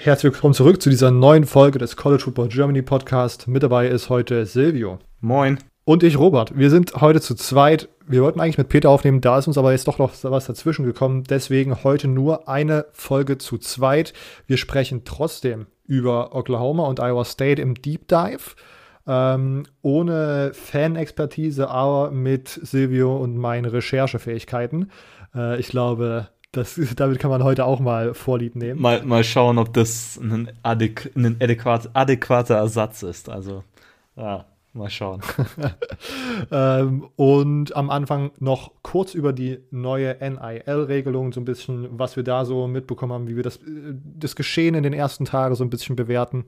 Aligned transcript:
Herzlich 0.00 0.32
willkommen 0.32 0.54
zurück 0.54 0.80
zu 0.80 0.90
dieser 0.90 1.10
neuen 1.10 1.44
Folge 1.44 1.80
des 1.80 1.96
College 1.96 2.22
Football 2.22 2.48
Germany 2.48 2.82
Podcast. 2.82 3.48
Mit 3.48 3.64
dabei 3.64 3.88
ist 3.88 4.08
heute 4.08 4.46
Silvio. 4.46 5.00
Moin. 5.20 5.58
Und 5.84 6.04
ich, 6.04 6.16
Robert. 6.16 6.56
Wir 6.56 6.70
sind 6.70 6.94
heute 7.00 7.20
zu 7.20 7.34
zweit. 7.34 7.88
Wir 8.06 8.22
wollten 8.22 8.38
eigentlich 8.38 8.58
mit 8.58 8.68
Peter 8.68 8.90
aufnehmen, 8.90 9.20
da 9.20 9.38
ist 9.38 9.48
uns 9.48 9.58
aber 9.58 9.72
jetzt 9.72 9.88
doch 9.88 9.98
noch 9.98 10.12
was 10.22 10.46
dazwischen 10.46 10.84
gekommen. 10.84 11.24
Deswegen 11.24 11.82
heute 11.82 12.06
nur 12.06 12.48
eine 12.48 12.86
Folge 12.92 13.38
zu 13.38 13.58
zweit. 13.58 14.12
Wir 14.46 14.56
sprechen 14.56 15.02
trotzdem 15.04 15.66
über 15.84 16.32
Oklahoma 16.32 16.86
und 16.86 17.00
Iowa 17.00 17.24
State 17.24 17.60
im 17.60 17.74
Deep 17.74 18.06
Dive. 18.06 18.54
Ähm, 19.04 19.64
ohne 19.82 20.52
Fan-Expertise, 20.54 21.68
aber 21.68 22.12
mit 22.12 22.48
Silvio 22.48 23.16
und 23.16 23.36
meinen 23.36 23.64
Recherchefähigkeiten. 23.64 24.92
Äh, 25.34 25.58
ich 25.58 25.68
glaube, 25.68 26.28
das, 26.52 26.80
damit 26.96 27.18
kann 27.18 27.30
man 27.30 27.44
heute 27.44 27.64
auch 27.64 27.80
mal 27.80 28.14
Vorlieb 28.14 28.56
nehmen. 28.56 28.80
Mal, 28.80 29.02
mal 29.04 29.24
schauen, 29.24 29.58
ob 29.58 29.72
das 29.74 30.16
ein, 30.16 30.50
adäqu 30.62 31.10
ein 31.14 31.36
adäquat, 31.40 31.90
adäquater 31.92 32.56
Ersatz 32.56 33.02
ist. 33.02 33.28
Also, 33.28 33.64
ja, 34.16 34.46
mal 34.72 34.88
schauen. 34.88 35.20
ähm, 36.50 37.08
und 37.16 37.76
am 37.76 37.90
Anfang 37.90 38.30
noch 38.38 38.72
kurz 38.82 39.14
über 39.14 39.34
die 39.34 39.58
neue 39.70 40.16
NIL-Regelung, 40.20 41.32
so 41.32 41.40
ein 41.40 41.44
bisschen, 41.44 41.86
was 41.98 42.16
wir 42.16 42.22
da 42.22 42.46
so 42.46 42.66
mitbekommen 42.66 43.12
haben, 43.12 43.28
wie 43.28 43.36
wir 43.36 43.42
das, 43.42 43.60
das 43.64 44.34
Geschehen 44.34 44.74
in 44.74 44.82
den 44.82 44.94
ersten 44.94 45.26
Tagen 45.26 45.54
so 45.54 45.64
ein 45.64 45.70
bisschen 45.70 45.96
bewerten. 45.96 46.46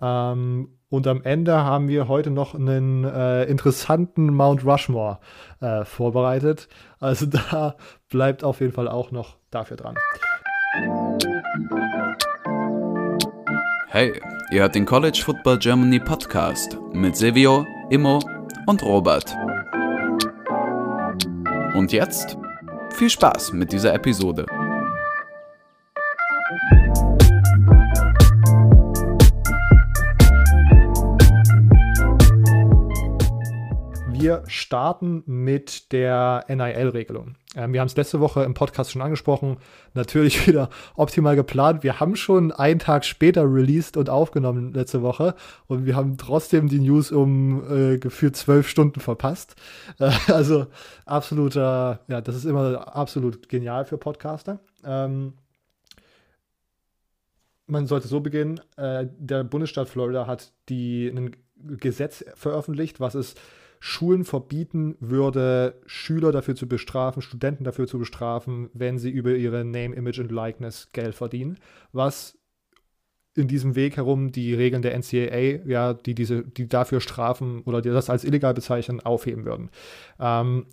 Ähm, 0.00 0.68
und 0.88 1.06
am 1.06 1.22
Ende 1.22 1.64
haben 1.64 1.88
wir 1.88 2.08
heute 2.08 2.30
noch 2.30 2.54
einen 2.54 3.04
äh, 3.04 3.44
interessanten 3.44 4.32
Mount 4.32 4.64
Rushmore 4.64 5.18
äh, 5.60 5.84
vorbereitet. 5.84 6.68
Also 7.00 7.26
da 7.50 7.76
bleibt 8.08 8.44
auf 8.44 8.60
jeden 8.60 8.72
Fall 8.72 8.88
auch 8.88 9.10
noch 9.10 9.36
dafür 9.50 9.76
dran. 9.76 9.96
Hey, 13.88 14.20
ihr 14.50 14.60
hört 14.60 14.74
den 14.74 14.84
College 14.84 15.22
Football 15.24 15.58
Germany 15.58 15.98
Podcast 15.98 16.78
mit 16.92 17.16
Silvio, 17.16 17.64
Immo 17.90 18.20
und 18.66 18.82
Robert. 18.82 19.34
Und 21.74 21.92
jetzt 21.92 22.36
viel 22.90 23.10
Spaß 23.10 23.52
mit 23.52 23.72
dieser 23.72 23.94
Episode. 23.94 24.46
Wir 34.26 34.42
starten 34.48 35.22
mit 35.26 35.92
der 35.92 36.46
NIL-Regelung. 36.48 37.36
Ähm, 37.54 37.72
wir 37.72 37.78
haben 37.78 37.86
es 37.86 37.94
letzte 37.94 38.18
Woche 38.18 38.42
im 38.42 38.54
Podcast 38.54 38.90
schon 38.90 39.00
angesprochen. 39.00 39.58
Natürlich 39.94 40.44
wieder 40.48 40.68
optimal 40.96 41.36
geplant. 41.36 41.84
Wir 41.84 42.00
haben 42.00 42.16
schon 42.16 42.50
einen 42.50 42.80
Tag 42.80 43.04
später 43.04 43.44
released 43.44 43.96
und 43.96 44.10
aufgenommen 44.10 44.74
letzte 44.74 45.00
Woche 45.02 45.36
und 45.68 45.86
wir 45.86 45.94
haben 45.94 46.16
trotzdem 46.18 46.66
die 46.66 46.80
News 46.80 47.12
um 47.12 47.62
äh, 47.70 47.98
gefühlt 47.98 48.34
zwölf 48.34 48.68
Stunden 48.68 48.98
verpasst. 48.98 49.54
Äh, 50.00 50.10
also 50.26 50.66
absoluter, 51.04 52.00
ja, 52.08 52.20
das 52.20 52.34
ist 52.34 52.46
immer 52.46 52.96
absolut 52.96 53.48
genial 53.48 53.84
für 53.84 53.96
Podcaster. 53.96 54.58
Ähm, 54.84 55.34
man 57.68 57.86
sollte 57.86 58.08
so 58.08 58.18
beginnen. 58.18 58.60
Äh, 58.76 59.06
der 59.20 59.44
Bundesstaat 59.44 59.88
Florida 59.88 60.26
hat 60.26 60.50
die, 60.68 61.06
ein 61.06 61.36
Gesetz 61.78 62.24
veröffentlicht, 62.34 62.98
was 62.98 63.14
es 63.14 63.36
Schulen 63.80 64.24
verbieten 64.24 64.96
würde, 65.00 65.80
Schüler 65.86 66.32
dafür 66.32 66.56
zu 66.56 66.68
bestrafen, 66.68 67.22
Studenten 67.22 67.64
dafür 67.64 67.86
zu 67.86 67.98
bestrafen, 67.98 68.70
wenn 68.72 68.98
sie 68.98 69.10
über 69.10 69.34
ihre 69.34 69.64
Name, 69.64 69.94
Image 69.94 70.18
und 70.18 70.32
Likeness 70.32 70.90
Geld 70.92 71.14
verdienen, 71.14 71.58
was 71.92 72.38
in 73.34 73.48
diesem 73.48 73.74
Weg 73.74 73.96
herum 73.96 74.32
die 74.32 74.54
Regeln 74.54 74.82
der 74.82 74.98
NCAA, 74.98 75.66
ja, 75.66 75.94
die 75.94 76.14
diese, 76.14 76.42
die 76.42 76.68
dafür 76.68 77.00
strafen 77.00 77.62
oder 77.62 77.82
die 77.82 77.90
das 77.90 78.08
als 78.08 78.24
illegal 78.24 78.54
bezeichnen, 78.54 79.00
aufheben 79.00 79.44
würden. 79.44 79.70
Ähm, 80.18 80.66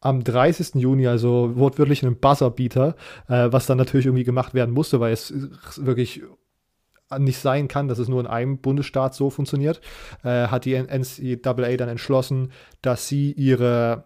am 0.00 0.22
30. 0.22 0.76
Juni, 0.76 1.06
also 1.06 1.56
wortwörtlich 1.56 2.02
ein 2.04 2.18
Buzzerbeater, 2.18 2.94
äh, 3.28 3.48
was 3.50 3.66
dann 3.66 3.78
natürlich 3.78 4.06
irgendwie 4.06 4.24
gemacht 4.24 4.54
werden 4.54 4.72
musste, 4.72 5.00
weil 5.00 5.12
es 5.12 5.34
wirklich 5.76 6.22
nicht 7.16 7.38
sein 7.38 7.68
kann, 7.68 7.88
dass 7.88 7.98
es 7.98 8.08
nur 8.08 8.20
in 8.20 8.26
einem 8.26 8.58
Bundesstaat 8.58 9.14
so 9.14 9.30
funktioniert, 9.30 9.80
äh, 10.24 10.48
hat 10.48 10.64
die 10.64 10.74
NCAA 10.74 11.76
dann 11.76 11.88
entschlossen, 11.88 12.52
dass 12.82 13.08
sie 13.08 13.32
ihre 13.32 14.04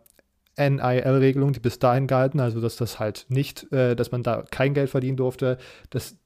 NIL-Regelung, 0.57 1.53
die 1.53 1.61
bis 1.61 1.79
dahin 1.79 2.07
galten, 2.07 2.41
also 2.41 2.61
dass 2.61 2.77
das 2.77 3.01
halt 3.01 3.27
nicht, 3.29 3.73
äh, 3.73 3.97
dass 3.97 4.13
man 4.13 4.23
da 4.23 4.45
kein 4.51 4.75
Geld 4.75 4.91
verdienen 4.91 5.17
durfte, 5.17 5.59
das 5.91 6.17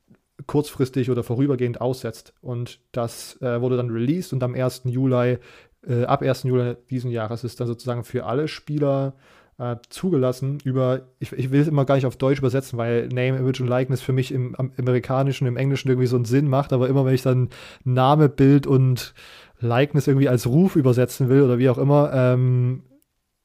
kurzfristig 0.47 1.10
oder 1.10 1.22
vorübergehend 1.22 1.81
aussetzt. 1.81 2.34
Und 2.41 2.81
das 2.93 3.41
äh, 3.41 3.60
wurde 3.60 3.76
dann 3.76 3.91
released 3.91 4.32
und 4.32 4.43
am 4.43 4.54
1. 4.54 4.82
Juli, 4.84 5.38
äh, 5.87 6.04
ab 6.04 6.22
1. 6.22 6.43
Juli 6.43 6.76
diesen 6.91 7.10
Jahres 7.10 7.44
ist 7.44 7.60
dann 7.60 7.66
sozusagen 7.66 8.04
für 8.04 8.26
alle 8.26 8.48
Spieler 8.48 9.14
äh, 9.59 9.77
zugelassen 9.89 10.59
über, 10.65 11.03
ich, 11.19 11.33
ich 11.33 11.50
will 11.50 11.61
es 11.61 11.69
immer 11.69 11.84
gar 11.84 11.94
nicht 11.94 12.06
auf 12.06 12.17
Deutsch 12.17 12.39
übersetzen, 12.39 12.78
weil 12.78 13.09
Name, 13.09 13.39
Image 13.39 13.61
und 13.61 13.69
Likeness 13.69 14.03
für 14.03 14.12
mich 14.12 14.33
im, 14.33 14.55
Amerikanischen, 14.77 15.47
im 15.47 15.56
Englischen 15.56 15.89
irgendwie 15.89 16.06
so 16.06 16.17
einen 16.17 16.25
Sinn 16.25 16.49
macht, 16.49 16.72
aber 16.72 16.89
immer 16.89 17.05
wenn 17.05 17.15
ich 17.15 17.22
dann 17.22 17.49
Name, 17.84 18.28
Bild 18.28 18.67
und 18.67 19.15
Likeness 19.59 20.06
irgendwie 20.06 20.28
als 20.28 20.47
Ruf 20.47 20.77
übersetzen 20.77 21.28
will 21.28 21.43
oder 21.43 21.59
wie 21.59 21.71
auch 21.71 21.78
immer, 21.78 22.11
ähm, 22.12 22.83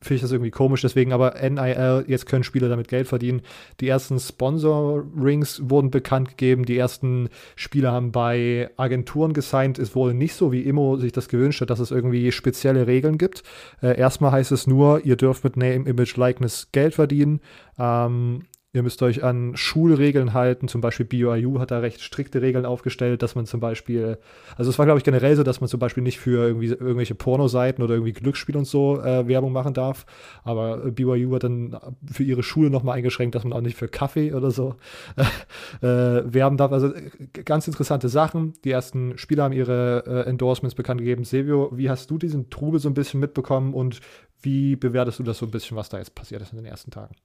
finde 0.02 0.16
ich 0.16 0.22
das 0.22 0.32
irgendwie 0.32 0.52
komisch. 0.52 0.82
Deswegen 0.82 1.14
aber 1.14 1.36
NIL, 1.42 2.06
jetzt 2.08 2.26
können 2.26 2.44
Spieler 2.44 2.70
damit 2.70 2.88
Geld 2.88 3.08
verdienen. 3.08 3.42
Die 3.80 3.88
ersten 3.88 4.20
Sponsorings 4.20 5.62
wurden 5.70 5.92
bekannt 5.92 6.30
gegeben. 6.30 6.66
Die 6.66 6.78
ersten 6.78 7.30
Spieler 7.56 7.92
haben 7.92 8.12
bei 8.12 8.72
Agenturen 8.78 9.34
gesigned. 9.34 9.78
Es 9.78 9.96
wurde 9.96 10.16
nicht 10.16 10.34
so, 10.34 10.52
wie 10.52 10.62
Immo 10.62 10.98
sich 10.98 11.12
das 11.12 11.28
gewünscht 11.28 11.62
hat, 11.62 11.70
dass 11.70 11.80
es 11.80 11.92
irgendwie 11.92 12.32
spezielle 12.32 12.88
Regeln 12.88 13.18
gibt. 13.18 13.44
Äh, 13.82 13.98
erstmal 13.98 14.32
heißt 14.32 14.52
es 14.52 14.66
nur, 14.66 15.06
ihr 15.06 15.16
dürft 15.16 15.44
mit 15.44 15.56
Name, 15.56 15.88
Image, 15.88 16.18
Likeness 16.18 16.70
Geld 16.72 16.96
verdienen. 16.96 17.40
Ähm, 17.78 18.44
Ihr 18.74 18.84
müsst 18.84 19.02
euch 19.04 19.22
an 19.22 19.58
Schulregeln 19.58 20.34
halten. 20.34 20.70
Zum 20.70 20.80
Beispiel 20.80 21.06
BYU 21.06 21.60
hat 21.60 21.72
da 21.72 21.80
recht 21.80 22.00
strikte 22.00 22.42
Regeln 22.42 22.66
aufgestellt, 22.66 23.22
dass 23.22 23.36
man 23.36 23.46
zum 23.46 23.60
Beispiel, 23.60 24.18
also 24.56 24.72
es 24.72 24.80
war, 24.80 24.86
glaube 24.86 24.98
ich, 24.98 25.04
generell 25.04 25.36
so, 25.36 25.44
dass 25.44 25.60
man 25.60 25.68
zum 25.68 25.82
Beispiel 25.82 26.02
nicht 26.02 26.20
für 26.20 26.48
irgendwie 26.48 26.68
irgendwelche 26.68 27.14
Pornoseiten 27.14 27.84
oder 27.84 27.96
irgendwie 27.96 28.14
Glücksspiel 28.14 28.56
und 28.56 28.64
so 28.64 29.02
äh, 29.02 29.28
Werbung 29.28 29.52
machen 29.52 29.74
darf. 29.74 30.06
Aber 30.46 30.78
BYU 30.90 31.36
hat 31.36 31.44
dann 31.44 31.78
für 32.10 32.24
ihre 32.24 32.44
Schule 32.44 32.70
nochmal 32.70 32.98
eingeschränkt, 32.98 33.36
dass 33.36 33.44
man 33.44 33.52
auch 33.52 33.60
nicht 33.60 33.76
für 33.76 33.90
Kaffee 33.90 34.34
oder 34.34 34.52
so 34.52 34.76
äh, 35.82 35.88
werben 35.88 36.56
darf. 36.56 36.72
Also 36.72 36.94
äh, 36.94 37.10
ganz 37.44 37.68
interessante 37.68 38.08
Sachen. 38.08 38.54
Die 38.64 38.72
ersten 38.72 39.18
Spieler 39.18 39.44
haben 39.44 39.54
ihre 39.54 40.06
äh, 40.08 40.30
Endorsements 40.30 40.76
bekannt 40.76 41.02
gegeben. 41.02 41.26
Silvio, 41.26 41.72
wie 41.74 41.90
hast 41.90 42.10
du 42.10 42.18
diesen 42.18 42.50
Trubel 42.50 42.80
so 42.80 42.88
ein 42.88 42.94
bisschen 42.94 43.20
mitbekommen 43.20 43.74
und 43.74 44.00
wie 44.42 44.78
bewertest 44.78 45.20
du 45.20 45.24
das 45.24 45.40
so 45.40 45.46
ein 45.46 45.52
bisschen, 45.52 45.76
was 45.76 45.90
da 45.90 45.98
jetzt 45.98 46.16
passiert 46.16 46.42
ist 46.42 46.54
in 46.54 46.58
den 46.58 46.66
ersten 46.66 46.90
Tagen? 46.90 47.16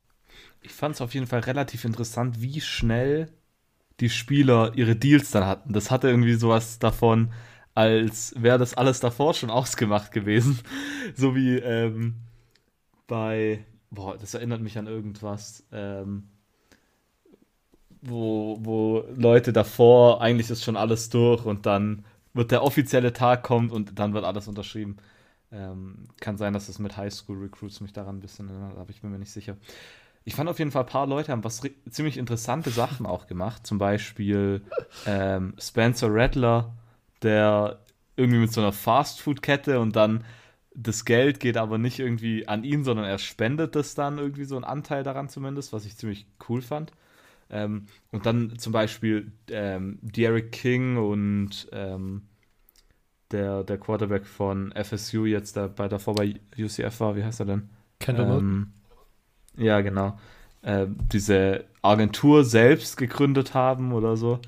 Ich 0.66 0.72
fand 0.72 0.96
es 0.96 1.00
auf 1.00 1.14
jeden 1.14 1.28
Fall 1.28 1.40
relativ 1.40 1.84
interessant, 1.84 2.42
wie 2.42 2.60
schnell 2.60 3.28
die 4.00 4.10
Spieler 4.10 4.72
ihre 4.74 4.96
Deals 4.96 5.30
dann 5.30 5.46
hatten. 5.46 5.72
Das 5.72 5.92
hatte 5.92 6.08
irgendwie 6.08 6.34
sowas 6.34 6.80
davon, 6.80 7.32
als 7.74 8.34
wäre 8.36 8.58
das 8.58 8.74
alles 8.74 8.98
davor 8.98 9.32
schon 9.34 9.50
ausgemacht 9.60 10.10
gewesen. 10.10 10.58
so 11.14 11.36
wie 11.36 11.56
ähm, 11.58 12.16
bei, 13.06 13.64
boah, 13.90 14.18
das 14.18 14.34
erinnert 14.34 14.60
mich 14.60 14.76
an 14.76 14.88
irgendwas, 14.88 15.64
ähm, 15.70 16.24
wo, 18.02 18.58
wo 18.60 19.04
Leute 19.14 19.52
davor, 19.52 20.20
eigentlich 20.20 20.50
ist 20.50 20.64
schon 20.64 20.76
alles 20.76 21.10
durch 21.10 21.44
und 21.44 21.64
dann 21.64 22.04
wird 22.34 22.50
der 22.50 22.64
offizielle 22.64 23.12
Tag 23.12 23.44
kommt 23.44 23.70
und 23.70 23.98
dann 23.98 24.14
wird 24.14 24.24
alles 24.24 24.48
unterschrieben. 24.48 24.96
Ähm, 25.52 26.08
kann 26.20 26.36
sein, 26.36 26.52
dass 26.52 26.68
es 26.68 26.80
mit 26.80 26.96
Highschool 26.96 27.38
Recruits 27.38 27.80
mich 27.80 27.92
daran 27.92 28.16
ein 28.16 28.20
bisschen 28.20 28.48
erinnert, 28.48 28.76
aber 28.76 28.90
ich 28.90 29.00
bin 29.00 29.12
mir 29.12 29.18
nicht 29.18 29.30
sicher 29.30 29.56
ich 30.26 30.34
fand 30.34 30.50
auf 30.50 30.58
jeden 30.58 30.72
Fall, 30.72 30.82
ein 30.82 30.88
paar 30.88 31.06
Leute 31.06 31.30
haben 31.30 31.44
was 31.44 31.62
ziemlich 31.88 32.18
interessante 32.18 32.70
Sachen 32.70 33.06
auch 33.06 33.28
gemacht. 33.28 33.64
Zum 33.64 33.78
Beispiel 33.78 34.60
ähm, 35.06 35.54
Spencer 35.56 36.08
Rattler, 36.10 36.74
der 37.22 37.78
irgendwie 38.16 38.40
mit 38.40 38.52
so 38.52 38.60
einer 38.60 38.72
Fastfood-Kette 38.72 39.78
und 39.78 39.94
dann 39.94 40.24
das 40.74 41.04
Geld 41.04 41.38
geht 41.38 41.56
aber 41.56 41.78
nicht 41.78 42.00
irgendwie 42.00 42.48
an 42.48 42.64
ihn, 42.64 42.82
sondern 42.82 43.06
er 43.06 43.18
spendet 43.18 43.76
das 43.76 43.94
dann 43.94 44.18
irgendwie 44.18 44.44
so 44.44 44.56
einen 44.56 44.64
Anteil 44.64 45.04
daran 45.04 45.28
zumindest, 45.28 45.72
was 45.72 45.86
ich 45.86 45.96
ziemlich 45.96 46.26
cool 46.48 46.60
fand. 46.60 46.90
Ähm, 47.48 47.86
und 48.10 48.26
dann 48.26 48.58
zum 48.58 48.72
Beispiel 48.72 49.30
ähm, 49.48 50.00
Derek 50.02 50.50
King 50.50 50.96
und 50.96 51.68
ähm, 51.70 52.22
der, 53.30 53.62
der 53.62 53.78
Quarterback 53.78 54.26
von 54.26 54.72
FSU 54.72 55.24
jetzt, 55.24 55.54
der 55.54 55.68
bei 55.68 55.86
davor 55.86 56.16
bei 56.16 56.34
UCF 56.58 56.98
war, 56.98 57.14
wie 57.14 57.22
heißt 57.22 57.38
er 57.38 57.46
denn? 57.46 57.70
Kendall 58.00 58.38
ähm, 58.40 58.72
ja, 59.56 59.80
genau. 59.80 60.18
Äh, 60.62 60.86
diese 61.12 61.64
Agentur 61.82 62.44
selbst 62.44 62.96
gegründet 62.96 63.54
haben 63.54 63.92
oder 63.92 64.16
so. 64.16 64.40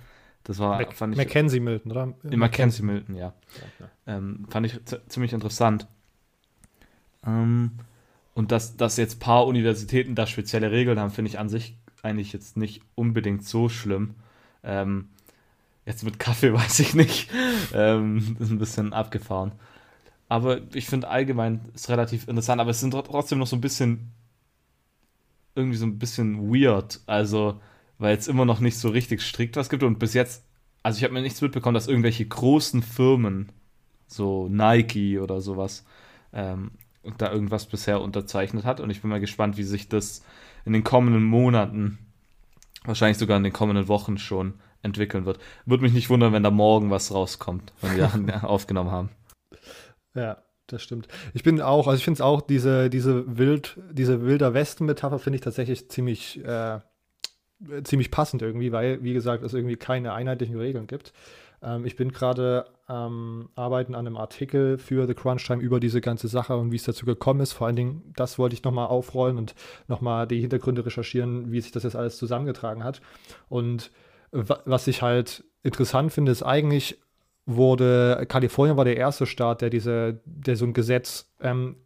Das 0.45 0.59
war, 0.59 0.79
Mac 0.79 0.95
fand 0.95 1.15
ich. 1.15 1.19
Mackenzie 1.19 1.61
Milton, 1.61 1.93
oder? 1.93 2.15
Mackenzie 2.23 2.83
Milton, 2.83 3.17
ja. 3.17 3.33
ja, 3.79 3.87
ja. 4.07 4.17
Ähm, 4.17 4.47
fand 4.49 4.67
ich 4.67 4.81
ziemlich 5.09 5.33
interessant. 5.33 5.87
Ähm, 7.27 7.73
und 8.35 8.53
dass, 8.53 8.77
dass 8.77 8.97
jetzt 8.97 9.17
ein 9.17 9.21
paar 9.21 9.47
Universitäten 9.47 10.15
da 10.15 10.27
spezielle 10.27 10.71
Regeln 10.71 10.99
haben, 10.99 11.11
finde 11.11 11.31
ich 11.31 11.39
an 11.39 11.49
sich 11.49 11.77
eigentlich 12.03 12.33
jetzt 12.33 12.57
nicht 12.57 12.83
unbedingt 12.95 13.45
so 13.45 13.69
schlimm. 13.69 14.15
Ähm, 14.63 15.09
Jetzt 15.89 16.05
mit 16.05 16.19
Kaffee 16.19 16.53
weiß 16.53 16.81
ich 16.81 16.95
nicht. 16.95 17.31
Ähm, 17.73 18.37
ist 18.39 18.51
ein 18.51 18.59
bisschen 18.59 18.93
abgefahren. 18.93 19.53
Aber 20.29 20.61
ich 20.75 20.87
finde 20.87 21.09
allgemein 21.09 21.63
ist 21.75 21.89
relativ 21.89 22.29
interessant, 22.29 22.61
aber 22.61 22.71
es 22.71 22.81
sind 22.81 22.91
trotzdem 22.91 23.39
noch 23.39 23.47
so 23.47 23.57
ein 23.57 23.63
bisschen 23.63 24.13
irgendwie 25.59 25.77
so 25.77 25.87
ein 25.87 25.99
bisschen 25.99 26.53
weird. 26.53 27.01
Also, 27.07 27.61
weil 27.99 28.17
es 28.17 28.29
immer 28.29 28.45
noch 28.45 28.61
nicht 28.61 28.79
so 28.79 28.89
richtig 28.89 29.21
strikt 29.23 29.57
was 29.57 29.69
gibt 29.69 29.83
und 29.83 29.99
bis 29.99 30.15
jetzt, 30.15 30.45
also 30.83 30.97
ich 30.99 31.05
habe 31.05 31.13
mir 31.13 31.21
nichts 31.21 31.43
mitbekommen, 31.43 31.75
dass 31.75 31.89
irgendwelche 31.89 32.27
großen 32.27 32.83
Firmen, 32.83 33.53
so 34.07 34.49
Nike 34.49 35.19
oder 35.19 35.41
sowas, 35.41 35.85
ähm, 36.33 36.71
da 37.19 37.33
irgendwas 37.33 37.67
bisher 37.67 38.01
unterzeichnet 38.01 38.65
hat. 38.65 38.81
Und 38.81 38.91
ich 38.91 39.03
bin 39.03 39.11
mal 39.11 39.21
gespannt, 39.21 39.57
wie 39.57 39.65
sich 39.65 39.89
das 39.89 40.25
in 40.65 40.73
den 40.73 40.85
kommenden 40.85 41.25
Monaten, 41.25 41.99
wahrscheinlich 42.85 43.19
sogar 43.19 43.37
in 43.37 43.45
den 43.45 43.53
kommenden 43.53 43.89
Wochen 43.89 44.19
schon 44.19 44.55
entwickeln 44.83 45.27
wird. 45.27 45.39
Würde 45.67 45.83
mich 45.83 45.93
nicht 45.93 46.11
wundern, 46.11 46.33
wenn 46.33 46.43
da 46.43 46.51
morgen 46.51 46.91
was 46.91 47.13
rauskommt, 47.13 47.73
wenn 47.81 48.27
wir 48.27 48.45
aufgenommen 48.49 48.91
haben. 48.91 49.11
Ja, 50.15 50.39
das 50.69 50.83
stimmt. 50.83 51.09
Ich 51.35 51.43
bin 51.43 51.61
auch, 51.61 51.87
also 51.87 51.99
ich 51.99 52.05
finde 52.05 52.19
es 52.19 52.21
auch, 52.21 52.41
diese, 52.41 52.91
diese 52.91 53.39
wild, 53.39 53.79
diese 53.91 54.23
wilder 54.23 54.55
Westen-Metapher 54.55 55.19
finde 55.19 55.37
ich 55.37 55.43
tatsächlich 55.43 55.89
ziemlich, 55.89 56.45
äh, 56.45 56.81
ziemlich 57.83 58.11
passend 58.11 58.43
irgendwie, 58.43 58.71
weil, 58.71 59.03
wie 59.03 59.15
gesagt, 59.15 59.43
es 59.43 59.55
irgendwie 59.55 59.77
keine 59.77 60.13
einheitlichen 60.13 60.57
Regeln 60.57 60.87
gibt. 60.87 61.13
Ähm, 61.63 61.85
ich 61.85 61.97
bin 61.97 62.13
gerade 62.13 62.67
ähm, 62.89 63.49
Arbeiten 63.55 63.95
an 63.95 64.07
einem 64.07 64.17
Artikel 64.17 64.79
für 64.79 65.07
The 65.07 65.15
Crunch 65.15 65.47
Time 65.47 65.63
über 65.63 65.81
diese 65.81 66.01
ganze 66.01 66.29
Sache 66.29 66.57
und 66.57 66.71
wie 66.71 66.77
es 66.77 66.85
dazu 66.85 67.07
gekommen 67.07 67.41
ist. 67.41 67.53
Vor 67.53 67.67
allen 67.67 67.77
Dingen, 67.77 68.13
das 68.17 68.39
wollte 68.39 68.55
ich 68.55 68.63
nochmal 68.63 68.87
aufrollen 68.87 69.39
und 69.39 69.55
nochmal 69.89 70.27
die 70.27 70.41
Hintergründe 70.41 70.85
recherchieren, 70.85 71.51
wie 71.51 71.61
sich 71.61 71.73
das 71.73 71.83
jetzt 71.83 71.97
alles 71.97 72.17
zusammengetragen 72.17 72.85
hat. 72.85 73.01
Und 73.49 73.91
was 74.31 74.87
ich 74.87 75.03
halt 75.03 75.45
interessant 75.63 76.13
finde, 76.13 76.33
ist 76.33 76.43
eigentlich 76.43 76.99
wurde, 77.49 78.27
Kalifornien 78.29 78.77
war 78.77 78.85
der 78.85 78.99
erste 78.99 79.27
Staat, 79.27 79.63
der 79.63 79.71
diese, 79.71 80.21
der 80.27 80.55
so 80.55 80.67
ein 80.67 80.75
Gesetz 80.75 81.33
ähm, 81.41 81.77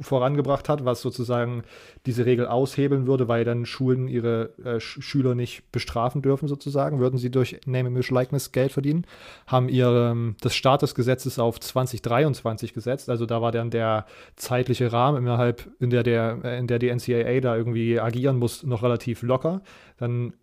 vorangebracht 0.00 0.68
hat, 0.68 0.84
was 0.84 1.00
sozusagen 1.00 1.62
diese 2.04 2.26
Regel 2.26 2.46
aushebeln 2.46 3.06
würde, 3.06 3.26
weil 3.26 3.44
dann 3.44 3.64
Schulen 3.64 4.08
ihre 4.08 4.52
äh, 4.62 4.78
Schüler 4.78 5.34
nicht 5.34 5.72
bestrafen 5.72 6.20
dürfen, 6.20 6.48
sozusagen, 6.48 7.00
würden 7.00 7.18
sie 7.18 7.30
durch 7.30 7.58
Name, 7.64 7.88
Image, 7.88 8.10
Likeness 8.10 8.52
Geld 8.52 8.72
verdienen, 8.72 9.06
haben 9.46 9.70
ihr 9.70 10.34
das 10.40 10.54
Start 10.54 10.82
des 10.82 10.94
Gesetzes 10.94 11.38
auf 11.38 11.58
2023 11.58 12.74
gesetzt, 12.74 13.08
also 13.08 13.24
da 13.24 13.40
war 13.40 13.52
dann 13.52 13.70
der 13.70 14.04
zeitliche 14.36 14.92
Rahmen 14.92 15.22
innerhalb, 15.22 15.66
in 15.80 15.88
der, 15.88 16.02
der, 16.02 16.44
in 16.58 16.66
der 16.66 16.78
die 16.78 16.94
NCAA 16.94 17.40
da 17.40 17.56
irgendwie 17.56 17.98
agieren 17.98 18.36
muss, 18.36 18.64
noch 18.64 18.82
relativ 18.82 19.22
locker. 19.22 19.62
Dann 19.96 20.34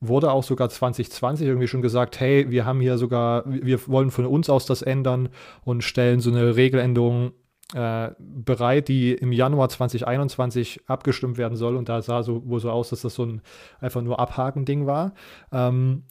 wurde 0.00 0.30
auch 0.30 0.42
sogar 0.42 0.68
2020 0.68 1.46
irgendwie 1.46 1.68
schon 1.68 1.82
gesagt, 1.82 2.20
hey, 2.20 2.50
wir 2.50 2.64
haben 2.64 2.80
hier 2.80 2.98
sogar, 2.98 3.44
wir 3.46 3.86
wollen 3.86 4.10
von 4.10 4.26
uns 4.26 4.50
aus 4.50 4.66
das 4.66 4.82
ändern 4.82 5.30
und 5.64 5.82
stellen 5.82 6.20
so 6.20 6.30
eine 6.30 6.56
Regeländerung 6.56 7.32
äh, 7.74 8.10
bereit, 8.18 8.88
die 8.88 9.12
im 9.12 9.32
Januar 9.32 9.68
2021 9.68 10.82
abgestimmt 10.86 11.38
werden 11.38 11.56
soll. 11.56 11.76
Und 11.76 11.88
da 11.88 12.02
sah 12.02 12.22
so 12.22 12.46
wohl 12.46 12.60
so 12.60 12.70
aus, 12.70 12.90
dass 12.90 13.02
das 13.02 13.14
so 13.14 13.24
ein 13.24 13.42
einfach 13.80 14.02
nur 14.02 14.20
Abhaken-Ding 14.20 14.86
war. 14.86 15.14
Ähm, 15.50 16.04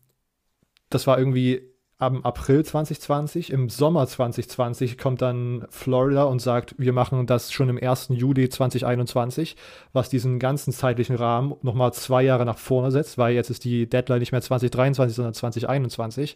das 0.90 1.08
war 1.08 1.18
irgendwie 1.18 1.75
am 1.98 2.24
April 2.24 2.66
2020. 2.66 3.52
Im 3.52 3.70
Sommer 3.70 4.06
2020 4.06 4.98
kommt 4.98 5.22
dann 5.22 5.66
Florida 5.70 6.24
und 6.24 6.42
sagt, 6.42 6.76
wir 6.78 6.92
machen 6.92 7.26
das 7.26 7.52
schon 7.52 7.70
im 7.70 7.82
1. 7.82 8.10
Juli 8.10 8.50
2021, 8.50 9.56
was 9.94 10.10
diesen 10.10 10.40
ganzen 10.40 10.74
zeitlichen 10.74 11.16
Rahmen 11.16 11.56
nochmal 11.62 11.94
zwei 11.94 12.24
Jahre 12.24 12.46
nach 12.46 12.58
vorne 12.58 12.92
setzt, 12.92 13.18
weil 13.18 13.34
jetzt 13.34 13.50
ist 13.50 13.64
die 13.64 13.88
Deadline 13.88 14.20
nicht 14.20 14.34
mehr 14.34 14.42
2023, 14.42 15.16
sondern 15.16 15.34
2021. 15.34 16.36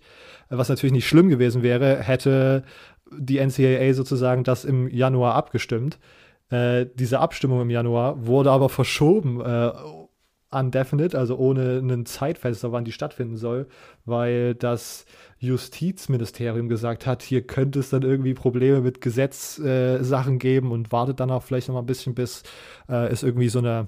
Was 0.50 0.70
natürlich 0.70 0.94
nicht 0.94 1.08
schlimm 1.08 1.30
gewesen 1.30 1.62
wäre, 1.62 1.98
hätte 1.98 2.64
die 3.12 3.40
NCAA 3.40 3.94
sozusagen 3.94 4.44
das 4.44 4.64
im 4.64 4.88
Januar 4.88 5.36
abgestimmt. 5.36 6.00
Äh, 6.50 6.86
diese 6.96 7.20
Abstimmung 7.20 7.62
im 7.62 7.70
Januar 7.70 8.26
wurde 8.26 8.52
aber 8.52 8.70
verschoben 8.70 9.42
äh, 9.42 9.72
undefinite, 10.52 11.18
also 11.18 11.38
ohne 11.38 11.80
ein 11.80 12.06
Zeitfenster, 12.06 12.72
wann 12.72 12.86
die 12.86 12.92
stattfinden 12.92 13.38
soll, 13.38 13.68
weil 14.06 14.56
das 14.56 15.06
Justizministerium 15.40 16.68
gesagt 16.68 17.06
hat, 17.06 17.24
hier 17.24 17.42
könnte 17.42 17.80
es 17.80 17.90
dann 17.90 18.04
irgendwie 18.04 18.34
Probleme 18.34 18.82
mit 18.82 19.02
Gesetzsachen 19.02 20.36
äh, 20.36 20.38
geben 20.38 20.72
und 20.72 20.92
wartet 20.92 21.20
dann 21.20 21.32
auch 21.32 21.44
vielleicht 21.44 21.70
noch 21.70 21.76
mal 21.76 21.82
ein 21.82 21.88
bisschen, 21.88 22.14
bis 22.14 22.44
äh, 22.90 23.08
es 23.08 23.24
irgendwie 23.24 23.50
so 23.50 23.60
eine 23.60 23.88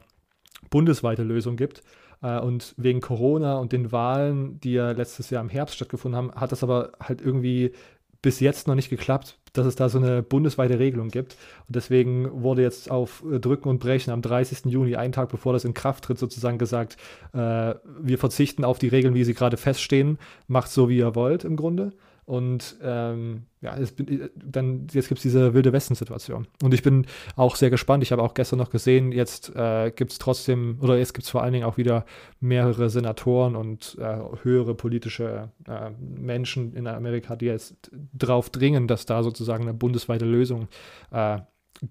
bundesweite 0.69 1.23
Lösung 1.23 1.57
gibt. 1.57 1.83
Äh, 2.21 2.39
und 2.39 2.73
wegen 2.77 3.01
Corona 3.01 3.57
und 3.57 3.73
den 3.73 3.91
Wahlen, 3.91 4.59
die 4.61 4.73
ja 4.73 4.91
letztes 4.91 5.29
Jahr 5.29 5.43
im 5.43 5.49
Herbst 5.49 5.75
stattgefunden 5.75 6.17
haben, 6.17 6.31
hat 6.33 6.51
das 6.51 6.63
aber 6.63 6.93
halt 7.01 7.21
irgendwie 7.21 7.73
bis 8.21 8.39
jetzt 8.39 8.67
noch 8.67 8.75
nicht 8.75 8.89
geklappt, 8.89 9.37
dass 9.53 9.65
es 9.65 9.75
da 9.75 9.89
so 9.89 9.97
eine 9.97 10.23
bundesweite 10.23 10.79
Regelung 10.79 11.09
gibt. 11.09 11.35
Und 11.67 11.75
deswegen 11.75 12.43
wurde 12.43 12.61
jetzt 12.61 12.89
auf 12.89 13.23
Drücken 13.29 13.69
und 13.69 13.79
Brechen 13.79 14.11
am 14.11 14.21
30. 14.21 14.65
Juni, 14.65 14.95
einen 14.95 15.13
Tag 15.13 15.29
bevor 15.29 15.53
das 15.53 15.65
in 15.65 15.73
Kraft 15.73 16.05
tritt, 16.05 16.19
sozusagen 16.19 16.57
gesagt, 16.57 16.97
äh, 17.33 17.75
wir 18.01 18.17
verzichten 18.17 18.63
auf 18.63 18.79
die 18.79 18.87
Regeln, 18.87 19.13
wie 19.13 19.23
sie 19.23 19.33
gerade 19.33 19.57
feststehen, 19.57 20.17
macht 20.47 20.71
so, 20.71 20.89
wie 20.89 20.97
ihr 20.97 21.15
wollt 21.15 21.43
im 21.43 21.55
Grunde. 21.55 21.91
Und 22.31 22.77
ähm, 22.81 23.43
ja, 23.59 23.75
es, 23.75 23.93
dann, 24.35 24.87
jetzt 24.93 25.09
gibt 25.09 25.17
es 25.17 25.21
diese 25.21 25.53
wilde 25.53 25.73
Westen-Situation. 25.73 26.47
Und 26.63 26.73
ich 26.73 26.81
bin 26.81 27.05
auch 27.35 27.57
sehr 27.57 27.69
gespannt. 27.69 28.03
Ich 28.03 28.13
habe 28.13 28.23
auch 28.23 28.33
gestern 28.35 28.57
noch 28.57 28.69
gesehen, 28.69 29.11
jetzt 29.11 29.53
äh, 29.53 29.91
gibt 29.93 30.13
es 30.13 30.17
trotzdem, 30.17 30.77
oder 30.79 30.97
jetzt 30.97 31.13
gibt 31.13 31.25
es 31.25 31.29
vor 31.29 31.43
allen 31.43 31.51
Dingen 31.51 31.65
auch 31.65 31.75
wieder 31.75 32.05
mehrere 32.39 32.89
Senatoren 32.89 33.57
und 33.57 33.97
äh, 33.99 34.19
höhere 34.43 34.75
politische 34.75 35.51
äh, 35.67 35.89
Menschen 35.99 36.73
in 36.73 36.87
Amerika, 36.87 37.35
die 37.35 37.47
jetzt 37.47 37.91
drauf 38.13 38.49
dringen, 38.49 38.87
dass 38.87 39.05
da 39.05 39.23
sozusagen 39.23 39.63
eine 39.63 39.73
bundesweite 39.73 40.23
Lösung 40.23 40.69
äh, 41.11 41.39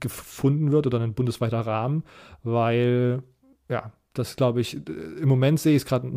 gefunden 0.00 0.72
wird 0.72 0.86
oder 0.86 1.00
ein 1.00 1.12
bundesweiter 1.12 1.60
Rahmen, 1.60 2.02
weil 2.42 3.22
ja, 3.68 3.92
das 4.14 4.34
glaube 4.36 4.60
ich, 4.60 4.76
im 4.88 5.28
Moment 5.28 5.60
sehe 5.60 5.76
ich 5.76 5.82
es 5.82 5.86
gerade 5.86 6.08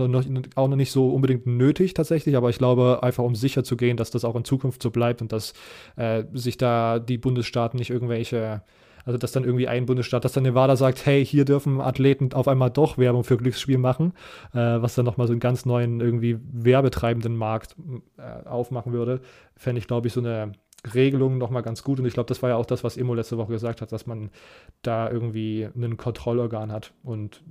auch 0.56 0.68
noch 0.68 0.76
nicht 0.76 0.92
so 0.92 1.10
unbedingt 1.10 1.46
nötig 1.46 1.94
tatsächlich, 1.94 2.36
aber 2.36 2.50
ich 2.50 2.58
glaube 2.58 3.00
einfach, 3.04 3.24
um 3.24 3.36
sicher 3.36 3.64
zu 3.64 3.78
gehen, 3.78 3.98
dass 3.98 4.10
das 4.10 4.26
auch 4.26 4.36
in 4.36 4.46
Zukunft 4.46 4.82
so 4.82 4.90
bleibt 4.90 5.22
und 5.22 5.32
dass 5.32 5.54
äh, 5.96 6.24
sich 6.34 6.58
da 6.58 7.00
die 7.00 7.20
Bundesstaaten 7.20 7.78
nicht 7.78 7.92
irgendwelche, 7.92 8.64
also 9.06 9.20
dass 9.20 9.32
dann 9.32 9.44
irgendwie 9.44 9.68
ein 9.68 9.86
Bundesstaat, 9.86 10.26
dass 10.26 10.34
dann 10.34 10.44
Nevada 10.44 10.76
sagt, 10.76 11.06
hey, 11.06 11.24
hier 11.24 11.46
dürfen 11.46 11.82
Athleten 11.82 12.34
auf 12.34 12.48
einmal 12.48 12.72
doch 12.72 12.98
Werbung 12.98 13.24
für 13.24 13.38
Glücksspiel 13.38 13.78
machen, 13.78 14.14
äh, 14.54 14.58
was 14.58 14.96
dann 14.96 15.06
nochmal 15.06 15.28
so 15.28 15.34
einen 15.34 15.40
ganz 15.40 15.66
neuen 15.66 16.02
irgendwie 16.02 16.40
werbetreibenden 16.52 17.36
Markt 17.36 17.76
äh, 18.18 18.48
aufmachen 18.48 18.92
würde, 18.92 19.22
fände 19.56 19.80
ich, 19.80 19.88
glaube 19.88 20.08
ich, 20.08 20.14
so 20.14 20.20
eine 20.20 20.54
Regelung 20.94 21.38
nochmal 21.38 21.62
ganz 21.62 21.84
gut. 21.84 22.00
Und 22.00 22.06
ich 22.06 22.14
glaube, 22.14 22.28
das 22.28 22.42
war 22.42 22.50
ja 22.50 22.56
auch 22.56 22.66
das, 22.66 22.84
was 22.84 22.98
Emo 22.98 23.14
letzte 23.14 23.38
Woche 23.38 23.52
gesagt 23.52 23.82
hat, 23.82 23.92
dass 23.92 24.06
man 24.06 24.30
da 24.82 25.10
irgendwie 25.10 25.70
ein 25.76 25.98
Kontrollorgan 25.98 26.72
hat. 26.72 26.94
Und 27.04 27.42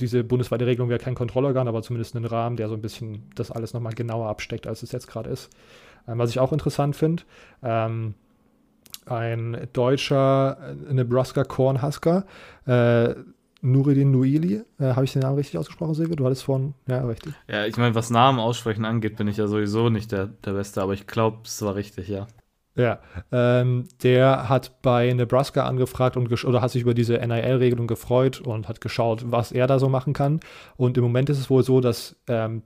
diese 0.00 0.24
bundesweite 0.24 0.66
Regelung 0.66 0.88
wäre 0.88 1.00
kein 1.00 1.14
Kontrollorgan, 1.14 1.68
aber 1.68 1.82
zumindest 1.82 2.14
ein 2.14 2.24
Rahmen, 2.24 2.56
der 2.56 2.68
so 2.68 2.74
ein 2.74 2.82
bisschen 2.82 3.30
das 3.34 3.50
alles 3.50 3.74
nochmal 3.74 3.94
genauer 3.94 4.28
absteckt, 4.28 4.66
als 4.66 4.82
es 4.82 4.92
jetzt 4.92 5.08
gerade 5.08 5.30
ist. 5.30 5.50
Ähm, 6.06 6.18
was 6.18 6.30
ich 6.30 6.38
auch 6.38 6.52
interessant 6.52 6.96
finde, 6.96 7.24
ähm, 7.62 8.14
ein 9.06 9.68
deutscher 9.72 10.58
äh, 10.88 10.94
Nebraska 10.94 11.44
Cornhusker 11.44 12.24
äh, 12.66 13.14
Nuridin 13.60 14.10
Nuili. 14.10 14.62
Äh, 14.78 14.94
Habe 14.94 15.04
ich 15.04 15.12
den 15.12 15.22
Namen 15.22 15.36
richtig 15.36 15.58
ausgesprochen, 15.58 15.94
Silvio? 15.94 16.16
Du 16.16 16.24
hattest 16.24 16.44
vorhin, 16.44 16.74
ja, 16.86 17.04
richtig. 17.04 17.32
Ja, 17.48 17.66
ich 17.66 17.76
meine, 17.76 17.94
was 17.94 18.10
Namen 18.10 18.38
aussprechen 18.38 18.84
angeht, 18.84 19.16
bin 19.16 19.28
ich 19.28 19.36
ja 19.36 19.46
sowieso 19.46 19.88
nicht 19.88 20.12
der, 20.12 20.26
der 20.26 20.52
Beste, 20.52 20.82
aber 20.82 20.92
ich 20.94 21.06
glaube, 21.06 21.38
es 21.44 21.60
war 21.62 21.74
richtig, 21.74 22.08
ja. 22.08 22.26
Ja, 22.76 23.00
ähm, 23.32 23.88
der 24.04 24.48
hat 24.48 24.82
bei 24.82 25.12
Nebraska 25.12 25.66
angefragt 25.66 26.16
und 26.16 26.32
oder 26.44 26.62
hat 26.62 26.70
sich 26.70 26.82
über 26.82 26.94
diese 26.94 27.18
NIL-Regelung 27.18 27.88
gefreut 27.88 28.40
und 28.40 28.68
hat 28.68 28.80
geschaut, 28.80 29.32
was 29.32 29.50
er 29.50 29.66
da 29.66 29.80
so 29.80 29.88
machen 29.88 30.12
kann. 30.12 30.38
Und 30.76 30.96
im 30.96 31.02
Moment 31.02 31.28
ist 31.28 31.40
es 31.40 31.50
wohl 31.50 31.64
so, 31.64 31.80
dass 31.80 32.14
ähm, 32.28 32.62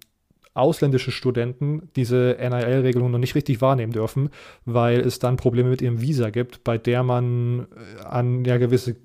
ausländische 0.55 1.11
Studenten 1.11 1.89
diese 1.97 2.37
NIL-Regelung 2.39 3.11
noch 3.11 3.19
nicht 3.19 3.35
richtig 3.35 3.61
wahrnehmen 3.61 3.93
dürfen, 3.93 4.31
weil 4.65 5.01
es 5.01 5.19
dann 5.19 5.37
Probleme 5.37 5.71
mit 5.71 5.83
ihrem 5.83 6.01
Visa 6.01 6.31
gibt, 6.31 6.65
bei 6.65 6.79
der 6.79 7.03
man 7.03 7.61
äh, 8.01 8.05
an 8.05 8.45
ja 8.45 8.59
gewisse 8.59 8.97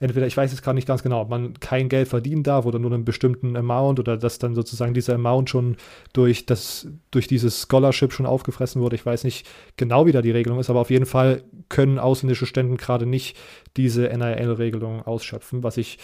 entweder, 0.00 0.26
ich 0.26 0.36
weiß 0.36 0.50
jetzt 0.50 0.62
gerade 0.62 0.74
nicht 0.74 0.88
ganz 0.88 1.02
genau, 1.02 1.20
ob 1.20 1.30
man 1.30 1.54
kein 1.60 1.88
Geld 1.88 2.08
verdienen 2.08 2.42
darf 2.42 2.66
oder 2.66 2.78
nur 2.78 2.92
einen 2.92 3.04
bestimmten 3.04 3.56
Amount 3.56 4.00
oder 4.00 4.16
dass 4.16 4.38
dann 4.38 4.54
sozusagen 4.54 4.94
dieser 4.94 5.14
Amount 5.14 5.50
schon 5.50 5.76
durch, 6.12 6.46
das, 6.46 6.88
durch 7.10 7.26
dieses 7.26 7.62
Scholarship 7.62 8.12
schon 8.12 8.26
aufgefressen 8.26 8.82
wurde. 8.82 8.96
Ich 8.96 9.06
weiß 9.06 9.24
nicht 9.24 9.46
genau, 9.76 10.06
wie 10.06 10.12
da 10.12 10.22
die 10.22 10.30
Regelung 10.30 10.58
ist, 10.58 10.70
aber 10.70 10.80
auf 10.80 10.90
jeden 10.90 11.06
Fall 11.06 11.42
können 11.68 11.98
ausländische 11.98 12.46
Studenten 12.46 12.76
gerade 12.76 13.06
nicht 13.06 13.36
diese 13.76 14.08
NIL-Regelung 14.08 15.02
ausschöpfen, 15.02 15.62
was 15.62 15.76
ich 15.76 15.98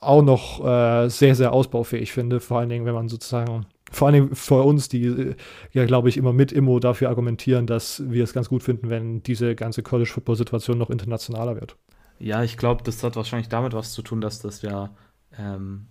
auch 0.00 0.22
noch 0.22 0.64
äh, 0.64 1.08
sehr, 1.08 1.34
sehr 1.34 1.52
ausbaufähig 1.52 2.12
finde, 2.12 2.38
vor 2.38 2.60
allen 2.60 2.68
Dingen, 2.68 2.86
wenn 2.86 2.94
man 2.94 3.08
sozusagen 3.08 3.66
vor 3.90 4.08
allem 4.08 4.34
für 4.34 4.62
uns, 4.64 4.88
die 4.88 5.04
äh, 5.04 5.34
ja, 5.72 5.84
glaube 5.86 6.08
ich, 6.08 6.16
immer 6.16 6.32
mit 6.32 6.52
Immo 6.52 6.78
dafür 6.78 7.08
argumentieren, 7.08 7.66
dass 7.66 8.02
wir 8.10 8.24
es 8.24 8.32
ganz 8.32 8.48
gut 8.48 8.62
finden, 8.62 8.90
wenn 8.90 9.22
diese 9.22 9.54
ganze 9.54 9.82
College-Football-Situation 9.82 10.78
noch 10.78 10.90
internationaler 10.90 11.54
wird. 11.56 11.76
Ja, 12.18 12.42
ich 12.42 12.56
glaube, 12.56 12.82
das 12.82 13.02
hat 13.02 13.16
wahrscheinlich 13.16 13.48
damit 13.48 13.72
was 13.72 13.92
zu 13.92 14.02
tun, 14.02 14.20
dass 14.20 14.40
das 14.40 14.62
ja, 14.62 14.90
ähm, 15.38 15.86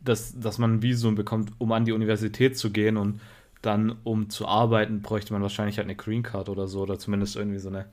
dass, 0.00 0.38
dass 0.38 0.58
man 0.58 0.74
ein 0.74 0.82
Visum 0.82 1.14
bekommt, 1.14 1.52
um 1.58 1.72
an 1.72 1.84
die 1.84 1.92
Universität 1.92 2.56
zu 2.56 2.70
gehen 2.70 2.96
und 2.96 3.20
dann, 3.62 3.96
um 4.04 4.30
zu 4.30 4.46
arbeiten, 4.46 5.02
bräuchte 5.02 5.32
man 5.32 5.42
wahrscheinlich 5.42 5.78
halt 5.78 5.86
eine 5.86 5.96
Green 5.96 6.22
Card 6.22 6.48
oder 6.48 6.68
so, 6.68 6.82
oder 6.82 6.98
zumindest 6.98 7.36
irgendwie 7.36 7.58
so 7.58 7.68
eine, 7.68 7.86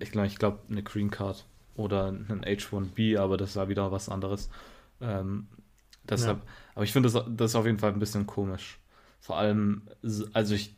ich 0.00 0.10
glaube, 0.10 0.26
ich 0.26 0.38
glaube, 0.38 0.58
eine 0.70 0.82
Green 0.82 1.10
Card 1.10 1.44
oder 1.76 2.06
einen 2.06 2.42
H1B, 2.44 3.18
aber 3.18 3.36
das 3.36 3.54
war 3.56 3.68
wieder 3.68 3.92
was 3.92 4.08
anderes. 4.08 4.48
Ähm, 5.00 5.46
deshalb, 6.08 6.38
ja. 6.38 6.52
aber 6.74 6.84
ich 6.84 6.92
finde 6.92 7.10
das, 7.10 7.24
das 7.28 7.54
auf 7.54 7.66
jeden 7.66 7.78
Fall 7.78 7.92
ein 7.92 7.98
bisschen 7.98 8.26
komisch. 8.26 8.78
Vor 9.20 9.36
allem, 9.36 9.82
also 10.32 10.54
ich 10.54 10.76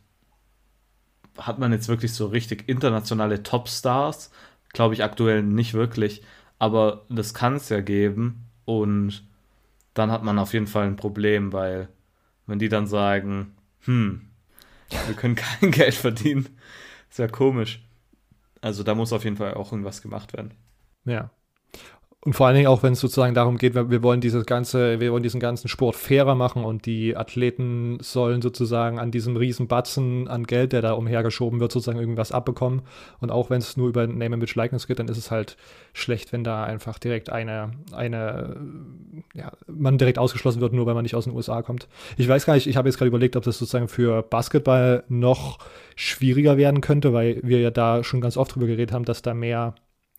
hat 1.37 1.59
man 1.59 1.71
jetzt 1.71 1.87
wirklich 1.87 2.13
so 2.13 2.27
richtig 2.27 2.67
internationale 2.67 3.43
Topstars? 3.43 4.31
Glaube 4.73 4.93
ich 4.93 5.03
aktuell 5.03 5.43
nicht 5.43 5.73
wirklich, 5.73 6.21
aber 6.59 7.05
das 7.09 7.33
kann 7.33 7.55
es 7.55 7.69
ja 7.69 7.81
geben 7.81 8.45
und 8.65 9.23
dann 9.93 10.11
hat 10.11 10.23
man 10.23 10.39
auf 10.39 10.53
jeden 10.53 10.67
Fall 10.67 10.87
ein 10.87 10.95
Problem, 10.95 11.51
weil 11.51 11.89
wenn 12.47 12.59
die 12.59 12.69
dann 12.69 12.87
sagen, 12.87 13.53
hm, 13.81 14.21
wir 15.07 15.15
können 15.15 15.35
kein 15.61 15.71
Geld 15.71 15.93
verdienen, 15.93 16.47
ist 17.09 17.19
ja 17.19 17.27
komisch. 17.27 17.83
Also 18.61 18.83
da 18.83 18.95
muss 18.95 19.11
auf 19.11 19.23
jeden 19.23 19.37
Fall 19.37 19.55
auch 19.55 19.71
irgendwas 19.71 20.01
gemacht 20.01 20.33
werden. 20.33 20.53
Ja. 21.03 21.31
Und 22.23 22.33
vor 22.33 22.45
allen 22.45 22.55
Dingen 22.55 22.67
auch, 22.67 22.83
wenn 22.83 22.93
es 22.93 22.99
sozusagen 22.99 23.33
darum 23.33 23.57
geht, 23.57 23.73
wir 23.73 24.03
wollen 24.03 24.21
dieses 24.21 24.45
ganze, 24.45 24.99
wir 24.99 25.11
wollen 25.11 25.23
diesen 25.23 25.39
ganzen 25.39 25.67
Sport 25.67 25.95
fairer 25.95 26.35
machen 26.35 26.63
und 26.63 26.85
die 26.85 27.17
Athleten 27.17 27.97
sollen 27.99 28.43
sozusagen 28.43 28.99
an 28.99 29.09
diesem 29.09 29.35
riesen 29.37 29.67
Batzen 29.67 30.27
an 30.27 30.43
Geld, 30.43 30.71
der 30.71 30.83
da 30.83 30.93
umhergeschoben 30.93 31.59
wird, 31.59 31.71
sozusagen 31.71 31.97
irgendwas 31.97 32.31
abbekommen. 32.31 32.83
Und 33.21 33.31
auch 33.31 33.49
wenn 33.49 33.57
es 33.57 33.75
nur 33.75 33.89
über 33.89 34.05
Name 34.05 34.35
and 34.35 34.55
Likeness 34.55 34.85
geht, 34.85 34.99
dann 34.99 35.07
ist 35.07 35.17
es 35.17 35.31
halt 35.31 35.57
schlecht, 35.93 36.31
wenn 36.31 36.43
da 36.43 36.63
einfach 36.63 36.99
direkt 36.99 37.31
eine, 37.31 37.71
eine, 37.91 38.55
ja, 39.33 39.51
man 39.65 39.97
direkt 39.97 40.19
ausgeschlossen 40.19 40.61
wird, 40.61 40.73
nur 40.73 40.85
weil 40.85 40.93
man 40.93 41.01
nicht 41.03 41.15
aus 41.15 41.23
den 41.23 41.33
USA 41.33 41.63
kommt. 41.63 41.87
Ich 42.17 42.27
weiß 42.27 42.45
gar 42.45 42.53
nicht, 42.53 42.67
ich 42.67 42.77
habe 42.77 42.87
jetzt 42.87 42.99
gerade 42.99 43.09
überlegt, 43.09 43.35
ob 43.35 43.45
das 43.45 43.57
sozusagen 43.57 43.87
für 43.87 44.21
Basketball 44.21 45.03
noch 45.09 45.57
schwieriger 45.95 46.55
werden 46.57 46.81
könnte, 46.81 47.13
weil 47.13 47.39
wir 47.41 47.61
ja 47.61 47.71
da 47.71 48.03
schon 48.03 48.21
ganz 48.21 48.37
oft 48.37 48.53
drüber 48.53 48.67
geredet 48.67 48.91
haben, 48.91 49.05
dass 49.05 49.23
da 49.23 49.33
mehr 49.33 49.73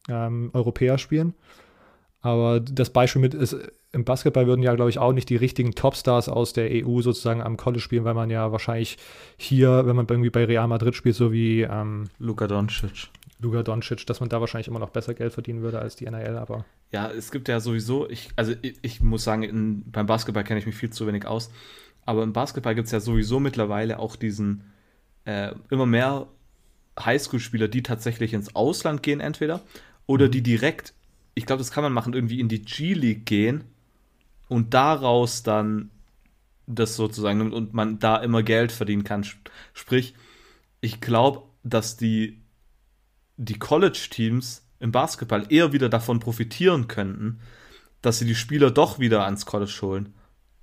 ähm, 0.09 0.51
Europäer 0.53 0.99
spielen. 0.99 1.35
Aber 2.23 2.61
das 2.61 2.91
Beispiel 2.91 3.21
mit 3.21 3.35
ist, 3.35 3.57
im 3.91 4.05
Basketball 4.05 4.47
würden 4.47 4.63
ja, 4.63 4.75
glaube 4.75 4.91
ich, 4.91 4.99
auch 4.99 5.13
nicht 5.13 5.29
die 5.29 5.37
richtigen 5.37 5.75
Topstars 5.75 6.29
aus 6.29 6.53
der 6.53 6.71
EU 6.71 7.03
sozusagen 7.03 7.43
am 7.43 7.57
College 7.57 7.83
spielen, 7.83 8.05
weil 8.05 8.15
man 8.15 8.31
ja 8.31 8.53
wahrscheinlich 8.53 8.97
hier, 9.37 9.87
wenn 9.87 9.97
man 9.97 10.07
irgendwie 10.09 10.31
bei 10.31 10.45
Real 10.45 10.69
Madrid 10.69 10.95
spielt, 10.95 11.17
so 11.17 11.33
wie 11.33 11.63
ähm, 11.63 12.05
Luka 12.19 12.47
Doncic. 12.47 13.09
Luka 13.41 13.65
Doncic, 13.65 14.07
dass 14.07 14.21
man 14.21 14.29
da 14.29 14.41
wahrscheinlich 14.41 14.69
immer 14.69 14.79
noch 14.79 14.91
besser 14.91 15.15
Geld 15.15 15.33
verdienen 15.33 15.63
würde 15.63 15.81
als 15.81 15.97
die 15.97 16.07
NRL, 16.07 16.37
aber. 16.37 16.65
Ja, 16.93 17.11
es 17.11 17.33
gibt 17.33 17.49
ja 17.49 17.59
sowieso, 17.59 18.09
ich, 18.09 18.31
also 18.37 18.53
ich, 18.63 18.77
ich 18.83 19.01
muss 19.01 19.25
sagen, 19.25 19.43
in, 19.43 19.91
beim 19.91 20.07
Basketball 20.07 20.45
kenne 20.45 20.61
ich 20.61 20.67
mich 20.67 20.77
viel 20.77 20.91
zu 20.91 21.09
wenig 21.09 21.27
aus, 21.27 21.51
aber 22.07 22.23
im 22.23 22.33
Basketball 22.33 22.77
gibt 22.77 22.87
es 22.87 22.93
ja 22.93 23.01
sowieso 23.01 23.41
mittlerweile 23.41 23.99
auch 23.99 24.15
diesen 24.15 24.63
äh, 25.25 25.53
immer 25.71 25.87
mehr 25.87 26.29
Highschool-Spieler, 27.01 27.69
die 27.69 27.83
tatsächlich 27.83 28.33
ins 28.33 28.55
Ausland 28.55 29.03
gehen, 29.03 29.21
entweder, 29.21 29.61
oder 30.07 30.27
mhm. 30.27 30.31
die 30.31 30.43
direkt 30.43 30.95
ich 31.35 31.47
glaube, 31.47 31.59
das 31.59 31.71
kann 31.71 31.83
man 31.85 31.93
machen, 31.93 32.15
irgendwie 32.15 32.41
in 32.41 32.49
die 32.49 32.63
G-League 32.63 33.27
gehen 33.27 33.65
und 34.49 34.75
daraus 34.75 35.43
dann 35.43 35.91
das 36.67 36.97
sozusagen 36.97 37.39
nimmt 37.39 37.55
und 37.55 37.75
man 37.75 37.99
da 37.99 38.17
immer 38.17 38.43
Geld 38.43 38.73
verdienen 38.73 39.05
kann. 39.05 39.27
Sprich, 39.73 40.15
ich 40.81 41.01
glaube, 41.01 41.43
dass 41.63 41.97
die, 41.97 42.43
die 43.37 43.59
College-Teams 43.59 44.67
im 44.81 44.93
Basketball 44.93 45.47
eher 45.49 45.73
wieder 45.73 45.89
davon 45.89 46.21
profitieren 46.21 46.89
könnten, 46.89 47.41
dass 48.01 48.19
sie 48.19 48.27
die 48.27 48.35
Spieler 48.35 48.71
doch 48.71 48.99
wieder 48.99 49.25
ans 49.25 49.47
College 49.47 49.79
holen. 49.83 50.15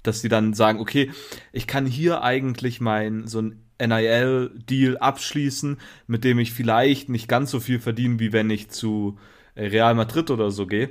Dass 0.03 0.21
sie 0.21 0.29
dann 0.29 0.53
sagen, 0.53 0.79
okay, 0.79 1.11
ich 1.51 1.67
kann 1.67 1.85
hier 1.85 2.21
eigentlich 2.21 2.79
mein 2.81 3.27
so 3.27 3.41
ein 3.41 3.63
NIL-Deal 3.81 4.97
abschließen, 4.97 5.77
mit 6.07 6.23
dem 6.23 6.39
ich 6.39 6.53
vielleicht 6.53 7.09
nicht 7.09 7.27
ganz 7.27 7.51
so 7.51 7.59
viel 7.59 7.79
verdiene, 7.79 8.19
wie 8.19 8.33
wenn 8.33 8.49
ich 8.49 8.69
zu 8.69 9.17
Real 9.55 9.95
Madrid 9.95 10.29
oder 10.31 10.51
so 10.51 10.67
gehe. 10.67 10.89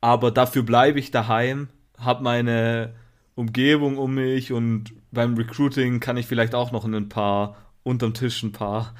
Aber 0.00 0.30
dafür 0.30 0.62
bleibe 0.62 0.98
ich 0.98 1.10
daheim, 1.10 1.68
habe 1.98 2.22
meine 2.22 2.94
Umgebung 3.34 3.98
um 3.98 4.14
mich 4.14 4.52
und 4.52 4.92
beim 5.10 5.36
Recruiting 5.36 6.00
kann 6.00 6.16
ich 6.16 6.26
vielleicht 6.26 6.54
auch 6.54 6.72
noch 6.72 6.84
in 6.84 6.94
ein 6.94 7.08
paar 7.08 7.56
unterm 7.82 8.14
Tisch 8.14 8.42
ein 8.42 8.52
paar, 8.52 8.94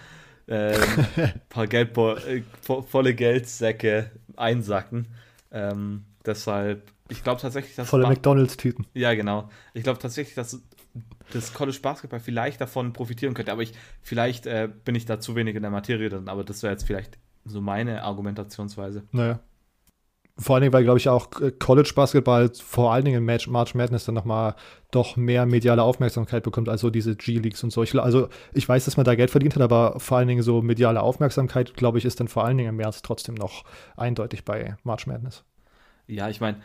äh, 0.47 0.79
paar 1.49 1.67
Geld, 1.67 1.97
äh, 1.97 2.43
volle 2.63 3.15
Geldsäcke 3.15 4.11
einsacken. 4.37 5.09
Ähm, 5.51 6.05
deshalb, 6.25 6.91
ich 7.09 7.23
glaube 7.23 7.41
tatsächlich, 7.41 7.75
dass. 7.75 7.89
Volle 7.89 8.07
McDonalds-Tüten. 8.07 8.87
Ja, 8.95 9.15
genau. 9.15 9.49
Ich 9.75 9.83
glaube 9.83 9.99
tatsächlich, 9.99 10.35
dass 10.35 10.61
das 11.33 11.53
College 11.53 11.79
Basketball 11.83 12.21
vielleicht 12.21 12.61
davon 12.61 12.93
profitieren 12.93 13.35
könnte. 13.35 13.53
Aber 13.53 13.63
ich, 13.63 13.73
vielleicht 14.03 14.47
äh, 14.47 14.69
bin 14.85 14.95
ich 14.95 15.07
da 15.07 15.21
zu 15.21 15.35
wenig 15.35 15.57
in 15.57 15.63
der 15.63 15.71
Materie 15.71 16.09
drin, 16.09 16.29
aber 16.29 16.45
das 16.45 16.63
wäre 16.63 16.73
jetzt 16.73 16.87
vielleicht 16.87 17.19
so 17.47 17.61
meine 17.61 18.03
Argumentationsweise. 18.03 19.05
Naja. 19.13 19.41
Vor 20.39 20.55
allen 20.55 20.63
Dingen, 20.63 20.75
weil, 20.75 20.85
glaube 20.85 20.99
ich, 20.99 21.09
auch 21.09 21.41
äh, 21.41 21.51
College 21.51 21.93
Basketball 21.95 22.51
vor 22.53 22.93
allen 22.93 23.07
Dingen 23.07 23.19
in 23.19 23.25
Match, 23.25 23.49
March 23.49 23.75
Madness 23.75 24.05
dann 24.05 24.15
nochmal 24.15 24.55
doch 24.91 25.17
mehr 25.17 25.47
mediale 25.47 25.83
Aufmerksamkeit 25.83 26.43
bekommt, 26.43 26.69
als 26.69 26.83
so 26.83 26.91
diese 26.91 27.17
G-Leagues 27.17 27.65
und 27.65 27.71
so. 27.71 27.83
Ich, 27.83 27.99
also, 27.99 28.29
ich 28.53 28.69
weiß, 28.69 28.85
dass 28.85 28.99
man 28.99 29.05
da 29.05 29.15
Geld 29.15 29.31
verdient 29.31 29.55
hat, 29.55 29.63
aber 29.63 29.99
vor 29.99 30.19
allen 30.19 30.29
Dingen 30.29 30.43
so 30.43 30.61
mediale 30.61 31.01
Aufmerksamkeit, 31.01 31.75
glaube 31.75 31.97
ich, 31.97 32.05
ist 32.05 32.21
dann 32.21 32.29
vor 32.29 32.45
allen 32.45 32.59
Dingen 32.59 32.69
im 32.69 32.77
März 32.77 33.01
trotzdem 33.01 33.35
noch 33.35 33.65
eindeutig 33.97 34.45
bei 34.45 34.77
March 34.83 35.07
Madness. 35.07 35.43
Ja, 36.07 36.29
ich 36.29 36.41
meine, 36.43 36.59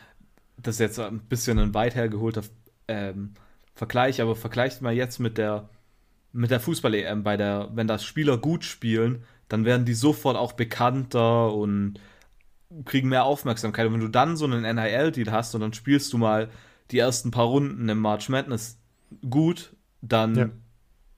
das 0.57 0.75
ist 0.75 0.79
jetzt 0.79 0.99
ein 0.99 1.21
bisschen 1.21 1.57
ein 1.57 1.73
weit 1.73 1.95
hergeholter 1.95 2.41
ähm, 2.89 3.35
Vergleich, 3.73 4.21
aber 4.21 4.35
vergleicht 4.35 4.81
mal 4.81 4.93
jetzt 4.93 5.19
mit 5.19 5.37
der 5.37 5.69
mit 6.33 6.51
der 6.51 6.59
Fußball-EM, 6.59 7.23
bei 7.23 7.37
der, 7.37 7.69
wenn 7.73 7.87
das 7.87 8.03
Spieler 8.03 8.37
gut 8.37 8.63
spielen, 8.63 9.23
dann 9.51 9.65
werden 9.65 9.85
die 9.85 9.93
sofort 9.93 10.37
auch 10.37 10.53
bekannter 10.53 11.53
und 11.53 11.99
kriegen 12.85 13.09
mehr 13.09 13.25
Aufmerksamkeit. 13.25 13.87
Und 13.87 13.93
wenn 13.93 13.99
du 14.01 14.07
dann 14.07 14.37
so 14.37 14.45
einen 14.45 14.61
NIL-Deal 14.61 15.31
hast 15.31 15.53
und 15.55 15.61
dann 15.61 15.73
spielst 15.73 16.13
du 16.13 16.17
mal 16.17 16.49
die 16.91 16.99
ersten 16.99 17.31
paar 17.31 17.45
Runden 17.45 17.89
im 17.89 17.99
March 17.99 18.29
Madness 18.29 18.79
gut, 19.29 19.75
dann 20.01 20.35
ja. 20.35 20.49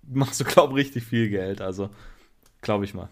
machst 0.07 0.39
du, 0.39 0.45
glaube 0.45 0.73
ich, 0.73 0.87
richtig 0.87 1.03
viel 1.03 1.29
Geld. 1.29 1.61
Also, 1.61 1.89
glaube 2.61 2.85
ich 2.85 2.93
mal. 2.95 3.09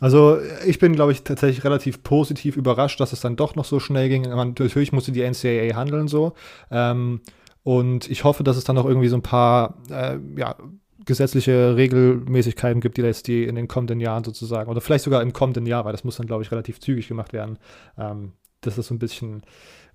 Also 0.00 0.38
ich 0.66 0.78
bin, 0.78 0.94
glaube 0.94 1.12
ich, 1.12 1.22
tatsächlich 1.22 1.62
relativ 1.62 2.02
positiv 2.02 2.56
überrascht, 2.56 2.98
dass 3.00 3.12
es 3.12 3.20
dann 3.20 3.36
doch 3.36 3.54
noch 3.54 3.64
so 3.64 3.78
schnell 3.78 4.08
ging. 4.08 4.22
Man, 4.28 4.54
natürlich 4.58 4.92
musste 4.92 5.12
die 5.12 5.22
NCAA 5.22 5.76
handeln 5.76 6.08
so. 6.08 6.32
Ähm, 6.70 7.20
und 7.62 8.10
ich 8.10 8.24
hoffe, 8.24 8.44
dass 8.44 8.56
es 8.56 8.64
dann 8.64 8.76
noch 8.76 8.86
irgendwie 8.86 9.08
so 9.08 9.16
ein 9.16 9.22
paar 9.22 9.76
äh, 9.90 10.18
ja, 10.36 10.56
gesetzliche 11.04 11.76
Regelmäßigkeiten 11.76 12.80
gibt, 12.80 12.96
die 12.96 13.02
jetzt 13.02 13.26
die 13.26 13.44
in 13.44 13.54
den 13.54 13.68
kommenden 13.68 14.00
Jahren 14.00 14.24
sozusagen, 14.24 14.70
oder 14.70 14.80
vielleicht 14.80 15.04
sogar 15.04 15.22
im 15.22 15.32
kommenden 15.32 15.66
Jahr, 15.66 15.84
weil 15.84 15.92
das 15.92 16.04
muss 16.04 16.16
dann, 16.16 16.26
glaube 16.26 16.42
ich, 16.42 16.50
relativ 16.50 16.80
zügig 16.80 17.08
gemacht 17.08 17.32
werden, 17.32 17.58
ähm, 17.98 18.32
dass 18.60 18.76
das 18.76 18.86
so 18.86 18.94
ein 18.94 18.98
bisschen 18.98 19.42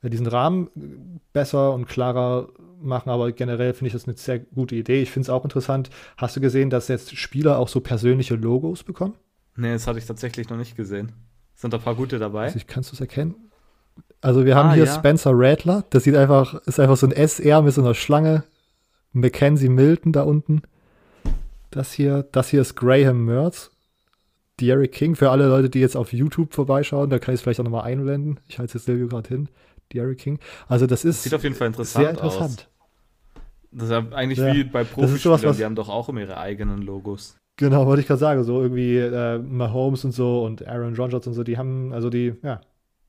äh, 0.01 0.10
diesen 0.10 0.27
Rahmen 0.27 1.22
besser 1.34 1.74
und 1.74 1.88
klarer 1.88 2.50
machen, 2.82 3.10
aber 3.10 3.32
generell 3.32 3.74
finde 3.74 3.88
ich 3.88 3.94
das 3.94 4.08
eine 4.08 4.18
sehr 4.18 4.39
gute 4.39 4.75
Idee. 4.75 5.01
Ich 5.01 5.12
finde 5.12 5.25
es 5.25 5.29
auch 5.29 5.44
interessant. 5.44 5.89
Hast 6.18 6.36
du 6.36 6.41
gesehen, 6.41 6.70
dass 6.70 6.88
jetzt 6.88 7.18
Spieler 7.18 7.58
auch 7.58 7.68
so 7.68 7.82
persönliche 7.82 8.36
Logos 8.36 8.84
bekommen? 8.84 9.15
Nee, 9.56 9.74
das 9.74 9.88
hatte 9.88 10.00
ich 10.00 10.06
tatsächlich 10.06 10.50
noch 10.50 10.58
nicht 10.58 10.77
gesehen. 10.77 11.12
Sind 11.56 11.74
da 11.74 11.77
ein 11.77 11.84
paar 11.84 11.96
gute 11.96 12.20
dabei? 12.20 12.46
Also 12.46 12.58
ich 12.58 12.68
kannst 12.68 12.91
du 12.91 12.96
es 12.96 13.01
erkennen? 13.01 13.36
Also 14.22 14.46
wir 14.46 14.56
haben 14.56 14.70
ah, 14.70 14.74
hier 14.74 14.86
ja. 14.86 14.96
Spencer 14.96 15.32
Rattler, 15.34 15.84
das 15.89 16.03
sieht 16.03 16.15
einfach, 16.15 16.53
ist 16.65 16.79
einfach 16.79 16.96
so 16.96 17.08
ein 17.08 17.12
SR 17.12 17.62
mit 17.62 17.74
so 17.74 17.82
einer 17.82 17.94
Schlange. 17.94 18.44
Mackenzie 19.12 19.70
Milton 19.70 20.12
da 20.12 20.22
unten. 20.24 20.62
Das 21.71 21.93
hier, 21.93 22.23
das 22.31 22.49
hier 22.49 22.61
ist 22.61 22.75
Graham 22.75 23.25
Mertz. 23.25 23.71
Derek 24.59 24.91
King, 24.91 25.15
für 25.15 25.29
alle 25.29 25.47
Leute, 25.47 25.69
die 25.69 25.79
jetzt 25.79 25.95
auf 25.95 26.11
YouTube 26.11 26.53
vorbeischauen, 26.53 27.09
da 27.09 27.19
kann 27.19 27.33
ich 27.33 27.39
es 27.39 27.43
vielleicht 27.43 27.59
auch 27.61 27.63
nochmal 27.63 27.85
einblenden. 27.85 28.39
Ich 28.47 28.59
halte 28.59 28.69
es 28.69 28.73
jetzt 28.73 28.85
Silvio 28.85 29.07
gerade 29.07 29.29
hin. 29.29 29.49
Derek 29.93 30.17
King. 30.17 30.39
Also 30.67 30.85
das 30.85 31.05
ist 31.05 31.23
Sieht 31.23 31.33
auf 31.33 31.43
jeden 31.43 31.55
Fall 31.55 31.67
interessant 31.67 32.03
sehr 32.03 32.11
interessant. 32.11 32.67
Aus. 32.67 33.41
Das 33.71 33.89
ist 33.89 34.13
eigentlich 34.13 34.39
ja, 34.39 34.53
wie 34.53 34.63
bei 34.63 34.83
Profispielern, 34.83 35.55
die 35.55 35.63
haben 35.63 35.75
doch 35.75 35.89
auch 35.89 36.09
immer 36.09 36.21
ihre 36.21 36.38
eigenen 36.38 36.81
Logos. 36.81 37.38
Genau, 37.57 37.85
wollte 37.85 38.01
ich 38.01 38.07
gerade 38.07 38.19
sagen, 38.19 38.43
so 38.43 38.61
irgendwie 38.61 38.97
äh, 38.97 39.38
Mahomes 39.38 40.05
und 40.05 40.11
so 40.11 40.43
und 40.43 40.65
Aaron 40.67 40.95
Rodgers 40.95 41.27
und 41.27 41.33
so, 41.33 41.43
die 41.43 41.57
haben, 41.57 41.93
also 41.93 42.09
die, 42.09 42.33
ja, 42.41 42.61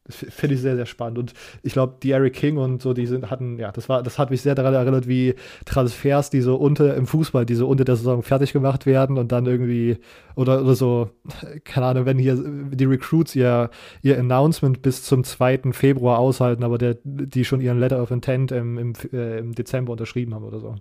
Finde 0.08 0.54
ich 0.54 0.60
sehr, 0.60 0.76
sehr 0.76 0.86
spannend. 0.86 1.18
Und 1.18 1.34
ich 1.62 1.74
glaube, 1.74 1.96
die 2.02 2.10
Eric 2.10 2.34
King 2.34 2.56
und 2.56 2.82
so, 2.82 2.94
die 2.94 3.06
sind, 3.06 3.30
hatten, 3.30 3.58
ja, 3.58 3.70
das 3.70 3.88
war, 3.88 4.02
das 4.02 4.18
hat 4.18 4.30
mich 4.30 4.40
sehr 4.42 4.54
daran 4.54 4.74
erinnert, 4.74 5.06
wie 5.06 5.34
Transfers, 5.66 6.30
die 6.30 6.40
so 6.40 6.56
unter 6.56 6.96
im 6.96 7.06
Fußball, 7.06 7.46
die 7.46 7.54
so 7.54 7.68
unter 7.68 7.84
der 7.84 7.96
Saison 7.96 8.22
fertig 8.22 8.52
gemacht 8.52 8.86
werden 8.86 9.18
und 9.18 9.30
dann 9.30 9.46
irgendwie, 9.46 9.98
oder, 10.34 10.62
oder 10.62 10.74
so, 10.74 11.10
keine 11.64 11.86
Ahnung, 11.86 12.06
wenn 12.06 12.18
hier 12.18 12.36
die 12.36 12.86
Recruits 12.86 13.36
ihr, 13.36 13.70
ihr 14.02 14.18
Announcement 14.18 14.82
bis 14.82 15.02
zum 15.04 15.22
2. 15.22 15.72
Februar 15.72 16.18
aushalten, 16.18 16.64
aber 16.64 16.78
der, 16.78 16.96
die 17.04 17.44
schon 17.44 17.60
ihren 17.60 17.78
Letter 17.78 18.02
of 18.02 18.10
Intent 18.10 18.52
im, 18.52 18.78
im, 18.78 18.92
äh, 19.12 19.38
im 19.38 19.54
Dezember 19.54 19.92
unterschrieben 19.92 20.34
haben 20.34 20.44
oder 20.44 20.60
so. 20.60 20.76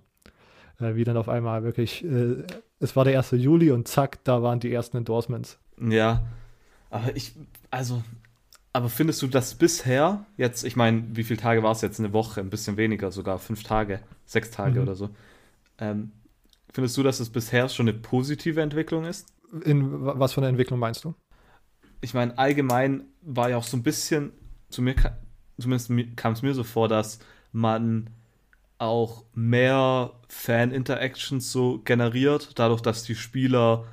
Äh, 0.80 0.94
wie 0.94 1.04
dann 1.04 1.16
auf 1.16 1.28
einmal 1.28 1.62
wirklich, 1.62 2.04
äh, 2.04 2.36
es 2.80 2.96
war 2.96 3.04
der 3.04 3.18
1. 3.18 3.32
Juli 3.32 3.70
und 3.70 3.86
zack, 3.86 4.24
da 4.24 4.42
waren 4.42 4.60
die 4.60 4.72
ersten 4.72 4.96
Endorsements. 4.96 5.58
Ja, 5.78 6.24
aber 6.90 7.14
ich, 7.14 7.34
also 7.70 8.02
aber 8.72 8.88
findest 8.88 9.20
du 9.22 9.26
das 9.26 9.54
bisher, 9.54 10.24
jetzt, 10.36 10.64
ich 10.64 10.76
meine, 10.76 11.04
wie 11.12 11.24
viele 11.24 11.40
Tage 11.40 11.62
war 11.62 11.72
es 11.72 11.80
jetzt? 11.80 11.98
Eine 11.98 12.12
Woche, 12.12 12.40
ein 12.40 12.50
bisschen 12.50 12.76
weniger, 12.76 13.10
sogar 13.10 13.38
fünf 13.38 13.64
Tage, 13.64 14.00
sechs 14.26 14.50
Tage 14.50 14.76
mhm. 14.76 14.82
oder 14.82 14.94
so. 14.94 15.10
Ähm, 15.78 16.12
findest 16.72 16.96
du, 16.96 17.02
dass 17.02 17.18
es 17.18 17.30
bisher 17.30 17.68
schon 17.68 17.88
eine 17.88 17.98
positive 17.98 18.60
Entwicklung 18.60 19.04
ist? 19.04 19.26
In 19.64 20.04
was 20.04 20.34
für 20.34 20.40
eine 20.40 20.48
Entwicklung 20.48 20.78
meinst 20.78 21.02
du? 21.04 21.14
Ich 22.00 22.14
meine, 22.14 22.38
allgemein 22.38 23.04
war 23.22 23.50
ja 23.50 23.56
auch 23.56 23.64
so 23.64 23.76
ein 23.76 23.82
bisschen, 23.82 24.32
zu 24.68 24.82
mir, 24.82 24.94
zumindest 25.58 26.16
kam 26.16 26.34
es 26.34 26.42
mir 26.42 26.54
so 26.54 26.62
vor, 26.62 26.88
dass 26.88 27.18
man 27.52 28.08
auch 28.78 29.24
mehr 29.34 30.12
Fan-Interactions 30.28 31.50
so 31.50 31.80
generiert, 31.84 32.52
dadurch, 32.58 32.80
dass 32.80 33.02
die 33.02 33.16
Spieler 33.16 33.84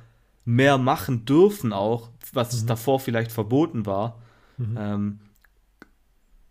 mehr 0.44 0.78
machen 0.78 1.26
dürfen 1.26 1.72
auch, 1.72 2.08
was 2.32 2.62
mhm. 2.62 2.66
davor 2.68 3.00
vielleicht 3.00 3.32
verboten 3.32 3.84
war. 3.84 4.22
Mhm. 4.58 4.76
Ähm, 4.78 5.18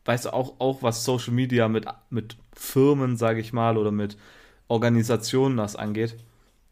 weißt 0.06 0.26
du, 0.26 0.34
auch, 0.34 0.60
auch 0.60 0.82
was 0.82 1.04
Social 1.04 1.34
Media 1.34 1.68
mit, 1.68 1.86
mit 2.10 2.38
Firmen, 2.54 3.18
sage 3.18 3.40
ich 3.40 3.54
mal, 3.54 3.78
oder 3.78 3.92
mit 3.92 4.18
Organisationen 4.68 5.58
das 5.58 5.76
angeht. 5.76 6.16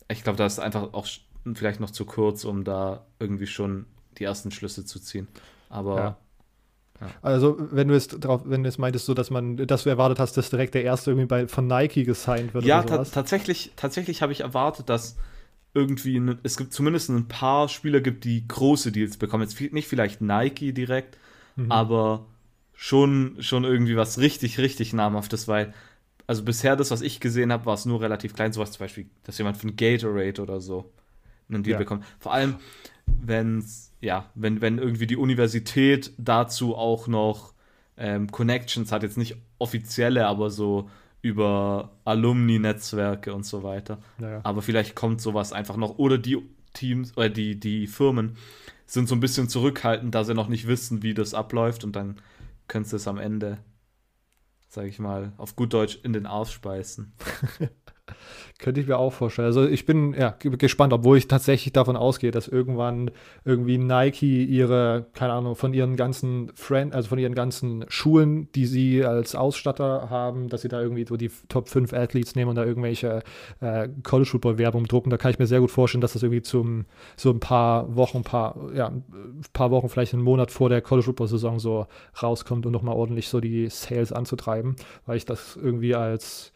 Ich 0.08 0.24
glaube, 0.24 0.38
das 0.38 0.54
ist 0.54 0.60
einfach 0.60 0.94
auch 0.94 1.08
vielleicht 1.54 1.80
noch 1.80 1.92
zu 1.92 2.06
kurz, 2.06 2.46
um 2.46 2.64
da 2.64 3.06
irgendwie 3.20 3.48
schon 3.48 3.86
die 4.18 4.24
ersten 4.24 4.52
Schlüsse 4.52 4.86
zu 4.86 5.00
ziehen. 5.00 5.28
Aber 5.70 5.96
ja. 5.98 6.18
Ja. 7.02 7.08
Also, 7.22 7.58
wenn 7.72 7.90
du 7.90 7.96
es 7.96 8.08
drauf, 8.08 8.44
wenn 8.46 8.64
du 8.64 8.70
es 8.70 8.78
meintest, 8.78 9.06
so 9.06 9.14
dass 9.14 9.30
man, 9.30 9.58
dass 9.58 9.84
du 9.84 9.90
erwartet 9.90 10.20
hast, 10.20 10.38
dass 10.38 10.50
direkt 10.50 10.76
der 10.76 10.84
erste 10.84 11.12
irgendwie 11.12 11.28
bei, 11.28 11.48
von 11.48 11.68
Nike 11.68 12.06
gesigned 12.06 12.54
wird. 12.54 12.64
Ja, 12.64 12.84
ta 12.84 13.04
tatsächlich, 13.04 13.74
tatsächlich 13.76 14.22
habe 14.22 14.32
ich 14.32 14.42
erwartet, 14.42 14.90
dass 14.90 15.18
irgendwie 15.74 16.20
ne, 16.22 16.38
es 16.44 16.56
gibt 16.56 16.72
zumindest 16.74 17.10
ein 17.10 17.28
paar 17.28 17.68
Spieler 17.68 18.00
gibt, 18.00 18.24
die 18.24 18.48
große 18.48 18.94
Deals 18.94 19.18
bekommen. 19.18 19.44
Jetzt 19.44 19.60
nicht 19.74 19.90
vielleicht 19.90 20.22
Nike 20.22 20.72
direkt, 20.72 21.18
mhm. 21.56 21.72
aber 21.72 22.26
schon, 22.74 23.38
schon 23.40 23.64
irgendwie 23.64 23.96
was 23.96 24.20
richtig, 24.20 24.58
richtig 24.58 24.94
namhaftes, 24.94 25.48
weil 25.48 25.74
also 26.28 26.44
bisher 26.44 26.76
das, 26.76 26.92
was 26.92 27.02
ich 27.02 27.20
gesehen 27.20 27.52
habe, 27.52 27.66
war 27.66 27.76
es 27.76 27.86
nur 27.86 28.02
relativ 28.02 28.34
klein. 28.34 28.52
Sowas 28.52 28.72
zum 28.72 28.80
Beispiel, 28.80 29.06
dass 29.24 29.38
jemand 29.38 29.58
von 29.58 29.76
Gatorade 29.76 30.42
oder 30.42 30.60
so 30.60 30.92
einen 31.50 31.64
Deal 31.64 31.74
ja. 31.74 31.78
bekommt. 31.78 32.04
Vor 32.20 32.34
allem, 32.34 32.56
wenn's, 33.06 33.92
ja, 34.02 34.30
wenn, 34.34 34.62
wenn 34.62 34.80
irgendwie 34.80 35.08
die 35.08 35.18
Universität 35.18 36.12
dazu 36.18 36.76
auch 36.76 37.08
noch 37.08 37.54
ähm, 37.98 38.32
Connections 38.32 38.92
hat, 38.92 39.04
jetzt 39.04 39.18
nicht 39.18 39.38
offizielle, 39.60 40.28
aber 40.28 40.50
so 40.50 40.90
über 41.22 41.92
Alumni-Netzwerke 42.06 43.34
und 43.34 43.46
so 43.46 43.64
weiter. 43.64 44.00
Ja. 44.20 44.42
Aber 44.44 44.62
vielleicht 44.62 44.96
kommt 44.96 45.22
sowas 45.22 45.54
einfach 45.54 45.78
noch. 45.78 45.98
Oder 45.98 46.18
die 46.18 46.38
Teams 46.74 47.16
oder 47.18 47.30
die, 47.30 47.60
die 47.60 47.88
Firmen 47.88 48.38
sind 48.86 49.08
so 49.08 49.16
ein 49.16 49.20
bisschen 49.20 49.50
zurückhaltend, 49.50 50.14
da 50.14 50.24
sie 50.24 50.34
noch 50.34 50.48
nicht 50.48 50.68
wissen, 50.68 51.04
wie 51.04 51.14
das 51.14 51.34
abläuft 51.34 51.84
und 51.84 51.96
dann 51.96 52.22
könntest 52.68 52.94
du 52.94 52.98
es 52.98 53.08
am 53.08 53.18
Ende, 53.18 53.58
sag 54.68 54.86
ich 54.86 55.00
mal, 55.00 55.34
auf 55.38 55.56
gut 55.56 55.74
Deutsch 55.74 56.00
in 56.04 56.14
den 56.14 56.26
Arsch 56.26 56.52
speisen. 56.52 57.14
Könnte 58.60 58.82
ich 58.82 58.88
mir 58.88 58.98
auch 58.98 59.12
vorstellen. 59.12 59.48
Also 59.48 59.68
ich 59.68 59.86
bin 59.86 60.14
ja 60.14 60.36
gespannt, 60.40 60.94
obwohl 60.94 61.18
ich 61.18 61.28
tatsächlich 61.28 61.74
davon 61.74 61.96
ausgehe, 61.96 62.32
dass 62.32 62.48
irgendwann 62.48 63.12
irgendwie 63.44 63.78
Nike 63.78 64.44
ihre, 64.44 65.08
keine 65.14 65.34
Ahnung, 65.34 65.56
von 65.56 65.74
ihren 65.74 65.96
ganzen 65.96 66.52
Friend, 66.56 66.94
also 66.94 67.10
von 67.10 67.20
ihren 67.20 67.36
ganzen 67.36 67.86
Schulen, 67.90 68.52
die 68.54 68.66
sie 68.66 69.04
als 69.04 69.36
Ausstatter 69.36 70.10
haben, 70.10 70.50
dass 70.50 70.62
sie 70.62 70.68
da 70.68 70.82
irgendwie 70.82 71.06
so 71.06 71.18
die 71.18 71.32
Top 71.50 71.68
5 71.68 71.94
Athletes 71.94 72.36
nehmen 72.36 72.50
und 72.50 72.56
da 72.56 72.64
irgendwelche 72.64 73.24
äh, 73.60 73.90
College 74.04 74.30
Football 74.30 74.58
Werbung 74.58 74.86
drucken. 74.88 75.10
Da 75.10 75.18
kann 75.18 75.32
ich 75.32 75.40
mir 75.40 75.48
sehr 75.48 75.60
gut 75.60 75.72
vorstellen, 75.72 76.02
dass 76.02 76.14
das 76.14 76.24
irgendwie 76.24 76.42
zum 76.42 76.86
so 77.18 77.32
ein 77.32 77.40
paar 77.40 77.96
Wochen, 77.96 78.24
paar, 78.24 78.56
ja, 78.74 78.92
paar 79.54 79.72
Wochen, 79.72 79.90
vielleicht 79.90 80.14
einen 80.14 80.24
Monat 80.24 80.52
vor 80.52 80.70
der 80.70 80.82
College 80.82 81.06
Football 81.06 81.28
Saison 81.28 81.60
so 81.60 81.88
rauskommt 82.22 82.66
und 82.66 82.72
nochmal 82.72 82.96
ordentlich 82.96 83.28
so 83.28 83.40
die 83.40 83.70
Sales 83.70 84.14
anzutreiben, 84.14 84.76
weil 85.06 85.18
ich 85.18 85.26
das 85.26 85.58
irgendwie 85.62 85.96
als 85.96 86.54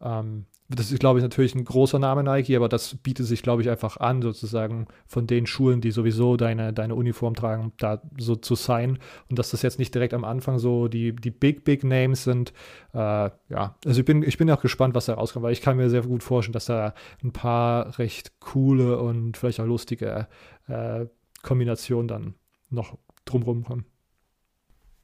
ähm, 0.00 0.46
das 0.74 0.92
ist, 0.92 1.00
glaube 1.00 1.18
ich, 1.18 1.22
natürlich 1.22 1.54
ein 1.54 1.64
großer 1.64 1.98
Name 1.98 2.22
Nike, 2.22 2.56
aber 2.56 2.68
das 2.68 2.94
bietet 2.96 3.26
sich, 3.26 3.42
glaube 3.42 3.62
ich, 3.62 3.70
einfach 3.70 3.96
an, 3.98 4.22
sozusagen 4.22 4.86
von 5.06 5.26
den 5.26 5.46
Schulen, 5.46 5.80
die 5.80 5.90
sowieso 5.90 6.36
deine, 6.36 6.72
deine 6.72 6.94
Uniform 6.94 7.34
tragen, 7.34 7.72
da 7.78 8.00
so 8.18 8.36
zu 8.36 8.54
sein. 8.54 8.98
Und 9.28 9.38
dass 9.38 9.50
das 9.50 9.62
jetzt 9.62 9.78
nicht 9.78 9.94
direkt 9.94 10.14
am 10.14 10.24
Anfang 10.24 10.58
so 10.58 10.88
die, 10.88 11.14
die 11.14 11.30
Big, 11.30 11.64
Big 11.64 11.84
Names 11.84 12.24
sind. 12.24 12.52
Äh, 12.94 12.98
ja, 12.98 13.76
also 13.84 14.00
ich 14.00 14.06
bin, 14.06 14.22
ich 14.22 14.38
bin 14.38 14.50
auch 14.50 14.60
gespannt, 14.60 14.94
was 14.94 15.06
da 15.06 15.14
rauskommt, 15.14 15.42
weil 15.42 15.52
ich 15.52 15.62
kann 15.62 15.76
mir 15.76 15.90
sehr 15.90 16.02
gut 16.02 16.22
vorstellen, 16.22 16.52
dass 16.52 16.66
da 16.66 16.94
ein 17.22 17.32
paar 17.32 17.98
recht 17.98 18.40
coole 18.40 18.98
und 18.98 19.36
vielleicht 19.36 19.60
auch 19.60 19.66
lustige 19.66 20.28
äh, 20.68 21.06
Kombinationen 21.42 22.08
dann 22.08 22.34
noch 22.70 22.96
drumherum 23.24 23.64
kommen. 23.64 23.84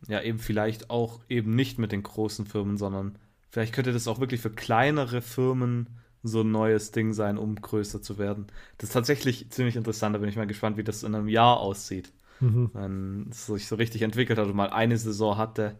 Ja, 0.06 0.22
eben 0.22 0.38
vielleicht 0.38 0.90
auch 0.90 1.20
eben 1.28 1.54
nicht 1.54 1.78
mit 1.78 1.90
den 1.90 2.02
großen 2.02 2.46
Firmen, 2.46 2.76
sondern 2.76 3.18
Vielleicht 3.50 3.74
könnte 3.74 3.92
das 3.92 4.08
auch 4.08 4.20
wirklich 4.20 4.40
für 4.40 4.50
kleinere 4.50 5.22
Firmen 5.22 5.88
so 6.22 6.42
ein 6.42 6.50
neues 6.50 6.90
Ding 6.90 7.12
sein, 7.12 7.38
um 7.38 7.56
größer 7.56 8.02
zu 8.02 8.18
werden. 8.18 8.46
Das 8.76 8.90
ist 8.90 8.94
tatsächlich 8.94 9.50
ziemlich 9.50 9.76
interessant. 9.76 10.14
Da 10.14 10.18
bin 10.18 10.28
ich 10.28 10.36
mal 10.36 10.46
gespannt, 10.46 10.76
wie 10.76 10.84
das 10.84 11.02
in 11.02 11.14
einem 11.14 11.28
Jahr 11.28 11.58
aussieht. 11.58 12.12
Mhm. 12.40 12.70
Wenn 12.72 13.28
es 13.30 13.46
sich 13.46 13.66
so 13.66 13.76
richtig 13.76 14.02
entwickelt 14.02 14.38
hat 14.38 14.46
und 14.46 14.56
mal 14.56 14.70
eine 14.70 14.96
Saison 14.98 15.36
hatte. 15.36 15.78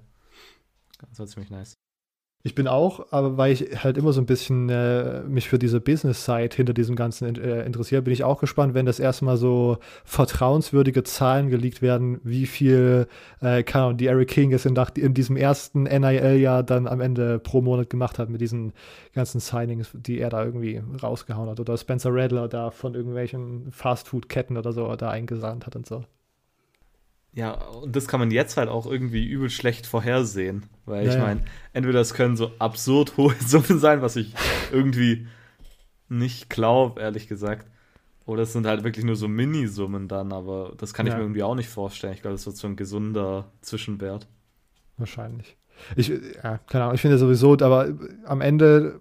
Das 1.11 1.19
war 1.19 1.27
ziemlich 1.27 1.51
nice. 1.51 1.75
Ich 2.45 2.55
bin 2.55 2.69
auch, 2.69 3.13
aber 3.13 3.37
weil 3.37 3.53
ich 3.53 3.83
halt 3.83 3.99
immer 3.99 4.13
so 4.13 4.21
ein 4.21 4.27
bisschen 4.27 4.69
äh, 4.69 5.23
mich 5.23 5.49
für 5.49 5.59
diese 5.59 5.81
Business-Side 5.81 6.55
hinter 6.55 6.73
diesem 6.73 6.95
Ganzen 6.95 7.35
äh, 7.37 7.65
interessiere, 7.67 8.01
bin 8.01 8.13
ich 8.13 8.23
auch 8.23 8.41
gespannt, 8.41 8.75
wenn 8.75 8.87
das 8.87 9.01
erstmal 9.01 9.37
so 9.37 9.79
vertrauenswürdige 10.05 11.03
Zahlen 11.03 11.51
geleakt 11.51 11.83
werden, 11.83 12.21
wie 12.23 12.47
viel, 12.47 13.09
äh, 13.41 13.65
keine 13.65 13.87
Ahnung, 13.87 13.97
die 13.99 14.07
Eric 14.07 14.29
King 14.29 14.53
es 14.53 14.65
in, 14.67 14.77
in 14.95 15.15
diesem 15.15 15.37
ersten 15.37 15.83
NIL-Jahr 15.83 16.63
dann 16.63 16.87
am 16.87 17.01
Ende 17.01 17.41
pro 17.41 17.61
Monat 17.61 17.91
gemacht 17.91 18.21
hat 18.21 18.31
mit 18.31 18.41
diesen 18.41 18.73
ganzen 19.15 19.41
Signings, 19.41 19.91
die 19.93 20.21
er 20.21 20.31
da 20.31 20.45
irgendwie 20.45 20.81
rausgehauen 21.03 21.51
hat. 21.51 21.59
Oder 21.59 21.77
Spencer 21.77 22.15
Rattler 22.15 22.47
da 22.47 22.71
von 22.71 22.95
irgendwelchen 22.95 23.73
Fastfood-Ketten 23.73 24.57
oder 24.57 24.73
so 24.73 24.95
da 24.95 25.11
eingesandt 25.11 25.67
hat 25.67 25.75
und 25.75 25.87
so. 25.87 26.05
Ja, 27.33 27.53
und 27.53 27.95
das 27.95 28.09
kann 28.09 28.21
man 28.21 28.31
jetzt 28.31 28.57
halt 28.57 28.69
auch 28.69 28.87
irgendwie 28.87 29.27
übel 29.27 29.51
schlecht 29.51 29.87
vorhersehen. 29.87 30.67
Weil 30.87 31.07
ja, 31.07 31.13
ich 31.13 31.19
meine, 31.19 31.45
entweder 31.73 32.01
es 32.01 32.15
können 32.15 32.37
so 32.37 32.53
absurd 32.59 33.15
hohe 33.17 33.35
Summen 33.35 33.79
sein, 33.79 34.03
was 34.03 34.17
ich 34.17 34.35
irgendwie 34.73 35.27
nicht 36.09 36.51
glaube, 36.51 37.01
ehrlich 37.01 37.29
gesagt. 37.29 37.67
Oder 38.27 38.43
es 38.43 38.53
sind 38.53 38.67
halt 38.67 38.85
wirklich 38.85 39.05
nur 39.05 39.17
so 39.17 39.27
Minisummen 39.27 40.07
dann, 40.07 40.33
aber 40.33 40.75
das 40.77 40.93
kann 40.93 41.07
ja. 41.07 41.13
ich 41.13 41.17
mir 41.17 41.25
irgendwie 41.25 41.43
auch 41.43 41.55
nicht 41.55 41.69
vorstellen. 41.69 42.13
Ich 42.13 42.21
glaube, 42.21 42.35
das 42.35 42.45
wird 42.45 42.57
so 42.57 42.67
ein 42.67 42.77
gesunder 42.77 43.51
Zwischenwert. 43.63 44.27
Wahrscheinlich. 44.99 45.57
Ich, 45.97 46.09
ja, 46.09 46.59
keine 46.59 46.85
Ahnung, 46.85 46.97
ich 46.97 47.01
finde 47.01 47.19
sowieso, 47.19 47.53
aber 47.55 47.95
am 48.25 48.41
Ende 48.41 49.01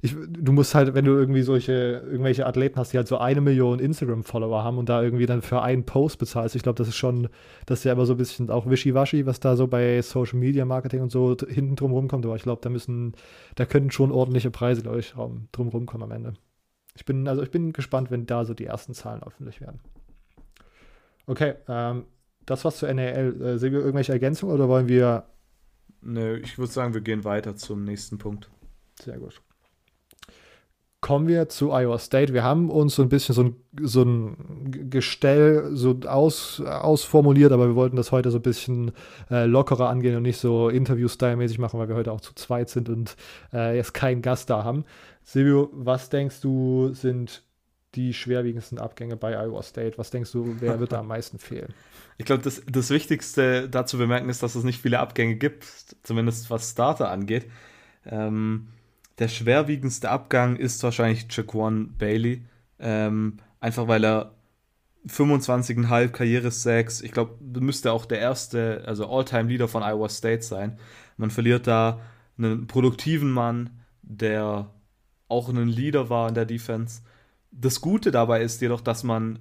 ich, 0.00 0.14
du 0.14 0.52
musst 0.52 0.74
halt, 0.74 0.94
wenn 0.94 1.04
du 1.04 1.12
irgendwie 1.12 1.42
solche, 1.42 2.02
irgendwelche 2.06 2.46
Athleten 2.46 2.78
hast, 2.78 2.92
die 2.92 2.96
halt 2.96 3.08
so 3.08 3.18
eine 3.18 3.40
Million 3.40 3.78
Instagram-Follower 3.78 4.64
haben 4.64 4.78
und 4.78 4.88
da 4.88 5.02
irgendwie 5.02 5.26
dann 5.26 5.42
für 5.42 5.62
einen 5.62 5.84
Post 5.84 6.18
bezahlst, 6.18 6.56
ich 6.56 6.62
glaube, 6.62 6.78
das 6.78 6.88
ist 6.88 6.96
schon, 6.96 7.28
das 7.66 7.80
ist 7.80 7.84
ja 7.84 7.92
immer 7.92 8.06
so 8.06 8.14
ein 8.14 8.18
bisschen 8.18 8.50
auch 8.50 8.68
wischiwaschi, 8.68 9.26
was 9.26 9.40
da 9.40 9.56
so 9.56 9.66
bei 9.66 10.00
Social 10.02 10.38
Media 10.38 10.64
Marketing 10.64 11.02
und 11.02 11.10
so 11.10 11.36
hinten 11.46 11.76
drum 11.76 11.92
rumkommt, 11.92 12.24
aber 12.24 12.36
ich 12.36 12.42
glaube, 12.42 12.62
da 12.62 12.70
müssen, 12.70 13.14
da 13.54 13.66
könnten 13.66 13.90
schon 13.90 14.12
ordentliche 14.12 14.50
Preise, 14.50 14.82
glaube 14.82 15.00
ich, 15.00 15.12
drum 15.12 15.68
rumkommen 15.68 16.10
am 16.10 16.16
Ende. 16.16 16.34
Ich 16.94 17.04
bin, 17.04 17.28
also 17.28 17.42
ich 17.42 17.50
bin 17.50 17.72
gespannt, 17.72 18.10
wenn 18.10 18.26
da 18.26 18.44
so 18.44 18.54
die 18.54 18.64
ersten 18.64 18.94
Zahlen 18.94 19.22
öffentlich 19.22 19.60
werden. 19.60 19.80
Okay, 21.26 21.54
ähm, 21.68 22.06
das 22.46 22.64
war's 22.64 22.78
zu 22.78 22.86
NAL. 22.86 23.42
Äh, 23.42 23.58
sehen 23.58 23.72
wir 23.72 23.80
irgendwelche 23.80 24.12
Ergänzungen 24.12 24.54
oder 24.54 24.68
wollen 24.68 24.88
wir. 24.88 25.24
Nö, 26.00 26.38
ich 26.38 26.56
würde 26.56 26.72
sagen, 26.72 26.94
wir 26.94 27.00
gehen 27.00 27.24
weiter 27.24 27.56
zum 27.56 27.84
nächsten 27.84 28.16
Punkt. 28.16 28.48
Sehr 28.98 29.18
gut 29.18 29.42
kommen 31.00 31.28
wir 31.28 31.48
zu 31.48 31.72
Iowa 31.72 31.98
State. 31.98 32.32
Wir 32.32 32.42
haben 32.42 32.70
uns 32.70 32.96
so 32.96 33.02
ein 33.02 33.08
bisschen 33.08 33.34
so 33.34 33.42
ein, 33.44 33.56
so 33.80 34.02
ein 34.02 34.90
Gestell 34.90 35.70
so 35.72 36.00
aus, 36.06 36.60
ausformuliert, 36.60 37.52
aber 37.52 37.68
wir 37.68 37.74
wollten 37.76 37.96
das 37.96 38.12
heute 38.12 38.30
so 38.30 38.38
ein 38.38 38.42
bisschen 38.42 38.92
äh, 39.30 39.44
lockerer 39.44 39.88
angehen 39.88 40.16
und 40.16 40.22
nicht 40.22 40.38
so 40.38 40.68
Interview-Style-mäßig 40.68 41.58
machen, 41.58 41.78
weil 41.78 41.88
wir 41.88 41.96
heute 41.96 42.12
auch 42.12 42.20
zu 42.20 42.34
zweit 42.34 42.70
sind 42.70 42.88
und 42.88 43.16
äh, 43.52 43.76
jetzt 43.76 43.94
keinen 43.94 44.22
Gast 44.22 44.50
da 44.50 44.64
haben. 44.64 44.84
Silvio, 45.22 45.70
was 45.72 46.08
denkst 46.08 46.40
du, 46.40 46.92
sind 46.92 47.42
die 47.94 48.12
schwerwiegendsten 48.12 48.78
Abgänge 48.78 49.16
bei 49.16 49.36
Iowa 49.36 49.62
State? 49.62 49.98
Was 49.98 50.10
denkst 50.10 50.32
du, 50.32 50.56
wer 50.60 50.80
wird 50.80 50.92
da 50.92 51.00
am 51.00 51.08
meisten 51.08 51.38
fehlen? 51.38 51.72
Ich 52.18 52.26
glaube, 52.26 52.42
das, 52.42 52.62
das 52.70 52.90
Wichtigste 52.90 53.68
dazu 53.68 53.98
bemerken 53.98 54.28
ist, 54.28 54.42
dass 54.42 54.54
es 54.54 54.64
nicht 54.64 54.80
viele 54.80 54.98
Abgänge 54.98 55.36
gibt, 55.36 55.64
zumindest 56.02 56.50
was 56.50 56.70
Starter 56.70 57.10
angeht. 57.10 57.46
Ähm, 58.04 58.68
der 59.18 59.28
schwerwiegendste 59.28 60.10
Abgang 60.10 60.56
ist 60.56 60.82
wahrscheinlich 60.82 61.26
Jaquan 61.30 61.96
Bailey. 61.96 62.44
Ähm, 62.78 63.38
einfach 63.60 63.88
weil 63.88 64.04
er 64.04 64.34
25,5 65.08 66.08
Karriere-Sacks, 66.08 67.00
ich 67.00 67.12
glaube, 67.12 67.36
müsste 67.60 67.92
auch 67.92 68.04
der 68.06 68.18
erste, 68.18 68.82
also 68.86 69.08
All-Time-Leader 69.08 69.68
von 69.68 69.82
Iowa 69.82 70.08
State 70.08 70.42
sein. 70.42 70.78
Man 71.16 71.30
verliert 71.30 71.66
da 71.66 72.00
einen 72.36 72.66
produktiven 72.66 73.30
Mann, 73.30 73.70
der 74.02 74.70
auch 75.28 75.48
ein 75.48 75.68
Leader 75.68 76.10
war 76.10 76.28
in 76.28 76.34
der 76.34 76.44
Defense. 76.44 77.02
Das 77.50 77.80
Gute 77.80 78.10
dabei 78.10 78.42
ist 78.42 78.60
jedoch, 78.60 78.80
dass 78.80 79.04
man, 79.04 79.38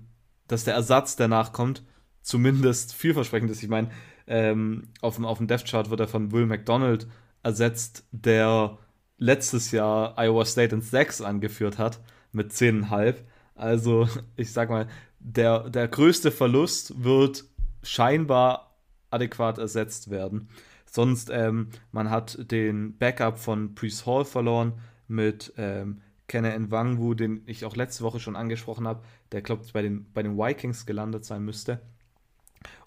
dass 0.48 0.64
der 0.64 0.76
Ersatz, 0.76 1.16
der 1.16 1.28
nachkommt, 1.28 1.84
zumindest 2.22 2.94
vielversprechend 2.94 3.52
ist. 3.52 3.62
Ich 3.62 3.70
meine, 3.70 3.90
ähm, 4.28 4.90
auf, 5.02 5.16
dem, 5.16 5.26
auf 5.26 5.38
dem 5.40 5.48
Death 5.48 5.66
Chart 5.66 5.90
wird 5.90 6.00
er 6.00 6.08
von 6.08 6.32
Will 6.32 6.46
McDonald 6.46 7.08
ersetzt, 7.44 8.08
der 8.12 8.78
letztes 9.18 9.72
Jahr 9.72 10.18
Iowa 10.18 10.46
State 10.46 10.76
in 10.76 10.82
Sacks 10.82 11.22
angeführt 11.22 11.78
hat. 11.78 12.00
mit 12.32 12.52
10,5. 12.52 13.16
Also, 13.56 14.08
ich 14.36 14.52
sag 14.52 14.70
mal, 14.70 14.88
der, 15.20 15.70
der 15.70 15.88
größte 15.88 16.32
Verlust 16.32 17.04
wird 17.04 17.46
scheinbar 17.82 18.76
adäquat 19.10 19.58
ersetzt 19.58 20.10
werden. 20.10 20.50
Sonst, 20.86 21.30
ähm, 21.32 21.70
man 21.92 22.10
hat 22.10 22.52
den 22.52 22.98
Backup 22.98 23.40
von 23.40 23.76
Priest 23.76 24.06
Hall 24.06 24.26
verloren 24.26 24.74
mit 25.08 25.54
ähm, 25.58 26.02
Kenne 26.28 26.58
Nwangwu, 26.58 27.14
den 27.14 27.44
ich 27.46 27.66
auch 27.66 27.76
letzte 27.76 28.04
Woche 28.04 28.20
schon 28.20 28.36
angesprochen 28.36 28.88
habe, 28.88 29.04
der, 29.32 29.42
glaube 29.42 29.64
ich, 29.66 29.74
bei 29.74 29.82
den, 29.82 30.12
bei 30.14 30.24
den 30.24 30.38
Vikings 30.38 30.86
gelandet 30.86 31.26
sein 31.26 31.44
müsste. 31.44 31.82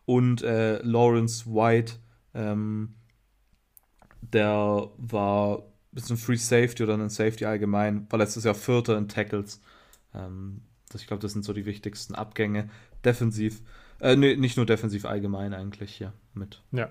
Und 0.05 0.43
äh, 0.43 0.79
Lawrence 0.83 1.47
White, 1.47 1.95
ähm, 2.35 2.95
der 4.21 4.89
war 4.97 5.63
bisschen 5.93 6.17
Free 6.17 6.37
Safety 6.37 6.83
oder 6.83 6.95
ein 6.95 7.09
Safety 7.09 7.45
allgemein, 7.45 8.07
war 8.11 8.19
letztes 8.19 8.45
Jahr 8.45 8.55
Vierter 8.55 8.97
in 8.99 9.09
Tackles. 9.09 9.61
Ähm, 10.15 10.63
das, 10.91 11.01
ich 11.03 11.07
glaube, 11.07 11.23
das 11.23 11.33
sind 11.33 11.45
so 11.45 11.53
die 11.53 11.67
wichtigsten 11.67 12.15
Abgänge. 12.15 12.71
Defensiv, 13.05 13.63
äh, 14.01 14.17
nee, 14.17 14.37
nicht 14.37 14.57
nur 14.57 14.67
defensiv, 14.67 15.05
allgemein 15.05 15.55
eigentlich 15.55 15.93
hier 15.93 16.13
mit. 16.35 16.63
Ja. 16.73 16.89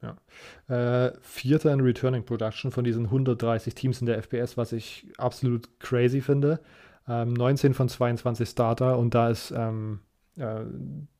ja. 0.00 1.06
Äh, 1.06 1.12
Vierter 1.20 1.72
in 1.72 1.80
Returning 1.80 2.24
Production 2.24 2.70
von 2.70 2.84
diesen 2.84 3.06
130 3.06 3.74
Teams 3.74 4.00
in 4.00 4.06
der 4.06 4.18
FPS, 4.18 4.56
was 4.56 4.72
ich 4.72 5.06
absolut 5.18 5.80
crazy 5.80 6.20
finde. 6.20 6.60
Ähm, 7.08 7.32
19 7.32 7.74
von 7.74 7.88
22 7.88 8.48
Starter 8.48 8.98
und 8.98 9.14
da 9.14 9.30
ist 9.30 9.52
ähm, 9.56 10.00
äh, 10.36 10.60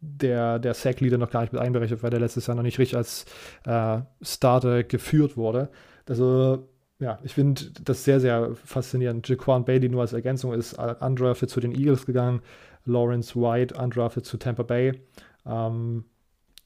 der, 0.00 0.58
der 0.58 0.74
Sack-Leader 0.74 1.18
noch 1.18 1.30
gar 1.30 1.40
nicht 1.42 1.52
mit 1.52 1.60
einberechnet, 1.60 2.02
weil 2.02 2.10
der 2.10 2.20
letztes 2.20 2.46
Jahr 2.46 2.56
noch 2.56 2.62
nicht 2.62 2.78
richtig 2.78 2.96
als 2.96 3.24
äh, 3.64 4.00
Starter 4.20 4.84
geführt 4.84 5.36
wurde. 5.36 5.70
Also 6.08 6.68
ja, 7.02 7.18
ich 7.24 7.34
finde 7.34 7.70
das 7.84 8.04
sehr, 8.04 8.20
sehr 8.20 8.54
faszinierend. 8.54 9.28
Jaquan 9.28 9.64
Bailey 9.64 9.88
nur 9.88 10.02
als 10.02 10.12
Ergänzung 10.12 10.52
ist 10.52 10.74
undrafted 10.74 11.50
zu 11.50 11.60
den 11.60 11.72
Eagles 11.72 12.06
gegangen. 12.06 12.42
Lawrence 12.84 13.34
White 13.34 13.74
undrafted 13.74 14.24
zu 14.24 14.36
Tampa 14.36 14.62
Bay. 14.62 15.00
Ähm, 15.44 16.04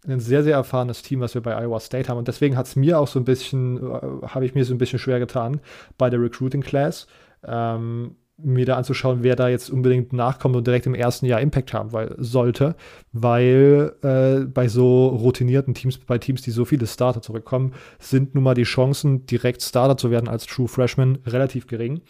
ein 0.07 0.21
sehr, 0.21 0.43
sehr 0.43 0.55
erfahrenes 0.55 1.03
Team, 1.03 1.21
was 1.21 1.35
wir 1.35 1.43
bei 1.43 1.57
Iowa 1.57 1.81
State 1.81 2.09
haben. 2.09 2.19
Und 2.19 2.29
deswegen 2.29 2.57
hat 2.57 2.67
es 2.67 2.77
mir 2.77 2.99
auch 2.99 3.09
so 3.09 3.19
ein 3.19 3.25
bisschen, 3.25 3.79
äh, 3.79 4.27
habe 4.27 4.45
ich 4.45 4.55
mir 4.55 4.65
so 4.65 4.75
ein 4.75 4.79
bisschen 4.79 4.99
schwer 4.99 5.19
getan 5.19 5.61
bei 5.97 6.11
der 6.11 6.21
Recruiting 6.21 6.61
Class. 6.61 7.07
Ähm, 7.43 8.17
mir 8.39 8.67
da 8.67 8.77
anzuschauen, 8.77 9.23
wer 9.23 9.35
da 9.35 9.49
jetzt 9.49 9.71
unbedingt 9.71 10.13
nachkommt 10.13 10.57
und 10.57 10.67
direkt 10.67 10.87
im 10.87 10.95
ersten 10.95 11.25
Jahr 11.25 11.41
Impact 11.41 11.73
haben 11.73 11.93
weil, 11.93 12.15
sollte, 12.19 12.77
weil 13.13 13.95
äh, 14.03 14.45
bei 14.45 14.69
so 14.69 15.09
routinierten 15.09 15.73
Teams, 15.73 15.99
bei 15.99 16.19
Teams, 16.19 16.43
die 16.43 16.51
so 16.51 16.67
viele 16.67 16.87
Starter 16.87 17.23
zurückkommen, 17.23 17.73
sind 17.99 18.35
nun 18.35 18.45
mal 18.45 18.55
die 18.55 18.65
Chancen, 18.65 19.25
direkt 19.25 19.63
Starter 19.63 19.97
zu 19.97 20.11
werden 20.11 20.29
als 20.29 20.45
True 20.47 20.69
Freshman 20.69 21.19
relativ 21.27 21.67
gering. 21.67 22.03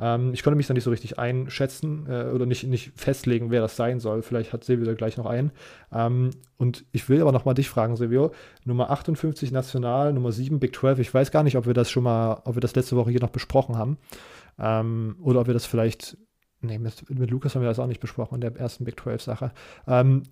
Ähm, 0.00 0.32
ich 0.32 0.42
konnte 0.42 0.56
mich 0.56 0.66
da 0.66 0.74
nicht 0.74 0.84
so 0.84 0.90
richtig 0.90 1.18
einschätzen 1.18 2.06
äh, 2.08 2.30
oder 2.32 2.46
nicht, 2.46 2.64
nicht 2.64 2.92
festlegen, 2.96 3.50
wer 3.50 3.60
das 3.60 3.76
sein 3.76 4.00
soll. 4.00 4.22
Vielleicht 4.22 4.52
hat 4.52 4.64
Silvio 4.64 4.86
da 4.86 4.94
gleich 4.94 5.18
noch 5.18 5.26
einen. 5.26 5.52
Ähm, 5.92 6.30
und 6.56 6.86
ich 6.92 7.08
will 7.08 7.20
aber 7.20 7.32
noch 7.32 7.44
mal 7.44 7.54
dich 7.54 7.68
fragen, 7.68 7.96
Silvio. 7.96 8.32
Nummer 8.64 8.90
58 8.90 9.52
national, 9.52 10.12
Nummer 10.14 10.32
7 10.32 10.60
Big 10.60 10.74
12. 10.74 10.98
Ich 11.00 11.12
weiß 11.12 11.30
gar 11.30 11.42
nicht, 11.42 11.56
ob 11.56 11.66
wir 11.66 11.74
das 11.74 11.90
schon 11.90 12.04
mal, 12.04 12.40
ob 12.44 12.56
wir 12.56 12.60
das 12.60 12.74
letzte 12.74 12.96
Woche 12.96 13.10
hier 13.10 13.20
noch 13.20 13.30
besprochen 13.30 13.76
haben. 13.76 13.98
Ähm, 14.58 15.16
oder 15.20 15.40
ob 15.40 15.46
wir 15.46 15.54
das 15.54 15.66
vielleicht, 15.66 16.16
nee, 16.60 16.78
mit, 16.78 17.08
mit, 17.10 17.30
Lukas 17.30 17.54
haben 17.54 17.62
wir 17.62 17.68
das 17.68 17.78
auch 17.78 17.86
nicht 17.86 18.00
besprochen 18.00 18.36
in 18.36 18.40
der 18.40 18.56
ersten 18.56 18.84
Big 18.84 18.98
12-Sache. 18.98 19.52
Ähm, 19.86 20.22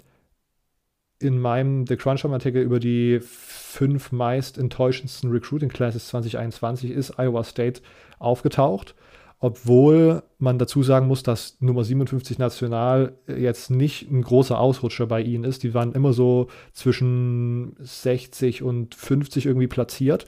in 1.22 1.38
meinem 1.38 1.86
The 1.86 1.96
Crunch-Artikel 1.96 2.62
über 2.62 2.80
die 2.80 3.20
fünf 3.20 4.12
meist 4.12 4.58
enttäuschendsten 4.58 5.30
Recruiting 5.30 5.68
Classes 5.68 6.08
2021 6.08 6.90
ist 6.90 7.18
Iowa 7.18 7.44
State 7.44 7.80
aufgetaucht, 8.18 8.94
obwohl 9.38 10.22
man 10.38 10.58
dazu 10.58 10.82
sagen 10.82 11.06
muss, 11.06 11.22
dass 11.22 11.56
Nummer 11.60 11.84
57 11.84 12.38
national 12.38 13.16
jetzt 13.26 13.70
nicht 13.70 14.10
ein 14.10 14.22
großer 14.22 14.58
Ausrutscher 14.58 15.06
bei 15.06 15.20
ihnen 15.20 15.44
ist. 15.44 15.62
Die 15.62 15.74
waren 15.74 15.92
immer 15.92 16.12
so 16.12 16.48
zwischen 16.72 17.74
60 17.80 18.62
und 18.62 18.94
50 18.94 19.46
irgendwie 19.46 19.68
platziert. 19.68 20.26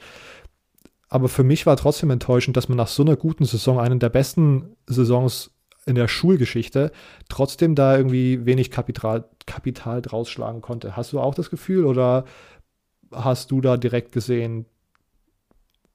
Aber 1.07 1.29
für 1.29 1.43
mich 1.43 1.65
war 1.65 1.77
trotzdem 1.77 2.09
enttäuschend, 2.09 2.57
dass 2.57 2.67
man 2.69 2.77
nach 2.77 2.87
so 2.87 3.03
einer 3.03 3.15
guten 3.15 3.45
Saison, 3.45 3.79
einen 3.79 3.99
der 3.99 4.09
besten 4.09 4.75
Saisons 4.87 5.51
in 5.85 5.95
der 5.95 6.07
Schulgeschichte, 6.07 6.91
trotzdem 7.29 7.75
da 7.75 7.95
irgendwie 7.95 8.45
wenig 8.45 8.71
Kapital, 8.71 9.29
Kapital 9.45 10.01
draus 10.01 10.29
schlagen 10.29 10.61
konnte. 10.61 10.97
Hast 10.97 11.13
du 11.13 11.19
auch 11.19 11.35
das 11.35 11.49
Gefühl 11.49 11.85
oder 11.85 12.25
hast 13.11 13.51
du 13.51 13.61
da 13.61 13.77
direkt 13.77 14.11
gesehen, 14.11 14.65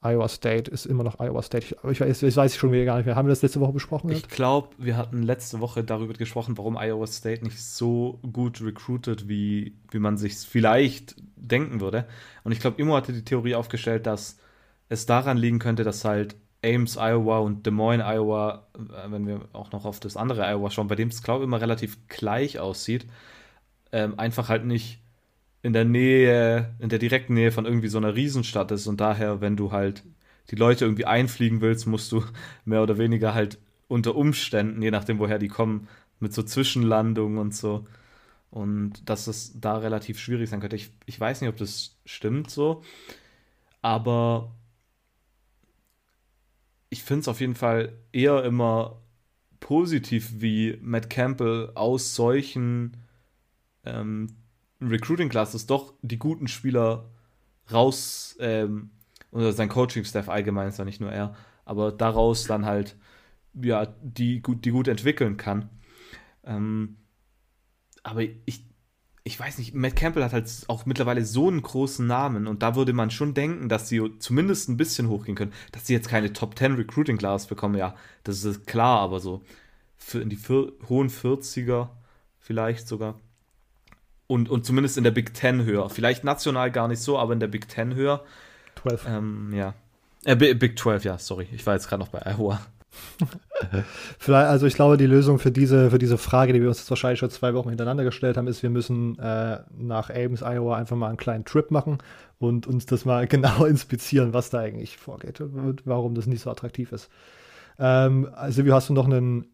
Iowa 0.03 0.29
State 0.29 0.71
ist 0.71 0.87
immer 0.87 1.05
noch 1.05 1.21
Iowa 1.21 1.43
State. 1.43 1.77
Ich 1.91 2.01
weiß, 2.01 2.23
ich 2.23 2.37
weiß 2.37 2.57
schon 2.57 2.73
wieder 2.73 2.87
gar 2.87 2.97
nicht 2.97 3.05
mehr. 3.05 3.17
Haben 3.17 3.29
wir 3.29 3.33
das 3.33 3.43
letzte 3.43 3.61
Woche 3.61 3.73
besprochen? 3.73 4.11
Ich 4.11 4.29
glaube, 4.29 4.71
wir 4.79 4.97
hatten 4.97 5.23
letzte 5.23 5.61
Woche 5.61 5.85
darüber 5.85 6.15
gesprochen, 6.15 6.57
warum 6.57 6.79
Iowa 6.79 7.07
State 7.07 7.45
nicht 7.45 7.63
so 7.63 8.19
gut 8.33 8.63
recruited, 8.63 9.29
wie, 9.29 9.77
wie 9.91 9.99
man 9.99 10.17
sich 10.17 10.39
vielleicht 10.39 11.17
denken 11.37 11.83
würde. 11.83 12.07
Und 12.45 12.53
ich 12.53 12.61
glaube, 12.61 12.81
Immo 12.81 12.97
hatte 12.97 13.13
die 13.13 13.25
Theorie 13.25 13.55
aufgestellt, 13.55 14.07
dass 14.07 14.39
es 14.91 15.07
daran 15.07 15.39
liegen 15.39 15.59
könnte, 15.59 15.85
dass 15.85 16.05
halt 16.05 16.37
Ames, 16.63 16.99
Iowa 16.99 17.39
und 17.39 17.65
Des 17.65 17.73
Moines, 17.73 18.05
Iowa, 18.05 18.67
äh, 18.75 19.11
wenn 19.11 19.27
wir 19.27 19.49
auch 19.55 19.73
noch 19.73 19.87
auf 19.87 20.01
das 20.01 20.17
andere 20.19 20.45
Iowa 20.45 20.71
schauen, 20.71 20.89
bei 20.89 20.97
dem 20.97 21.09
es, 21.09 21.23
glaube 21.23 21.43
ich, 21.43 21.49
immer 21.49 21.61
relativ 21.61 21.97
gleich 22.09 22.59
aussieht, 22.59 23.07
ähm, 23.93 24.19
einfach 24.19 24.51
halt 24.51 24.67
nicht 24.67 25.01
in 25.63 25.73
der 25.73 25.85
Nähe, 25.85 26.75
in 26.81 26.89
der 26.89 26.99
direkten 26.99 27.35
Nähe 27.35 27.53
von 27.53 27.67
irgendwie 27.67 27.89
so 27.89 27.99
einer 27.99 28.15
Riesenstadt 28.15 28.71
ist 28.73 28.87
und 28.87 29.01
daher, 29.01 29.41
wenn 29.41 29.57
du 29.57 29.73
halt 29.73 30.05
die 30.51 30.57
Leute 30.57 30.85
irgendwie 30.85 31.07
einfliegen 31.07 31.61
willst, 31.61 31.87
musst 31.87 32.13
du 32.13 32.25
mehr 32.65 32.83
oder 32.83 32.99
weniger 32.99 33.35
halt 33.35 33.59
unter 33.89 34.15
Umständen, 34.17 34.83
je 34.83 34.91
nachdem 34.91 35.19
woher 35.19 35.39
die 35.39 35.49
kommen, 35.49 35.89
mit 36.21 36.35
so 36.35 36.43
Zwischenlandungen 36.43 37.39
und 37.39 37.55
so. 37.55 37.87
Und 38.51 39.09
dass 39.09 39.29
es 39.29 39.61
da 39.61 39.79
relativ 39.79 40.19
schwierig 40.19 40.51
sein 40.51 40.61
könnte. 40.61 40.77
Ich, 40.77 40.91
ich 41.07 41.19
weiß 41.21 41.41
nicht, 41.41 41.51
ob 41.51 41.57
das 41.57 41.97
stimmt 42.05 42.51
so, 42.51 42.83
aber 43.83 44.53
ich 46.91 47.03
finde 47.03 47.21
es 47.21 47.29
auf 47.29 47.41
jeden 47.41 47.55
Fall 47.55 47.97
eher 48.13 48.45
immer 48.45 49.01
positiv, 49.61 50.41
wie 50.41 50.79
Matt 50.83 51.09
Campbell 51.09 51.71
aus 51.75 52.15
solchen 52.15 52.97
ähm, 53.85 54.37
Recruiting-Classes 54.81 55.67
doch 55.67 55.95
die 56.03 56.19
guten 56.19 56.49
Spieler 56.49 57.11
raus, 57.71 58.37
ähm, 58.41 58.91
oder 59.31 59.53
sein 59.53 59.69
Coaching-Staff 59.69 60.29
allgemein 60.29 60.69
ist 60.69 60.79
ja 60.79 60.85
nicht 60.85 61.01
nur 61.01 61.13
er, 61.13 61.37
aber 61.65 61.93
daraus 61.93 62.45
dann 62.45 62.67
halt, 62.67 62.97
ja, 63.55 63.87
die 64.03 64.41
gut, 64.41 64.65
die 64.65 64.71
gut 64.71 64.89
entwickeln 64.89 65.37
kann. 65.37 65.69
Ähm, 66.45 66.97
aber 68.03 68.23
ich 68.23 68.65
ich 69.23 69.39
weiß 69.39 69.59
nicht, 69.59 69.75
Matt 69.75 69.97
Campbell 69.97 70.25
hat 70.25 70.33
halt 70.33 70.51
auch 70.69 70.87
mittlerweile 70.87 71.25
so 71.25 71.49
einen 71.49 71.63
großen 71.63 72.07
Namen 72.07 72.47
und 72.47 72.63
da 72.63 72.75
würde 72.75 72.93
man 72.93 73.11
schon 73.11 73.35
denken, 73.35 73.69
dass 73.69 73.89
sie 73.89 74.19
zumindest 74.19 74.69
ein 74.69 74.77
bisschen 74.77 75.09
hochgehen 75.09 75.37
können. 75.37 75.53
Dass 75.73 75.87
sie 75.87 75.93
jetzt 75.93 76.09
keine 76.09 76.33
Top 76.33 76.59
10 76.59 76.75
Recruiting 76.75 77.19
Class 77.19 77.47
bekommen, 77.47 77.77
ja, 77.77 77.95
das 78.25 78.45
ist 78.45 78.67
klar, 78.67 79.01
aber 79.01 79.21
so 79.21 79.43
für 79.99 80.21
in 80.21 80.31
die 80.31 80.37
vier, 80.37 80.73
hohen 80.89 81.11
40er 81.11 81.89
vielleicht 82.39 82.89
sogar. 82.89 83.21
Und, 84.27 84.49
und 84.49 84.65
zumindest 84.65 84.97
in 84.97 85.05
der 85.05 85.11
Big 85.11 85.37
10 85.37 85.65
höher. 85.65 85.91
Vielleicht 85.91 86.25
national 86.25 86.71
gar 86.71 86.89
nicht 86.89 87.01
so, 87.01 87.19
aber 87.19 87.33
in 87.33 87.41
der 87.41 87.49
Big 87.49 87.71
10 87.71 87.95
höher. 87.95 88.25
12. 88.81 89.07
Ähm, 89.07 89.53
ja. 89.53 89.75
Äh, 90.25 90.37
Big 90.37 90.79
12, 90.79 91.05
ja, 91.05 91.19
sorry. 91.19 91.49
Ich 91.53 91.67
war 91.67 91.75
jetzt 91.75 91.89
gerade 91.89 92.01
noch 92.01 92.09
bei 92.09 92.21
Iowa. 92.25 92.61
Vielleicht, 94.19 94.49
also 94.49 94.67
ich 94.67 94.75
glaube, 94.75 94.97
die 94.97 95.07
Lösung 95.07 95.39
für 95.39 95.51
diese, 95.51 95.91
für 95.91 95.99
diese 95.99 96.19
Frage, 96.19 96.53
die 96.53 96.61
wir 96.61 96.69
uns 96.69 96.79
jetzt 96.79 96.91
wahrscheinlich 96.91 97.21
schon 97.21 97.31
zwei 97.31 97.55
Wochen 97.55 97.69
hintereinander 97.69 98.05
gestellt 98.05 98.37
haben, 98.37 98.47
ist, 98.47 98.63
wir 98.63 98.71
müssen 98.71 99.19
äh, 99.19 99.61
nach 99.77 100.11
Ames, 100.11 100.43
Iowa 100.43 100.77
einfach 100.77 100.97
mal 100.97 101.09
einen 101.09 101.17
kleinen 101.17 101.45
Trip 101.45 101.71
machen 101.71 101.99
und 102.39 102.67
uns 102.67 102.87
das 102.87 103.05
mal 103.05 103.27
genau 103.29 103.65
inspizieren, 103.65 104.33
was 104.33 104.51
da 104.51 104.59
eigentlich 104.59 104.97
vorgeht 104.97 105.41
und 105.41 105.87
warum 105.87 106.15
das 106.15 106.27
nicht 106.27 106.43
so 106.43 106.51
attraktiv 106.51 106.93
ist. 106.93 107.11
Ähm, 107.79 108.29
also, 108.35 108.65
wie 108.65 108.73
hast 108.73 108.89
du 108.89 108.93
noch 108.93 109.07
einen 109.07 109.47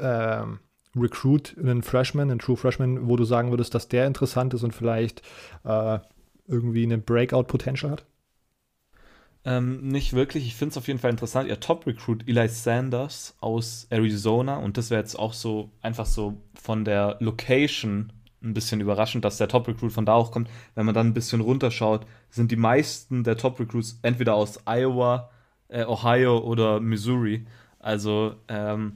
ähm, 0.00 0.60
Recruit, 0.94 1.56
einen 1.58 1.82
Freshman, 1.82 2.30
einen 2.30 2.38
True 2.38 2.56
Freshman, 2.56 3.08
wo 3.08 3.16
du 3.16 3.24
sagen 3.24 3.50
würdest, 3.50 3.74
dass 3.74 3.88
der 3.88 4.06
interessant 4.06 4.54
ist 4.54 4.62
und 4.62 4.74
vielleicht 4.74 5.22
äh, 5.64 5.98
irgendwie 6.46 6.84
einen 6.84 7.02
Breakout-Potential 7.02 7.92
hat? 7.92 8.04
Ähm, 9.44 9.88
nicht 9.88 10.12
wirklich. 10.12 10.46
Ich 10.46 10.54
finde 10.54 10.72
es 10.72 10.78
auf 10.78 10.86
jeden 10.86 11.00
Fall 11.00 11.10
interessant. 11.10 11.48
Ihr 11.48 11.58
Top-Recruit 11.58 12.28
Eli 12.28 12.48
Sanders 12.48 13.36
aus 13.40 13.86
Arizona 13.90 14.56
und 14.56 14.76
das 14.76 14.90
wäre 14.90 15.00
jetzt 15.00 15.18
auch 15.18 15.32
so 15.32 15.70
einfach 15.80 16.06
so 16.06 16.40
von 16.54 16.84
der 16.84 17.16
Location 17.20 18.12
ein 18.42 18.54
bisschen 18.54 18.80
überraschend, 18.80 19.24
dass 19.24 19.38
der 19.38 19.48
Top-Recruit 19.48 19.92
von 19.92 20.06
da 20.06 20.14
auch 20.14 20.30
kommt. 20.30 20.48
Wenn 20.74 20.86
man 20.86 20.94
dann 20.94 21.08
ein 21.08 21.14
bisschen 21.14 21.40
runterschaut, 21.40 22.06
sind 22.30 22.50
die 22.50 22.56
meisten 22.56 23.24
der 23.24 23.36
Top-Recruits 23.36 23.98
entweder 24.02 24.34
aus 24.34 24.60
Iowa, 24.66 25.30
äh, 25.68 25.84
Ohio 25.84 26.38
oder 26.38 26.80
Missouri. 26.80 27.46
Also 27.78 28.36
ähm, 28.48 28.94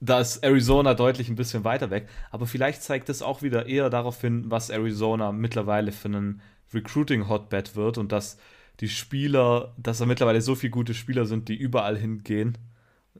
da 0.00 0.20
ist 0.20 0.38
Arizona 0.38 0.94
deutlich 0.94 1.28
ein 1.28 1.36
bisschen 1.36 1.64
weiter 1.64 1.90
weg. 1.90 2.08
Aber 2.30 2.46
vielleicht 2.46 2.82
zeigt 2.82 3.08
es 3.08 3.22
auch 3.22 3.42
wieder 3.42 3.66
eher 3.66 3.90
darauf 3.90 4.20
hin, 4.20 4.44
was 4.48 4.70
Arizona 4.70 5.32
mittlerweile 5.32 5.92
für 5.92 6.08
einen 6.08 6.40
Recruiting-Hotbed 6.74 7.76
wird 7.76 7.98
und 7.98 8.10
dass 8.10 8.38
die 8.82 8.88
Spieler, 8.88 9.72
dass 9.78 9.98
da 9.98 10.06
mittlerweile 10.06 10.40
so 10.42 10.56
viele 10.56 10.72
gute 10.72 10.92
Spieler 10.92 11.24
sind, 11.24 11.48
die 11.48 11.54
überall 11.54 11.96
hingehen 11.96 12.58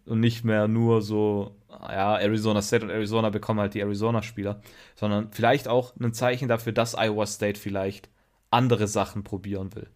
und 0.06 0.18
nicht 0.18 0.44
mehr 0.44 0.66
nur 0.66 1.02
so 1.02 1.56
ja, 1.70 2.18
Arizona 2.18 2.60
State 2.60 2.84
und 2.84 2.90
Arizona 2.90 3.30
bekommen 3.30 3.60
halt 3.60 3.74
die 3.74 3.80
Arizona-Spieler, 3.80 4.60
sondern 4.96 5.30
vielleicht 5.30 5.68
auch 5.68 5.94
ein 5.96 6.12
Zeichen 6.12 6.48
dafür, 6.48 6.72
dass 6.72 6.96
Iowa 6.98 7.26
State 7.26 7.60
vielleicht 7.60 8.10
andere 8.50 8.88
Sachen 8.88 9.22
probieren 9.22 9.72
will. 9.76 9.88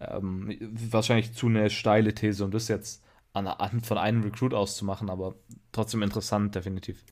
Ähm, 0.00 0.56
wahrscheinlich 0.90 1.34
zu 1.34 1.46
eine 1.46 1.68
steile 1.68 2.14
These, 2.14 2.42
um 2.42 2.50
das 2.50 2.68
jetzt 2.68 3.04
an, 3.34 3.46
an, 3.46 3.82
von 3.82 3.98
einem 3.98 4.22
Recruit 4.22 4.54
auszumachen, 4.54 5.10
aber 5.10 5.34
trotzdem 5.72 6.02
interessant, 6.02 6.54
definitiv. 6.54 7.04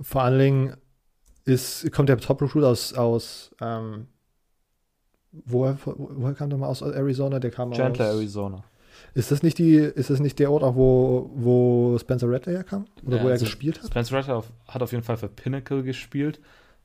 Vor 0.00 0.22
allen 0.22 0.38
Dingen 0.38 0.76
ist, 1.44 1.92
kommt 1.92 2.08
der 2.08 2.16
Top-Recruit 2.16 2.64
aus, 2.64 2.94
aus 2.94 3.54
ähm, 3.60 4.08
woher, 5.32 5.76
woher 5.84 6.34
kam 6.34 6.50
der 6.50 6.58
mal 6.58 6.68
aus 6.68 6.82
Arizona? 6.82 7.38
Der 7.40 7.50
kam 7.50 7.72
Chandler, 7.72 8.06
aus 8.10 8.14
Arizona. 8.16 8.64
Ist 9.14 9.30
das 9.30 9.42
nicht 9.42 9.58
die, 9.58 9.74
ist 9.76 10.10
das 10.10 10.20
nicht 10.20 10.38
der 10.38 10.50
Ort 10.50 10.62
auch, 10.62 10.74
wo, 10.76 11.30
wo 11.34 11.98
Spencer 11.98 12.30
Rattler 12.30 12.52
herkam? 12.54 12.86
Oder 13.04 13.18
Ja, 13.18 13.22
wo 13.24 13.26
er 13.28 13.32
also 13.32 13.44
gespielt 13.44 13.78
hat? 13.80 13.86
Spencer 13.88 14.16
Rattler 14.18 14.44
hat 14.68 14.82
auf 14.82 14.92
jeden 14.92 15.04
Fall 15.04 15.16
für 15.16 15.28
Pinnacle 15.28 15.82
gespielt. 15.82 16.40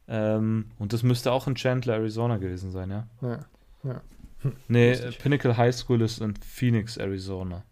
Ähm, 0.10 0.66
und 0.80 0.94
das 0.94 1.04
müsste 1.04 1.32
auch 1.32 1.48
in 1.48 1.56
Chandler, 1.56 1.96
Arizona 1.96 2.38
gewesen 2.38 2.72
sein, 2.72 2.90
ja. 2.90 3.08
Ja. 3.22 3.40
ja. 3.84 4.02
Hm, 4.42 4.54
Nee. 4.68 4.96
Pinnacle 5.20 5.56
High 5.58 5.76
School 5.76 6.02
ist 6.02 6.22
in 6.22 6.36
Phoenix, 6.38 6.98
Arizona. 6.98 7.64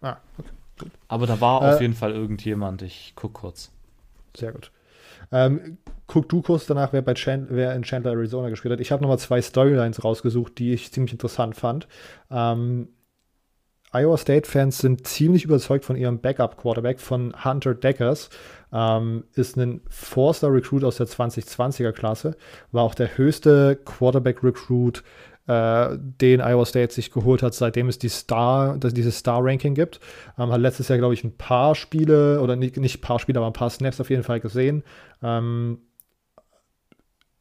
Ah, 0.00 0.16
okay. 0.38 0.90
Aber 1.08 1.26
da 1.26 1.40
war 1.40 1.62
Äh, 1.62 1.74
auf 1.74 1.80
jeden 1.80 1.94
Fall 1.94 2.12
irgendjemand. 2.12 2.82
Ich 2.82 3.12
guck 3.16 3.34
kurz. 3.34 3.70
Sehr 4.36 4.52
gut. 4.52 4.70
Ähm, 5.34 5.78
guck 6.06 6.28
du 6.28 6.42
kurz 6.42 6.66
danach, 6.66 6.92
wer, 6.92 7.02
bei 7.02 7.14
Chan 7.14 7.48
wer 7.50 7.74
in 7.74 7.82
Chandler, 7.82 8.12
Arizona 8.12 8.50
gespielt 8.50 8.72
hat. 8.72 8.80
Ich 8.80 8.92
habe 8.92 9.02
nochmal 9.02 9.18
zwei 9.18 9.42
Storylines 9.42 10.04
rausgesucht, 10.04 10.58
die 10.58 10.72
ich 10.72 10.92
ziemlich 10.92 11.12
interessant 11.12 11.56
fand. 11.56 11.88
Ähm, 12.30 12.88
Iowa 13.92 14.16
State-Fans 14.16 14.78
sind 14.78 15.06
ziemlich 15.06 15.44
überzeugt 15.44 15.84
von 15.84 15.96
ihrem 15.96 16.20
Backup-Quarterback, 16.20 17.00
von 17.00 17.44
Hunter 17.44 17.74
Deckers. 17.74 18.30
Ähm, 18.72 19.24
ist 19.34 19.56
ein 19.56 19.82
Four-Star-Recruit 19.88 20.84
aus 20.84 20.96
der 20.96 21.06
2020er-Klasse. 21.06 22.36
War 22.70 22.84
auch 22.84 22.94
der 22.94 23.16
höchste 23.16 23.76
Quarterback-Recruit, 23.84 25.02
äh, 25.46 25.98
den 25.98 26.40
Iowa 26.40 26.64
State 26.64 26.92
sich 26.92 27.10
geholt 27.10 27.42
hat, 27.42 27.54
seitdem 27.54 27.88
es 27.88 27.98
die 27.98 28.08
Star, 28.08 28.78
dass 28.78 28.94
dieses 28.94 29.18
Star-Ranking 29.18 29.74
gibt. 29.74 30.00
Ähm, 30.38 30.50
hat 30.50 30.60
letztes 30.60 30.88
Jahr, 30.88 30.98
glaube 30.98 31.14
ich, 31.14 31.24
ein 31.24 31.36
paar 31.36 31.74
Spiele, 31.74 32.40
oder 32.40 32.56
nicht, 32.56 32.76
nicht 32.76 32.98
ein 32.98 33.00
paar 33.02 33.18
Spiele, 33.18 33.38
aber 33.38 33.48
ein 33.48 33.52
paar 33.52 33.70
Snaps 33.70 34.00
auf 34.00 34.10
jeden 34.10 34.22
Fall 34.22 34.40
gesehen. 34.40 34.84
Ähm, 35.22 35.78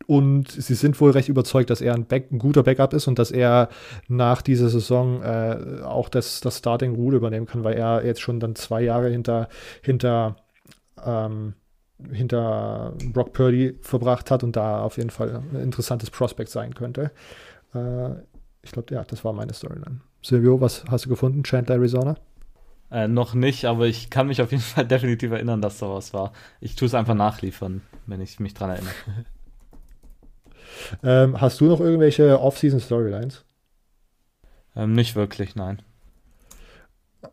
und 0.06 0.52
sie 0.52 0.76
sind 0.76 1.00
wohl 1.00 1.12
recht 1.12 1.30
überzeugt, 1.30 1.70
dass 1.70 1.82
er 1.82 1.94
ein, 1.94 2.06
Back, 2.06 2.32
ein 2.32 2.40
guter 2.40 2.64
Backup 2.64 2.94
ist 2.94 3.08
und 3.08 3.20
dass 3.20 3.32
er 3.32 3.70
nach 4.08 4.42
dieser 4.42 4.70
Saison 4.70 5.22
äh, 5.22 5.82
auch 5.84 6.10
das, 6.10 6.42
das 6.42 6.58
Starting 6.58 6.96
Rule 6.96 7.18
übernehmen 7.18 7.46
kann, 7.46 7.64
weil 7.64 7.76
er 7.76 8.06
jetzt 8.06 8.22
schon 8.22 8.40
dann 8.40 8.56
zwei 8.56 8.82
Jahre 8.82 9.10
hinter, 9.10 9.48
hinter, 9.82 10.36
ähm, 11.06 11.54
hinter 12.12 12.94
Brock 13.14 13.34
Purdy 13.34 13.78
verbracht 13.82 14.30
hat 14.30 14.44
und 14.44 14.56
da 14.56 14.82
auf 14.82 14.98
jeden 14.98 15.10
Fall 15.10 15.42
ein 15.54 15.62
interessantes 15.62 16.10
Prospect 16.10 16.50
sein 16.50 16.74
könnte. 16.76 17.12
Äh, 17.74 18.16
ich 18.62 18.72
glaube, 18.72 18.94
ja, 18.94 19.04
das 19.04 19.24
war 19.24 19.34
meine 19.34 19.54
Storyline. 19.54 20.02
Silvio, 20.22 20.62
was 20.62 20.86
hast 20.86 21.06
du 21.06 21.10
gefunden? 21.10 21.44
Chandler, 21.44 21.76
Arizona? 21.76 22.16
Äh, 22.92 23.08
noch 23.08 23.34
nicht, 23.34 23.66
aber 23.66 23.88
ich 23.88 24.10
kann 24.10 24.28
mich 24.28 24.42
auf 24.42 24.52
jeden 24.52 24.64
Fall 24.64 24.86
definitiv 24.86 25.32
erinnern, 25.32 25.62
dass 25.62 25.80
da 25.80 25.90
was 25.90 26.14
war. 26.14 26.32
Ich 26.62 26.76
tue 26.76 26.86
es 26.86 26.94
einfach 26.94 27.16
nachliefern, 27.16 27.82
wenn 28.06 28.22
ich 28.22 28.40
mich 28.40 28.54
dran 28.54 28.72
erinnere. 28.72 28.94
Ähm, 31.04 31.40
hast 31.40 31.62
du 31.62 31.66
noch 31.66 31.80
irgendwelche 31.80 32.40
Off-Season-Storylines? 32.40 33.46
Ähm, 34.76 34.94
nicht 34.94 35.16
wirklich, 35.16 35.56
nein. 35.56 35.82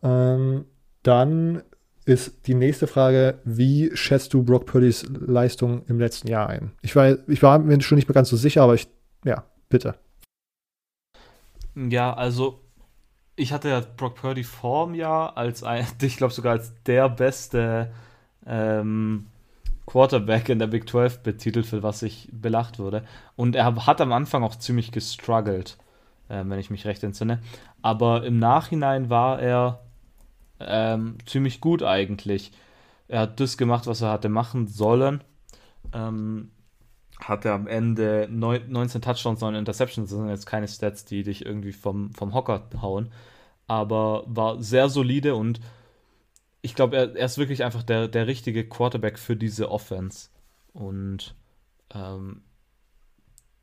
Ähm, 0.03 0.65
dann 1.03 1.63
ist 2.05 2.47
die 2.47 2.53
nächste 2.53 2.87
Frage, 2.87 3.39
wie 3.43 3.91
schätzt 3.95 4.33
du 4.33 4.43
Brock 4.43 4.65
Purdys 4.65 5.05
Leistung 5.09 5.85
im 5.87 5.99
letzten 5.99 6.27
Jahr 6.27 6.49
ein? 6.49 6.71
Ich 6.81 6.95
war, 6.95 7.17
ich 7.27 7.41
war 7.41 7.59
mir 7.59 7.81
schon 7.81 7.95
nicht 7.95 8.07
mehr 8.07 8.15
ganz 8.15 8.29
so 8.29 8.37
sicher, 8.37 8.63
aber 8.63 8.75
ich, 8.75 8.87
ja, 9.25 9.43
bitte. 9.69 9.95
Ja, 11.75 12.13
also 12.13 12.59
ich 13.35 13.53
hatte 13.53 13.69
ja 13.69 13.81
Brock 13.81 14.15
Purdy 14.15 14.43
vorm 14.43 14.93
Jahr 14.93 15.37
als 15.37 15.63
ein, 15.63 15.85
ich 16.01 16.17
glaube 16.17 16.33
sogar 16.33 16.53
als 16.53 16.73
der 16.83 17.09
beste 17.09 17.91
ähm, 18.45 19.27
Quarterback 19.85 20.49
in 20.49 20.59
der 20.59 20.67
Big 20.67 20.87
12 20.89 21.19
betitelt, 21.19 21.65
für 21.65 21.83
was 21.83 22.01
ich 22.03 22.29
belacht 22.31 22.79
wurde. 22.79 23.03
Und 23.35 23.55
er 23.55 23.85
hat 23.85 24.01
am 24.01 24.13
Anfang 24.13 24.43
auch 24.43 24.55
ziemlich 24.55 24.91
gestruggelt, 24.91 25.77
äh, 26.29 26.43
wenn 26.45 26.59
ich 26.59 26.69
mich 26.69 26.85
recht 26.85 27.03
entsinne. 27.03 27.39
Aber 27.81 28.23
im 28.23 28.39
Nachhinein 28.39 29.09
war 29.09 29.41
er 29.41 29.81
ähm, 30.59 31.17
ziemlich 31.25 31.61
gut 31.61 31.83
eigentlich. 31.83 32.51
Er 33.07 33.21
hat 33.21 33.39
das 33.39 33.57
gemacht, 33.57 33.87
was 33.87 34.01
er 34.01 34.11
hatte 34.11 34.29
machen 34.29 34.67
sollen. 34.67 35.23
Ähm, 35.93 36.51
hatte 37.21 37.51
am 37.51 37.67
Ende 37.67 38.27
neun, 38.29 38.61
19 38.69 39.01
Touchdowns, 39.01 39.41
9 39.41 39.55
Interceptions. 39.55 40.09
Das 40.09 40.19
sind 40.19 40.29
jetzt 40.29 40.45
keine 40.45 40.67
Stats, 40.67 41.05
die 41.05 41.23
dich 41.23 41.45
irgendwie 41.45 41.71
vom, 41.71 42.13
vom 42.13 42.33
Hocker 42.33 42.67
hauen. 42.81 43.11
Aber 43.67 44.23
war 44.27 44.61
sehr 44.61 44.89
solide 44.89 45.35
und 45.35 45.61
ich 46.61 46.75
glaube, 46.75 46.95
er, 46.95 47.15
er 47.15 47.25
ist 47.25 47.37
wirklich 47.37 47.63
einfach 47.63 47.83
der, 47.83 48.07
der 48.07 48.27
richtige 48.27 48.67
Quarterback 48.67 49.17
für 49.17 49.35
diese 49.35 49.71
Offense. 49.71 50.29
Und 50.73 51.35
ähm, 51.93 52.41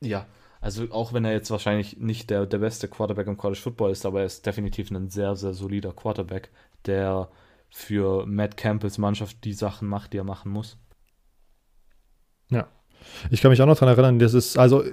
ja, 0.01 0.27
also 0.61 0.91
auch 0.91 1.13
wenn 1.13 1.25
er 1.25 1.33
jetzt 1.33 1.51
wahrscheinlich 1.51 1.99
nicht 1.99 2.31
der, 2.31 2.47
der 2.47 2.59
beste 2.59 2.89
Quarterback 2.89 3.27
im 3.27 3.37
College 3.37 3.61
Football 3.61 3.93
ist, 3.93 4.07
aber 4.07 4.21
er 4.21 4.27
ist 4.27 4.45
definitiv 4.47 4.91
ein 4.91 5.09
sehr, 5.11 5.37
sehr 5.37 5.55
solider 5.55 5.93
Quarterback, 5.93 6.51
der 6.87 7.29
für 7.71 8.27
Matt 8.27 8.57
Campbells 8.57 8.99
Mannschaft 8.99 9.45
die 9.45 9.53
Sachen 9.53 9.89
macht, 9.89 10.13
die 10.13 10.19
er 10.19 10.25
machen 10.25 10.51
muss. 10.51 10.79
Ich 13.31 13.41
kann 13.41 13.51
mich 13.51 13.61
auch 13.63 13.67
noch 13.67 13.79
daran 13.79 13.95
erinnern, 13.95 14.19
das 14.19 14.35
ist, 14.35 14.59
also 14.59 14.85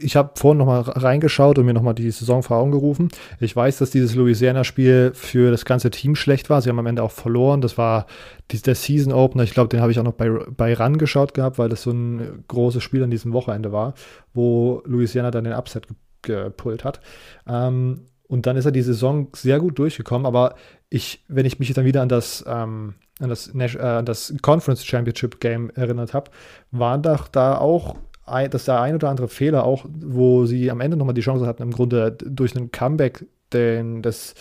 ich 0.00 0.16
habe 0.16 0.32
vorhin 0.36 0.58
noch 0.58 0.66
mal 0.66 0.80
reingeschaut 0.80 1.58
und 1.58 1.66
mir 1.66 1.74
noch 1.74 1.82
mal 1.82 1.94
die 1.94 2.10
Saison 2.10 2.42
vor 2.42 2.58
Augen 2.58 2.70
gerufen. 2.70 3.08
Ich 3.40 3.54
weiß, 3.54 3.78
dass 3.78 3.90
dieses 3.90 4.14
Louisiana-Spiel 4.14 5.12
für 5.14 5.50
das 5.50 5.64
ganze 5.64 5.90
Team 5.90 6.14
schlecht 6.14 6.50
war. 6.50 6.60
Sie 6.62 6.68
haben 6.68 6.78
am 6.78 6.86
Ende 6.86 7.02
auch 7.02 7.10
verloren. 7.10 7.60
Das 7.60 7.78
war 7.78 8.06
die, 8.50 8.60
der 8.60 8.74
Season 8.74 9.12
Opener. 9.12 9.44
Ich 9.44 9.54
glaube, 9.54 9.68
den 9.68 9.80
habe 9.80 9.90
ich 9.90 9.98
auch 9.98 10.04
noch 10.04 10.12
bei, 10.12 10.28
bei 10.28 10.74
RAN 10.74 10.98
geschaut 10.98 11.34
gehabt, 11.34 11.58
weil 11.58 11.68
das 11.68 11.82
so 11.82 11.90
ein 11.90 12.44
großes 12.48 12.82
Spiel 12.82 13.02
an 13.02 13.10
diesem 13.10 13.32
Wochenende 13.32 13.72
war, 13.72 13.94
wo 14.32 14.82
Louisiana 14.84 15.30
dann 15.30 15.44
den 15.44 15.54
Upset 15.54 15.86
ge 15.88 15.96
gepullt 16.22 16.84
hat. 16.84 17.00
Ähm, 17.46 18.06
und 18.26 18.46
dann 18.46 18.56
ist 18.56 18.64
er 18.64 18.72
die 18.72 18.82
Saison 18.82 19.28
sehr 19.34 19.60
gut 19.60 19.78
durchgekommen. 19.78 20.26
Aber 20.26 20.54
ich, 20.88 21.24
wenn 21.28 21.46
ich 21.46 21.58
mich 21.58 21.72
dann 21.72 21.84
wieder 21.84 22.02
an 22.02 22.08
das, 22.08 22.44
ähm, 22.46 22.94
an 23.20 23.28
das, 23.28 23.54
äh, 23.54 23.78
an 23.78 24.06
das 24.06 24.34
Conference 24.42 24.84
Championship 24.84 25.40
Game 25.40 25.70
erinnert 25.70 26.14
habe, 26.14 26.30
waren 26.70 27.02
doch 27.02 27.28
da 27.28 27.58
auch 27.58 27.96
ein, 28.26 28.50
dass 28.50 28.64
der 28.64 28.80
ein 28.80 28.94
oder 28.94 29.10
andere 29.10 29.28
Fehler 29.28 29.64
auch, 29.64 29.84
wo 29.88 30.46
sie 30.46 30.70
am 30.70 30.80
Ende 30.80 30.96
nochmal 30.96 31.14
die 31.14 31.20
Chance 31.20 31.46
hatten, 31.46 31.62
im 31.62 31.70
Grunde 31.70 32.12
durch 32.12 32.56
einen 32.56 32.72
Comeback 32.72 33.26
den, 33.52 34.02
das, 34.02 34.34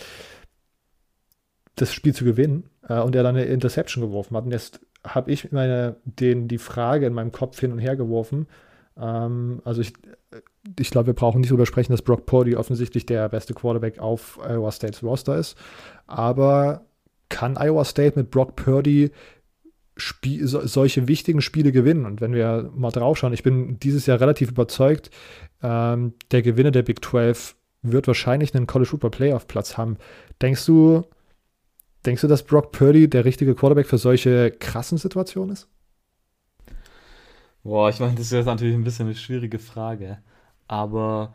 das 1.75 1.93
Spiel 1.93 2.13
zu 2.13 2.23
gewinnen 2.23 2.69
äh, 2.87 2.99
und 2.99 3.15
er 3.15 3.23
dann 3.23 3.35
eine 3.35 3.45
Interception 3.45 4.03
geworfen 4.03 4.37
hat. 4.37 4.45
Und 4.45 4.51
jetzt 4.51 4.79
habe 5.05 5.31
ich 5.31 5.51
meine, 5.51 5.97
den, 6.05 6.47
die 6.47 6.57
Frage 6.57 7.05
in 7.05 7.13
meinem 7.13 7.31
Kopf 7.31 7.59
hin 7.59 7.73
und 7.73 7.79
her 7.79 7.95
geworfen. 7.95 8.47
Ähm, 8.97 9.61
also 9.63 9.81
ich, 9.81 9.93
ich 10.79 10.89
glaube, 10.91 11.07
wir 11.07 11.13
brauchen 11.13 11.41
nicht 11.41 11.51
drüber 11.51 11.65
sprechen, 11.65 11.91
dass 11.91 12.01
Brock 12.01 12.25
Purdy 12.25 12.55
offensichtlich 12.55 13.05
der 13.05 13.29
beste 13.29 13.53
Quarterback 13.53 13.99
auf 13.99 14.39
Iowa 14.43 14.71
States 14.71 15.03
Roster 15.03 15.37
ist. 15.37 15.57
Aber 16.07 16.85
kann 17.29 17.57
Iowa 17.57 17.85
State 17.85 18.17
mit 18.17 18.31
Brock 18.31 18.55
Purdy 18.55 19.11
Spie 19.95 20.45
so, 20.45 20.65
solche 20.65 21.07
wichtigen 21.07 21.41
Spiele 21.41 21.71
gewinnen. 21.71 22.05
Und 22.05 22.21
wenn 22.21 22.33
wir 22.33 22.71
mal 22.75 22.91
draufschauen, 22.91 23.33
ich 23.33 23.43
bin 23.43 23.79
dieses 23.79 24.05
Jahr 24.05 24.19
relativ 24.19 24.49
überzeugt, 24.49 25.09
ähm, 25.61 26.13
der 26.31 26.41
Gewinner 26.41 26.71
der 26.71 26.83
Big 26.83 27.03
12 27.03 27.55
wird 27.83 28.07
wahrscheinlich 28.07 28.55
einen 28.55 28.67
College 28.67 28.89
Football 28.89 29.11
Playoff 29.11 29.47
Platz 29.47 29.77
haben. 29.77 29.97
Denkst 30.41 30.65
du, 30.65 31.03
denkst 32.05 32.21
du, 32.21 32.27
dass 32.27 32.43
Brock 32.43 32.71
Purdy 32.71 33.09
der 33.09 33.25
richtige 33.25 33.55
Quarterback 33.55 33.87
für 33.87 33.97
solche 33.97 34.51
krassen 34.51 34.97
Situationen 34.97 35.53
ist? 35.53 35.67
Boah, 37.63 37.89
ich 37.89 37.99
meine, 37.99 38.15
das 38.15 38.27
ist 38.27 38.31
jetzt 38.31 38.45
natürlich 38.45 38.75
ein 38.75 38.83
bisschen 38.83 39.07
eine 39.07 39.15
schwierige 39.15 39.59
Frage. 39.59 40.21
Aber 40.67 41.33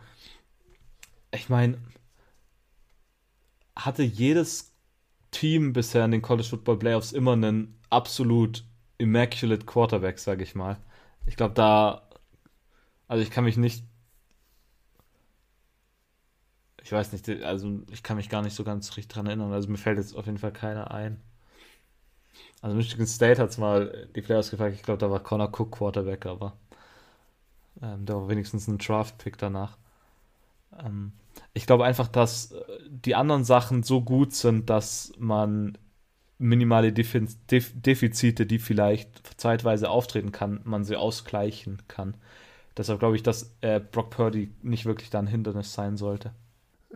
ich 1.32 1.48
meine, 1.48 1.78
hatte 3.76 4.02
jedes 4.02 4.72
Team 5.32 5.72
bisher 5.72 6.04
in 6.04 6.12
den 6.12 6.22
College 6.22 6.48
Football 6.48 6.78
Playoffs 6.78 7.12
immer 7.12 7.34
einen 7.34 7.78
absolut 7.90 8.64
immaculate 8.98 9.66
Quarterback, 9.66 10.18
sage 10.18 10.44
ich 10.44 10.54
mal. 10.54 10.78
Ich 11.26 11.36
glaube, 11.36 11.54
da, 11.54 12.08
also 13.08 13.22
ich 13.22 13.30
kann 13.30 13.44
mich 13.44 13.56
nicht, 13.56 13.84
ich 16.82 16.90
weiß 16.92 17.12
nicht, 17.12 17.28
also 17.44 17.82
ich 17.90 18.02
kann 18.02 18.16
mich 18.16 18.28
gar 18.28 18.42
nicht 18.42 18.54
so 18.54 18.64
ganz 18.64 18.90
richtig 18.96 19.08
dran 19.08 19.26
erinnern. 19.26 19.52
Also 19.52 19.68
mir 19.68 19.76
fällt 19.78 19.98
jetzt 19.98 20.16
auf 20.16 20.26
jeden 20.26 20.38
Fall 20.38 20.52
keiner 20.52 20.90
ein. 20.90 21.20
Also 22.60 22.76
Michigan 22.76 23.06
State 23.06 23.40
hat 23.40 23.50
es 23.50 23.58
mal 23.58 24.08
die 24.14 24.22
Playoffs 24.22 24.50
gefragt, 24.50 24.74
ich 24.74 24.82
glaube, 24.82 24.98
da 24.98 25.10
war 25.10 25.20
Connor 25.20 25.48
Cook 25.48 25.72
Quarterback, 25.72 26.26
aber 26.26 26.56
ähm, 27.80 28.04
da 28.04 28.14
war 28.14 28.28
wenigstens 28.28 28.66
ein 28.66 28.78
Draft-Pick 28.78 29.38
danach. 29.38 29.76
Ähm, 30.84 31.12
ich 31.54 31.66
glaube 31.66 31.84
einfach, 31.84 32.08
dass 32.08 32.52
äh, 32.52 32.58
die 32.88 33.14
anderen 33.14 33.44
Sachen 33.44 33.82
so 33.82 34.00
gut 34.00 34.34
sind, 34.34 34.70
dass 34.70 35.12
man 35.18 35.78
minimale 36.38 36.92
Defiz 36.92 37.38
Def 37.46 37.72
Defizite, 37.74 38.46
die 38.46 38.58
vielleicht 38.58 39.40
zeitweise 39.40 39.90
auftreten 39.90 40.32
kann, 40.32 40.60
man 40.64 40.84
sie 40.84 40.96
ausgleichen 40.96 41.78
kann. 41.88 42.14
Deshalb 42.76 43.00
glaube 43.00 43.16
ich, 43.16 43.22
dass 43.22 43.56
äh, 43.60 43.80
Brock 43.80 44.10
Purdy 44.10 44.52
nicht 44.62 44.84
wirklich 44.84 45.10
da 45.10 45.18
ein 45.18 45.26
Hindernis 45.26 45.74
sein 45.74 45.96
sollte. 45.96 46.32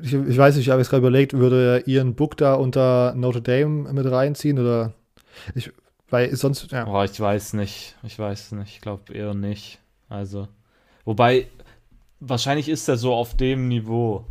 Ich, 0.01 0.15
ich 0.15 0.39
weiß 0.39 0.57
nicht, 0.57 0.67
ich 0.67 0.71
habe 0.71 0.81
jetzt 0.81 0.91
gerade 0.91 1.03
überlegt, 1.03 1.35
würde 1.35 1.83
Ian 1.87 2.15
Book 2.15 2.37
da 2.37 2.55
unter 2.55 3.15
Notre 3.15 3.43
Dame 3.43 3.93
mit 3.93 4.11
reinziehen 4.11 4.59
oder 4.59 4.95
ich, 5.55 5.73
weil 6.11 6.35
sonst, 6.37 6.71
ja. 6.73 6.87
Oh, 6.87 7.03
ich 7.03 7.19
weiß 7.19 7.55
nicht. 7.55 7.97
Ich 8.03 8.19
weiß 8.19 8.53
nicht. 8.53 8.75
Ich 8.75 8.81
glaube 8.81 9.15
eher 9.15 9.35
nicht. 9.35 9.79
Also, 10.09 10.49
wobei, 11.05 11.49
wahrscheinlich 12.21 12.69
ist 12.69 12.89
er 12.89 12.97
so 12.97 13.15
auf 13.15 13.37
dem 13.37 13.69
Niveau, 13.69 14.27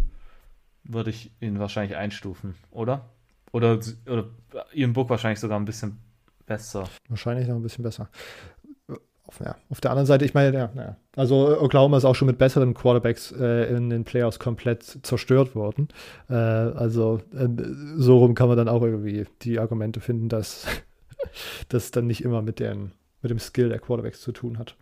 würde 0.84 1.10
ich 1.10 1.32
ihn 1.42 1.60
wahrscheinlich 1.60 1.98
einstufen, 1.98 2.56
oder? 2.72 3.10
Oder, 3.52 3.80
oder 4.08 4.26
Ian 4.74 4.94
Book 4.94 5.10
wahrscheinlich 5.10 5.40
sogar 5.40 5.60
ein 5.60 5.66
bisschen 5.66 5.98
besser. 6.46 6.88
Wahrscheinlich 7.10 7.48
noch 7.48 7.56
ein 7.56 7.64
bisschen 7.64 7.84
besser. 7.84 8.10
Auf, 9.24 9.40
ja, 9.40 9.56
auf 9.70 9.82
der 9.82 9.92
anderen 9.92 10.06
Seite, 10.06 10.26
ich 10.26 10.34
meine, 10.34 10.56
ja, 10.56 10.70
ja, 10.76 10.98
also 11.16 11.60
Oklahoma 11.60 11.98
ist 11.98 12.06
auch 12.06 12.16
schon 12.16 12.28
mit 12.28 12.38
besseren 12.38 12.74
Quarterbacks 12.74 13.32
äh, 13.32 13.74
in 13.76 13.90
den 13.90 14.04
Playoffs 14.04 14.40
komplett 14.40 14.84
zerstört 14.84 15.56
worden. 15.56 15.88
Äh, 16.30 16.34
also 16.34 17.22
äh, 17.34 17.48
so 17.96 18.20
rum 18.20 18.36
kann 18.36 18.50
man 18.50 18.58
dann 18.58 18.68
auch 18.68 18.84
irgendwie 18.84 19.26
die 19.42 19.60
Argumente 19.60 20.00
finden, 20.00 20.30
dass 20.30 20.66
das 21.70 21.92
dann 21.92 22.08
nicht 22.08 22.24
immer 22.24 22.42
mit, 22.42 22.60
den, 22.60 22.92
mit 23.22 23.30
dem 23.30 23.40
Skill 23.40 23.70
der 23.70 23.80
Quarterbacks 23.80 24.22
zu 24.22 24.32
tun 24.32 24.58
hat. 24.58 24.76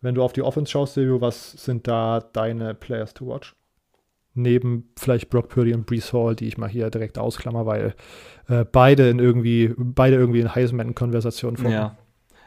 Wenn 0.00 0.14
du 0.14 0.22
auf 0.22 0.32
die 0.32 0.42
Offense 0.42 0.70
schaust, 0.70 0.94
Silvio, 0.94 1.20
was 1.20 1.52
sind 1.52 1.88
da 1.88 2.20
deine 2.20 2.74
Players 2.74 3.14
to 3.14 3.26
watch? 3.26 3.54
Neben 4.34 4.90
vielleicht 4.98 5.30
Brock 5.30 5.48
Purdy 5.48 5.72
und 5.72 5.86
Brees 5.86 6.12
Hall, 6.12 6.36
die 6.36 6.46
ich 6.46 6.58
mal 6.58 6.68
hier 6.68 6.90
direkt 6.90 7.18
ausklammer, 7.18 7.64
weil 7.64 7.94
äh, 8.48 8.64
beide 8.64 9.08
in 9.08 9.18
irgendwie, 9.18 9.74
beide 9.76 10.16
irgendwie 10.16 10.40
in 10.40 10.54
Heisman-Konversationen 10.54 11.56
vorkommen. 11.56 11.74
Ja. 11.74 11.96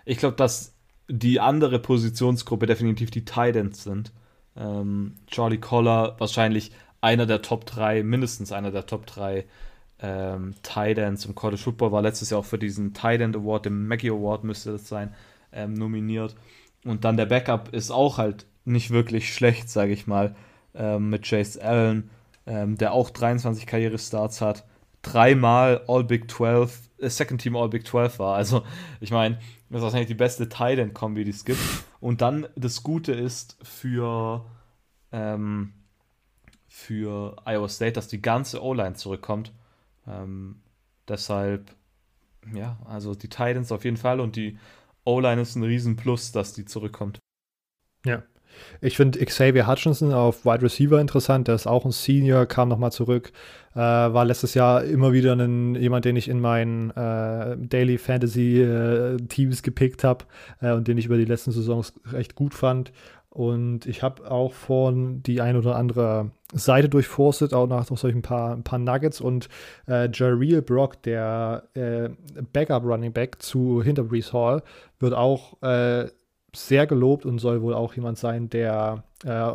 Ich 0.06 0.20
glaube, 0.20 0.36
dass 0.36 0.76
die 1.08 1.40
andere 1.40 1.80
Positionsgruppe 1.80 2.68
definitiv 2.68 3.10
die 3.10 3.26
Titans 3.26 3.84
sind. 3.84 4.14
Ähm, 4.56 5.16
Charlie 5.28 5.58
Collar 5.58 6.20
wahrscheinlich 6.20 6.72
einer 7.02 7.26
der 7.26 7.42
Top 7.42 7.66
3, 7.66 8.04
mindestens 8.04 8.52
einer 8.52 8.72
der 8.72 8.86
Top 8.86 9.08
3 9.08 9.46
ähm, 10.02 10.56
Titans 10.64 11.26
im 11.26 11.36
College 11.36 11.62
Football, 11.62 11.92
war 11.92 12.02
letztes 12.02 12.30
Jahr 12.30 12.40
auch 12.40 12.46
für 12.46 12.58
diesen 12.58 12.94
Titan 12.94 13.36
Award, 13.36 13.66
den 13.66 13.88
Maggie 13.88 14.10
Award 14.10 14.44
müsste 14.44 14.72
das 14.72 14.88
sein, 14.88 15.14
ähm, 15.52 15.74
nominiert. 15.74 16.36
Und 16.86 17.04
dann 17.04 17.18
der 17.18 17.26
Backup 17.26 17.74
ist 17.74 17.92
auch 17.92 18.18
halt 18.18 18.46
nicht 18.66 18.92
wirklich 18.92 19.34
schlecht, 19.34 19.70
sage 19.70 19.92
ich 19.92 20.08
mal, 20.08 20.36
ähm, 20.74 21.10
mit 21.10 21.24
Chase 21.28 21.62
Allen, 21.64 22.10
ähm, 22.46 22.78
der 22.78 22.94
auch 22.94 23.10
23 23.10 23.66
Karrierestarts 23.66 24.42
hat, 24.42 24.66
dreimal 25.02 25.82
All 25.88 26.04
Big 26.04 26.30
12, 26.30 26.90
äh, 27.00 27.10
Second 27.10 27.42
Team 27.42 27.56
All 27.56 27.70
Big 27.70 27.86
12 27.86 28.20
war. 28.20 28.36
Also, 28.36 28.64
ich 29.00 29.12
meine, 29.12 29.40
das 29.70 29.80
ist 29.80 29.84
wahrscheinlich 29.84 30.08
die 30.08 30.16
beste 30.16 30.50
Titan-Kombi, 30.50 31.24
die 31.24 31.32
es 31.32 31.46
gibt. 31.46 31.60
Und 32.00 32.22
dann 32.22 32.48
das 32.56 32.84
Gute 32.84 33.12
ist 33.12 33.58
für, 33.62 34.46
ähm, 35.12 35.74
für 36.68 37.36
Iowa 37.46 37.68
State, 37.68 37.94
dass 37.94 38.08
die 38.08 38.22
ganze 38.22 38.64
O-Line 38.64 38.96
zurückkommt. 38.96 39.52
Ähm, 40.10 40.62
deshalb, 41.08 41.72
ja, 42.54 42.80
also 42.86 43.16
die 43.16 43.30
Titans 43.30 43.72
auf 43.72 43.84
jeden 43.84 43.98
Fall 43.98 44.20
und 44.20 44.36
die 44.36 44.58
O-Line 45.06 45.42
ist 45.42 45.56
ein 45.56 45.64
Riesenplus, 45.64 46.32
dass 46.32 46.54
die 46.54 46.66
zurückkommt. 46.66 47.20
Ja. 48.06 48.24
Ich 48.82 48.98
finde 48.98 49.24
Xavier 49.24 49.68
Hutchinson 49.68 50.12
auf 50.12 50.46
Wide 50.46 50.64
Receiver 50.64 51.00
interessant. 51.00 51.48
Der 51.48 51.56
ist 51.56 51.68
auch 51.68 51.86
ein 51.86 51.92
Senior, 51.92 52.46
kam 52.46 52.68
nochmal 52.70 52.92
zurück. 52.92 53.32
Äh, 53.74 53.78
war 53.78 54.26
letztes 54.26 54.54
Jahr 54.54 54.84
immer 54.84 55.14
wieder 55.14 55.34
ein, 55.34 55.76
jemand, 55.76 56.06
den 56.06 56.16
ich 56.16 56.28
in 56.28 56.40
meinen 56.40 56.90
äh, 56.92 57.56
Daily 57.58 57.98
Fantasy 57.98 58.62
äh, 58.62 59.18
Teams 59.28 59.64
gepickt 59.64 60.04
habe 60.04 60.26
äh, 60.62 60.72
und 60.72 60.88
den 60.88 60.98
ich 60.98 61.06
über 61.06 61.18
die 61.18 61.26
letzten 61.26 61.52
Saisons 61.52 61.94
recht 62.12 62.36
gut 62.36 62.54
fand. 62.54 62.92
Und 63.30 63.86
ich 63.86 64.02
habe 64.02 64.30
auch 64.30 64.54
von 64.54 65.22
die 65.22 65.40
ein 65.40 65.56
oder 65.56 65.76
andere 65.76 66.32
Seite 66.52 66.90
durchforstet, 66.90 67.54
auch 67.54 67.68
nach 67.68 67.86
solchen 67.86 68.24
paar, 68.24 68.54
ein 68.54 68.64
paar 68.64 68.80
Nuggets. 68.80 69.22
Und 69.22 69.50
äh, 69.88 70.10
Jareel 70.12 70.62
Brock, 70.64 71.02
der 71.04 71.64
äh, 71.76 72.10
Backup 72.54 72.84
Running 72.84 73.14
Back 73.14 73.42
zu 73.42 73.84
hinter 73.84 74.04
Brees 74.04 74.34
Hall, 74.34 74.64
wird 75.00 75.14
auch 75.14 75.62
äh, 75.62 76.10
sehr 76.56 76.88
gelobt 76.88 77.26
und 77.26 77.38
soll 77.40 77.62
wohl 77.62 77.76
auch 77.76 77.94
jemand 77.94 78.18
sein, 78.18 78.50
der 78.50 79.04
äh, 79.24 79.52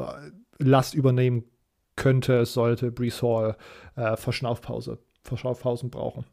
Last 0.58 0.94
übernehmen 0.94 1.44
könnte, 1.96 2.46
sollte 2.46 2.92
Brees 2.92 3.22
Hall 3.22 3.56
äh, 3.96 4.16
Verschnaufpause, 4.16 4.98
Verschnaufpausen 5.22 5.90
brauchen. 5.90 6.24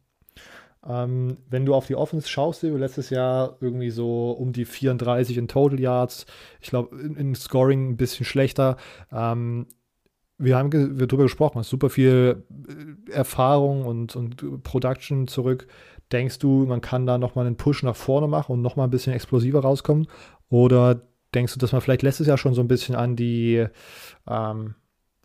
Ähm, 0.87 1.37
wenn 1.49 1.65
du 1.65 1.75
auf 1.75 1.87
die 1.87 1.95
Offense 1.95 2.27
schaust, 2.27 2.63
letztes 2.63 3.11
Jahr 3.11 3.57
irgendwie 3.61 3.91
so 3.91 4.31
um 4.31 4.51
die 4.51 4.65
34 4.65 5.37
in 5.37 5.47
Total 5.47 5.79
Yards. 5.79 6.25
Ich 6.59 6.69
glaube, 6.69 6.99
in, 6.99 7.15
in, 7.15 7.35
Scoring 7.35 7.91
ein 7.91 7.97
bisschen 7.97 8.25
schlechter. 8.25 8.77
Ähm, 9.11 9.67
wir 10.39 10.57
haben 10.57 10.71
wir 10.71 11.05
darüber 11.05 11.23
gesprochen, 11.23 11.59
hast 11.59 11.69
super 11.69 11.91
viel 11.91 12.43
äh, 13.07 13.11
Erfahrung 13.11 13.85
und, 13.85 14.15
und 14.15 14.63
Production 14.63 15.27
zurück. 15.27 15.67
Denkst 16.11 16.39
du, 16.39 16.65
man 16.65 16.81
kann 16.81 17.05
da 17.05 17.19
nochmal 17.19 17.45
einen 17.45 17.57
Push 17.57 17.83
nach 17.83 17.95
vorne 17.95 18.27
machen 18.27 18.53
und 18.53 18.61
nochmal 18.61 18.87
ein 18.87 18.91
bisschen 18.91 19.13
explosiver 19.13 19.59
rauskommen? 19.59 20.07
Oder 20.49 21.03
denkst 21.35 21.53
du, 21.53 21.59
dass 21.59 21.73
man 21.73 21.81
vielleicht 21.81 22.01
letztes 22.01 22.25
Jahr 22.25 22.39
schon 22.39 22.55
so 22.55 22.61
ein 22.61 22.67
bisschen 22.67 22.95
an 22.95 23.15
die, 23.15 23.65
ähm, 24.27 24.75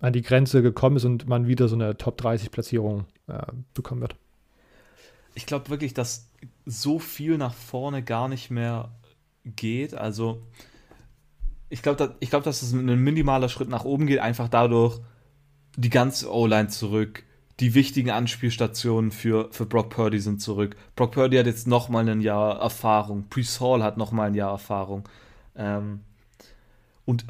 an 0.00 0.12
die 0.12 0.22
Grenze 0.22 0.60
gekommen 0.62 0.96
ist 0.96 1.06
und 1.06 1.26
man 1.26 1.46
wieder 1.46 1.66
so 1.68 1.76
eine 1.76 1.96
Top 1.96 2.18
30 2.18 2.50
Platzierung 2.50 3.06
äh, 3.26 3.40
bekommen 3.72 4.02
wird? 4.02 4.16
Ich 5.36 5.46
glaube 5.46 5.68
wirklich, 5.68 5.94
dass 5.94 6.30
so 6.64 6.98
viel 6.98 7.38
nach 7.38 7.54
vorne 7.54 8.02
gar 8.02 8.26
nicht 8.26 8.50
mehr 8.50 8.90
geht. 9.44 9.94
Also 9.94 10.42
ich 11.68 11.82
glaube, 11.82 11.98
da, 11.98 12.26
glaub, 12.26 12.42
dass 12.42 12.62
es 12.62 12.72
ein 12.72 12.84
minimaler 13.04 13.48
Schritt 13.48 13.68
nach 13.68 13.84
oben 13.84 14.06
geht, 14.06 14.18
einfach 14.18 14.48
dadurch 14.48 14.98
die 15.76 15.90
ganze 15.90 16.32
O-Line 16.32 16.68
zurück. 16.68 17.22
Die 17.60 17.74
wichtigen 17.74 18.10
Anspielstationen 18.10 19.10
für, 19.10 19.48
für 19.52 19.66
Brock 19.66 19.90
Purdy 19.90 20.20
sind 20.20 20.40
zurück. 20.40 20.76
Brock 20.94 21.12
Purdy 21.12 21.36
hat 21.36 21.46
jetzt 21.46 21.66
nochmal 21.66 22.08
ein 22.08 22.20
Jahr 22.22 22.58
Erfahrung. 22.58 23.28
Priest 23.28 23.60
Hall 23.60 23.82
hat 23.82 23.98
nochmal 23.98 24.28
ein 24.28 24.34
Jahr 24.34 24.50
Erfahrung. 24.50 25.06
Ähm, 25.54 26.00
und 27.04 27.24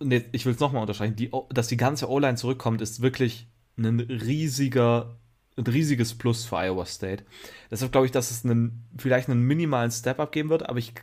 ich 0.00 0.46
will 0.46 0.52
es 0.52 0.60
nochmal 0.60 0.82
unterstreichen, 0.82 1.16
die, 1.16 1.30
dass 1.50 1.68
die 1.68 1.76
ganze 1.76 2.10
O-Line 2.10 2.36
zurückkommt, 2.36 2.80
ist 2.80 3.02
wirklich 3.02 3.46
ein 3.78 4.00
riesiger 4.00 5.16
ein 5.56 5.66
riesiges 5.66 6.14
Plus 6.14 6.44
für 6.44 6.56
Iowa 6.56 6.86
State. 6.86 7.24
Deshalb 7.70 7.92
glaube 7.92 8.06
ich, 8.06 8.12
dass 8.12 8.30
es 8.30 8.44
einen, 8.44 8.84
vielleicht 8.96 9.28
einen 9.28 9.42
minimalen 9.42 9.90
Step-Up 9.90 10.32
geben 10.32 10.48
wird, 10.48 10.68
aber 10.68 10.78
ich 10.78 10.94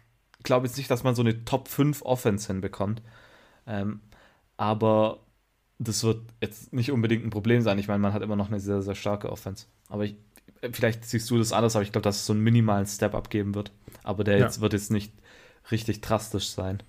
glaube 0.44 0.68
jetzt 0.68 0.78
nicht, 0.78 0.90
dass 0.90 1.04
man 1.04 1.16
so 1.16 1.22
eine 1.22 1.46
Top 1.46 1.68
5 1.68 2.02
Offense 2.04 2.48
hinbekommt. 2.48 3.02
Ähm, 3.68 4.02
aber 4.58 5.20
das 5.78 6.04
wird 6.04 6.22
jetzt 6.42 6.74
nicht 6.74 6.92
unbedingt 6.92 7.26
ein 7.26 7.30
Problem 7.30 7.62
sein. 7.62 7.80
Ich 7.80 7.88
meine, 7.88 8.00
man 8.00 8.14
hat 8.14 8.22
immer 8.22 8.36
noch 8.36 8.48
eine 8.48 8.60
sehr, 8.60 8.82
sehr 8.82 8.96
starke 8.96 9.32
Offense. 9.32 9.68
Aber 9.88 10.04
ich, 10.04 10.16
vielleicht 10.72 11.06
siehst 11.06 11.30
du 11.30 11.38
das 11.38 11.54
anders, 11.54 11.76
aber 11.76 11.84
ich 11.84 11.92
glaube, 11.92 12.04
dass 12.04 12.18
es 12.18 12.26
so 12.26 12.34
einen 12.34 12.44
minimalen 12.44 12.86
Step-Up 12.86 13.30
geben 13.30 13.56
wird. 13.56 13.72
Aber 14.04 14.24
der 14.24 14.38
ja. 14.38 14.46
jetzt 14.46 14.62
wird 14.62 14.74
jetzt 14.74 14.92
nicht 14.92 15.14
richtig 15.72 16.02
drastisch 16.02 16.50
sein. 16.50 16.84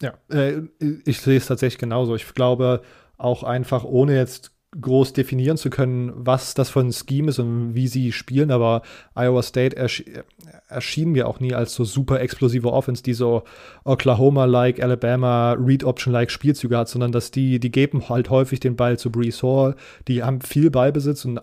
Ja, 0.00 0.16
äh, 0.30 0.62
ich 0.78 1.20
sehe 1.20 1.38
es 1.38 1.46
tatsächlich 1.46 1.78
genauso. 1.78 2.14
Ich 2.14 2.34
glaube 2.34 2.82
auch 3.16 3.42
einfach, 3.42 3.82
ohne 3.84 4.14
jetzt 4.14 4.52
groß 4.78 5.14
definieren 5.14 5.56
zu 5.56 5.70
können, 5.70 6.12
was 6.14 6.52
das 6.52 6.68
für 6.68 6.80
ein 6.80 6.92
Scheme 6.92 7.30
ist 7.30 7.38
und 7.38 7.74
wie 7.74 7.88
sie 7.88 8.12
spielen, 8.12 8.50
aber 8.50 8.82
Iowa 9.14 9.42
State 9.42 9.76
ersch 9.76 10.04
erschien 10.68 11.12
mir 11.12 11.26
auch 11.26 11.40
nie 11.40 11.54
als 11.54 11.74
so 11.74 11.84
super 11.84 12.20
explosive 12.20 12.70
Offense, 12.70 13.02
die 13.02 13.14
so 13.14 13.44
Oklahoma-like, 13.84 14.82
Alabama, 14.82 15.52
Read-Option-like 15.52 16.30
Spielzüge 16.30 16.76
hat, 16.76 16.90
sondern 16.90 17.12
dass 17.12 17.30
die, 17.30 17.58
die 17.58 17.70
geben 17.70 18.10
halt 18.10 18.28
häufig 18.28 18.60
den 18.60 18.76
Ball 18.76 18.98
zu 18.98 19.10
Brees 19.10 19.42
Hall, 19.42 19.74
die 20.06 20.22
haben 20.22 20.42
viel 20.42 20.70
Ballbesitz 20.70 21.24
und 21.24 21.38
äh, 21.38 21.42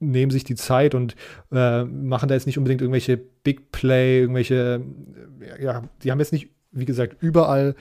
nehmen 0.00 0.30
sich 0.30 0.44
die 0.44 0.54
Zeit 0.54 0.94
und 0.94 1.14
äh, 1.52 1.84
machen 1.84 2.28
da 2.28 2.34
jetzt 2.34 2.46
nicht 2.46 2.56
unbedingt 2.56 2.80
irgendwelche 2.80 3.18
Big 3.18 3.72
Play, 3.72 4.20
irgendwelche, 4.20 4.82
ja, 5.60 5.82
die 6.02 6.10
haben 6.10 6.18
jetzt 6.18 6.32
nicht, 6.32 6.48
wie 6.72 6.86
gesagt, 6.86 7.16
überall 7.20 7.74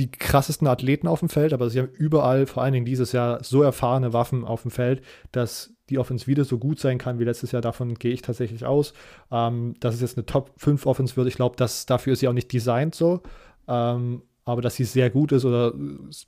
die 0.00 0.10
krassesten 0.10 0.66
Athleten 0.66 1.06
auf 1.06 1.20
dem 1.20 1.28
Feld, 1.28 1.52
aber 1.52 1.68
sie 1.68 1.78
haben 1.78 1.90
überall, 1.92 2.46
vor 2.46 2.62
allen 2.62 2.72
Dingen 2.72 2.86
dieses 2.86 3.12
Jahr, 3.12 3.44
so 3.44 3.62
erfahrene 3.62 4.12
Waffen 4.12 4.44
auf 4.44 4.62
dem 4.62 4.70
Feld, 4.70 5.02
dass 5.30 5.74
die 5.90 5.98
Offense 5.98 6.26
wieder 6.26 6.44
so 6.44 6.58
gut 6.58 6.80
sein 6.80 6.98
kann 6.98 7.18
wie 7.18 7.24
letztes 7.24 7.52
Jahr. 7.52 7.60
Davon 7.60 7.94
gehe 7.94 8.12
ich 8.12 8.22
tatsächlich 8.22 8.64
aus. 8.64 8.94
Ähm, 9.30 9.74
dass 9.80 9.94
es 9.94 10.00
jetzt 10.00 10.16
eine 10.16 10.24
Top 10.24 10.52
5 10.56 10.86
Offense 10.86 11.16
wird, 11.16 11.28
ich 11.28 11.34
glaube, 11.34 11.56
dafür 11.56 12.12
ist 12.12 12.20
sie 12.20 12.28
auch 12.28 12.32
nicht 12.32 12.52
designt 12.52 12.94
so. 12.94 13.20
Ähm, 13.68 14.22
aber 14.44 14.62
dass 14.62 14.76
sie 14.76 14.84
sehr 14.84 15.10
gut 15.10 15.32
ist 15.32 15.44
oder 15.44 15.74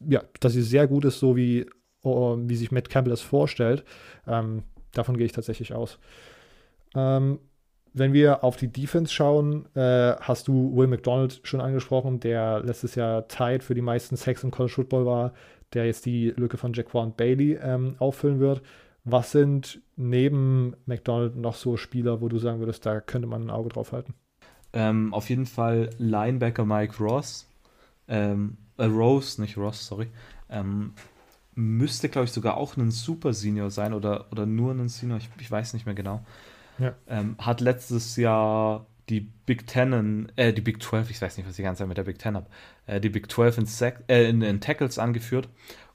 ja, 0.06 0.22
dass 0.40 0.52
sie 0.52 0.62
sehr 0.62 0.86
gut 0.86 1.04
ist, 1.04 1.18
so 1.18 1.34
wie, 1.34 1.66
oh, 2.02 2.36
wie 2.38 2.56
sich 2.56 2.70
Matt 2.70 2.90
Campbell 2.90 3.10
das 3.12 3.22
vorstellt, 3.22 3.84
ähm, 4.26 4.64
davon 4.92 5.16
gehe 5.16 5.26
ich 5.26 5.32
tatsächlich 5.32 5.72
aus. 5.72 5.98
Ähm, 6.94 7.38
wenn 7.94 8.12
wir 8.12 8.42
auf 8.42 8.56
die 8.56 8.68
Defense 8.68 9.12
schauen, 9.12 9.66
äh, 9.74 10.14
hast 10.20 10.48
du 10.48 10.74
Will 10.74 10.86
McDonald 10.86 11.40
schon 11.42 11.60
angesprochen, 11.60 12.20
der 12.20 12.60
letztes 12.60 12.94
Jahr 12.94 13.28
tied 13.28 13.62
für 13.62 13.74
die 13.74 13.82
meisten 13.82 14.16
Sacks 14.16 14.44
im 14.44 14.50
College 14.50 14.74
Football 14.74 15.06
war, 15.06 15.32
der 15.74 15.86
jetzt 15.86 16.06
die 16.06 16.30
Lücke 16.30 16.56
von 16.56 16.72
Jaquan 16.72 17.14
Bailey 17.14 17.58
ähm, 17.62 17.96
auffüllen 17.98 18.40
wird. 18.40 18.62
Was 19.04 19.32
sind 19.32 19.80
neben 19.96 20.74
McDonald 20.86 21.36
noch 21.36 21.54
so 21.54 21.76
Spieler, 21.76 22.20
wo 22.20 22.28
du 22.28 22.38
sagen 22.38 22.60
würdest, 22.60 22.86
da 22.86 23.00
könnte 23.00 23.28
man 23.28 23.46
ein 23.46 23.50
Auge 23.50 23.70
drauf 23.70 23.92
halten? 23.92 24.14
Ähm, 24.72 25.12
auf 25.12 25.28
jeden 25.28 25.46
Fall 25.46 25.90
Linebacker 25.98 26.64
Mike 26.64 27.02
Ross. 27.02 27.48
Ähm, 28.08 28.56
äh, 28.78 28.84
Rose, 28.84 29.40
nicht 29.40 29.58
Ross, 29.58 29.86
sorry. 29.86 30.08
Ähm, 30.48 30.94
müsste, 31.54 32.08
glaube 32.08 32.24
ich, 32.24 32.32
sogar 32.32 32.56
auch 32.56 32.76
ein 32.76 32.90
Super 32.90 33.32
Senior 33.32 33.70
sein 33.70 33.92
oder, 33.92 34.30
oder 34.32 34.46
nur 34.46 34.72
ein 34.72 34.88
Senior, 34.88 35.18
ich, 35.18 35.28
ich 35.38 35.50
weiß 35.50 35.74
nicht 35.74 35.84
mehr 35.84 35.94
genau. 35.94 36.24
Ähm, 37.06 37.36
hat 37.38 37.60
letztes 37.60 38.16
Jahr 38.16 38.86
die 39.08 39.20
Big 39.20 39.66
Ten, 39.66 40.32
äh, 40.36 40.52
die 40.52 40.60
Big 40.60 40.82
12, 40.82 41.10
ich 41.10 41.20
weiß 41.20 41.36
nicht, 41.36 41.46
was 41.46 41.52
ich 41.52 41.56
die 41.56 41.62
ganze 41.62 41.80
Zeit 41.80 41.88
mit 41.88 41.98
der 41.98 42.04
Big 42.04 42.18
Ten 42.18 42.36
habe, 42.36 42.46
äh, 42.86 43.00
die 43.00 43.08
Big 43.08 43.30
12 43.30 43.58
in, 43.58 43.66
Sack, 43.66 44.04
äh, 44.08 44.28
in, 44.28 44.42
in, 44.42 44.60
Tackles 44.60 44.98
angeführt 44.98 45.48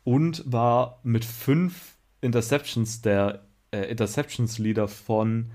und 0.04 0.44
war 0.46 1.00
mit 1.04 1.26
fünf 1.26 1.98
Interceptions 2.22 3.02
der 3.02 3.44
äh, 3.72 3.90
Interceptions-Leader 3.90 4.88
von 4.88 5.52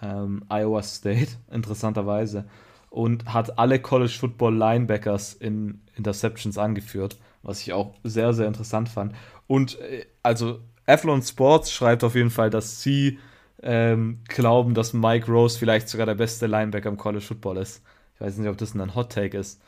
ähm, 0.00 0.44
Iowa 0.48 0.82
State, 0.82 1.32
interessanterweise, 1.50 2.46
und 2.90 3.32
hat 3.32 3.58
alle 3.58 3.80
College 3.80 4.16
Football 4.18 4.56
Linebackers 4.56 5.34
in 5.34 5.82
Interceptions 5.96 6.56
angeführt, 6.56 7.18
was 7.42 7.60
ich 7.60 7.72
auch 7.72 7.94
sehr, 8.02 8.32
sehr 8.32 8.46
interessant 8.46 8.88
fand. 8.88 9.14
Und 9.46 9.78
äh, 9.80 10.06
also 10.22 10.60
Athlon 10.86 11.22
Sports 11.22 11.70
schreibt 11.70 12.02
auf 12.02 12.14
jeden 12.14 12.30
Fall, 12.30 12.50
dass 12.50 12.82
sie 12.82 13.18
ähm, 13.62 14.20
glauben, 14.28 14.74
dass 14.74 14.92
Mike 14.92 15.30
Rose 15.30 15.58
vielleicht 15.58 15.88
sogar 15.88 16.06
der 16.06 16.14
beste 16.14 16.46
Linebacker 16.46 16.88
im 16.88 16.96
College 16.96 17.24
Football 17.24 17.58
ist. 17.58 17.82
Ich 18.14 18.20
weiß 18.20 18.38
nicht, 18.38 18.48
ob 18.48 18.58
das 18.58 18.74
ein 18.74 18.94
Hot 18.94 19.12
Take 19.12 19.38
ist, 19.38 19.60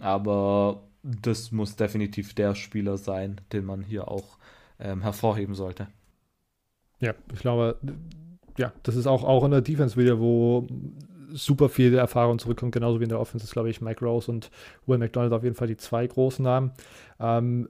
aber 0.00 0.82
das 1.02 1.52
muss 1.52 1.76
definitiv 1.76 2.34
der 2.34 2.54
Spieler 2.54 2.96
sein, 2.96 3.40
den 3.52 3.64
man 3.64 3.82
hier 3.82 4.08
auch 4.08 4.38
ähm, 4.78 5.02
hervorheben 5.02 5.54
sollte. 5.54 5.88
Ja, 7.00 7.14
ich 7.32 7.40
glaube, 7.40 7.78
ja, 8.58 8.72
das 8.82 8.96
ist 8.96 9.06
auch, 9.06 9.24
auch 9.24 9.44
in 9.44 9.50
der 9.50 9.60
Defense 9.60 9.96
wieder, 9.96 10.18
wo 10.18 10.66
super 11.32 11.68
viel 11.68 11.94
Erfahrung 11.94 12.38
zurückkommt, 12.38 12.72
genauso 12.72 13.00
wie 13.00 13.04
in 13.04 13.10
der 13.10 13.20
Offense 13.20 13.44
ist, 13.44 13.52
glaube 13.52 13.70
ich, 13.70 13.80
Mike 13.80 14.04
Rose 14.04 14.30
und 14.30 14.50
Will 14.86 14.98
McDonald 14.98 15.32
auf 15.32 15.42
jeden 15.42 15.56
Fall 15.56 15.68
die 15.68 15.76
zwei 15.76 16.06
großen 16.06 16.42
Namen. 16.42 16.72
Ähm, 17.20 17.68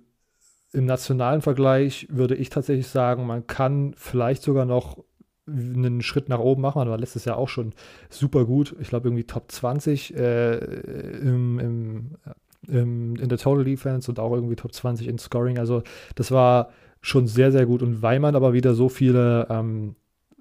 Im 0.73 0.85
nationalen 0.85 1.43
Vergleich 1.43 2.07
würde 2.11 2.37
ich 2.37 2.51
tatsächlich 2.51 2.87
sagen, 2.87 3.27
man 3.27 3.47
kann 3.47 3.95
vielleicht 3.97 4.43
sogar 4.43 4.65
noch 4.65 4.99
einen 5.47 6.03
Schritt 6.03 6.29
nach 6.29 6.39
oben 6.39 6.63
machen. 6.63 6.79
Man 6.79 6.89
war 6.89 6.99
letztes 6.99 7.25
Jahr 7.25 7.37
auch 7.37 7.49
schon 7.49 7.73
super 8.11 8.45
gut. 8.45 8.75
Ich 8.81 8.89
glaube, 8.89 9.09
irgendwie 9.09 9.25
Top 9.25 9.51
20 9.51 10.17
äh, 10.17 10.57
im, 10.57 11.59
im, 11.59 12.17
im, 12.69 13.17
in 13.17 13.29
der 13.29 13.39
Total 13.39 13.65
Defense 13.65 14.11
und 14.11 14.19
auch 14.19 14.33
irgendwie 14.33 14.57
Top 14.57 14.73
20 14.73 15.07
in 15.07 15.19
Scoring. 15.19 15.59
Also, 15.59 15.83
das 16.15 16.31
war 16.31 16.71
schon 17.01 17.27
sehr, 17.27 17.53
sehr 17.53 17.67
gut. 17.67 17.83
Und 17.83 18.03
weil 18.03 18.19
man 18.21 18.35
aber 18.35 18.53
wieder 18.53 18.75
so 18.75 18.89
viele, 18.89 19.47
ähm, 19.51 19.95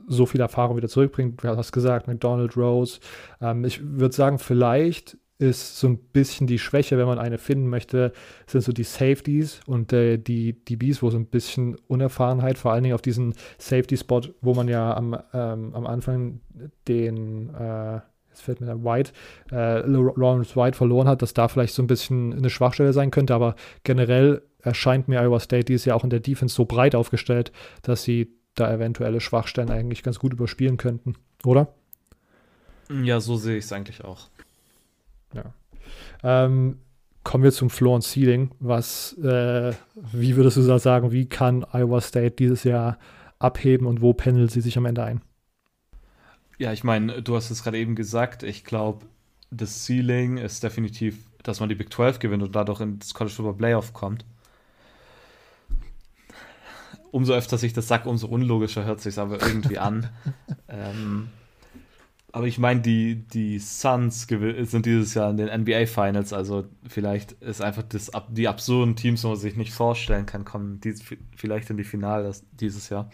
so 0.08 0.26
viel 0.26 0.42
Erfahrung 0.42 0.78
wieder 0.78 0.88
zurückbringt, 0.88 1.44
du 1.44 1.50
hast 1.50 1.72
gesagt, 1.72 2.08
McDonald, 2.08 2.58
Rose, 2.58 3.00
ähm, 3.42 3.66
ich 3.66 3.82
würde 3.84 4.16
sagen, 4.16 4.40
vielleicht 4.40 5.18
ist 5.38 5.80
so 5.80 5.88
ein 5.88 5.98
bisschen 5.98 6.48
die 6.48 6.60
Schwäche, 6.60 6.98
wenn 6.98 7.08
man 7.08 7.20
eine 7.20 7.38
finden 7.38 7.68
möchte, 7.68 8.14
sind 8.48 8.62
so 8.62 8.72
die 8.72 8.84
Safeties 8.84 9.60
und 9.68 9.92
äh, 9.92 10.18
die 10.18 10.54
DBs, 10.54 11.02
wo 11.02 11.10
so 11.10 11.18
ein 11.18 11.26
bisschen 11.26 11.76
Unerfahrenheit, 11.88 12.58
vor 12.58 12.72
allen 12.72 12.84
Dingen 12.84 12.96
auf 12.96 13.02
diesen 13.02 13.34
Safety-Spot, 13.58 14.22
wo 14.42 14.54
man 14.54 14.68
ja 14.68 14.96
am, 14.96 15.18
ähm, 15.34 15.76
am 15.76 15.86
Anfang 15.86 16.40
den, 16.88 17.54
äh, 17.54 17.96
jetzt 18.30 18.42
fällt 18.42 18.62
mir 18.62 18.68
der 18.68 18.84
White, 18.84 19.12
äh, 19.52 19.82
Lawrence 19.82 20.56
White 20.56 20.78
verloren 20.78 21.08
hat, 21.08 21.22
dass 21.22 21.34
da 21.34 21.50
vielleicht 21.50 21.74
so 21.74 21.84
ein 21.84 21.88
bisschen 21.88 22.34
eine 22.34 22.50
Schwachstelle 22.50 22.94
sein 22.94 23.12
könnte, 23.12 23.36
aber 23.36 23.56
generell 23.84 24.42
erscheint 24.62 25.10
mir 25.10 25.22
Iowa 25.22 25.40
State 25.40 25.66
dieses 25.66 25.86
Jahr 25.86 25.98
auch 25.98 26.04
in 26.06 26.10
der 26.10 26.22
Defense 26.22 26.56
so 26.56 26.66
breit 26.66 26.96
aufgestellt, 26.96 27.52
dass 27.82 28.04
sie 28.04 28.32
da 28.56 28.74
eventuelle 28.74 29.20
Schwachstellen 29.20 29.70
eigentlich 29.70 30.02
ganz 30.02 30.18
gut 30.18 30.32
überspielen 30.32 30.78
könnten, 30.78 31.16
oder? 31.44 31.74
Ja, 32.90 33.20
so 33.20 33.36
sehe 33.36 33.58
ich 33.58 33.66
es 33.66 33.74
eigentlich 33.74 34.06
auch. 34.06 34.30
Ja. 35.36 35.54
Ähm, 36.24 36.80
kommen 37.24 37.44
wir 37.44 37.52
zum 37.52 37.70
Floor 37.70 37.96
und 37.96 38.04
Ceiling. 38.04 38.52
Was, 38.60 39.18
äh, 39.18 39.74
wie 40.14 40.36
würdest 40.36 40.58
du 40.58 40.66
da 40.66 40.80
sagen, 40.80 41.12
wie 41.12 41.28
kann 41.28 41.66
Iowa 41.74 42.02
State 42.02 42.36
dieses 42.38 42.64
Jahr 42.64 42.98
abheben 43.40 43.88
und 43.88 44.02
wo 44.02 44.14
pendelt 44.14 44.52
sie 44.52 44.62
sich 44.62 44.78
am 44.78 44.86
Ende 44.86 45.04
ein? 45.04 45.22
Ja, 46.58 46.72
ich 46.72 46.84
meine, 46.84 47.22
du 47.22 47.36
hast 47.36 47.52
es 47.52 47.64
gerade 47.64 47.78
eben 47.78 47.96
gesagt. 47.96 48.44
Ich 48.44 48.64
glaube, 48.64 49.06
das 49.52 49.86
Ceiling 49.86 50.38
ist 50.38 50.64
definitiv, 50.64 51.18
dass 51.44 51.60
man 51.60 51.70
die 51.70 51.76
Big 51.76 51.92
12 51.92 52.20
gewinnt 52.20 52.44
und 52.44 52.56
dadurch 52.56 52.80
ins 52.80 53.14
College 53.14 53.36
Football 53.36 53.58
Playoff 53.58 53.94
kommt. 53.94 54.26
Umso 57.12 57.34
öfter 57.34 57.58
sich 57.58 57.74
das 57.74 57.88
sagt, 57.88 58.08
umso 58.08 58.28
unlogischer 58.28 58.86
hört 58.86 59.02
sich 59.02 59.18
aber 59.18 59.42
irgendwie 59.42 59.78
an. 59.78 60.10
ähm, 60.68 61.30
aber 62.36 62.48
ich 62.48 62.58
meine, 62.58 62.82
die, 62.82 63.16
die 63.16 63.60
Suns 63.60 64.28
sind 64.28 64.86
dieses 64.86 65.14
Jahr 65.14 65.30
in 65.30 65.38
den 65.38 65.62
NBA 65.62 65.86
Finals, 65.86 66.34
also 66.34 66.66
vielleicht 66.86 67.32
ist 67.32 67.62
einfach 67.62 67.84
das, 67.84 68.12
die 68.28 68.50
absurden 68.50 68.98
Teams, 68.98 69.24
wo 69.24 69.30
man 69.30 69.38
sich 69.38 69.56
nicht 69.56 69.72
vorstellen 69.72 70.26
kann, 70.26 70.44
kommen 70.44 70.82
die, 70.82 70.96
vielleicht 71.38 71.70
in 71.70 71.78
die 71.78 71.86
Finale 71.86 72.30
dieses 72.52 72.90
Jahr. 72.90 73.10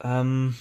Ähm, 0.00 0.54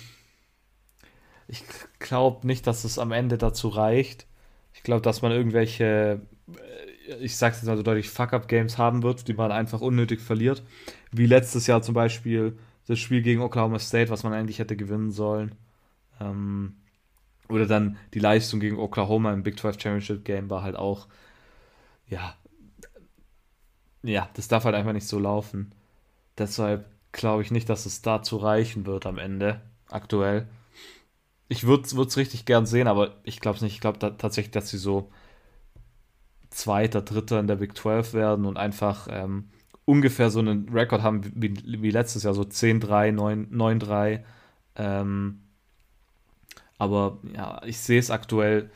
ich 1.47 1.63
glaube 1.99 2.47
nicht, 2.47 2.65
dass 2.65 2.85
es 2.85 2.97
am 2.97 3.11
Ende 3.11 3.37
dazu 3.37 3.67
reicht. 3.67 4.25
Ich 4.73 4.81
glaube, 4.81 5.03
dass 5.03 5.21
man 5.21 5.31
irgendwelche, 5.31 6.21
äh, 7.07 7.17
ich 7.19 7.37
sag's 7.37 7.57
jetzt 7.57 7.67
mal 7.67 7.77
so 7.77 7.83
deutlich, 7.83 8.09
Fuck-Up-Games 8.09 8.79
haben 8.79 9.03
wird, 9.03 9.27
die 9.27 9.35
man 9.35 9.51
einfach 9.51 9.81
unnötig 9.81 10.21
verliert. 10.21 10.63
Wie 11.11 11.27
letztes 11.27 11.67
Jahr 11.67 11.83
zum 11.83 11.93
Beispiel 11.93 12.57
das 12.87 12.97
Spiel 12.97 13.21
gegen 13.21 13.41
Oklahoma 13.41 13.77
State, 13.77 14.09
was 14.09 14.23
man 14.23 14.33
eigentlich 14.33 14.57
hätte 14.57 14.75
gewinnen 14.75 15.11
sollen. 15.11 15.53
Ähm, 16.19 16.77
oder 17.49 17.65
dann 17.65 17.97
die 18.13 18.19
Leistung 18.19 18.59
gegen 18.59 18.77
Oklahoma 18.77 19.33
im 19.33 19.43
Big 19.43 19.59
12 19.59 19.79
Championship 19.81 20.25
Game 20.25 20.49
war 20.49 20.63
halt 20.63 20.75
auch, 20.75 21.07
ja, 22.07 22.35
ja, 24.03 24.29
das 24.35 24.47
darf 24.47 24.65
halt 24.65 24.75
einfach 24.75 24.93
nicht 24.93 25.07
so 25.07 25.19
laufen. 25.19 25.73
Deshalb 26.37 26.89
glaube 27.11 27.41
ich 27.41 27.51
nicht, 27.51 27.69
dass 27.69 27.85
es 27.85 28.01
dazu 28.01 28.37
reichen 28.37 28.85
wird 28.85 29.05
am 29.05 29.17
Ende, 29.17 29.61
aktuell. 29.89 30.47
Ich 31.49 31.65
würde 31.65 31.83
es 31.83 32.17
richtig 32.17 32.45
gern 32.45 32.65
sehen, 32.65 32.87
aber 32.87 33.15
ich 33.23 33.39
glaube 33.39 33.57
es 33.57 33.61
nicht. 33.61 33.73
Ich 33.73 33.81
glaube 33.81 33.99
da, 33.99 34.11
tatsächlich, 34.11 34.51
dass 34.51 34.69
sie 34.69 34.77
so 34.77 35.11
Zweiter, 36.49 37.01
Dritter 37.01 37.39
in 37.39 37.47
der 37.47 37.55
Big 37.57 37.77
12 37.77 38.13
werden 38.13 38.45
und 38.45 38.57
einfach 38.57 39.07
ähm, 39.11 39.49
ungefähr 39.85 40.29
so 40.29 40.39
einen 40.39 40.69
Rekord 40.69 41.01
haben 41.03 41.21
wie, 41.35 41.81
wie 41.81 41.91
letztes 41.91 42.23
Jahr, 42.23 42.33
so 42.33 42.43
10-3, 42.43 43.13
9-3. 43.51 44.23
Ähm, 44.75 45.41
aber 46.77 47.19
ja, 47.35 47.61
ich 47.65 47.79
sehe 47.79 47.99
es 47.99 48.11
aktuell. 48.11 48.69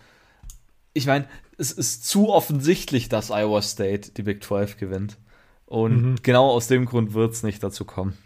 Ich 0.94 1.06
meine, 1.06 1.26
es 1.58 1.72
ist 1.72 2.06
zu 2.06 2.30
offensichtlich, 2.30 3.10
dass 3.10 3.32
Iowa 3.32 3.62
State 3.62 4.12
die 4.12 4.24
Big 4.24 4.44
12 4.44 4.78
gewinnt. 4.78 5.18
Und 5.66 6.02
mhm. 6.02 6.16
genau 6.22 6.50
aus 6.50 6.68
dem 6.68 6.86
Grund 6.86 7.14
wird 7.14 7.34
es 7.34 7.44
nicht 7.44 7.64
dazu 7.64 7.86
kommen. 7.86 8.18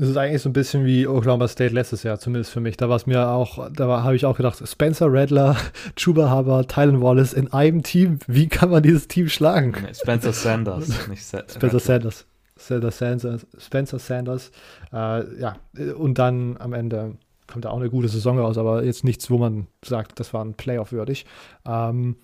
Es 0.00 0.08
ist 0.08 0.16
eigentlich 0.16 0.42
so 0.42 0.48
ein 0.48 0.52
bisschen 0.52 0.84
wie 0.84 1.08
Oklahoma 1.08 1.48
State 1.48 1.74
letztes 1.74 2.04
Jahr, 2.04 2.20
zumindest 2.20 2.52
für 2.52 2.60
mich. 2.60 2.76
Da 2.76 2.88
war 2.88 2.94
es 2.94 3.06
mir 3.06 3.30
auch, 3.30 3.68
da 3.72 4.04
habe 4.04 4.14
ich 4.14 4.26
auch 4.26 4.36
gedacht, 4.36 4.62
Spencer 4.64 5.06
Rattler, 5.10 5.56
Chuba 5.96 6.30
Hubbard, 6.30 6.70
Tylen 6.70 7.00
Wallace 7.00 7.32
in 7.32 7.52
einem 7.52 7.82
Team, 7.82 8.20
wie 8.28 8.46
kann 8.46 8.70
man 8.70 8.82
dieses 8.82 9.08
Team 9.08 9.28
schlagen? 9.28 9.74
Spencer 9.92 10.32
Sanders, 10.32 10.88
nicht 11.08 11.24
Sa 11.24 11.38
Spencer 11.40 11.66
Rattler. 11.66 11.80
Sanders. 11.80 12.26
Sanders, 12.58 13.46
Spencer 13.58 13.98
Sanders. 13.98 14.50
Äh, 14.92 15.40
ja, 15.40 15.56
und 15.96 16.18
dann 16.18 16.56
am 16.58 16.72
Ende 16.72 17.16
kommt 17.46 17.64
da 17.64 17.70
auch 17.70 17.78
eine 17.78 17.90
gute 17.90 18.08
Saison 18.08 18.38
raus, 18.38 18.58
aber 18.58 18.84
jetzt 18.84 19.04
nichts, 19.04 19.30
wo 19.30 19.38
man 19.38 19.66
sagt, 19.82 20.20
das 20.20 20.34
war 20.34 20.44
ein 20.44 20.54
Playoff 20.54 20.92
würdig. 20.92 21.24
Ähm, 21.66 22.16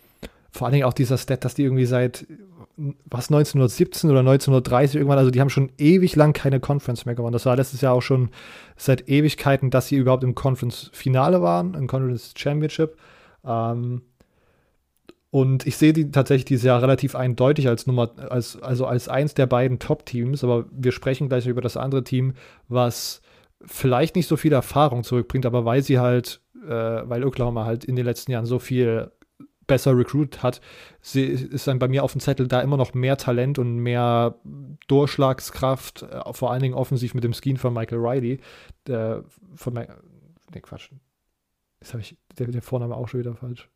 vor 0.51 0.67
allen 0.67 0.75
Dingen 0.75 0.85
auch 0.85 0.93
dieser 0.93 1.19
Stat, 1.19 1.45
dass 1.45 1.55
die 1.55 1.65
irgendwie 1.65 1.87
seit 1.87 2.27
was 2.77 3.29
1917 3.29 4.11
oder 4.11 4.21
1930 4.21 4.97
irgendwann, 4.97 5.19
also 5.19 5.31
die 5.31 5.41
haben 5.41 5.51
schon 5.51 5.71
ewig 5.79 6.17
lang 6.17 6.33
keine 6.33 6.61
Conference 6.61 7.07
mehr 7.07 7.15
gewonnen. 7.15 7.33
Das 7.33 7.47
war 7.47 7.57
letztes 7.57 7.81
Jahr 7.81 7.95
auch 7.95 8.03
schon 8.03 8.31
seit 8.77 9.09
Ewigkeiten, 9.09 9.71
dass 9.71 9.89
sie 9.89 9.97
überhaupt 9.97 10.25
im 10.25 10.35
Conference-Finale 10.35 11.41
waren, 11.41 11.75
im 11.75 11.87
Conference 11.87 12.35
Championship. 12.37 12.97
Ähm, 13.45 14.03
und 15.35 15.67
ich 15.67 15.77
sehe 15.77 15.93
die 15.93 16.13
tatsächlich 16.13 16.45
dieses 16.45 16.63
Jahr 16.63 16.81
relativ 16.81 17.17
eindeutig 17.17 17.67
als 17.67 17.89
Nummer, 17.89 18.09
als, 18.31 18.57
also 18.63 18.87
als 18.87 19.09
eins 19.09 19.35
der 19.35 19.47
beiden 19.47 19.81
Top-Teams, 19.81 20.45
aber 20.45 20.67
wir 20.71 20.93
sprechen 20.93 21.29
gleich 21.29 21.49
über 21.49 21.61
das 21.61 21.77
andere 21.77 22.05
Team, 22.05 22.35
was 22.69 23.21
vielleicht 23.67 24.15
nicht 24.15 24.29
so 24.29 24.37
viel 24.37 24.53
Erfahrung 24.53 25.03
zurückbringt, 25.03 25.45
aber 25.45 25.65
weil 25.65 25.83
sie 25.83 25.99
halt, 25.99 26.41
äh, 26.65 26.69
weil 26.69 27.25
Oklahoma 27.25 27.65
halt 27.65 27.85
in 27.85 27.97
den 27.97 28.05
letzten 28.05 28.31
Jahren 28.31 28.47
so 28.47 28.61
viel 28.61 29.11
besser 29.67 29.99
Recruit 29.99 30.45
hat, 30.45 30.61
sie, 31.01 31.25
ist 31.25 31.67
dann 31.67 31.81
bei 31.81 31.89
mir 31.89 32.05
auf 32.05 32.13
dem 32.13 32.21
Zettel 32.21 32.47
da 32.47 32.61
immer 32.61 32.77
noch 32.77 32.95
mehr 32.95 33.17
Talent 33.17 33.59
und 33.59 33.79
mehr 33.79 34.37
Durchschlagskraft, 34.87 36.03
äh, 36.03 36.33
vor 36.33 36.53
allen 36.53 36.63
Dingen 36.63 36.75
offensiv 36.75 37.13
mit 37.13 37.25
dem 37.25 37.33
Scheme 37.33 37.59
von 37.59 37.75
Michael 37.75 37.99
Riley. 37.99 38.39
Der, 38.87 39.25
von, 39.57 39.75
ne, 39.75 39.89
Quatsch. 40.63 40.93
Jetzt 41.81 41.93
habe 41.93 42.03
ich 42.03 42.17
der, 42.39 42.47
der 42.47 42.63
Vorname 42.63 42.95
auch 42.95 43.09
schon 43.09 43.19
wieder 43.19 43.35
falsch. 43.35 43.69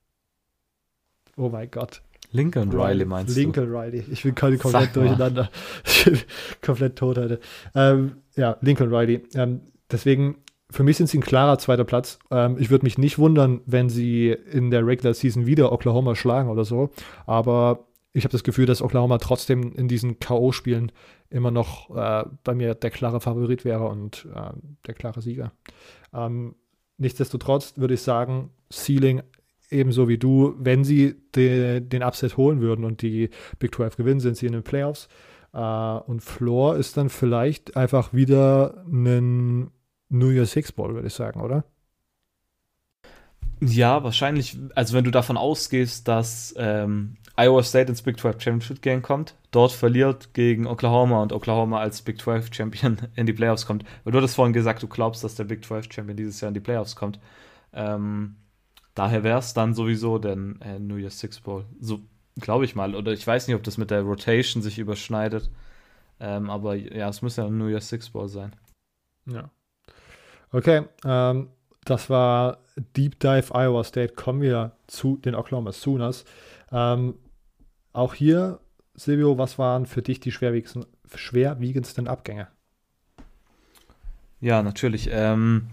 Oh 1.39 1.49
mein 1.49 1.71
Gott. 1.71 2.03
Lincoln 2.33 2.71
Riley 2.73 3.07
meinst 3.07 3.35
Lincoln 3.37 3.71
du? 3.71 3.79
Riley. 3.79 4.05
Ich 4.11 4.23
bin 4.23 4.35
komplett 4.35 4.63
Sag 4.63 4.93
durcheinander. 4.93 5.49
komplett 6.63 6.97
tot 6.97 7.17
heute. 7.17 7.41
Ähm, 7.75 8.17
ja, 8.37 8.59
Lincoln 8.61 8.95
Riley. 8.95 9.23
Ähm, 9.35 9.61
deswegen, 9.91 10.37
für 10.71 10.83
mich 10.83 10.99
sind 10.99 11.09
sie 11.09 11.19
ein 11.19 11.23
klarer 11.23 11.59
zweiter 11.59 11.85
Platz. 11.85 12.19
Ähm, 12.31 12.57
ich 12.59 12.69
würde 12.71 12.85
mich 12.85 12.99
nicht 12.99 13.19
wundern, 13.19 13.63
wenn 13.65 13.89
sie 13.89 14.31
in 14.31 14.71
der 14.71 14.87
Regular 14.87 15.15
Season 15.15 15.47
wieder 15.47 15.73
Oklahoma 15.73 16.15
schlagen 16.15 16.51
oder 16.51 16.65
so. 16.65 16.91
Aber 17.25 17.87
ich 18.13 18.25
habe 18.25 18.33
das 18.33 18.45
Gefühl, 18.45 18.67
dass 18.67 18.83
Oklahoma 18.83 19.19
trotzdem 19.19 19.73
in 19.73 19.89
diesen 19.89 20.19
K.O.-Spielen 20.19 20.91
immer 21.31 21.51
noch 21.51 21.97
äh, 21.97 22.25
bei 22.45 22.55
mir 22.55 22.75
der 22.75 22.91
klare 22.91 23.21
Favorit 23.21 23.65
wäre 23.65 23.87
und 23.87 24.27
äh, 24.35 24.51
der 24.87 24.95
klare 24.95 25.23
Sieger. 25.23 25.53
Ähm, 26.13 26.57
nichtsdestotrotz 26.99 27.75
würde 27.77 27.95
ich 27.95 28.03
sagen, 28.03 28.51
Ceiling 28.71 29.23
ebenso 29.71 30.09
wie 30.09 30.19
du, 30.19 30.55
wenn 30.59 30.85
sie 30.85 31.17
de, 31.35 31.81
den 31.81 32.03
Upset 32.03 32.37
holen 32.37 32.61
würden 32.61 32.85
und 32.85 33.03
die 33.03 33.31
Big 33.59 33.75
12 33.75 33.97
gewinnen, 33.97 34.21
sind 34.21 34.37
sie 34.37 34.47
in 34.47 34.53
den 34.53 34.63
Playoffs. 34.63 35.09
Äh, 35.53 35.59
und 35.59 36.21
Floor 36.21 36.77
ist 36.77 36.97
dann 36.97 37.09
vielleicht 37.09 37.77
einfach 37.77 38.13
wieder 38.13 38.85
ein 38.87 39.71
New 40.09 40.31
Year's 40.31 40.53
Six 40.53 40.73
Ball, 40.73 40.95
würde 40.95 41.09
ich 41.09 41.15
sagen, 41.15 41.41
oder? 41.41 41.65
Ja, 43.61 44.05
wahrscheinlich. 44.05 44.57
Also, 44.75 44.95
wenn 44.95 45.05
du 45.05 45.11
davon 45.11 45.37
ausgehst, 45.37 46.07
dass 46.07 46.55
ähm, 46.57 47.17
Iowa 47.37 47.63
State 47.63 47.91
ins 47.91 48.03
Big 48.03 48.19
12 48.19 48.41
Championship 48.41 48.83
Game 48.83 49.03
kommt, 49.03 49.35
dort 49.51 49.73
verliert 49.73 50.33
gegen 50.33 50.67
Oklahoma 50.67 51.23
und 51.23 51.33
Oklahoma 51.33 51.81
als 51.81 52.03
Big 52.03 52.21
12 52.21 52.55
Champion 52.55 52.99
in 53.17 53.27
die 53.27 53.33
Playoffs 53.33 53.67
kommt. 53.67 53.85
Weil 54.05 54.13
du 54.13 54.19
hattest 54.19 54.37
vorhin 54.37 54.53
gesagt, 54.53 54.83
du 54.83 54.89
glaubst, 54.89 55.25
dass 55.25 55.35
der 55.35 55.45
Big 55.45 55.65
12 55.65 55.93
Champion 55.93 56.17
dieses 56.17 56.41
Jahr 56.41 56.49
in 56.49 56.55
die 56.55 56.61
Playoffs 56.61 56.95
kommt. 56.95 57.19
Ähm, 57.73 58.37
daher 58.95 59.25
wäre 59.25 59.39
es 59.39 59.55
dann 59.55 59.75
sowieso 59.75 60.19
der 60.19 60.33
äh, 60.33 60.79
New 60.79 60.97
Year's 60.97 61.19
Six 61.19 61.41
Bowl. 61.41 61.65
So 61.81 62.01
glaube 62.41 62.65
ich 62.65 62.75
mal. 62.75 62.95
Oder 62.95 63.13
ich 63.13 63.27
weiß 63.27 63.47
nicht, 63.47 63.57
ob 63.57 63.63
das 63.63 63.79
mit 63.79 63.91
der 63.91 64.03
Rotation 64.03 64.63
sich 64.63 64.79
überschneidet. 64.79 65.51
Ähm, 66.21 66.51
aber 66.51 66.75
ja, 66.75 67.09
es 67.09 67.23
muss 67.23 67.37
ja 67.37 67.47
ein 67.47 67.59
New 67.59 67.69
Year's 67.69 67.89
Six 67.89 68.11
Bowl 68.11 68.29
sein. 68.29 68.55
Ja. 69.27 69.51
Okay, 70.51 70.85
ähm, 71.05 71.49
das 71.85 72.11
war 72.11 72.59
Deep 72.97 73.21
Dive 73.21 73.55
Iowa 73.55 73.85
State. 73.85 74.15
Kommen 74.15 74.41
wir 74.41 74.73
zu 74.87 75.17
den 75.17 75.35
Oklahoma 75.35 75.73
Sooners. 75.73 76.25
Ähm, 76.73 77.15
auch 77.93 78.15
hier, 78.15 78.61
Silvio, 78.95 79.39
was 79.39 79.59
waren 79.59 79.87
für 79.87 80.03
dich 80.03 80.21
die 80.21 80.33
schwerwiegendsten, 80.33 80.87
schwerwiegendsten 81.15 82.09
Abgänge? 82.09 82.49
Ja, 84.41 84.63
natürlich. 84.63 85.09
Ähm, 85.13 85.69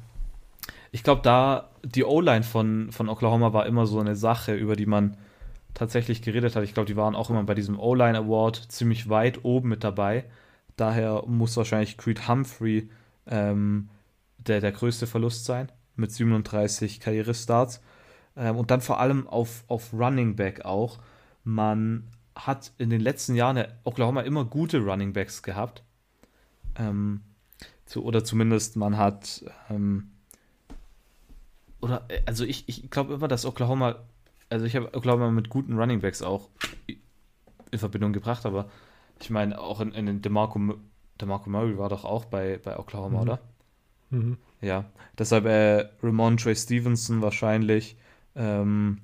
ich 0.95 1.03
glaube, 1.03 1.21
da 1.23 1.71
die 1.83 2.05
O-Line 2.05 2.43
von, 2.43 2.89
von 2.93 3.09
Oklahoma 3.09 3.51
war 3.51 3.65
immer 3.65 3.85
so 3.85 3.99
eine 3.99 4.15
Sache, 4.15 4.55
über 4.55 4.77
die 4.77 4.85
man 4.85 5.17
tatsächlich 5.73 6.21
geredet 6.21 6.55
hat. 6.55 6.63
Ich 6.63 6.73
glaube, 6.73 6.87
die 6.87 6.95
waren 6.95 7.15
auch 7.15 7.29
immer 7.29 7.43
bei 7.43 7.53
diesem 7.53 7.77
O-Line 7.77 8.17
Award 8.17 8.71
ziemlich 8.71 9.09
weit 9.09 9.43
oben 9.43 9.67
mit 9.67 9.83
dabei. 9.83 10.23
Daher 10.77 11.23
muss 11.27 11.57
wahrscheinlich 11.57 11.97
Creed 11.97 12.29
Humphrey 12.29 12.89
ähm, 13.27 13.89
der, 14.37 14.61
der 14.61 14.71
größte 14.71 15.05
Verlust 15.05 15.43
sein, 15.43 15.69
mit 15.97 16.13
37 16.13 17.01
Karrierestarts. 17.01 17.81
Ähm, 18.37 18.55
und 18.55 18.71
dann 18.71 18.79
vor 18.79 19.01
allem 19.01 19.27
auf, 19.27 19.65
auf 19.67 19.91
Running 19.91 20.37
Back 20.37 20.63
auch. 20.63 20.99
Man 21.43 22.07
hat 22.37 22.71
in 22.77 22.89
den 22.89 23.01
letzten 23.01 23.35
Jahren 23.35 23.65
Oklahoma 23.83 24.21
immer 24.21 24.45
gute 24.45 24.79
Running 24.79 25.11
Backs 25.11 25.43
gehabt. 25.43 25.83
Ähm, 26.77 27.19
zu, 27.85 28.05
oder 28.05 28.23
zumindest 28.23 28.77
man 28.77 28.95
hat, 28.95 29.43
ähm, 29.69 30.11
oder, 31.85 32.03
äh, 32.07 32.21
also 32.25 32.43
ich, 32.43 32.67
ich 32.67 32.89
glaube 32.89 33.13
immer, 33.13 33.27
dass 33.27 33.45
Oklahoma, 33.45 33.97
also 34.49 34.65
ich 34.65 34.75
habe 34.75 34.93
Oklahoma 34.93 35.29
mit 35.29 35.49
guten 35.49 35.77
Running 35.77 36.01
Backs 36.01 36.23
auch 36.23 36.49
in 37.71 37.79
Verbindung 37.79 38.11
gebracht, 38.11 38.45
aber 38.45 38.69
ich 39.21 39.29
meine, 39.29 39.59
auch 39.59 39.79
in, 39.81 39.91
in 39.91 40.21
DeMarco, 40.21 40.59
DeMarco 41.21 41.49
Murray 41.49 41.77
war 41.77 41.89
doch 41.89 42.03
auch 42.03 42.25
bei, 42.25 42.57
bei 42.57 42.77
Oklahoma, 42.79 43.17
mhm. 43.17 43.21
oder? 43.21 43.39
Mhm. 44.09 44.37
Ja, 44.61 44.85
deshalb 45.17 45.45
äh, 45.45 45.87
Ramon 46.01 46.37
Trey 46.37 46.55
Stevenson 46.55 47.21
wahrscheinlich 47.21 47.97
ähm, 48.35 49.01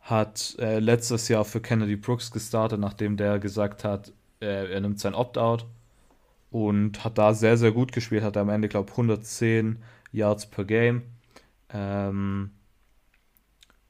hat 0.00 0.56
äh, 0.60 0.78
letztes 0.78 1.28
Jahr 1.28 1.44
für 1.44 1.60
Kennedy 1.60 1.96
Brooks 1.96 2.30
gestartet, 2.30 2.78
nachdem 2.78 3.16
der 3.16 3.40
gesagt 3.40 3.82
hat, 3.82 4.12
äh, 4.40 4.72
er 4.72 4.80
nimmt 4.80 5.00
sein 5.00 5.14
Opt-out 5.14 5.66
und 6.52 7.04
hat 7.04 7.18
da 7.18 7.34
sehr, 7.34 7.56
sehr 7.56 7.72
gut 7.72 7.90
gespielt, 7.90 8.22
hat 8.22 8.36
am 8.36 8.48
Ende, 8.48 8.68
glaube 8.68 8.90
ich, 8.90 8.92
110 8.92 9.82
Yards 10.12 10.46
per 10.46 10.64
Game. 10.64 11.02
Ähm, 11.72 12.50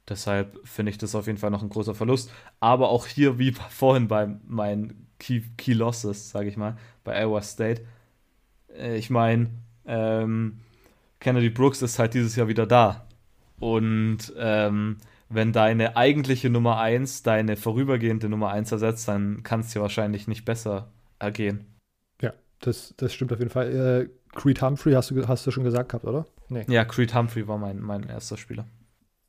deshalb 0.09 0.59
finde 0.65 0.91
ich 0.91 0.99
das 0.99 1.15
auf 1.15 1.27
jeden 1.27 1.39
Fall 1.39 1.51
noch 1.51 1.63
ein 1.63 1.69
großer 1.69 1.95
Verlust. 1.95 2.33
Aber 2.61 2.89
auch 2.91 3.07
hier, 3.07 3.39
wie 3.39 3.53
vorhin 3.71 4.09
bei 4.09 4.27
meinen 4.47 5.07
Key, 5.19 5.43
Key 5.57 5.73
Losses, 5.73 6.31
sage 6.31 6.49
ich 6.49 6.57
mal, 6.57 6.77
bei 7.05 7.21
Iowa 7.21 7.43
State, 7.43 7.83
äh, 8.77 8.97
ich 8.97 9.11
meine, 9.11 9.51
ähm, 9.87 10.61
Kennedy 11.21 11.51
Brooks 11.51 11.83
ist 11.83 11.99
halt 11.99 12.15
dieses 12.15 12.37
Jahr 12.37 12.49
wieder 12.49 12.67
da. 12.67 13.07
Und 13.59 14.33
ähm, 14.39 14.99
wenn 15.29 15.53
deine 15.53 15.97
eigentliche 15.97 16.49
Nummer 16.49 16.79
1 16.79 17.23
deine 17.23 17.57
vorübergehende 17.57 18.29
Nummer 18.29 18.51
1 18.51 18.73
ersetzt, 18.73 19.09
dann 19.09 19.43
kann 19.43 19.61
es 19.61 19.73
dir 19.73 19.83
wahrscheinlich 19.83 20.29
nicht 20.29 20.45
besser 20.45 20.89
ergehen. 21.19 21.67
Ja, 22.23 22.33
das, 22.61 22.95
das 22.97 23.13
stimmt 23.13 23.33
auf 23.33 23.39
jeden 23.39 23.51
Fall. 23.51 24.09
Äh, 24.09 24.37
Creed 24.37 24.63
Humphrey 24.63 24.93
hast 24.93 25.11
du, 25.11 25.27
hast 25.27 25.47
du 25.47 25.51
schon 25.51 25.65
gesagt 25.65 25.91
gehabt, 25.91 26.05
oder? 26.05 26.27
Nee. 26.49 26.65
Ja, 26.69 26.85
Creed 26.85 27.15
Humphrey 27.15 27.47
war 27.47 27.59
mein, 27.59 27.81
mein 27.81 28.09
erster 28.09 28.37
Spieler. 28.37 28.67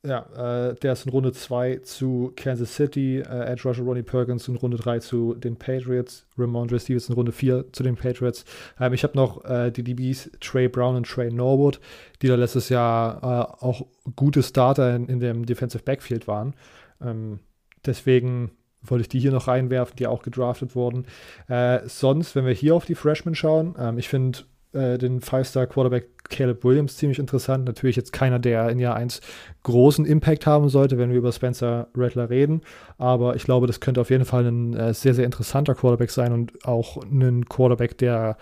Ja, 0.02 0.68
äh, 0.70 0.74
der 0.76 0.94
ist 0.94 1.04
in 1.04 1.12
Runde 1.12 1.32
2 1.32 1.80
zu 1.82 2.32
Kansas 2.34 2.74
City, 2.74 3.18
äh, 3.18 3.44
Edge 3.44 3.68
Rusher 3.68 3.82
Ronnie 3.82 4.02
Perkins 4.02 4.48
in 4.48 4.56
Runde 4.56 4.78
3 4.78 4.98
zu 5.00 5.34
den 5.34 5.56
Patriots, 5.56 6.26
Ramondre 6.38 6.80
Stevens 6.80 7.10
in 7.10 7.14
Runde 7.14 7.32
4 7.32 7.70
zu 7.72 7.82
den 7.82 7.96
Patriots. 7.96 8.46
Ähm, 8.80 8.94
ich 8.94 9.04
habe 9.04 9.16
noch 9.18 9.44
äh, 9.44 9.70
die 9.70 9.84
DBs 9.84 10.30
Trey 10.40 10.68
Brown 10.68 10.96
und 10.96 11.06
Trey 11.06 11.30
Norwood, 11.30 11.80
die 12.22 12.28
da 12.28 12.36
letztes 12.36 12.70
Jahr 12.70 13.22
äh, 13.22 13.64
auch 13.64 13.86
gute 14.16 14.42
Starter 14.42 14.96
in, 14.96 15.06
in, 15.06 15.20
dem 15.20 15.44
Defensive 15.44 15.82
Backfield 15.82 16.26
waren. 16.26 16.54
Ähm, 17.02 17.40
deswegen 17.84 18.52
wollte 18.80 19.02
ich 19.02 19.08
die 19.10 19.20
hier 19.20 19.32
noch 19.32 19.48
reinwerfen, 19.48 19.96
die 19.96 20.06
auch 20.06 20.22
gedraftet 20.22 20.74
wurden. 20.74 21.04
Äh, 21.46 21.80
sonst, 21.84 22.34
wenn 22.34 22.46
wir 22.46 22.54
hier 22.54 22.74
auf 22.74 22.86
die 22.86 22.94
Freshmen 22.94 23.34
schauen, 23.34 23.74
ähm, 23.78 23.98
ich 23.98 24.08
finde 24.08 24.38
äh, 24.72 24.96
den 24.96 25.20
Five-Star-Quarterback 25.20 26.19
Caleb 26.30 26.64
Williams 26.64 26.96
ziemlich 26.96 27.18
interessant. 27.18 27.64
Natürlich 27.64 27.96
jetzt 27.96 28.12
keiner, 28.12 28.38
der 28.38 28.70
in 28.70 28.78
Jahr 28.78 28.96
1 28.96 29.20
großen 29.64 30.06
Impact 30.06 30.46
haben 30.46 30.68
sollte, 30.68 30.96
wenn 30.96 31.10
wir 31.10 31.18
über 31.18 31.32
Spencer 31.32 31.88
Rattler 31.94 32.30
reden. 32.30 32.62
Aber 32.96 33.36
ich 33.36 33.44
glaube, 33.44 33.66
das 33.66 33.80
könnte 33.80 34.00
auf 34.00 34.10
jeden 34.10 34.24
Fall 34.24 34.46
ein 34.46 34.74
äh, 34.74 34.94
sehr, 34.94 35.14
sehr 35.14 35.26
interessanter 35.26 35.74
Quarterback 35.74 36.10
sein 36.10 36.32
und 36.32 36.64
auch 36.64 36.96
ein 37.02 37.44
Quarterback, 37.46 37.98
der 37.98 38.38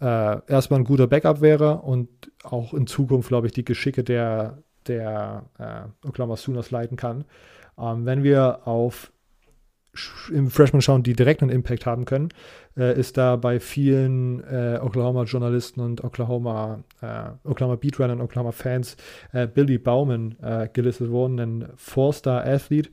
äh, 0.00 0.40
erstmal 0.46 0.80
ein 0.80 0.84
guter 0.84 1.06
Backup 1.06 1.40
wäre 1.40 1.78
und 1.78 2.08
auch 2.44 2.72
in 2.72 2.86
Zukunft, 2.86 3.28
glaube 3.28 3.48
ich, 3.48 3.52
die 3.52 3.64
Geschicke 3.64 4.02
der, 4.02 4.58
der 4.86 5.44
äh, 5.58 6.08
Oklahoma 6.08 6.36
Sooners 6.36 6.70
leiten 6.70 6.96
kann. 6.96 7.24
Ähm, 7.78 8.06
wenn 8.06 8.22
wir 8.22 8.66
auf 8.66 9.12
im 10.32 10.50
Freshman 10.50 10.80
schauen, 10.80 11.02
die 11.02 11.12
direkt 11.12 11.42
einen 11.42 11.50
Impact 11.50 11.84
haben 11.84 12.04
können, 12.04 12.30
äh, 12.76 12.98
ist 12.98 13.16
da 13.16 13.36
bei 13.36 13.60
vielen 13.60 14.42
äh, 14.44 14.78
Oklahoma-Journalisten 14.80 15.80
und 15.80 16.04
Oklahoma, 16.04 16.82
äh, 17.00 17.30
Oklahoma 17.44 17.78
und 18.12 18.20
Oklahoma-Fans 18.20 18.96
äh, 19.32 19.46
Billy 19.46 19.78
Bauman 19.78 20.36
äh, 20.42 20.68
gelistet 20.72 21.10
worden, 21.10 21.38
ein 21.38 21.68
Four-Star-Athlet, 21.76 22.90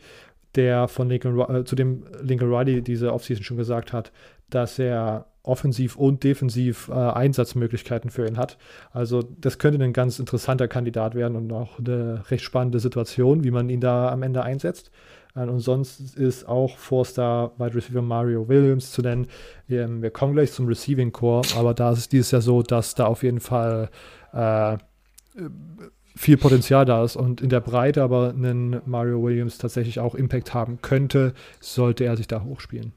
der 0.56 0.88
von 0.88 1.10
Lincoln, 1.10 1.40
äh, 1.40 1.64
zu 1.64 1.76
dem 1.76 2.04
Lincoln 2.22 2.54
Riley 2.54 2.82
diese 2.82 3.14
Offseason 3.14 3.44
schon 3.44 3.58
gesagt 3.58 3.94
hat, 3.94 4.12
dass 4.50 4.80
er 4.80 5.26
offensiv 5.44 5.96
und 5.96 6.24
defensiv 6.24 6.90
Einsatzmöglichkeiten 6.92 8.12
für 8.12 8.28
ihn 8.28 8.38
hat. 8.38 8.58
Also 8.92 9.24
das 9.24 9.58
könnte 9.58 9.84
ein 9.84 9.94
ganz 9.94 10.20
interessanter 10.20 10.68
Kandidat 10.68 11.16
werden 11.16 11.36
und 11.38 11.52
auch 11.54 11.80
eine 11.80 12.24
recht 12.30 12.44
spannende 12.44 12.80
Situation, 12.80 13.44
wie 13.44 13.50
man 13.50 13.70
ihn 13.70 13.80
da 13.80 14.12
am 14.12 14.22
Ende 14.22 14.44
einsetzt. 14.44 14.92
Und 15.48 15.60
sonst 15.60 16.18
ist 16.18 16.48
auch 16.48 16.76
Four-Star 16.78 17.52
Wide 17.58 17.76
Receiver 17.76 18.02
Mario 18.02 18.50
Williams 18.50 18.92
zu 18.92 19.02
nennen. 19.02 19.28
Ähm, 19.70 20.02
wir 20.02 20.10
kommen 20.10 20.34
gleich 20.34 20.52
zum 20.52 20.68
Receiving 20.68 21.14
Core, 21.14 21.48
aber 21.56 21.74
da 21.74 21.92
ist 21.94 22.00
es 22.00 22.10
dieses 22.10 22.32
Jahr 22.32 22.42
so, 22.42 22.62
dass 22.62 22.96
da 22.96 23.06
auf 23.06 23.24
jeden 23.24 23.40
Fall 23.40 23.90
äh, 24.34 24.78
viel 26.16 26.36
Potenzial 26.38 26.84
da 26.84 27.04
ist 27.06 27.16
und 27.16 27.40
in 27.40 27.50
der 27.50 27.62
Breite 27.62 28.04
aber 28.04 28.30
einen 28.30 28.82
Mario 28.86 29.24
Williams 29.24 29.58
tatsächlich 29.58 30.00
auch 30.02 30.16
Impact 30.16 30.54
haben 30.54 30.82
könnte, 30.82 31.34
sollte 31.62 32.04
er 32.04 32.18
sich 32.18 32.28
da 32.28 32.44
hochspielen. 32.44 32.92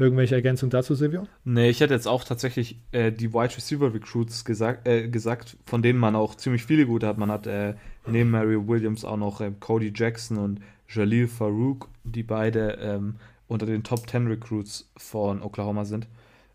Irgendwelche 0.00 0.34
Ergänzungen 0.34 0.70
dazu, 0.70 0.94
Silvio? 0.94 1.26
Nee, 1.44 1.68
ich 1.68 1.80
hätte 1.80 1.92
jetzt 1.92 2.08
auch 2.08 2.24
tatsächlich 2.24 2.78
äh, 2.92 3.12
die 3.12 3.34
Wide 3.34 3.54
Receiver 3.56 3.92
Recruits 3.92 4.46
gesagt, 4.46 4.88
äh, 4.88 5.08
gesagt, 5.08 5.58
von 5.66 5.82
denen 5.82 5.98
man 5.98 6.16
auch 6.16 6.34
ziemlich 6.34 6.64
viele 6.64 6.86
gute 6.86 7.06
hat. 7.06 7.18
Man 7.18 7.30
hat 7.30 7.46
äh, 7.46 7.74
neben 8.06 8.30
Mario 8.30 8.66
Williams 8.66 9.04
auch 9.04 9.18
noch 9.18 9.42
ähm, 9.42 9.60
Cody 9.60 9.92
Jackson 9.94 10.38
und 10.38 10.60
Jalil 10.92 11.28
Farouk, 11.28 11.88
die 12.04 12.22
beide 12.22 12.72
ähm, 12.80 13.16
unter 13.46 13.66
den 13.66 13.82
Top 13.82 14.08
10 14.08 14.26
Recruits 14.26 14.90
von 14.96 15.42
Oklahoma 15.42 15.84
sind. 15.84 16.06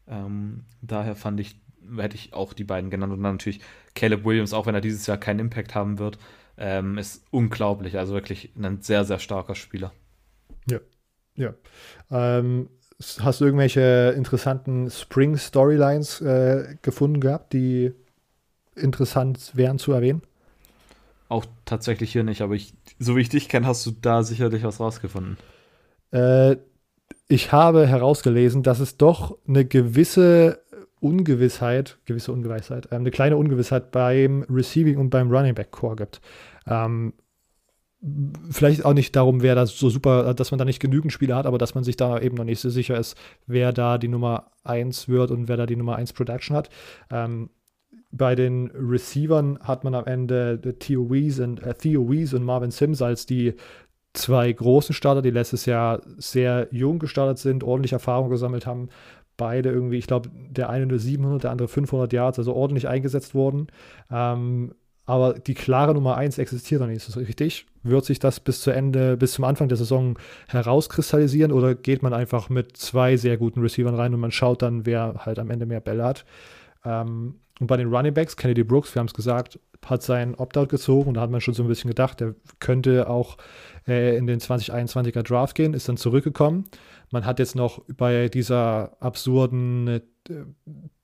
Ähm, 0.07 0.65
daher 0.81 1.15
fand 1.15 1.39
ich, 1.39 1.59
hätte 1.97 2.15
ich 2.15 2.33
auch 2.33 2.53
die 2.53 2.63
beiden 2.63 2.89
genannt. 2.89 3.13
Und 3.13 3.23
dann 3.23 3.33
natürlich 3.33 3.61
Caleb 3.95 4.25
Williams, 4.25 4.53
auch 4.53 4.65
wenn 4.65 4.75
er 4.75 4.81
dieses 4.81 5.07
Jahr 5.07 5.17
keinen 5.17 5.39
Impact 5.39 5.75
haben 5.75 5.99
wird, 5.99 6.17
ähm, 6.57 6.97
ist 6.97 7.23
unglaublich. 7.31 7.97
Also 7.97 8.13
wirklich 8.13 8.51
ein 8.57 8.81
sehr, 8.81 9.03
sehr 9.05 9.19
starker 9.19 9.55
Spieler. 9.55 9.91
Ja, 10.69 10.79
Ja. 11.35 11.53
Ähm, 12.11 12.69
hast 13.19 13.41
du 13.41 13.45
irgendwelche 13.45 14.13
interessanten 14.15 14.89
Spring-Storylines 14.89 16.21
äh, 16.21 16.77
gefunden 16.81 17.19
gehabt, 17.19 17.53
die 17.53 17.93
interessant 18.75 19.51
wären 19.55 19.79
zu 19.79 19.91
erwähnen? 19.91 20.21
Auch 21.27 21.45
tatsächlich 21.65 22.11
hier 22.11 22.23
nicht, 22.23 22.41
aber 22.41 22.53
ich, 22.53 22.73
so 22.99 23.15
wie 23.15 23.21
ich 23.21 23.29
dich 23.29 23.49
kenne, 23.49 23.67
hast 23.67 23.85
du 23.85 23.91
da 23.91 24.23
sicherlich 24.23 24.63
was 24.63 24.79
rausgefunden. 24.79 25.37
Äh, 26.11 26.57
ich 27.27 27.51
habe 27.51 27.87
herausgelesen, 27.87 28.63
dass 28.63 28.79
es 28.79 28.97
doch 28.97 29.37
eine 29.47 29.65
gewisse 29.65 30.63
Ungewissheit, 30.99 31.97
gewisse 32.05 32.31
Ungewissheit, 32.31 32.91
äh, 32.91 32.95
eine 32.95 33.11
kleine 33.11 33.37
Ungewissheit 33.37 33.91
beim 33.91 34.43
Receiving 34.49 34.97
und 34.97 35.09
beim 35.09 35.31
Running 35.31 35.55
Back 35.55 35.71
Core 35.71 35.95
gibt. 35.95 36.21
Ähm, 36.67 37.13
vielleicht 38.49 38.85
auch 38.85 38.93
nicht 38.93 39.15
darum, 39.15 39.41
wer 39.41 39.55
da 39.55 39.65
so 39.65 39.89
super, 39.89 40.33
dass 40.33 40.51
man 40.51 40.59
da 40.59 40.65
nicht 40.65 40.79
genügend 40.79 41.11
Spieler 41.11 41.35
hat, 41.37 41.45
aber 41.45 41.57
dass 41.57 41.75
man 41.75 41.83
sich 41.83 41.95
da 41.95 42.19
eben 42.19 42.35
noch 42.35 42.43
nicht 42.43 42.59
so 42.59 42.69
sicher 42.69 42.97
ist, 42.97 43.17
wer 43.47 43.73
da 43.73 43.97
die 43.97 44.07
Nummer 44.07 44.51
1 44.63 45.09
wird 45.09 45.31
und 45.31 45.47
wer 45.47 45.57
da 45.57 45.65
die 45.65 45.75
Nummer 45.75 45.95
1 45.95 46.13
Production 46.13 46.55
hat. 46.55 46.69
Ähm, 47.09 47.49
bei 48.17 48.35
den 48.35 48.71
Receivern 48.71 49.59
hat 49.61 49.83
man 49.83 49.93
am 49.93 50.05
Ende 50.05 50.59
Theo 50.79 51.09
Wees 51.11 51.39
und, 51.39 51.61
äh, 51.61 51.73
Theo 51.73 52.09
Wees 52.09 52.33
und 52.33 52.43
Marvin 52.43 52.71
Sims 52.71 53.01
als 53.01 53.25
die 53.25 53.55
zwei 54.13 54.51
großen 54.51 54.95
Starter, 54.95 55.21
die 55.21 55.31
letztes 55.31 55.65
Jahr 55.65 56.01
sehr 56.17 56.67
jung 56.71 56.99
gestartet 56.99 57.39
sind, 57.39 57.63
ordentlich 57.63 57.91
Erfahrung 57.91 58.29
gesammelt 58.29 58.65
haben. 58.65 58.89
Beide 59.35 59.69
irgendwie, 59.69 59.97
ich 59.97 60.07
glaube, 60.07 60.29
der 60.49 60.69
eine 60.69 60.85
nur 60.85 60.99
700, 60.99 61.43
der 61.43 61.51
andere 61.51 61.67
500 61.67 62.13
Yards, 62.13 62.39
also 62.39 62.53
ordentlich 62.53 62.87
eingesetzt 62.87 63.35
wurden. 63.35 63.67
Ähm, 64.09 64.73
aber 65.05 65.33
die 65.33 65.53
klare 65.53 65.93
Nummer 65.93 66.15
1 66.15 66.37
existiert 66.37 66.79
noch 66.79 66.87
nicht. 66.87 66.97
Ist 66.97 67.09
das 67.09 67.17
richtig? 67.17 67.65
Wird 67.83 68.05
sich 68.05 68.19
das 68.19 68.39
bis 68.39 68.61
zu 68.61 68.71
Ende, 68.71 69.17
bis 69.17 69.33
zum 69.33 69.43
Anfang 69.43 69.67
der 69.67 69.77
Saison 69.77 70.17
herauskristallisieren 70.47 71.51
oder 71.51 71.75
geht 71.75 72.01
man 72.01 72.13
einfach 72.13 72.49
mit 72.49 72.77
zwei 72.77 73.17
sehr 73.17 73.35
guten 73.37 73.61
Receivern 73.61 73.95
rein 73.95 74.13
und 74.13 74.21
man 74.21 74.31
schaut 74.31 74.61
dann, 74.61 74.85
wer 74.85 75.25
halt 75.25 75.37
am 75.37 75.51
Ende 75.51 75.65
mehr 75.65 75.81
Bälle 75.81 76.05
hat? 76.05 76.25
Ähm, 76.85 77.35
und 77.59 77.67
bei 77.67 77.77
den 77.77 77.93
Running 77.93 78.13
Backs, 78.13 78.35
Kennedy 78.35 78.63
Brooks, 78.63 78.93
wir 78.95 78.99
haben 78.99 79.07
es 79.07 79.13
gesagt, 79.13 79.59
hat 79.85 80.03
sein 80.03 80.35
Opt-out 80.35 80.69
gezogen 80.69 81.09
und 81.09 81.13
da 81.13 81.21
hat 81.21 81.29
man 81.29 81.41
schon 81.41 81.53
so 81.53 81.63
ein 81.63 81.67
bisschen 81.67 81.89
gedacht, 81.89 82.19
der 82.19 82.33
könnte 82.59 83.07
auch 83.07 83.37
äh, 83.87 84.17
in 84.17 84.27
den 84.27 84.39
2021er 84.39 85.21
Draft 85.21 85.55
gehen, 85.55 85.73
ist 85.73 85.87
dann 85.87 85.97
zurückgekommen. 85.97 86.65
Man 87.11 87.25
hat 87.25 87.39
jetzt 87.39 87.55
noch 87.55 87.83
bei 87.95 88.27
dieser 88.29 88.97
absurden 88.99 89.87
äh, 89.87 90.01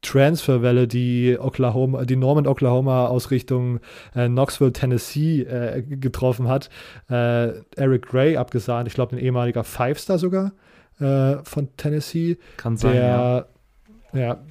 Transferwelle, 0.02 0.88
die 0.88 1.38
Oklahoma, 1.39 2.06
die 2.06 2.16
Norman 2.16 2.47
Oklahoma 2.47 3.06
aus 3.06 3.30
Richtung 3.30 3.80
äh, 4.16 4.28
Knoxville, 4.28 4.74
Tennessee 4.74 5.43
äh, 5.43 5.84
getroffen 5.84 6.47
hat, 6.47 6.70
äh, 7.10 7.49
Eric 7.76 8.08
Gray 8.08 8.36
abgesagt, 8.36 8.88
ich 8.88 8.95
glaube 8.95 9.16
ein 9.16 9.20
ehemaliger 9.20 9.64
Five-Star 9.64 10.18
sogar 10.18 10.54
äh, 10.99 11.38
von 11.43 11.70
Tennessee. 11.78 12.39
Kann 12.58 12.78
sein, 12.78 12.93
der, 12.93 13.47
ja. 14.14 14.20
ja 14.20 14.43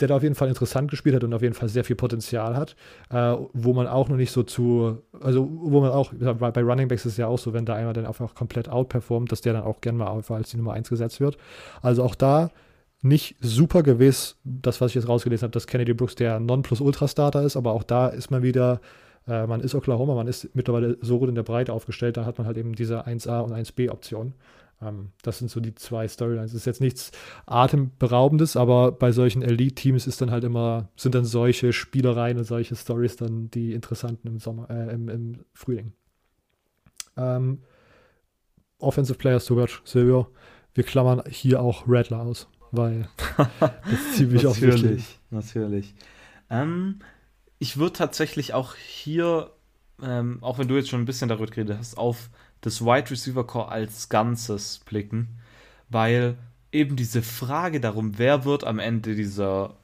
der 0.00 0.08
da 0.08 0.16
auf 0.16 0.22
jeden 0.22 0.34
Fall 0.34 0.48
interessant 0.48 0.90
gespielt 0.90 1.14
hat 1.16 1.24
und 1.24 1.32
auf 1.32 1.42
jeden 1.42 1.54
Fall 1.54 1.68
sehr 1.68 1.84
viel 1.84 1.96
Potenzial 1.96 2.56
hat, 2.56 2.76
äh, 3.10 3.34
wo 3.52 3.72
man 3.72 3.86
auch 3.86 4.08
noch 4.08 4.16
nicht 4.16 4.30
so 4.30 4.42
zu, 4.42 5.02
also 5.20 5.48
wo 5.50 5.80
man 5.80 5.90
auch, 5.90 6.12
bei 6.14 6.62
Running 6.62 6.88
Backs 6.88 7.06
ist 7.06 7.12
es 7.12 7.18
ja 7.18 7.26
auch 7.26 7.38
so, 7.38 7.52
wenn 7.52 7.66
da 7.66 7.74
einer 7.74 7.92
dann 7.92 8.06
einfach 8.06 8.34
komplett 8.34 8.68
outperformt, 8.68 9.32
dass 9.32 9.40
der 9.40 9.54
dann 9.54 9.62
auch 9.62 9.80
gerne 9.80 9.98
mal 9.98 10.22
als 10.28 10.50
die 10.50 10.56
Nummer 10.56 10.74
1 10.74 10.88
gesetzt 10.88 11.20
wird. 11.20 11.36
Also 11.82 12.02
auch 12.02 12.14
da 12.14 12.50
nicht 13.02 13.36
super 13.40 13.82
gewiss, 13.82 14.36
das, 14.44 14.80
was 14.80 14.90
ich 14.90 14.96
jetzt 14.96 15.08
rausgelesen 15.08 15.46
habe, 15.46 15.52
dass 15.52 15.66
Kennedy 15.66 15.94
Brooks 15.94 16.14
der 16.14 16.40
Non-Plus-Ultra-Starter 16.40 17.42
ist, 17.42 17.56
aber 17.56 17.72
auch 17.72 17.82
da 17.82 18.08
ist 18.08 18.30
man 18.30 18.42
wieder, 18.42 18.80
äh, 19.26 19.46
man 19.46 19.60
ist 19.60 19.74
Oklahoma, 19.74 20.14
man 20.14 20.28
ist 20.28 20.54
mittlerweile 20.54 20.98
so 21.00 21.18
gut 21.18 21.28
in 21.28 21.34
der 21.34 21.42
Breite 21.42 21.72
aufgestellt, 21.72 22.16
da 22.16 22.24
hat 22.24 22.38
man 22.38 22.46
halt 22.46 22.56
eben 22.56 22.74
diese 22.74 23.06
1A 23.06 23.40
und 23.40 23.52
1B-Option. 23.52 24.34
Ähm, 24.82 25.10
das 25.22 25.38
sind 25.38 25.50
so 25.50 25.60
die 25.60 25.74
zwei 25.74 26.06
Storylines. 26.06 26.52
Das 26.52 26.60
ist 26.60 26.66
jetzt 26.66 26.80
nichts 26.80 27.12
Atemberaubendes, 27.46 28.56
aber 28.56 28.92
bei 28.92 29.12
solchen 29.12 29.42
Elite-Teams 29.42 30.06
ist 30.06 30.20
dann 30.20 30.30
halt 30.30 30.44
immer, 30.44 30.90
sind 30.96 31.14
dann 31.14 31.24
solche 31.24 31.72
Spielereien 31.72 32.38
und 32.38 32.44
solche 32.44 32.76
Stories 32.76 33.16
dann 33.16 33.50
die 33.50 33.72
interessanten 33.72 34.28
im 34.28 34.38
Sommer, 34.38 34.70
äh, 34.70 34.92
im, 34.92 35.08
im, 35.08 35.44
Frühling. 35.54 35.92
Ähm, 37.16 37.62
Offensive 38.78 39.18
Players 39.18 39.46
to 39.46 39.56
watch, 39.56 39.80
Silvio. 39.84 40.28
Wir 40.74 40.84
klammern 40.84 41.22
hier 41.30 41.62
auch 41.62 41.84
Rattler 41.86 42.20
aus, 42.20 42.46
weil 42.70 43.08
das 43.58 43.92
ist 43.92 44.16
ziemlich 44.16 44.42
Natürlich, 44.42 45.18
natürlich. 45.30 45.94
Ähm, 46.50 47.00
ich 47.58 47.76
würde 47.76 47.94
tatsächlich 47.94 48.54
auch 48.54 48.74
hier, 48.74 49.50
ähm, 50.02 50.38
auch 50.42 50.58
wenn 50.58 50.68
du 50.68 50.76
jetzt 50.76 50.88
schon 50.88 51.00
ein 51.00 51.06
bisschen 51.06 51.28
darüber 51.28 51.46
geredet 51.46 51.78
hast, 51.78 51.96
auf 51.96 52.30
das 52.60 52.84
Wide 52.84 53.10
Receiver 53.10 53.46
Core 53.46 53.68
als 53.68 54.08
Ganzes 54.08 54.80
blicken, 54.84 55.38
weil 55.88 56.36
eben 56.72 56.96
diese 56.96 57.22
Frage 57.22 57.80
darum, 57.80 58.18
wer 58.18 58.44
wird 58.44 58.64
am 58.64 58.78
Ende 58.78 59.14
dieser, 59.14 59.76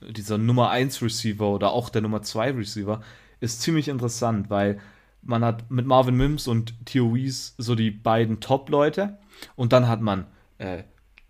dieser 0.00 0.38
Nummer 0.38 0.70
1 0.70 1.02
Receiver 1.02 1.48
oder 1.48 1.72
auch 1.72 1.88
der 1.88 2.02
Nummer 2.02 2.22
2 2.22 2.52
Receiver, 2.52 3.02
ist 3.40 3.62
ziemlich 3.62 3.88
interessant, 3.88 4.50
weil 4.50 4.80
man 5.22 5.44
hat 5.44 5.70
mit 5.70 5.86
Marvin 5.86 6.16
Mims 6.16 6.48
und 6.48 6.74
Theo 6.84 7.14
Weiss 7.14 7.54
so 7.58 7.74
die 7.74 7.90
beiden 7.90 8.40
Top-Leute 8.40 9.18
und 9.54 9.72
dann 9.72 9.88
hat 9.88 10.00
man 10.00 10.26
äh, 10.58 10.82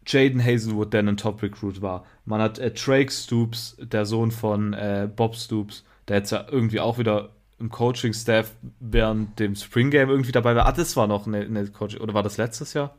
Jaden 0.07 0.45
Hazelwood, 0.45 0.93
der 0.93 1.03
ein 1.03 1.17
Top-Recruit 1.17 1.83
war. 1.83 2.05
Man 2.25 2.41
hat 2.41 2.59
äh, 2.59 2.71
Drake 2.71 3.11
Stoops, 3.11 3.77
der 3.81 4.07
Sohn 4.07 4.31
von 4.31 4.73
äh, 4.73 5.09
Bob 5.15 5.37
Stoops, 5.37 5.85
der 6.09 6.19
jetzt 6.19 6.31
ja 6.31 6.47
irgendwie 6.51 6.81
auch 6.81 6.99
wieder 6.99 7.31
im 7.59 7.71
Coaching-Staff 7.71 8.55
während 8.81 9.39
dem 9.39 9.55
Spring 9.55 9.91
Game 9.91 10.11
irgendwie 10.11 10.33
dabei 10.33 10.57
war. 10.57 10.67
Ah, 10.67 10.73
das 10.73 10.97
war 10.97 11.07
noch 11.07 11.27
eine, 11.27 11.41
eine 11.41 11.67
Coaching, 11.69 12.01
oder 12.01 12.15
war 12.15 12.23
das 12.23 12.37
letztes 12.37 12.75
Jahr? 12.75 12.97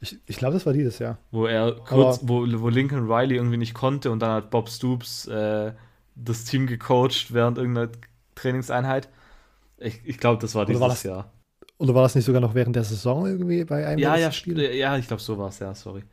Ich, 0.00 0.18
ich 0.26 0.36
glaube, 0.36 0.54
das 0.54 0.66
war 0.66 0.72
dieses 0.72 0.98
Jahr. 0.98 1.18
Wo 1.30 1.46
er 1.46 1.72
kurz, 1.72 2.20
wo, 2.22 2.44
wo 2.60 2.68
Lincoln 2.68 3.10
Riley 3.10 3.36
irgendwie 3.36 3.56
nicht 3.56 3.72
konnte 3.72 4.10
und 4.10 4.20
dann 4.20 4.32
hat 4.32 4.50
Bob 4.50 4.68
Stoops 4.68 5.26
äh, 5.28 5.72
das 6.16 6.44
Team 6.44 6.66
gecoacht 6.66 7.32
während 7.32 7.56
irgendeiner 7.56 7.88
Trainingseinheit. 8.34 9.08
Ich, 9.78 10.00
ich 10.04 10.18
glaube, 10.18 10.40
das 10.40 10.54
war 10.54 10.66
dieses 10.66 10.80
war 10.80 10.88
das, 10.88 11.02
Jahr. 11.02 11.31
Oder 11.82 11.96
war 11.96 12.02
das 12.02 12.14
nicht 12.14 12.26
sogar 12.26 12.40
noch 12.40 12.54
während 12.54 12.76
der 12.76 12.84
Saison 12.84 13.26
irgendwie 13.26 13.64
bei 13.64 13.84
einem 13.84 13.98
ja, 13.98 14.14
ja, 14.14 14.30
Spiel? 14.30 14.60
Ja, 14.60 14.96
ich 14.96 15.08
glaube, 15.08 15.20
so 15.20 15.36
war 15.36 15.48
es, 15.48 15.58
ja, 15.58 15.74
sorry. 15.74 16.04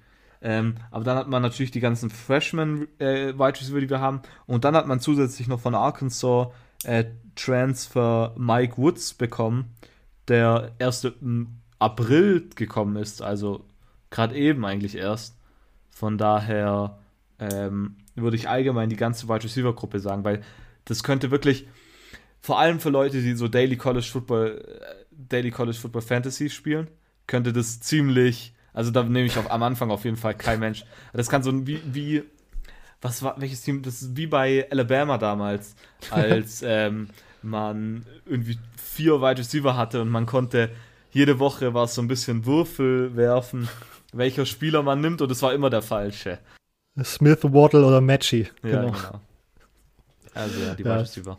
Ähm, 0.41 0.73
aber 0.89 1.03
dann 1.03 1.15
hat 1.15 1.27
man 1.27 1.43
natürlich 1.43 1.69
die 1.69 1.79
ganzen 1.79 2.09
Freshman 2.09 2.87
äh, 2.97 3.33
Receiver, 3.37 3.79
die 3.79 3.89
wir 3.89 3.99
haben. 3.99 4.23
Und 4.47 4.63
dann 4.63 4.75
hat 4.75 4.87
man 4.87 4.99
zusätzlich 4.99 5.47
noch 5.47 5.59
von 5.59 5.75
Arkansas 5.75 6.47
äh, 6.85 7.05
Transfer 7.35 8.33
Mike 8.35 8.77
Woods 8.77 9.13
bekommen, 9.13 9.75
der 10.27 10.71
erst 10.79 11.05
im 11.05 11.59
April 11.77 12.49
gekommen 12.55 12.95
ist, 12.95 13.21
also 13.21 13.63
gerade 14.09 14.35
eben 14.35 14.65
eigentlich 14.65 14.95
erst. 14.95 15.37
Von 15.91 16.17
daher 16.17 16.97
ähm, 17.37 17.97
würde 18.15 18.37
ich 18.37 18.49
allgemein 18.49 18.89
die 18.89 18.95
ganze 18.95 19.29
Wide 19.29 19.43
Receiver 19.43 19.75
Gruppe 19.75 19.99
sagen, 19.99 20.23
weil 20.23 20.41
das 20.85 21.03
könnte 21.03 21.29
wirklich 21.29 21.67
vor 22.41 22.57
allem 22.57 22.79
für 22.79 22.89
Leute, 22.89 23.21
die 23.21 23.35
so 23.35 23.47
Daily 23.47 23.77
College 23.77 24.07
Football, 24.11 24.65
äh, 24.65 25.08
Daily 25.27 25.51
College 25.51 25.77
Football 25.77 26.01
Fantasy 26.01 26.49
spielen, 26.49 26.87
könnte 27.27 27.53
das 27.53 27.79
ziemlich, 27.79 28.53
also 28.73 28.91
da 28.91 29.03
nehme 29.03 29.25
ich 29.25 29.37
auf, 29.37 29.51
am 29.51 29.63
Anfang 29.63 29.91
auf 29.91 30.05
jeden 30.05 30.17
Fall 30.17 30.35
kein 30.35 30.59
Mensch. 30.59 30.85
Das 31.13 31.29
kann 31.29 31.43
so 31.43 31.67
wie, 31.67 31.81
wie 31.85 32.23
was 33.01 33.23
war, 33.23 33.39
welches 33.39 33.61
Team, 33.61 33.81
das 33.81 34.01
ist 34.01 34.17
wie 34.17 34.27
bei 34.27 34.67
Alabama 34.69 35.17
damals, 35.17 35.75
als 36.09 36.61
ähm, 36.65 37.09
man 37.41 38.05
irgendwie 38.25 38.57
vier 38.77 39.21
Wide 39.21 39.39
Receiver 39.39 39.75
hatte 39.75 40.01
und 40.01 40.09
man 40.09 40.25
konnte 40.25 40.69
jede 41.11 41.39
Woche 41.39 41.73
war 41.73 41.85
es 41.85 41.95
so 41.95 42.01
ein 42.01 42.07
bisschen 42.07 42.45
Würfel 42.45 43.15
werfen, 43.15 43.67
welcher 44.13 44.45
Spieler 44.45 44.83
man 44.83 45.01
nimmt 45.01 45.21
und 45.21 45.31
es 45.31 45.41
war 45.41 45.53
immer 45.53 45.69
der 45.69 45.81
falsche. 45.81 46.39
Smith, 47.03 47.43
Waddle 47.43 47.85
oder 47.85 48.01
Matchy. 48.01 48.47
Ja, 48.63 48.81
genau. 48.81 48.91
genau. 48.91 49.21
Also 50.33 50.59
ja, 50.59 50.75
die 50.75 50.83
ja. 50.83 50.91
Wide 50.91 51.01
Receiver. 51.01 51.37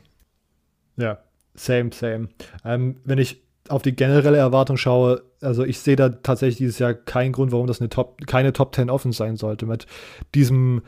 Ja, 0.96 1.18
same, 1.54 1.90
same. 1.92 2.28
Ähm, 2.64 2.96
wenn 3.04 3.18
ich 3.18 3.42
auf 3.70 3.82
die 3.82 3.94
generelle 3.94 4.38
Erwartung 4.38 4.76
schaue, 4.76 5.22
also 5.40 5.64
ich 5.64 5.78
sehe 5.78 5.96
da 5.96 6.08
tatsächlich 6.08 6.58
dieses 6.58 6.78
Jahr 6.78 6.94
keinen 6.94 7.32
Grund, 7.32 7.52
warum 7.52 7.66
das 7.66 7.80
eine 7.80 7.88
Top, 7.88 8.26
keine 8.26 8.52
Top 8.52 8.74
10 8.74 8.90
offen 8.90 9.12
sein 9.12 9.36
sollte. 9.36 9.66
Mit 9.66 9.86
diesem, 10.34 10.82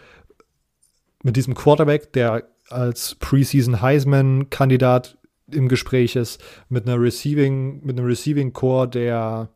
mit 1.22 1.36
diesem 1.36 1.54
Quarterback, 1.54 2.12
der 2.12 2.44
als 2.68 3.14
Preseason 3.16 3.80
Heisman-Kandidat 3.80 5.18
im 5.50 5.68
Gespräch 5.68 6.16
ist, 6.16 6.42
mit 6.68 6.86
einer 6.86 7.00
Receiving, 7.00 7.84
mit 7.84 7.98
einem 7.98 8.06
Receiving 8.06 8.52
Core, 8.52 8.88
der 8.88 9.50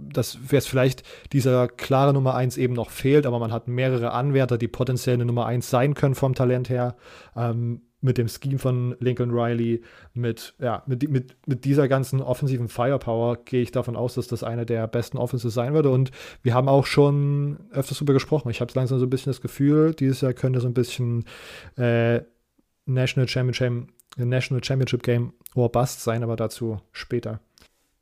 das 0.00 0.50
wäre 0.50 0.62
vielleicht 0.62 1.04
dieser 1.32 1.68
klare 1.68 2.12
Nummer 2.12 2.34
1 2.34 2.56
eben 2.56 2.74
noch 2.74 2.90
fehlt, 2.90 3.26
aber 3.26 3.38
man 3.38 3.52
hat 3.52 3.68
mehrere 3.68 4.10
Anwärter, 4.10 4.58
die 4.58 4.66
potenziell 4.66 5.14
eine 5.14 5.24
Nummer 5.24 5.46
1 5.46 5.70
sein 5.70 5.94
können 5.94 6.16
vom 6.16 6.34
Talent 6.34 6.68
her. 6.68 6.96
Ähm, 7.36 7.82
mit 8.00 8.18
dem 8.18 8.28
Scheme 8.28 8.58
von 8.58 8.96
Lincoln 9.00 9.30
Riley, 9.32 9.82
mit, 10.14 10.54
ja, 10.60 10.82
mit, 10.86 11.08
mit, 11.10 11.36
mit 11.46 11.64
dieser 11.64 11.88
ganzen 11.88 12.22
offensiven 12.22 12.68
Firepower 12.68 13.38
gehe 13.44 13.62
ich 13.62 13.72
davon 13.72 13.96
aus, 13.96 14.14
dass 14.14 14.28
das 14.28 14.44
eine 14.44 14.66
der 14.66 14.86
besten 14.86 15.18
Offenses 15.18 15.54
sein 15.54 15.74
würde. 15.74 15.90
Und 15.90 16.12
wir 16.42 16.54
haben 16.54 16.68
auch 16.68 16.86
schon 16.86 17.58
öfters 17.72 17.98
darüber 17.98 18.12
gesprochen. 18.12 18.50
Ich 18.50 18.60
habe 18.60 18.72
langsam 18.74 18.98
so 18.98 19.06
ein 19.06 19.10
bisschen 19.10 19.30
das 19.30 19.40
Gefühl, 19.40 19.94
dieses 19.94 20.20
Jahr 20.20 20.32
könnte 20.32 20.60
so 20.60 20.68
ein 20.68 20.74
bisschen 20.74 21.24
äh, 21.76 22.20
National 22.86 23.28
Championship, 23.28 23.88
National 24.16 24.62
Championship 24.62 25.02
Game 25.02 25.32
or 25.54 25.70
Bust 25.70 26.02
sein, 26.02 26.22
aber 26.22 26.36
dazu 26.36 26.80
später. 26.92 27.40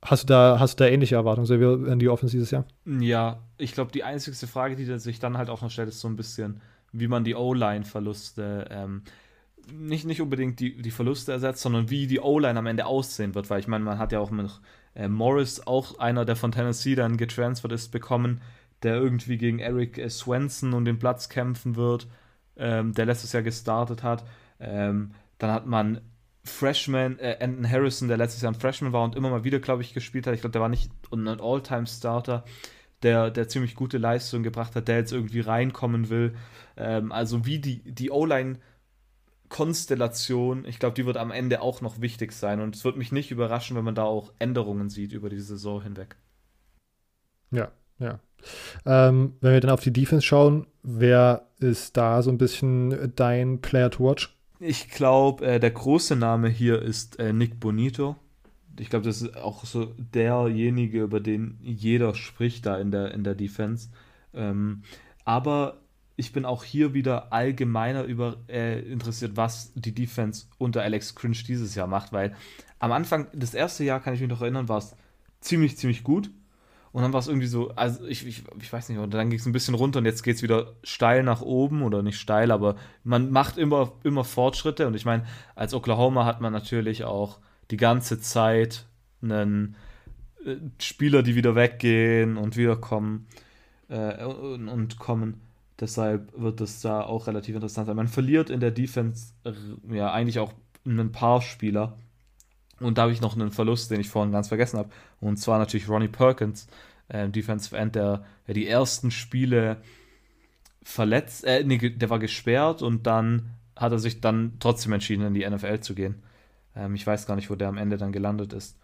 Hast 0.03 0.25
du 0.25 0.27
da, 0.27 0.61
hast 0.61 0.79
du 0.79 0.85
da 0.85 0.91
ähnliche 0.91 1.17
Erwartungen 1.17 1.47
Silvio, 1.47 1.85
in 1.87 1.99
die 1.99 2.09
Offense 2.09 2.37
dieses 2.37 2.51
Jahr? 2.51 2.67
Ja, 2.85 3.41
ich 3.57 3.73
glaube, 3.73 3.91
die 3.93 4.05
einzigste 4.05 4.47
Frage, 4.47 4.77
die 4.77 4.85
sich 4.99 5.19
dann 5.19 5.39
halt 5.39 5.49
auch 5.49 5.63
noch 5.63 5.71
stellt, 5.71 5.89
ist 5.89 6.01
so 6.01 6.09
ein 6.09 6.17
bisschen, 6.17 6.61
wie 6.93 7.09
man 7.09 7.25
die 7.25 7.35
O-Line-Verluste, 7.35 8.69
ähm, 8.71 9.03
nicht, 9.73 10.05
nicht 10.05 10.21
unbedingt 10.21 10.61
die, 10.61 10.81
die 10.81 10.91
Verluste 10.91 11.33
ersetzt, 11.33 11.63
sondern 11.63 11.91
wie 11.91 12.07
die 12.07 12.21
O-Line 12.21 12.59
am 12.59 12.67
Ende 12.67 12.87
aussehen 12.87 13.35
wird, 13.35 13.51
weil 13.51 13.61
ich 13.61 13.69
meine, 13.69 13.85
man 13.85 13.99
hat 13.99 14.13
ja 14.13 14.21
auch 14.21 14.31
mit 14.31 14.61
äh, 14.95 15.09
Morris, 15.09 15.67
auch 15.67 15.99
einer, 15.99 16.25
der 16.25 16.37
von 16.37 16.53
Tennessee 16.53 16.95
dann 16.95 17.17
getransfert 17.17 17.73
ist, 17.73 17.89
bekommen, 17.89 18.41
der 18.83 18.97
irgendwie 18.97 19.39
gegen 19.39 19.59
Eric 19.59 19.99
äh, 19.99 20.11
Swenson 20.11 20.73
und 20.73 20.85
den 20.85 20.99
Platz 20.99 21.29
kämpfen 21.29 21.77
wird, 21.77 22.07
ähm, 22.57 22.93
der 22.93 23.07
letztes 23.07 23.33
Jahr 23.33 23.43
gestartet 23.43 24.03
hat. 24.03 24.25
Ähm, 24.61 25.13
dann 25.39 25.51
hat 25.51 25.67
man 25.67 26.01
Freshman, 26.45 27.19
äh, 27.19 27.37
Anton 27.41 27.69
Harrison, 27.69 28.09
der 28.09 28.17
letztes 28.17 28.43
Jahr 28.43 28.53
ein 28.53 28.61
Freshman 28.61 28.93
war 28.93 29.05
und 29.05 29.17
immer 29.17 29.31
mal 29.31 29.45
wieder, 29.45 29.59
glaube 29.59 29.83
ich, 29.83 29.95
gespielt 29.95 30.27
hat. 30.27 30.35
Ich 30.35 30.41
glaube, 30.41 30.53
der 30.53 30.63
war 30.63 30.69
nicht 30.69 30.91
ein 31.13 31.29
All-Time-Starter, 31.29 32.45
der, 33.03 33.31
der 33.31 33.49
ziemlich 33.49 33.75
gute 33.75 33.99
Leistung 33.99 34.43
gebracht 34.43 34.75
hat, 34.77 34.89
der 34.89 34.97
jetzt 34.97 35.13
irgendwie 35.13 35.41
reinkommen 35.41 36.09
will. 36.09 36.35
Ähm, 36.77 37.13
also 37.13 37.45
wie 37.45 37.59
die, 37.59 37.83
die 37.83 38.11
O-Line-Konstellation, 39.47 40.65
ich 40.67 40.79
glaube, 40.79 40.95
die 40.95 41.07
wird 41.07 41.17
am 41.17 41.31
Ende 41.31 41.61
auch 41.61 41.81
noch 41.81 42.01
wichtig 42.01 42.33
sein. 42.33 42.61
Und 42.61 42.77
es 42.77 42.85
wird 42.85 42.97
mich 42.97 43.13
nicht 43.13 43.31
überraschen, 43.31 43.77
wenn 43.77 43.85
man 43.85 43.95
da 43.95 44.05
auch 44.05 44.33
Änderungen 44.39 44.91
sieht 44.91 45.13
über 45.13 45.29
die 45.29 45.41
Saison 45.41 45.83
hinweg. 45.83 46.17
Ja, 47.51 47.71
ja. 47.99 48.21
Ähm, 48.85 49.35
wenn 49.41 49.53
wir 49.53 49.61
dann 49.61 49.71
auf 49.71 49.83
die 49.83 49.93
Defense 49.93 50.25
schauen, 50.25 50.67
wer 50.83 51.49
ist 51.59 51.97
da 51.97 52.23
so 52.23 52.31
ein 52.31 52.39
bisschen 52.39 53.13
dein 53.17 53.61
Player 53.61 53.91
to 53.91 54.05
watch? 54.05 54.37
Ich 54.59 54.91
glaube, 54.91 55.47
äh, 55.47 55.61
der 55.61 55.71
große 55.71 56.17
Name 56.17 56.49
hier 56.49 56.81
ist 56.81 57.19
äh, 57.19 57.33
Nick 57.33 57.61
Bonito. 57.61 58.17
Ich 58.79 58.91
glaube, 58.91 59.07
das 59.07 59.23
ist 59.23 59.37
auch 59.37 59.65
so 59.65 59.95
derjenige, 59.97 61.03
über 61.03 61.21
den 61.21 61.59
jeder 61.63 62.15
spricht 62.15 62.67
da 62.67 62.77
in 62.79 62.91
der, 62.91 63.13
in 63.15 63.25
der 63.25 63.35
Defense. 63.35 63.89
Ähm, 64.35 64.83
aber 65.25 65.81
ich 66.17 66.33
bin 66.33 66.45
auch 66.45 66.65
hier 66.65 66.95
wieder 66.95 67.33
allgemeiner 67.33 68.05
über, 68.05 68.39
äh, 68.49 68.81
interessiert, 68.81 69.37
was 69.37 69.73
die 69.75 69.95
Defense 69.95 70.47
unter 70.59 70.83
Alex 70.83 71.15
Cringe 71.15 71.37
dieses 71.47 71.75
Jahr 71.75 71.87
macht, 71.87 72.13
weil 72.13 72.35
am 72.79 72.93
Anfang, 72.93 73.29
das 73.33 73.55
erste 73.55 73.85
Jahr, 73.85 74.01
kann 74.01 74.15
ich 74.15 74.21
mich 74.21 74.29
noch 74.29 74.43
erinnern, 74.43 74.69
war 74.69 74.79
es 74.79 74.97
ziemlich, 75.41 75.77
ziemlich 75.77 76.05
gut. 76.05 76.31
Und 76.93 77.03
dann 77.03 77.13
war 77.13 77.21
es 77.21 77.29
irgendwie 77.29 77.47
so, 77.47 77.71
also 77.73 78.07
ich, 78.07 78.27
ich, 78.27 78.45
ich 78.59 78.73
weiß 78.73 78.89
nicht, 78.89 78.99
und 78.99 79.13
dann 79.13 79.29
ging 79.29 79.39
es 79.39 79.45
ein 79.45 79.53
bisschen 79.53 79.75
runter 79.75 79.99
und 79.99 80.07
jetzt 80.07 80.23
geht 80.23 80.37
es 80.37 80.43
wieder 80.43 80.77
steil 80.83 81.23
nach 81.23 81.43
oben 81.43 81.83
oder 81.83 82.03
nicht 82.03 82.19
steil, 82.19 82.51
aber 82.51 82.77
man 83.05 83.31
macht 83.31 83.59
immer, 83.59 83.93
immer 84.03 84.25
Fortschritte. 84.25 84.87
Und 84.87 84.95
ich 84.95 85.05
meine, 85.05 85.27
als 85.55 85.75
Oklahoma 85.75 86.25
hat 86.25 86.41
man 86.41 86.55
natürlich 86.55 87.05
auch 87.05 87.39
die 87.71 87.77
ganze 87.77 88.21
Zeit 88.21 88.87
einen 89.21 89.77
äh, 90.47 90.57
Spieler, 90.79 91.23
die 91.23 91.35
wieder 91.35 91.55
weggehen 91.55 92.39
und 92.39 92.57
wiederkommen 92.57 93.27
äh, 93.89 94.25
und, 94.25 94.69
und, 94.69 94.99
kommen. 94.99 95.43
Deshalb 95.81 96.33
wird 96.39 96.61
es 96.61 96.81
da 96.81 97.03
auch 97.03 97.27
relativ 97.27 97.55
interessant 97.55 97.87
sein. 97.87 97.97
Man 97.97 98.09
verliert 98.09 98.51
in 98.51 98.61
der 98.61 98.71
Defense 98.71 99.35
ja 99.91 100.11
eigentlich 100.13 100.39
auch 100.39 100.53
ein 100.87 101.13
paar 101.13 101.43
Spieler. 101.43 101.99
Und 102.81 102.99
da 102.99 103.03
habe 103.03 103.13
ich 103.13 103.21
noch 103.21 103.35
einen 103.35 103.51
Verlust, 103.51 103.91
den 103.91 104.01
ich 104.01 104.09
vorhin 104.09 104.33
ganz 104.33 104.49
vergessen 104.49 104.79
habe. 104.79 104.91
Und 105.21 105.37
zwar 105.39 105.59
natürlich 105.59 105.89
Ronnie 105.89 106.09
Perkins, 106.09 106.67
äh, 107.09 107.29
Defensive 107.29 107.77
End, 107.77 107.95
der, 107.95 108.25
der 108.47 108.55
die 108.55 108.69
ersten 108.69 109.11
Spiele 109.11 109.79
verletzt, 110.83 111.45
äh, 111.45 111.65
nee, 111.65 111.79
der 111.79 112.11
war 112.11 112.19
gesperrt 112.19 112.81
und 112.81 113.07
dann 113.07 113.51
hat 113.75 113.93
er 113.93 113.99
sich 113.99 114.21
dann 114.21 114.57
trotzdem 114.61 114.93
entschieden, 114.93 115.27
in 115.27 115.35
die 115.35 115.49
NFL 115.49 115.81
zu 115.81 115.95
gehen. 115.95 116.23
Ähm, 116.75 116.95
ich 116.95 117.07
weiß 117.07 117.27
gar 117.27 117.37
nicht, 117.37 117.51
wo 117.51 117.55
der 117.55 117.69
am 117.69 117.77
Ende 117.77 117.97
dann 117.97 118.13
gelandet 118.13 118.53
ist. 118.53 118.79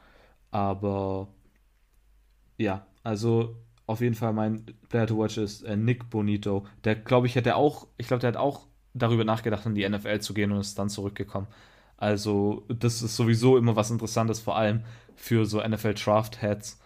Aber 0.50 1.28
ja, 2.58 2.86
also 3.04 3.56
auf 3.92 4.00
jeden 4.00 4.14
Fall 4.14 4.32
mein 4.32 4.64
Player 4.88 5.06
to 5.06 5.18
watch 5.18 5.38
ist 5.38 5.62
äh, 5.62 5.76
Nick 5.76 6.10
Bonito. 6.10 6.66
Der, 6.84 6.96
glaube 6.96 7.26
ich, 7.26 7.36
hätte 7.36 7.56
auch, 7.56 7.86
ich 7.98 8.08
glaube, 8.08 8.20
der 8.20 8.28
hat 8.28 8.36
auch 8.36 8.66
darüber 8.94 9.24
nachgedacht, 9.24 9.66
in 9.66 9.74
die 9.74 9.88
NFL 9.88 10.20
zu 10.20 10.34
gehen 10.34 10.52
und 10.52 10.60
ist 10.60 10.78
dann 10.78 10.88
zurückgekommen. 10.88 11.46
Also, 11.96 12.64
das 12.68 13.02
ist 13.02 13.16
sowieso 13.16 13.56
immer 13.56 13.76
was 13.76 13.90
Interessantes, 13.90 14.40
vor 14.40 14.56
allem 14.56 14.82
für 15.14 15.46
so 15.46 15.60
NFL-Draft-Heads, 15.60 16.80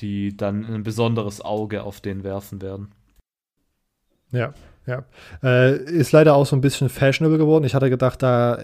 die 0.00 0.36
dann 0.36 0.64
ein 0.66 0.82
besonderes 0.82 1.40
Auge 1.40 1.82
auf 1.82 2.00
den 2.00 2.22
werfen 2.22 2.60
werden. 2.60 2.92
Ja, 4.30 4.52
ja. 4.88 5.04
Äh, 5.42 5.76
ist 5.84 6.12
leider 6.12 6.34
auch 6.34 6.46
so 6.46 6.56
ein 6.56 6.62
bisschen 6.62 6.88
fashionable 6.88 7.36
geworden. 7.36 7.64
Ich 7.64 7.74
hatte 7.74 7.90
gedacht, 7.90 8.22
da 8.22 8.58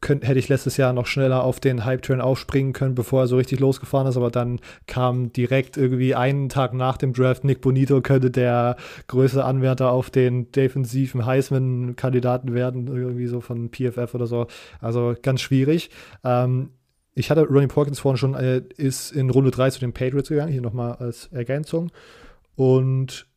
könnt, 0.00 0.26
hätte 0.26 0.38
ich 0.38 0.48
letztes 0.48 0.76
Jahr 0.76 0.92
noch 0.92 1.06
schneller 1.06 1.44
auf 1.44 1.60
den 1.60 1.84
Hype-Train 1.84 2.20
aufspringen 2.20 2.72
können, 2.72 2.96
bevor 2.96 3.22
er 3.22 3.26
so 3.28 3.36
richtig 3.36 3.60
losgefahren 3.60 4.08
ist. 4.08 4.16
Aber 4.16 4.32
dann 4.32 4.58
kam 4.88 5.32
direkt 5.32 5.76
irgendwie 5.76 6.16
einen 6.16 6.48
Tag 6.48 6.74
nach 6.74 6.96
dem 6.96 7.12
Draft 7.12 7.44
Nick 7.44 7.60
Bonito 7.60 8.00
könnte 8.00 8.32
der 8.32 8.76
größte 9.06 9.44
Anwärter 9.44 9.92
auf 9.92 10.10
den 10.10 10.50
defensiven 10.50 11.24
Heisman-Kandidaten 11.24 12.52
werden, 12.52 12.88
irgendwie 12.88 13.28
so 13.28 13.40
von 13.40 13.70
PFF 13.70 14.12
oder 14.14 14.26
so. 14.26 14.48
Also 14.80 15.14
ganz 15.22 15.40
schwierig. 15.40 15.90
Ähm, 16.24 16.70
ich 17.14 17.30
hatte 17.30 17.46
Ronnie 17.46 17.68
Porkins 17.68 18.00
vorhin 18.00 18.16
schon, 18.16 18.34
äh, 18.34 18.62
ist 18.76 19.12
in 19.12 19.30
Runde 19.30 19.52
3 19.52 19.70
zu 19.70 19.78
den 19.78 19.92
Patriots 19.92 20.30
gegangen, 20.30 20.50
hier 20.50 20.62
nochmal 20.62 20.94
als 20.94 21.28
Ergänzung. 21.28 21.92
Und 22.56 23.29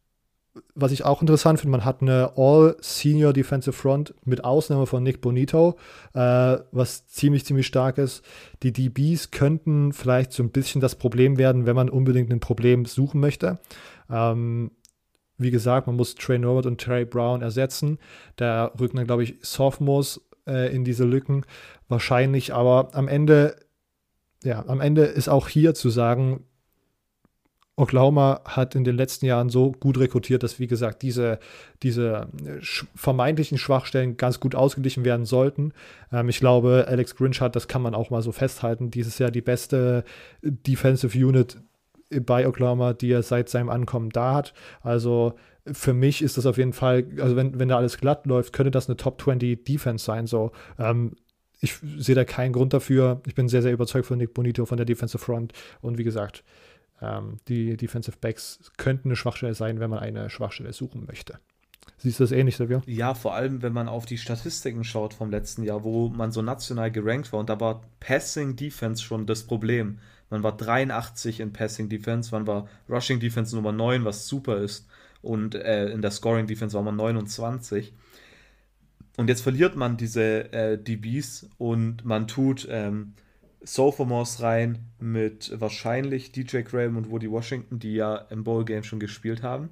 was 0.75 0.91
ich 0.91 1.03
auch 1.03 1.21
interessant 1.21 1.59
finde, 1.59 1.71
man 1.71 1.85
hat 1.85 2.01
eine 2.01 2.33
All-Senior 2.35 3.33
Defensive 3.33 3.73
Front 3.73 4.13
mit 4.23 4.43
Ausnahme 4.43 4.85
von 4.85 5.01
Nick 5.01 5.21
Bonito, 5.21 5.77
äh, 6.13 6.57
was 6.71 7.07
ziemlich, 7.07 7.45
ziemlich 7.45 7.65
stark 7.67 7.97
ist. 7.97 8.23
Die 8.61 8.71
DBs 8.71 9.31
könnten 9.31 9.93
vielleicht 9.93 10.31
so 10.31 10.43
ein 10.43 10.51
bisschen 10.51 10.81
das 10.81 10.95
Problem 10.95 11.37
werden, 11.37 11.65
wenn 11.65 11.75
man 11.75 11.89
unbedingt 11.89 12.31
ein 12.31 12.39
Problem 12.39 12.85
suchen 12.85 13.19
möchte. 13.19 13.59
Ähm, 14.09 14.71
wie 15.37 15.51
gesagt, 15.51 15.87
man 15.87 15.95
muss 15.95 16.15
Trey 16.15 16.37
Norbert 16.37 16.67
und 16.67 16.79
Trey 16.79 17.05
Brown 17.05 17.41
ersetzen. 17.41 17.97
Da 18.35 18.71
rücken 18.79 18.97
dann, 18.97 19.07
glaube 19.07 19.23
ich, 19.23 19.35
Sophomores 19.41 20.21
äh, 20.45 20.73
in 20.73 20.83
diese 20.83 21.05
Lücken. 21.05 21.45
Wahrscheinlich, 21.87 22.53
aber 22.53 22.89
am 22.93 23.07
Ende, 23.07 23.55
ja, 24.43 24.63
am 24.67 24.81
Ende 24.81 25.03
ist 25.03 25.29
auch 25.29 25.47
hier 25.47 25.73
zu 25.73 25.89
sagen, 25.89 26.45
Oklahoma 27.75 28.41
hat 28.45 28.75
in 28.75 28.83
den 28.83 28.95
letzten 28.95 29.25
Jahren 29.25 29.49
so 29.49 29.71
gut 29.71 29.97
rekrutiert, 29.97 30.43
dass, 30.43 30.59
wie 30.59 30.67
gesagt, 30.67 31.01
diese, 31.01 31.39
diese 31.81 32.27
äh, 32.45 32.59
vermeintlichen 32.93 33.57
Schwachstellen 33.57 34.15
ganz 34.15 34.39
gut 34.39 34.53
ausgeglichen 34.53 35.05
werden 35.05 35.25
sollten. 35.25 35.73
Ähm, 36.11 36.29
ich 36.29 36.39
glaube, 36.39 36.85
Alex 36.87 37.15
Grinch 37.15 37.41
hat, 37.41 37.55
das 37.55 37.67
kann 37.67 37.81
man 37.81 37.95
auch 37.95 38.11
mal 38.11 38.21
so 38.21 38.31
festhalten, 38.31 38.91
dieses 38.91 39.17
Jahr 39.17 39.31
die 39.31 39.41
beste 39.41 40.03
Defensive 40.43 41.17
Unit 41.17 41.57
bei 42.21 42.47
Oklahoma, 42.47 42.93
die 42.93 43.11
er 43.11 43.23
seit 43.23 43.49
seinem 43.49 43.69
Ankommen 43.69 44.11
da 44.11 44.35
hat. 44.35 44.53
Also 44.81 45.33
für 45.71 45.93
mich 45.93 46.21
ist 46.21 46.37
das 46.37 46.45
auf 46.45 46.57
jeden 46.57 46.73
Fall, 46.73 47.05
also 47.19 47.35
wenn, 47.35 47.57
wenn 47.57 47.69
da 47.69 47.77
alles 47.77 47.97
glatt 47.97 48.27
läuft, 48.27 48.53
könnte 48.53 48.69
das 48.69 48.87
eine 48.87 48.97
Top 48.97 49.21
20 49.21 49.63
Defense 49.65 50.05
sein. 50.05 50.27
So. 50.27 50.51
Ähm, 50.77 51.13
ich 51.59 51.75
sehe 51.97 52.15
da 52.15 52.25
keinen 52.25 52.51
Grund 52.51 52.73
dafür. 52.73 53.21
Ich 53.25 53.35
bin 53.35 53.47
sehr, 53.47 53.61
sehr 53.61 53.71
überzeugt 53.71 54.05
von 54.05 54.17
Nick 54.17 54.33
Bonito, 54.33 54.65
von 54.65 54.77
der 54.77 54.85
Defensive 54.85 55.23
Front. 55.23 55.53
Und 55.81 55.97
wie 55.97 56.03
gesagt, 56.03 56.43
ähm, 57.03 57.37
die 57.47 57.77
Defensive 57.77 58.17
Backs 58.19 58.71
könnten 58.77 59.09
eine 59.09 59.15
Schwachstelle 59.15 59.53
sein, 59.53 59.79
wenn 59.79 59.89
man 59.89 59.99
eine 59.99 60.29
Schwachstelle 60.29 60.73
suchen 60.73 61.05
möchte. 61.05 61.39
Siehst 61.97 62.19
du 62.19 62.23
das 62.23 62.31
ähnlich, 62.31 62.57
Silvio? 62.57 62.81
Ja, 62.85 63.13
vor 63.13 63.33
allem, 63.33 63.61
wenn 63.61 63.73
man 63.73 63.87
auf 63.87 64.05
die 64.05 64.17
Statistiken 64.17 64.83
schaut 64.83 65.13
vom 65.13 65.29
letzten 65.29 65.63
Jahr, 65.63 65.83
wo 65.83 66.09
man 66.09 66.31
so 66.31 66.41
national 66.41 66.91
gerankt 66.91 67.31
war 67.31 67.39
und 67.39 67.49
da 67.49 67.59
war 67.59 67.81
Passing 67.99 68.55
Defense 68.55 69.03
schon 69.03 69.25
das 69.25 69.43
Problem. 69.43 69.99
Man 70.29 70.43
war 70.43 70.57
83 70.57 71.39
in 71.39 71.53
Passing 71.53 71.89
Defense, 71.89 72.31
man 72.31 72.47
war 72.47 72.67
Rushing 72.89 73.19
Defense 73.19 73.55
Nummer 73.55 73.71
9, 73.71 74.03
was 74.03 74.27
super 74.27 74.57
ist. 74.57 74.87
Und 75.21 75.55
äh, 75.55 75.89
in 75.89 76.01
der 76.01 76.11
Scoring 76.11 76.47
Defense 76.47 76.75
war 76.75 76.83
man 76.83 76.95
29. 76.95 77.93
Und 79.15 79.29
jetzt 79.29 79.41
verliert 79.41 79.75
man 79.75 79.95
diese 79.95 80.51
äh, 80.51 80.77
DBs 80.77 81.49
und 81.57 82.03
man 82.03 82.27
tut 82.27 82.67
ähm, 82.69 83.13
Sophomores 83.63 84.41
rein 84.41 84.89
mit 84.99 85.51
wahrscheinlich 85.59 86.31
DJ 86.31 86.61
Graham 86.61 86.97
und 86.97 87.09
Woody 87.09 87.29
Washington, 87.29 87.79
die 87.79 87.93
ja 87.93 88.15
im 88.29 88.43
Bowl-Game 88.43 88.83
schon 88.83 88.99
gespielt 88.99 89.43
haben. 89.43 89.69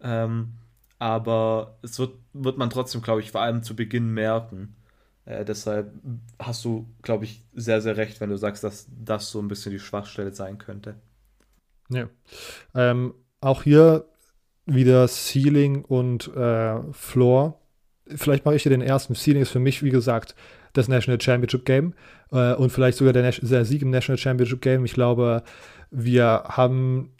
Ähm, 0.00 0.54
aber 0.98 1.78
es 1.82 1.98
wird, 1.98 2.14
wird 2.32 2.58
man 2.58 2.70
trotzdem, 2.70 3.02
glaube 3.02 3.20
ich, 3.20 3.30
vor 3.30 3.40
allem 3.40 3.62
zu 3.62 3.74
Beginn 3.74 4.12
merken. 4.12 4.76
Äh, 5.24 5.44
deshalb 5.44 5.92
hast 6.38 6.64
du, 6.64 6.88
glaube 7.02 7.24
ich, 7.24 7.44
sehr, 7.54 7.80
sehr 7.80 7.96
recht, 7.96 8.20
wenn 8.20 8.30
du 8.30 8.36
sagst, 8.36 8.64
dass 8.64 8.86
das 8.90 9.30
so 9.30 9.40
ein 9.40 9.48
bisschen 9.48 9.72
die 9.72 9.78
Schwachstelle 9.78 10.34
sein 10.34 10.58
könnte. 10.58 10.96
Ja. 11.88 12.08
Ähm, 12.74 13.14
auch 13.40 13.62
hier 13.62 14.06
wieder 14.66 15.08
Ceiling 15.08 15.84
und 15.84 16.28
äh, 16.36 16.80
Floor. 16.92 17.60
Vielleicht 18.06 18.44
mache 18.44 18.56
ich 18.56 18.62
hier 18.62 18.70
den 18.70 18.82
ersten. 18.82 19.14
Ceiling 19.14 19.42
ist 19.42 19.50
für 19.50 19.60
mich, 19.60 19.82
wie 19.82 19.90
gesagt, 19.90 20.34
das 20.72 20.88
National 20.88 21.20
Championship 21.20 21.64
Game 21.64 21.94
äh, 22.32 22.54
und 22.54 22.70
vielleicht 22.70 22.98
sogar 22.98 23.12
der, 23.12 23.30
der, 23.30 23.64
Sieg 23.64 23.82
im 23.82 23.90
National 23.90 24.18
Championship 24.18 24.60
Game. 24.60 24.84
Ich 24.84 24.94
glaube, 24.94 25.42
wir 25.90 26.44
haben 26.46 27.10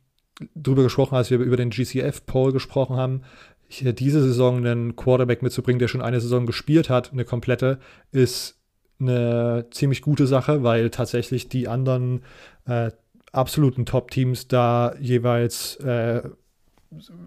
darüber 0.54 0.82
gesprochen, 0.82 1.16
als 1.16 1.30
wir 1.30 1.38
über 1.38 1.56
den 1.56 1.70
GCF-Poll 1.70 2.52
gesprochen 2.52 2.96
haben. 2.96 3.22
Hier 3.68 3.92
diese 3.92 4.22
Saison 4.22 4.58
einen 4.58 4.96
Quarterback 4.96 5.42
mitzubringen, 5.42 5.78
der 5.78 5.88
schon 5.88 6.02
eine 6.02 6.20
Saison 6.20 6.46
gespielt 6.46 6.90
hat, 6.90 7.12
eine 7.12 7.24
komplette, 7.24 7.78
ist 8.10 8.58
eine 8.98 9.66
ziemlich 9.70 10.02
gute 10.02 10.26
Sache, 10.26 10.62
weil 10.62 10.90
tatsächlich 10.90 11.48
die 11.48 11.68
anderen 11.68 12.22
äh, 12.66 12.90
absoluten 13.32 13.86
Top-Teams 13.86 14.48
da 14.48 14.94
jeweils 14.98 15.76
äh, 15.76 16.22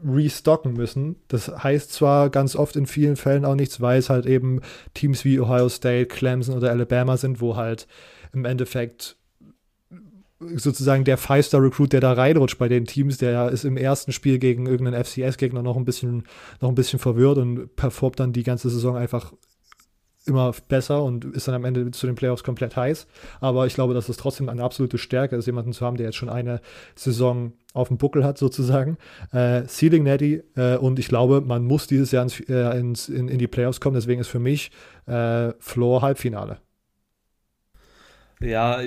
restocken 0.06 0.74
müssen. 0.74 1.16
Das 1.28 1.48
heißt 1.48 1.94
zwar 1.94 2.30
ganz 2.30 2.56
oft 2.56 2.76
in 2.76 2.86
vielen 2.86 3.16
Fällen 3.16 3.46
auch 3.46 3.56
nichts, 3.56 3.80
weil 3.82 4.00
es 4.00 4.10
halt 4.10 4.26
eben 4.26 4.62
Teams 4.94 5.24
wie 5.24 5.40
Ohio 5.40 5.70
State, 5.70 6.08
Clemson 6.08 6.56
oder 6.56 6.72
Alabama 6.72 7.18
sind, 7.18 7.40
wo 7.40 7.56
halt 7.56 7.88
im 8.34 8.46
Endeffekt 8.46 9.16
sozusagen 10.56 11.06
der 11.06 11.18
Five-Star-Recruit, 11.18 11.94
der 11.94 12.02
da 12.02 12.14
reinrutscht 12.14 12.58
bei 12.58 12.68
den 12.68 12.86
Teams, 12.86 13.18
der 13.18 13.50
ist 13.50 13.64
im 13.64 13.78
ersten 13.78 14.12
Spiel 14.12 14.40
gegen 14.40 14.66
irgendeinen 14.66 15.02
FCS-Gegner 15.04 15.62
noch 15.62 15.78
ein 15.78 15.86
bisschen, 15.86 16.24
noch 16.60 16.70
ein 16.70 16.76
bisschen 16.76 17.00
verwirrt 17.00 17.38
und 17.38 17.76
performt 17.78 18.20
dann 18.20 18.34
die 18.34 18.44
ganze 18.44 18.70
Saison 18.70 18.98
einfach 18.98 19.32
immer 20.26 20.54
besser 20.68 21.04
und 21.04 21.26
ist 21.26 21.48
dann 21.48 21.56
am 21.56 21.66
Ende 21.66 21.92
zu 21.92 22.08
den 22.08 22.16
Playoffs 22.16 22.44
komplett 22.44 22.76
heiß. 22.76 23.08
Aber 23.42 23.66
ich 23.66 23.74
glaube, 23.74 23.94
dass 23.94 24.10
es 24.10 24.18
trotzdem 24.18 24.50
eine 24.50 24.64
absolute 24.64 24.98
Stärke 24.98 25.36
ist, 25.36 25.46
jemanden 25.46 25.74
zu 25.74 25.86
haben, 25.86 25.98
der 25.98 26.08
jetzt 26.08 26.16
schon 26.16 26.30
eine 26.30 26.62
Saison 26.96 27.54
auf 27.74 27.88
dem 27.88 27.98
Buckel 27.98 28.24
hat, 28.24 28.38
sozusagen. 28.38 28.98
Äh, 29.32 29.64
Seeding 29.68 30.04
Netty 30.04 30.44
äh, 30.56 30.78
und 30.78 31.00
ich 31.00 31.08
glaube, 31.08 31.42
man 31.42 31.64
muss 31.66 31.88
dieses 31.88 32.12
Jahr 32.12 32.24
ins, 32.24 32.40
äh, 32.42 32.80
ins, 32.80 33.10
in, 33.10 33.28
in, 33.28 33.40
die 33.40 33.48
Playoffs 33.48 33.82
kommen. 33.82 33.96
Deswegen 33.96 34.22
ist 34.22 34.28
für 34.28 34.40
mich 34.40 34.72
äh, 35.08 35.52
Floor 35.60 36.02
Halbfinale. 36.02 36.60
Ja, 38.40 38.82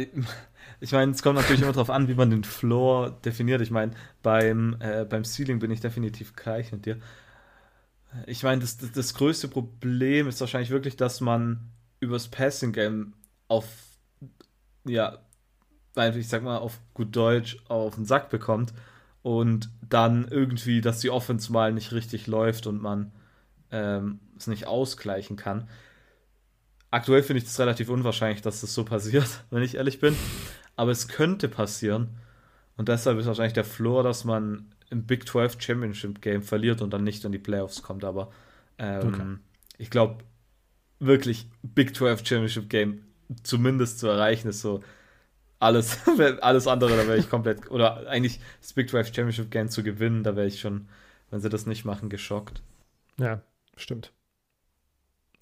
ich 0.81 0.93
meine, 0.93 1.13
es 1.13 1.23
kommt 1.23 1.37
natürlich 1.37 1.63
immer 1.63 1.73
darauf 1.73 1.91
an, 1.91 2.09
wie 2.09 2.15
man 2.15 2.31
den 2.31 2.45
Floor 2.45 3.11
definiert. 3.25 3.61
Ich 3.61 3.71
meine, 3.71 3.93
beim, 4.23 4.77
äh, 4.81 5.05
beim 5.05 5.25
Ceiling 5.25 5.59
bin 5.59 5.71
ich 5.71 5.81
definitiv 5.81 6.35
gleich 6.35 6.73
mit 6.73 6.87
dir. 6.87 6.99
Ich 8.27 8.43
meine, 8.43 8.61
das, 8.61 8.77
das, 8.77 8.93
das, 8.93 9.15
größte 9.15 9.49
Problem 9.49 10.29
ist 10.29 10.41
wahrscheinlich 10.41 10.71
wirklich, 10.71 10.97
dass 10.97 11.21
man 11.21 11.71
übers 12.01 12.29
Passing 12.29 12.73
Game 12.73 13.15
auf, 13.49 13.67
ja, 14.85 15.19
ich 16.15 16.29
sag 16.29 16.43
mal 16.43 16.59
auf 16.59 16.79
gut 16.95 17.15
Deutsch 17.17 17.57
auf 17.69 17.95
den 17.95 18.05
Sack 18.05 18.29
bekommt 18.31 18.75
und 19.23 19.71
dann 19.89 20.29
irgendwie, 20.29 20.81
dass 20.81 21.01
die 21.01 21.11
Offense 21.11 21.53
mal 21.53 21.73
nicht 21.73 21.93
richtig 21.93 22.27
läuft 22.27 22.67
und 22.67 22.83
man 22.83 23.13
ähm, 23.71 24.21
es 24.37 24.47
nicht 24.47 24.67
ausgleichen 24.67 25.37
kann. 25.37 25.69
Aktuell 26.91 27.23
finde 27.23 27.43
ich 27.43 27.49
es 27.49 27.59
relativ 27.59 27.89
unwahrscheinlich, 27.89 28.43
dass 28.43 28.61
das 28.61 28.73
so 28.75 28.85
passiert, 28.85 29.45
wenn 29.51 29.63
ich 29.63 29.75
ehrlich 29.75 30.01
bin. 30.01 30.17
Aber 30.77 30.91
es 30.91 31.09
könnte 31.09 31.49
passieren. 31.49 32.19
Und 32.77 32.89
deshalb 32.89 33.19
ist 33.19 33.27
wahrscheinlich 33.27 33.55
der 33.55 33.65
Floor, 33.65 34.03
dass 34.03 34.25
man 34.25 34.73
im 34.91 35.05
Big 35.05 35.29
12 35.29 35.61
Championship 35.61 36.21
Game 36.21 36.43
verliert 36.43 36.83
und 36.83 36.93
dann 36.93 37.05
nicht 37.05 37.25
in 37.25 37.33
die 37.33 37.39
Playoffs 37.39 37.83
kommt. 37.83 38.05
Aber 38.05 38.31
ähm, 38.79 39.09
okay. 39.09 39.25
ich 39.79 39.91
glaube, 39.91 40.19
wirklich 40.99 41.49
Big 41.63 41.97
12 41.97 42.27
Championship 42.27 42.69
Game 42.69 43.03
zumindest 43.43 43.99
zu 43.99 44.07
erreichen, 44.07 44.49
ist 44.49 44.61
so 44.61 44.83
alles, 45.59 45.99
alles 46.41 46.67
andere, 46.67 46.97
da 46.97 47.07
wäre 47.07 47.19
ich 47.19 47.31
komplett, 47.31 47.71
oder 47.71 48.07
eigentlich 48.09 48.41
das 48.61 48.73
Big 48.73 48.91
12 48.91 49.09
Championship 49.09 49.51
Game 49.51 49.69
zu 49.69 49.83
gewinnen, 49.83 50.23
da 50.23 50.37
wäre 50.37 50.47
ich 50.47 50.61
schon, 50.61 50.89
wenn 51.31 51.41
sie 51.41 51.49
das 51.49 51.67
nicht 51.67 51.85
machen, 51.85 52.09
geschockt. 52.09 52.63
Ja, 53.19 53.41
stimmt. 53.77 54.13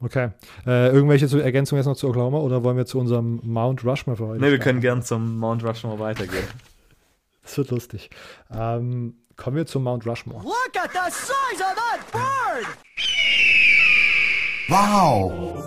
Okay. 0.01 0.30
Äh, 0.66 0.91
irgendwelche 0.91 1.26
Ergänzungen 1.43 1.80
jetzt 1.80 1.87
noch 1.87 1.97
zu 1.97 2.09
Oklahoma 2.09 2.39
oder 2.39 2.62
wollen 2.62 2.76
wir 2.76 2.87
zu 2.87 2.99
unserem 2.99 3.41
Mount 3.43 3.85
Rushmore 3.85 4.16
für 4.16 4.26
heute? 4.26 4.41
Ne, 4.41 4.51
wir 4.51 4.59
können 4.59 4.80
gern 4.80 5.03
zum 5.03 5.39
Mount 5.39 5.64
Rushmore 5.64 5.99
weitergehen. 5.99 6.45
Das 7.45 7.57
wird 7.57 7.70
lustig. 7.70 8.11
Ähm, 8.53 9.14
Kommen 9.36 9.57
wir 9.57 9.66
zum 9.66 9.82
Mount 9.82 10.07
Rushmore. 10.07 10.45
Look 10.45 10.76
at 10.76 10.90
the 10.92 11.11
size 11.11 11.61
of 11.61 11.74
that 11.74 12.01
bird! 12.12 12.66
Wow! 14.70 15.66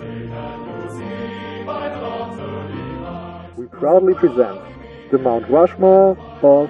We 3.58 3.68
proudly 3.68 4.14
present 4.14 4.62
the 5.12 5.18
Mount 5.18 5.50
Rushmore 5.50 6.18
of 6.42 6.70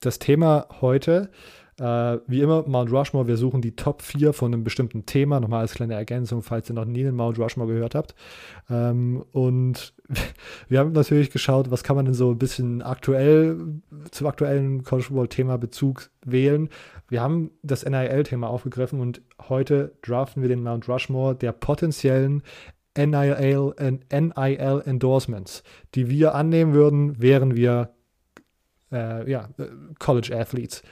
Das 0.00 0.18
Thema 0.18 0.66
heute 0.82 1.30
äh, 1.80 2.18
wie 2.26 2.40
immer, 2.40 2.66
Mount 2.68 2.92
Rushmore, 2.92 3.26
wir 3.26 3.36
suchen 3.36 3.60
die 3.60 3.74
Top 3.74 4.02
4 4.02 4.32
von 4.32 4.52
einem 4.52 4.62
bestimmten 4.62 5.06
Thema. 5.06 5.40
Nochmal 5.40 5.60
als 5.60 5.74
kleine 5.74 5.94
Ergänzung, 5.94 6.42
falls 6.42 6.70
ihr 6.70 6.74
noch 6.74 6.84
nie 6.84 7.02
den 7.02 7.16
Mount 7.16 7.38
Rushmore 7.38 7.72
gehört 7.72 7.94
habt. 7.94 8.14
Ähm, 8.70 9.24
und 9.32 9.92
wir 10.68 10.78
haben 10.78 10.92
natürlich 10.92 11.30
geschaut, 11.30 11.70
was 11.70 11.82
kann 11.82 11.96
man 11.96 12.04
denn 12.04 12.14
so 12.14 12.30
ein 12.30 12.38
bisschen 12.38 12.82
aktuell 12.82 13.58
zum 14.10 14.26
aktuellen 14.26 14.84
College 14.84 15.08
Football 15.08 15.28
Thema 15.28 15.58
Bezug 15.58 16.10
wählen. 16.24 16.68
Wir 17.08 17.20
haben 17.20 17.50
das 17.62 17.84
NIL-Thema 17.84 18.48
aufgegriffen 18.48 19.00
und 19.00 19.20
heute 19.48 19.96
draften 20.02 20.42
wir 20.42 20.48
den 20.48 20.62
Mount 20.62 20.88
Rushmore 20.88 21.34
der 21.34 21.52
potenziellen 21.52 22.42
NIL, 22.96 23.74
NIL 24.12 24.82
Endorsements, 24.84 25.64
die 25.94 26.08
wir 26.08 26.34
annehmen 26.34 26.72
würden, 26.72 27.20
wären 27.20 27.56
wir 27.56 27.90
äh, 28.92 29.28
ja, 29.28 29.48
College 29.98 30.36
Athletes. 30.38 30.82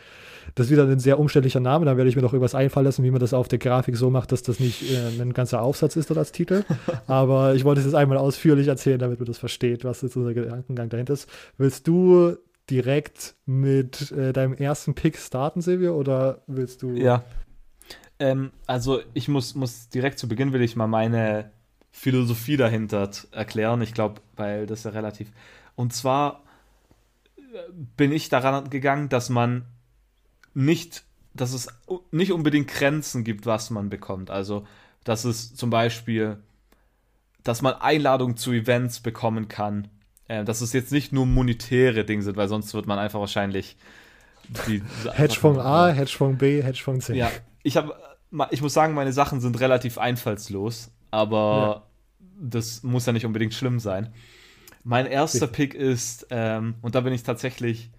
Das 0.54 0.66
ist 0.66 0.72
wieder 0.72 0.84
ein 0.84 0.98
sehr 0.98 1.18
umständlicher 1.18 1.60
Name, 1.60 1.86
da 1.86 1.96
werde 1.96 2.10
ich 2.10 2.16
mir 2.16 2.22
noch 2.22 2.32
irgendwas 2.32 2.54
einfallen 2.54 2.84
lassen, 2.84 3.04
wie 3.04 3.10
man 3.10 3.20
das 3.20 3.34
auf 3.34 3.48
der 3.48 3.58
Grafik 3.58 3.96
so 3.96 4.10
macht, 4.10 4.32
dass 4.32 4.42
das 4.42 4.60
nicht 4.60 4.90
äh, 4.90 5.20
ein 5.20 5.32
ganzer 5.32 5.62
Aufsatz 5.62 5.96
ist 5.96 6.10
oder 6.10 6.20
als 6.20 6.32
Titel. 6.32 6.64
Aber 7.06 7.54
ich 7.54 7.64
wollte 7.64 7.80
es 7.80 7.86
jetzt 7.86 7.94
einmal 7.94 8.18
ausführlich 8.18 8.68
erzählen, 8.68 8.98
damit 8.98 9.18
man 9.18 9.26
das 9.26 9.38
versteht, 9.38 9.84
was 9.84 10.02
jetzt 10.02 10.16
unser 10.16 10.34
Gedankengang 10.34 10.88
dahinter 10.88 11.14
ist. 11.14 11.28
Willst 11.56 11.88
du 11.88 12.36
direkt 12.70 13.34
mit 13.44 14.12
äh, 14.12 14.32
deinem 14.32 14.54
ersten 14.54 14.94
Pick 14.94 15.18
starten, 15.18 15.60
Silvio, 15.60 15.94
oder 15.94 16.42
willst 16.46 16.82
du. 16.82 16.92
Ja. 16.92 17.24
Ähm, 18.18 18.52
also 18.66 19.00
ich 19.14 19.28
muss, 19.28 19.54
muss 19.54 19.88
direkt 19.88 20.18
zu 20.18 20.28
Beginn 20.28 20.52
will 20.52 20.62
ich 20.62 20.76
mal 20.76 20.86
meine 20.86 21.50
Philosophie 21.90 22.56
dahinter 22.56 23.10
erklären. 23.32 23.82
Ich 23.82 23.94
glaube, 23.94 24.20
weil 24.36 24.66
das 24.66 24.84
ja 24.84 24.90
relativ. 24.92 25.30
Und 25.74 25.92
zwar 25.92 26.42
äh, 27.36 27.42
bin 27.96 28.12
ich 28.12 28.28
daran 28.28 28.70
gegangen, 28.70 29.08
dass 29.08 29.28
man 29.28 29.66
nicht, 30.54 31.04
dass 31.34 31.52
es 31.52 31.68
nicht 32.10 32.32
unbedingt 32.32 32.68
Grenzen 32.68 33.24
gibt, 33.24 33.46
was 33.46 33.70
man 33.70 33.88
bekommt. 33.88 34.30
Also, 34.30 34.66
dass 35.04 35.24
es 35.24 35.54
zum 35.54 35.70
Beispiel, 35.70 36.38
dass 37.42 37.62
man 37.62 37.74
Einladungen 37.74 38.36
zu 38.36 38.52
Events 38.52 39.00
bekommen 39.00 39.48
kann. 39.48 39.88
Äh, 40.32 40.44
dass 40.44 40.60
es 40.60 40.72
jetzt 40.72 40.92
nicht 40.92 41.12
nur 41.12 41.26
monetäre 41.26 42.04
Dinge 42.04 42.22
sind, 42.22 42.36
weil 42.36 42.48
sonst 42.48 42.72
wird 42.72 42.86
man 42.86 42.98
einfach 42.98 43.20
wahrscheinlich 43.20 43.76
die 44.66 44.82
Hedgefonds 45.12 45.58
A, 45.58 45.90
Hedgefonds 45.90 46.38
B, 46.38 46.62
Hedgefonds 46.62 47.06
C. 47.06 47.16
Ja, 47.16 47.30
ich 47.62 47.76
habe, 47.76 47.94
ich 48.50 48.62
muss 48.62 48.72
sagen, 48.72 48.94
meine 48.94 49.12
Sachen 49.12 49.40
sind 49.40 49.60
relativ 49.60 49.98
einfallslos, 49.98 50.90
aber 51.10 51.82
ja. 52.20 52.26
das 52.40 52.82
muss 52.82 53.04
ja 53.04 53.12
nicht 53.12 53.26
unbedingt 53.26 53.52
schlimm 53.52 53.78
sein. 53.78 54.12
Mein 54.84 55.06
erster 55.06 55.46
Pick 55.46 55.74
ist, 55.74 56.26
ähm, 56.30 56.76
und 56.80 56.94
da 56.94 57.02
bin 57.02 57.12
ich 57.12 57.24
tatsächlich 57.24 57.90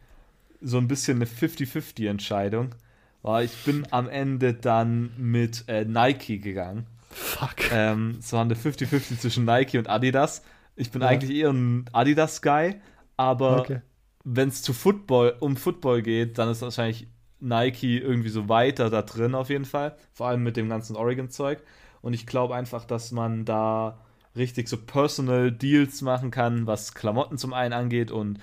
so 0.64 0.78
ein 0.78 0.88
bisschen 0.88 1.18
eine 1.18 1.26
50-50-Entscheidung. 1.26 2.76
War, 3.22 3.44
ich 3.44 3.56
bin 3.64 3.88
am 3.92 4.10
Ende 4.10 4.54
dann 4.54 5.12
mit 5.18 5.66
äh, 5.68 5.86
Nike 5.86 6.40
gegangen. 6.40 6.88
Fuck. 7.10 7.72
Ähm, 7.72 8.18
es 8.20 8.34
war 8.34 8.42
eine 8.42 8.56
50-50 8.56 9.20
zwischen 9.20 9.46
Nike 9.46 9.78
und 9.78 9.88
Adidas. 9.90 10.44
Ich 10.76 10.92
bin 10.92 11.02
ja. 11.02 11.10
eigentlich 11.10 11.38
eher 11.38 11.52
ein 11.52 11.86
Adidas-Guy, 11.94 12.76
aber 13.16 13.62
okay. 13.62 13.82
wenn 14.24 14.50
es 14.50 14.62
zu 14.62 14.74
Football, 14.74 15.36
um 15.40 15.56
Football 15.56 16.02
geht, 16.02 16.38
dann 16.38 16.50
ist 16.50 16.62
wahrscheinlich 16.62 17.08
Nike 17.40 18.00
irgendwie 18.00 18.30
so 18.30 18.50
weiter 18.50 18.90
da 18.90 19.02
drin 19.02 19.36
auf 19.36 19.50
jeden 19.50 19.66
Fall. 19.66 19.96
Vor 20.14 20.28
allem 20.28 20.44
mit 20.44 20.58
dem 20.58 20.70
ganzen 20.70 20.96
Oregon-Zeug. 20.96 21.60
Und 22.02 22.14
ich 22.14 22.26
glaube 22.26 22.56
einfach, 22.56 22.86
dass 22.86 23.12
man 23.12 23.46
da 23.46 24.00
richtig 24.36 24.68
so 24.68 24.78
Personal 24.78 25.52
Deals 25.52 26.02
machen 26.02 26.32
kann, 26.32 26.66
was 26.68 26.94
Klamotten 26.94 27.38
zum 27.38 27.54
einen 27.54 27.74
angeht 27.74 28.12
und 28.12 28.40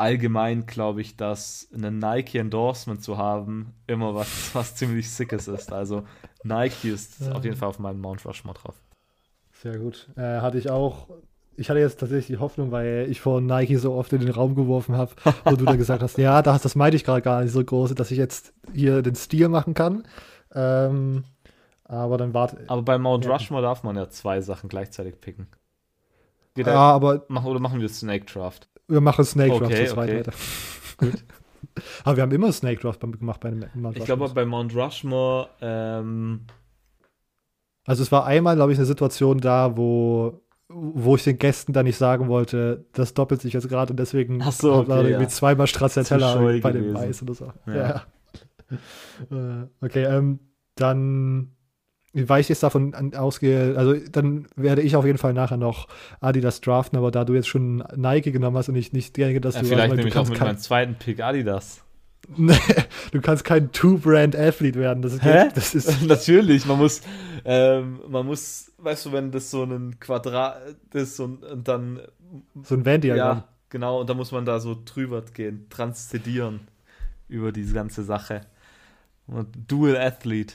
allgemein 0.00 0.66
glaube 0.66 1.02
ich, 1.02 1.16
dass 1.16 1.68
ein 1.74 1.98
Nike-Endorsement 1.98 3.02
zu 3.02 3.18
haben 3.18 3.74
immer 3.86 4.14
was, 4.14 4.50
was 4.54 4.74
ziemlich 4.74 5.10
Sickes 5.10 5.46
ist. 5.46 5.72
Also 5.72 6.04
Nike 6.42 6.88
ist 6.88 7.20
ja. 7.20 7.32
auf 7.32 7.44
jeden 7.44 7.56
Fall 7.56 7.68
auf 7.68 7.78
meinem 7.78 8.00
Mount 8.00 8.24
Rushmore 8.24 8.58
drauf. 8.58 8.74
Sehr 9.52 9.78
gut. 9.78 10.08
Äh, 10.16 10.40
hatte 10.40 10.58
ich 10.58 10.70
auch. 10.70 11.08
Ich 11.56 11.68
hatte 11.68 11.80
jetzt 11.80 12.00
tatsächlich 12.00 12.28
die 12.28 12.38
Hoffnung, 12.38 12.72
weil 12.72 13.06
ich 13.10 13.20
vor 13.20 13.42
Nike 13.42 13.76
so 13.76 13.92
oft 13.92 14.10
in 14.14 14.20
den 14.20 14.30
Raum 14.30 14.54
geworfen 14.54 14.96
habe 14.96 15.12
und 15.44 15.60
du 15.60 15.66
dann 15.66 15.76
gesagt 15.78 16.02
hast, 16.02 16.16
ja, 16.16 16.40
das, 16.40 16.62
das 16.62 16.74
meinte 16.74 16.96
ich 16.96 17.04
gerade 17.04 17.20
gar 17.20 17.42
nicht 17.42 17.52
so 17.52 17.62
groß, 17.62 17.94
dass 17.94 18.10
ich 18.10 18.16
jetzt 18.16 18.54
hier 18.72 19.02
den 19.02 19.14
Stil 19.14 19.48
machen 19.48 19.74
kann. 19.74 20.04
Ähm, 20.54 21.24
aber 21.84 22.16
dann 22.16 22.32
warte. 22.32 22.64
Aber 22.68 22.80
bei 22.80 22.96
Mount 22.96 23.26
ja. 23.26 23.32
Rushmore 23.32 23.62
darf 23.62 23.82
man 23.82 23.96
ja 23.96 24.08
zwei 24.08 24.40
Sachen 24.40 24.70
gleichzeitig 24.70 25.20
picken. 25.20 25.48
Geht 26.54 26.66
ja, 26.66 26.74
aber. 26.74 27.26
Machen, 27.28 27.48
oder 27.48 27.60
machen 27.60 27.80
wir 27.80 27.88
Snake 27.90 28.24
Draft? 28.24 28.70
Wir 28.90 29.00
machen 29.00 29.24
Snake 29.24 29.50
Draft 29.50 29.62
okay, 29.62 29.86
zweit 29.86 30.08
okay. 30.08 30.18
weiter. 30.18 30.32
Gut. 30.98 31.24
Aber 32.04 32.16
wir 32.16 32.22
haben 32.22 32.32
immer 32.32 32.52
Snake 32.52 32.80
Draft 32.80 33.00
gemacht 33.00 33.40
bei 33.40 33.52
Mount 33.74 33.96
Ich 33.96 34.04
glaube, 34.04 34.28
bei 34.28 34.44
Mount 34.44 34.74
Rushmore. 34.74 35.48
Ähm 35.60 36.40
also, 37.86 38.02
es 38.02 38.12
war 38.12 38.26
einmal, 38.26 38.56
glaube 38.56 38.72
ich, 38.72 38.78
eine 38.78 38.86
Situation 38.86 39.38
da, 39.38 39.76
wo, 39.76 40.42
wo 40.68 41.16
ich 41.16 41.24
den 41.24 41.38
Gästen 41.38 41.72
da 41.72 41.82
nicht 41.82 41.96
sagen 41.96 42.28
wollte, 42.28 42.84
das 42.92 43.14
doppelt 43.14 43.40
sich 43.40 43.52
jetzt 43.52 43.68
gerade 43.68 43.92
und 43.92 43.98
deswegen 43.98 44.42
Ach 44.42 44.52
so, 44.52 44.74
okay, 44.74 44.88
war 44.88 44.98
irgendwie 44.98 45.22
ja. 45.24 45.28
zweimal 45.28 45.66
Stracciatella 45.66 46.58
bei 46.60 46.72
dem 46.72 46.96
Eis 46.96 47.22
oder 47.22 47.34
so. 47.34 47.52
Ja. 47.66 47.74
ja. 47.74 48.04
Äh, 49.30 49.66
okay, 49.80 50.04
ähm, 50.04 50.38
dann 50.76 51.52
weil 52.12 52.40
ich 52.40 52.48
jetzt 52.48 52.62
davon 52.62 53.14
ausgehe, 53.14 53.76
also 53.76 53.94
dann 54.10 54.46
werde 54.56 54.82
ich 54.82 54.96
auf 54.96 55.06
jeden 55.06 55.18
Fall 55.18 55.32
nachher 55.32 55.56
noch 55.56 55.86
Adidas 56.20 56.60
draften, 56.60 56.98
aber 56.98 57.10
da 57.10 57.24
du 57.24 57.34
jetzt 57.34 57.48
schon 57.48 57.84
Nike 57.94 58.32
genommen 58.32 58.56
hast 58.56 58.68
und 58.68 58.74
ich 58.74 58.92
nicht 58.92 59.16
denke, 59.16 59.40
dass 59.40 59.54
ja, 59.54 59.60
du 59.62 59.68
vielleicht 59.68 59.94
nehme 59.94 60.08
ich 60.08 60.16
auch 60.16 60.28
mit 60.28 60.40
meinem 60.40 60.58
zweiten 60.58 60.94
Pick 60.94 61.20
Adidas. 61.22 61.82
du 62.36 63.20
kannst 63.20 63.44
kein 63.44 63.72
Two-Brand-Athlete 63.72 64.78
werden. 64.78 65.02
Das, 65.02 65.20
Hä? 65.22 65.44
Geht, 65.44 65.56
das 65.56 65.74
ist 65.74 66.02
Natürlich, 66.06 66.66
man 66.66 66.78
muss, 66.78 67.00
ähm, 67.44 68.00
man 68.08 68.26
muss, 68.26 68.72
weißt 68.78 69.06
du, 69.06 69.12
wenn 69.12 69.30
das 69.30 69.50
so 69.50 69.64
ein 69.64 69.98
Quadrat 69.98 70.60
ist 70.92 71.18
und, 71.20 71.42
und 71.44 71.66
dann. 71.66 72.00
So 72.62 72.74
ein 72.74 72.84
Venn-Diagramm. 72.84 73.38
Ja, 73.38 73.48
genau, 73.68 74.00
und 74.00 74.10
da 74.10 74.14
muss 74.14 74.32
man 74.32 74.44
da 74.44 74.60
so 74.60 74.76
drüber 74.84 75.22
gehen, 75.22 75.66
transzedieren 75.70 76.60
über 77.28 77.52
diese 77.52 77.74
ganze 77.74 78.04
Sache. 78.04 78.42
Und 79.26 79.48
Dual 79.68 79.96
Athlete. 79.96 80.54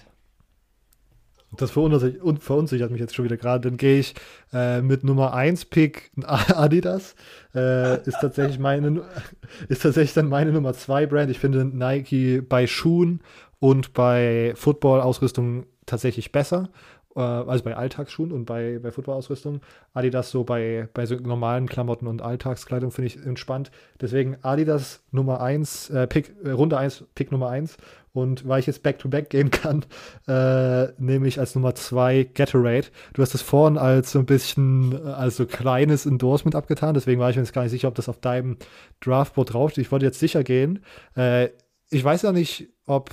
Das 1.51 1.71
verunsichert, 1.71 2.91
mich 2.91 2.99
jetzt 2.99 3.15
schon 3.15 3.25
wieder 3.25 3.37
gerade. 3.37 3.69
Dann 3.69 3.77
gehe 3.77 3.99
ich 3.99 4.13
äh, 4.51 4.81
mit 4.81 5.03
Nummer 5.03 5.33
1 5.33 5.65
Pick 5.65 6.11
Adidas. 6.23 7.15
Äh, 7.53 8.01
ist, 8.07 8.19
tatsächlich 8.19 8.59
meine, 8.59 9.03
ist 9.69 9.83
tatsächlich 9.83 10.13
dann 10.13 10.27
meine 10.27 10.51
Nummer 10.51 10.73
2 10.73 11.05
Brand. 11.05 11.31
Ich 11.31 11.39
finde 11.39 11.63
Nike 11.65 12.41
bei 12.41 12.67
Schuhen 12.67 13.21
und 13.59 13.93
bei 13.93 14.53
Football-Ausrüstung 14.55 15.65
tatsächlich 15.85 16.31
besser. 16.31 16.69
Äh, 17.15 17.19
also 17.19 17.63
bei 17.63 17.75
Alltagsschuhen 17.75 18.31
und 18.31 18.45
bei, 18.45 18.79
bei 18.81 18.91
Football-Ausrüstung. 18.91 19.61
Adidas 19.93 20.31
so 20.31 20.43
bei, 20.43 20.89
bei 20.93 21.05
so 21.05 21.15
normalen 21.15 21.67
Klamotten 21.67 22.07
und 22.07 22.21
Alltagskleidung 22.21 22.91
finde 22.91 23.07
ich 23.07 23.25
entspannt. 23.25 23.71
Deswegen 24.01 24.37
Adidas 24.41 25.03
Nummer 25.11 25.41
1, 25.41 25.89
äh, 25.89 26.07
Pick, 26.07 26.35
äh, 26.43 26.51
Runde 26.51 26.77
1, 26.77 27.05
Pick 27.15 27.31
Nummer 27.31 27.49
1. 27.49 27.77
Und 28.13 28.47
weil 28.47 28.61
ich 28.61 28.65
jetzt 28.65 28.81
Back-to-Back 28.81 29.25
-back 29.25 29.29
gehen 29.29 29.51
kann, 29.51 29.85
äh, 30.27 30.93
nehme 31.01 31.27
ich 31.27 31.39
als 31.39 31.53
Nummer 31.55 31.75
2 31.75 32.29
Gatorade. 32.33 32.87
Du 33.13 33.21
hast 33.21 33.33
das 33.33 33.41
vorhin 33.41 33.77
als 33.77 34.11
so 34.11 34.19
ein 34.19 34.25
bisschen, 34.25 34.93
äh, 34.93 35.09
als 35.09 35.37
so 35.37 35.45
kleines 35.45 36.05
Endorsement 36.05 36.55
abgetan. 36.55 36.93
Deswegen 36.93 37.19
war 37.19 37.29
ich 37.29 37.35
mir 37.35 37.43
jetzt 37.43 37.53
gar 37.53 37.63
nicht 37.63 37.71
sicher, 37.71 37.89
ob 37.89 37.95
das 37.95 38.07
auf 38.07 38.19
deinem 38.19 38.57
Draftboard 39.01 39.53
draufsteht. 39.53 39.85
Ich 39.85 39.91
wollte 39.91 40.05
jetzt 40.05 40.19
sicher 40.19 40.43
gehen. 40.43 40.79
Äh, 41.15 41.49
ich 41.89 42.03
weiß 42.03 42.23
ja 42.23 42.31
nicht, 42.31 42.69
ob 42.85 43.11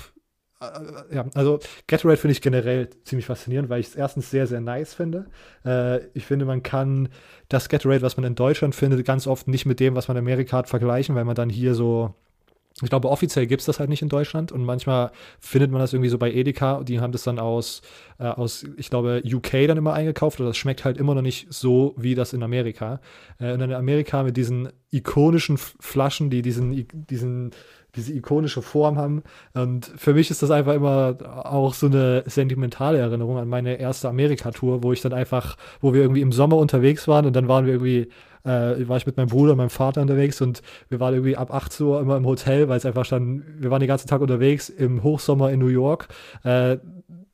ja, 1.13 1.25
also 1.35 1.59
Gatorade 1.87 2.17
finde 2.17 2.33
ich 2.33 2.41
generell 2.41 2.89
ziemlich 3.05 3.27
faszinierend, 3.27 3.69
weil 3.69 3.81
ich 3.81 3.89
es 3.89 3.97
erstens 3.97 4.31
sehr, 4.31 4.47
sehr 4.47 4.61
nice 4.61 4.95
finde. 4.95 5.27
Äh, 5.65 6.07
ich 6.15 6.27
finde, 6.27 6.45
man 6.45 6.63
kann 6.63 7.09
das 7.49 7.69
Gatorade, 7.69 8.03
was 8.03 8.17
man 8.17 8.25
in 8.25 8.35
Deutschland 8.35 8.75
findet, 8.75 9.05
ganz 9.05 9.27
oft 9.27 9.49
nicht 9.49 9.67
mit 9.67 9.81
dem, 9.81 9.95
was 9.95 10.09
man 10.09 10.17
in 10.17 10.23
Amerika 10.23 10.59
hat, 10.59 10.69
vergleichen, 10.69 11.15
weil 11.15 11.25
man 11.25 11.35
dann 11.35 11.51
hier 11.51 11.75
so 11.75 12.15
ich 12.81 12.89
glaube, 12.89 13.11
offiziell 13.11 13.47
gibt 13.47 13.61
es 13.61 13.67
das 13.67 13.79
halt 13.79 13.91
nicht 13.91 14.03
in 14.03 14.09
Deutschland 14.09 14.51
und 14.51 14.65
manchmal 14.65 15.13
findet 15.39 15.71
man 15.71 15.81
das 15.81 15.93
irgendwie 15.93 16.09
so 16.09 16.19
bei 16.19 16.33
Edeka. 16.33 16.83
Die 16.83 17.01
haben 17.01 17.13
das 17.13 17.23
dann 17.23 17.39
aus, 17.39 17.83
äh, 18.19 18.25
aus, 18.25 18.65
ich 18.77 18.89
glaube, 18.89 19.23
UK 19.25 19.67
dann 19.67 19.77
immer 19.77 19.93
eingekauft 19.93 20.41
oder 20.41 20.49
das 20.49 20.57
schmeckt 20.57 20.85
halt 20.85 20.97
immer 20.97 21.15
noch 21.15 21.23
nicht 21.23 21.47
so 21.51 21.95
wie 21.97 22.15
das 22.15 22.33
in 22.33 22.43
Amerika. 22.43 23.01
Äh, 23.39 23.53
und 23.53 23.61
in 23.61 23.73
Amerika 23.73 24.23
mit 24.23 24.37
diesen 24.37 24.71
ikonischen 24.91 25.59
Flaschen, 25.59 26.31
die 26.31 26.43
diesen, 26.43 26.89
diesen 26.93 27.51
diese 27.97 28.13
ikonische 28.13 28.63
Form 28.63 28.99
haben. 28.99 29.23
Und 29.55 29.93
für 29.97 30.15
mich 30.15 30.31
ist 30.31 30.43
das 30.43 30.51
einfach 30.51 30.75
immer 30.75 31.17
auch 31.45 31.75
so 31.75 31.87
eine 31.87 32.25
sentimentale 32.27 32.99
Erinnerung 32.99 33.39
an 33.39 33.49
meine 33.49 33.77
erste 33.77 34.09
Amerika-Tour, 34.09 34.83
wo 34.83 34.93
ich 34.93 35.03
dann 35.03 35.13
einfach, 35.13 35.57
wo 35.81 35.93
wir 35.93 36.03
irgendwie 36.03 36.23
im 36.23 36.33
Sommer 36.33 36.57
unterwegs 36.57 37.07
waren 37.09 37.27
und 37.27 37.35
dann 37.35 37.49
waren 37.49 37.67
wir 37.67 37.75
irgendwie 37.75 38.09
äh, 38.45 38.89
war 38.89 38.97
ich 38.97 39.07
mit 39.07 39.17
meinem 39.17 39.29
Bruder 39.29 39.53
und 39.53 39.59
meinem 39.59 39.71
Vater 39.71 40.03
unterwegs 40.03 40.41
und 40.41 40.63
wir 40.89 41.01
waren 41.01 41.15
irgendwie 41.15 41.37
ab 41.37 41.53
8 41.53 41.81
Uhr 41.81 42.01
immer 42.01 42.17
im 42.17 42.27
Hotel, 42.27 42.69
weil 42.69 42.79
es 42.79 42.87
einfach 42.87 43.07
dann, 43.07 43.45
wir 43.59 43.71
waren 43.71 43.81
den 43.81 43.89
ganzen 43.89 44.09
Tag 44.09 44.21
unterwegs 44.21 44.69
im 44.69 45.03
Hochsommer 45.03 45.51
in 45.51 45.61
New 45.61 45.69
York. 45.69 46.09
Äh, 46.43 46.79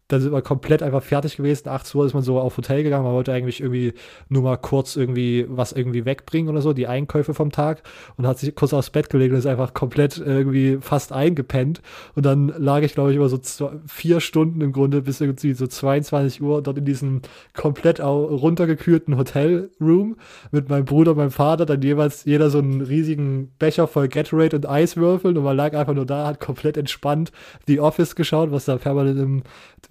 dann 0.08 0.22
sind 0.22 0.32
wir 0.32 0.40
komplett 0.40 0.82
einfach 0.82 1.02
fertig 1.02 1.36
gewesen. 1.36 1.68
8 1.68 1.94
Uhr 1.94 2.06
ist 2.06 2.14
man 2.14 2.22
so 2.22 2.40
auf 2.40 2.56
Hotel 2.56 2.82
gegangen. 2.82 3.04
Man 3.04 3.12
wollte 3.12 3.32
eigentlich 3.32 3.60
irgendwie 3.60 3.92
nur 4.30 4.42
mal 4.42 4.56
kurz 4.56 4.96
irgendwie 4.96 5.44
was 5.48 5.72
irgendwie 5.72 6.06
wegbringen 6.06 6.50
oder 6.50 6.62
so, 6.62 6.72
die 6.72 6.86
Einkäufe 6.86 7.34
vom 7.34 7.52
Tag 7.52 7.82
und 8.16 8.26
hat 8.26 8.38
sich 8.38 8.54
kurz 8.54 8.72
aufs 8.72 8.88
Bett 8.88 9.10
gelegt 9.10 9.32
und 9.32 9.38
ist 9.38 9.46
einfach 9.46 9.74
komplett 9.74 10.16
irgendwie 10.16 10.78
fast 10.80 11.12
eingepennt. 11.12 11.82
Und 12.14 12.24
dann 12.24 12.48
lag 12.56 12.80
ich, 12.80 12.94
glaube 12.94 13.10
ich, 13.10 13.16
über 13.16 13.28
so 13.28 13.36
zwei, 13.36 13.72
vier 13.86 14.20
Stunden 14.20 14.62
im 14.62 14.72
Grunde 14.72 15.02
bis 15.02 15.20
irgendwie 15.20 15.52
so 15.52 15.66
22 15.66 16.40
Uhr 16.40 16.62
dort 16.62 16.78
in 16.78 16.86
diesem 16.86 17.20
komplett 17.54 18.00
runtergekühlten 18.00 19.18
Hotelroom 19.18 20.16
mit 20.50 20.70
meinem 20.70 20.86
Bruder 20.86 21.10
und 21.10 21.18
meinem 21.18 21.30
Vater. 21.30 21.66
Dann 21.66 21.82
jeweils 21.82 22.24
jeder 22.24 22.48
so 22.48 22.58
einen 22.58 22.80
riesigen 22.80 23.52
Becher 23.58 23.86
voll 23.86 24.08
Gatorade 24.08 24.56
und 24.56 24.66
Eiswürfeln 24.66 25.36
und 25.36 25.44
man 25.44 25.56
lag 25.56 25.74
einfach 25.74 25.94
nur 25.94 26.06
da, 26.06 26.26
hat 26.26 26.40
komplett 26.40 26.78
entspannt 26.78 27.30
The 27.66 27.80
Office 27.80 28.16
geschaut, 28.16 28.52
was 28.52 28.64
da 28.64 28.76
permanent 28.76 29.18
im 29.18 29.42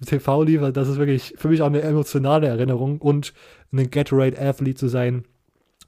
TV 0.08 0.42
liefert, 0.42 0.76
das 0.76 0.88
ist 0.88 0.98
wirklich 0.98 1.34
für 1.36 1.48
mich 1.48 1.62
auch 1.62 1.66
eine 1.66 1.82
emotionale 1.82 2.48
Erinnerung 2.48 2.98
und 3.00 3.34
ein 3.72 3.90
Gatorade-Athlete 3.90 4.78
zu 4.78 4.88
sein, 4.88 5.24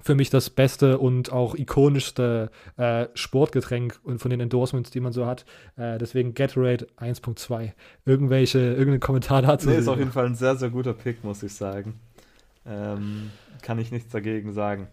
für 0.02 0.14
mich 0.14 0.30
das 0.30 0.50
beste 0.50 0.98
und 0.98 1.30
auch 1.30 1.54
ikonischste 1.54 2.50
äh, 2.76 3.06
Sportgetränk 3.14 4.00
und 4.02 4.18
von 4.18 4.30
den 4.30 4.40
Endorsements, 4.40 4.90
die 4.90 5.00
man 5.00 5.12
so 5.12 5.26
hat. 5.26 5.44
Äh, 5.76 5.98
deswegen 5.98 6.34
Gatorade 6.34 6.86
1.2. 6.98 7.72
Irgendwelche, 8.06 8.58
irgendeinen 8.58 9.00
Kommentar 9.00 9.42
dazu? 9.42 9.68
Nee, 9.68 9.76
ist 9.76 9.88
auf 9.88 9.98
jeden 9.98 10.12
Fall 10.12 10.26
ein 10.26 10.34
sehr, 10.34 10.56
sehr 10.56 10.70
guter 10.70 10.94
Pick, 10.94 11.22
muss 11.22 11.42
ich 11.42 11.54
sagen. 11.54 12.00
Ähm, 12.66 13.30
kann 13.62 13.78
ich 13.78 13.90
nichts 13.90 14.10
dagegen 14.10 14.52
sagen. 14.52 14.88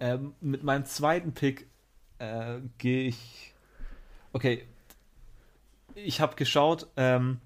Ähm, 0.00 0.32
mit 0.40 0.62
meinem 0.62 0.84
zweiten 0.84 1.32
Pick 1.32 1.66
äh, 2.18 2.60
gehe 2.78 3.08
ich. 3.08 3.54
Okay. 4.32 4.62
Ich 5.94 6.22
habe 6.22 6.36
geschaut, 6.36 6.86
ähm, 6.96 7.38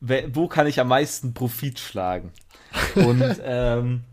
wo 0.00 0.48
kann 0.48 0.66
ich 0.66 0.80
am 0.80 0.88
meisten 0.88 1.34
Profit 1.34 1.78
schlagen? 1.78 2.32
Und 2.94 3.40
ähm, 3.44 4.04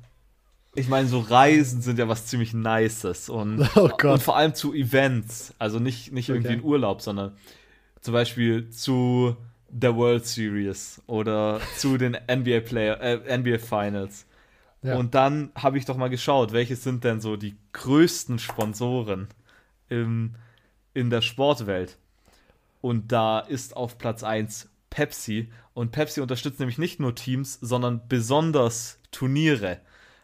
ich 0.76 0.90
meine, 0.90 1.08
so 1.08 1.20
Reisen 1.20 1.82
sind 1.82 1.98
ja 1.98 2.08
was 2.08 2.28
ziemlich 2.28 2.54
Nices 2.54 3.30
und, 3.30 3.68
oh 3.76 3.90
und 4.04 4.22
vor 4.22 4.38
allem 4.38 4.54
zu 4.54 4.74
Events, 4.74 5.54
also 5.58 5.80
nicht, 5.80 6.12
nicht 6.12 6.30
irgendwie 6.30 6.50
okay. 6.50 6.58
in 6.58 6.64
Urlaub, 6.64 7.02
sondern 7.02 7.36
zum 8.02 8.14
Beispiel 8.14 8.70
zu 8.70 9.36
der 9.70 9.96
World 9.96 10.26
Series 10.26 11.02
oder 11.08 11.60
zu 11.78 11.98
den 11.98 12.18
NBA 12.32 12.62
Player, 12.62 13.02
äh, 13.02 13.38
NBA 13.38 13.58
Finals. 13.58 14.26
Ja. 14.84 14.96
Und 14.98 15.16
dann 15.16 15.52
habe 15.56 15.78
ich 15.78 15.86
doch 15.86 15.98
mal 15.98 16.10
geschaut, 16.10 16.54
welche 16.54 16.76
sind 16.76 17.04
denn 17.04 17.22
so 17.22 17.36
die 17.36 17.56
größten 17.74 18.38
Sponsoren 18.38 19.28
im, 19.90 20.36
in 20.94 21.10
der 21.10 21.22
Sportwelt. 21.22 21.98
Und 22.82 23.12
da 23.12 23.40
ist 23.40 23.76
auf 23.76 23.98
Platz 23.98 24.24
1 24.24 24.70
Pepsi. 24.98 25.52
Und 25.76 25.92
Pepsi 25.92 26.22
unterstützt 26.22 26.60
nämlich 26.60 26.80
nicht 26.80 27.00
nur 27.00 27.14
Teams, 27.14 27.60
sondern 27.62 28.08
besonders 28.08 29.00
Turniere, 29.12 29.80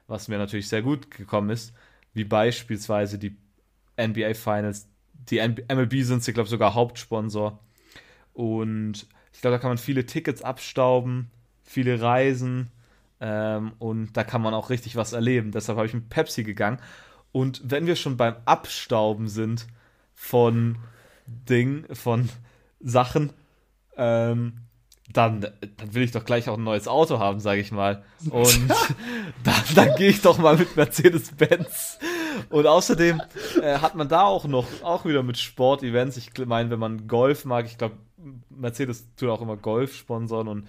was 0.07 0.29
mir 0.29 0.39
natürlich 0.39 0.67
sehr 0.67 0.81
gut 0.81 1.11
gekommen 1.11 1.51
ist, 1.51 1.73
wie 2.15 2.23
beispielsweise 2.23 3.19
die 3.19 3.37
NBA 4.01 4.33
Finals. 4.33 4.87
Die 5.29 5.37
MLB 5.37 6.01
sind 6.01 6.23
sie, 6.23 6.33
glaube 6.33 6.45
ich, 6.45 6.49
sogar 6.49 6.73
Hauptsponsor. 6.73 7.59
Und 8.33 9.05
ich 9.31 9.41
glaube, 9.41 9.57
da 9.57 9.59
kann 9.59 9.69
man 9.69 9.77
viele 9.77 10.07
Tickets 10.07 10.41
abstauben, 10.41 11.29
viele 11.61 12.01
Reisen 12.01 12.71
ähm, 13.21 13.73
und 13.77 14.17
da 14.17 14.23
kann 14.23 14.41
man 14.41 14.55
auch 14.55 14.71
richtig 14.71 14.95
was 14.95 15.13
erleben. 15.13 15.51
Deshalb 15.51 15.77
habe 15.77 15.85
ich 15.85 15.93
mit 15.93 16.09
Pepsi 16.09 16.43
gegangen. 16.43 16.79
Und 17.31 17.61
wenn 17.63 17.85
wir 17.85 17.95
schon 17.95 18.17
beim 18.17 18.37
Abstauben 18.45 19.27
sind 19.27 19.67
von 20.15 20.79
Ding, 21.27 21.85
von 21.93 22.29
Sachen, 22.79 23.33
ähm, 23.97 24.59
dann, 25.11 25.41
dann 25.41 25.93
will 25.93 26.03
ich 26.03 26.11
doch 26.11 26.25
gleich 26.25 26.49
auch 26.49 26.57
ein 26.57 26.63
neues 26.63 26.87
Auto 26.87 27.19
haben, 27.19 27.39
sage 27.39 27.61
ich 27.61 27.71
mal. 27.71 28.03
Und 28.29 28.69
dann, 29.43 29.63
dann 29.75 29.95
gehe 29.95 30.09
ich 30.09 30.21
doch 30.21 30.37
mal 30.37 30.57
mit 30.57 30.75
Mercedes-Benz. 30.75 31.99
Und 32.49 32.67
außerdem 32.67 33.21
äh, 33.61 33.77
hat 33.77 33.95
man 33.95 34.07
da 34.09 34.23
auch 34.23 34.45
noch, 34.45 34.67
auch 34.81 35.05
wieder 35.05 35.23
mit 35.23 35.37
Sportevents, 35.37 36.17
ich 36.17 36.31
meine, 36.45 36.69
wenn 36.69 36.79
man 36.79 37.07
Golf 37.07 37.45
mag, 37.45 37.65
ich 37.65 37.77
glaube, 37.77 37.97
Mercedes 38.49 39.13
tut 39.15 39.29
auch 39.29 39.41
immer 39.41 39.57
Golf 39.57 39.95
sponsern 39.95 40.47
und, 40.47 40.67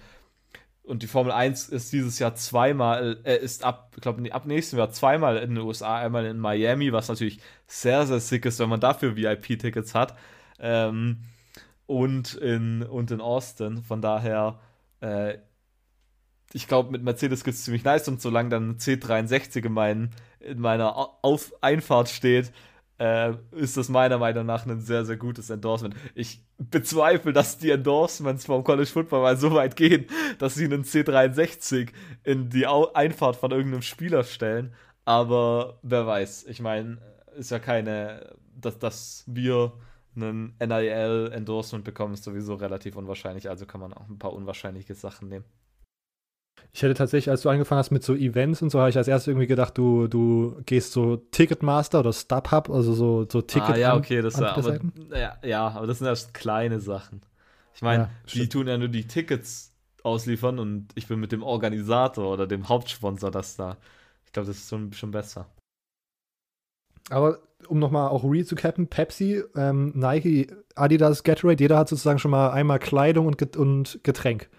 und 0.83 1.01
die 1.01 1.07
Formel 1.07 1.31
1 1.31 1.69
ist 1.69 1.91
dieses 1.91 2.19
Jahr 2.19 2.35
zweimal, 2.35 3.19
äh, 3.23 3.37
ist 3.37 3.63
ab, 3.63 3.93
ich 3.95 4.01
glaube, 4.01 4.31
ab 4.31 4.45
nächstem 4.45 4.77
Jahr 4.77 4.91
zweimal 4.91 5.37
in 5.37 5.55
den 5.55 5.63
USA, 5.63 5.97
einmal 5.97 6.25
in 6.25 6.37
Miami, 6.37 6.91
was 6.91 7.07
natürlich 7.07 7.39
sehr, 7.67 8.05
sehr 8.05 8.19
sick 8.19 8.45
ist, 8.45 8.59
wenn 8.59 8.69
man 8.69 8.79
dafür 8.79 9.15
VIP-Tickets 9.15 9.95
hat. 9.95 10.15
Ähm, 10.59 11.21
und 11.87 12.33
in, 12.35 12.83
und 12.83 13.11
in 13.11 13.21
Austin. 13.21 13.83
Von 13.83 14.01
daher, 14.01 14.59
äh, 15.01 15.37
ich 16.53 16.67
glaube, 16.67 16.91
mit 16.91 17.03
Mercedes 17.03 17.43
gibt 17.43 17.55
es 17.55 17.63
ziemlich 17.63 17.83
nice 17.83 18.07
und 18.07 18.21
solange 18.21 18.49
dann 18.49 18.71
ein 18.71 18.77
C63 18.77 19.65
in, 19.65 19.73
mein, 19.73 20.09
in 20.39 20.59
meiner 20.59 20.95
Auf 21.21 21.53
Einfahrt 21.61 22.09
steht, 22.09 22.51
äh, 22.97 23.33
ist 23.51 23.77
das 23.77 23.89
meiner 23.89 24.17
Meinung 24.17 24.45
nach 24.45 24.65
ein 24.65 24.79
sehr, 24.79 25.05
sehr 25.05 25.17
gutes 25.17 25.49
Endorsement. 25.49 25.95
Ich 26.13 26.45
bezweifle, 26.57 27.33
dass 27.33 27.57
die 27.57 27.71
Endorsements 27.71 28.45
vom 28.45 28.63
College 28.63 28.89
Football 28.89 29.21
mal 29.21 29.37
so 29.37 29.53
weit 29.53 29.75
gehen, 29.75 30.05
dass 30.39 30.55
sie 30.55 30.65
einen 30.65 30.83
C63 30.83 31.89
in 32.23 32.49
die 32.49 32.65
Einfahrt 32.65 33.35
von 33.35 33.51
irgendeinem 33.51 33.81
Spieler 33.81 34.23
stellen. 34.23 34.73
Aber 35.03 35.79
wer 35.83 36.07
weiß, 36.07 36.45
ich 36.45 36.61
meine, 36.61 36.97
ist 37.37 37.51
ja 37.51 37.59
keine, 37.59 38.33
dass, 38.55 38.79
dass 38.79 39.23
wir 39.27 39.73
einen 40.15 40.55
NIL-Endorsement 40.59 41.83
bekommen, 41.83 42.13
ist 42.13 42.23
sowieso 42.23 42.55
relativ 42.55 42.95
unwahrscheinlich. 42.95 43.49
Also 43.49 43.65
kann 43.65 43.81
man 43.81 43.93
auch 43.93 44.07
ein 44.07 44.19
paar 44.19 44.33
unwahrscheinliche 44.33 44.95
Sachen 44.95 45.29
nehmen. 45.29 45.45
Ich 46.71 46.81
hätte 46.81 46.93
tatsächlich, 46.93 47.29
als 47.29 47.41
du 47.41 47.49
angefangen 47.49 47.79
hast 47.79 47.91
mit 47.91 48.03
so 48.03 48.13
Events 48.15 48.61
und 48.61 48.69
so, 48.69 48.79
habe 48.79 48.89
ich 48.89 48.97
als 48.97 49.07
erstes 49.07 49.27
irgendwie 49.27 49.47
gedacht, 49.47 49.77
du, 49.77 50.07
du 50.07 50.61
gehst 50.65 50.91
so 50.91 51.15
Ticketmaster 51.15 52.01
oder 52.01 52.11
StubHub, 52.11 52.69
also 52.69 52.93
so, 52.93 53.25
so 53.29 53.41
Ticket. 53.41 53.75
Ah, 53.75 53.77
ja, 53.77 53.95
okay, 53.95 54.21
das 54.21 54.37
ja, 54.37 54.55
aber, 54.55 54.79
ja, 55.17 55.37
ja, 55.43 55.67
aber 55.69 55.87
das 55.87 55.99
sind 55.99 56.07
erst 56.07 56.33
kleine 56.33 56.79
Sachen. 56.79 57.21
Ich 57.73 57.81
meine, 57.81 58.03
ja, 58.03 58.09
die 58.33 58.49
tun 58.49 58.67
ja 58.67 58.77
nur 58.77 58.87
die 58.87 59.07
Tickets 59.07 59.73
ausliefern 60.03 60.59
und 60.59 60.89
ich 60.95 61.07
bin 61.07 61.19
mit 61.19 61.31
dem 61.31 61.43
Organisator 61.43 62.33
oder 62.33 62.47
dem 62.47 62.67
Hauptsponsor 62.67 63.31
das 63.31 63.55
da. 63.55 63.77
Ich 64.25 64.31
glaube, 64.33 64.47
das 64.47 64.57
ist 64.57 64.69
schon, 64.69 64.91
schon 64.93 65.11
besser. 65.11 65.47
Aber 67.09 67.39
um 67.67 67.79
nochmal 67.79 68.09
auch 68.09 68.23
re-zu-cappen, 68.23 68.87
Pepsi, 68.87 69.43
ähm, 69.55 69.91
Nike, 69.95 70.47
Adidas, 70.75 71.23
Gatorade, 71.23 71.63
jeder 71.63 71.77
hat 71.77 71.89
sozusagen 71.89 72.19
schon 72.19 72.31
mal 72.31 72.51
einmal 72.51 72.79
Kleidung 72.79 73.27
und, 73.27 73.55
und 73.57 73.99
Getränk. 74.03 74.49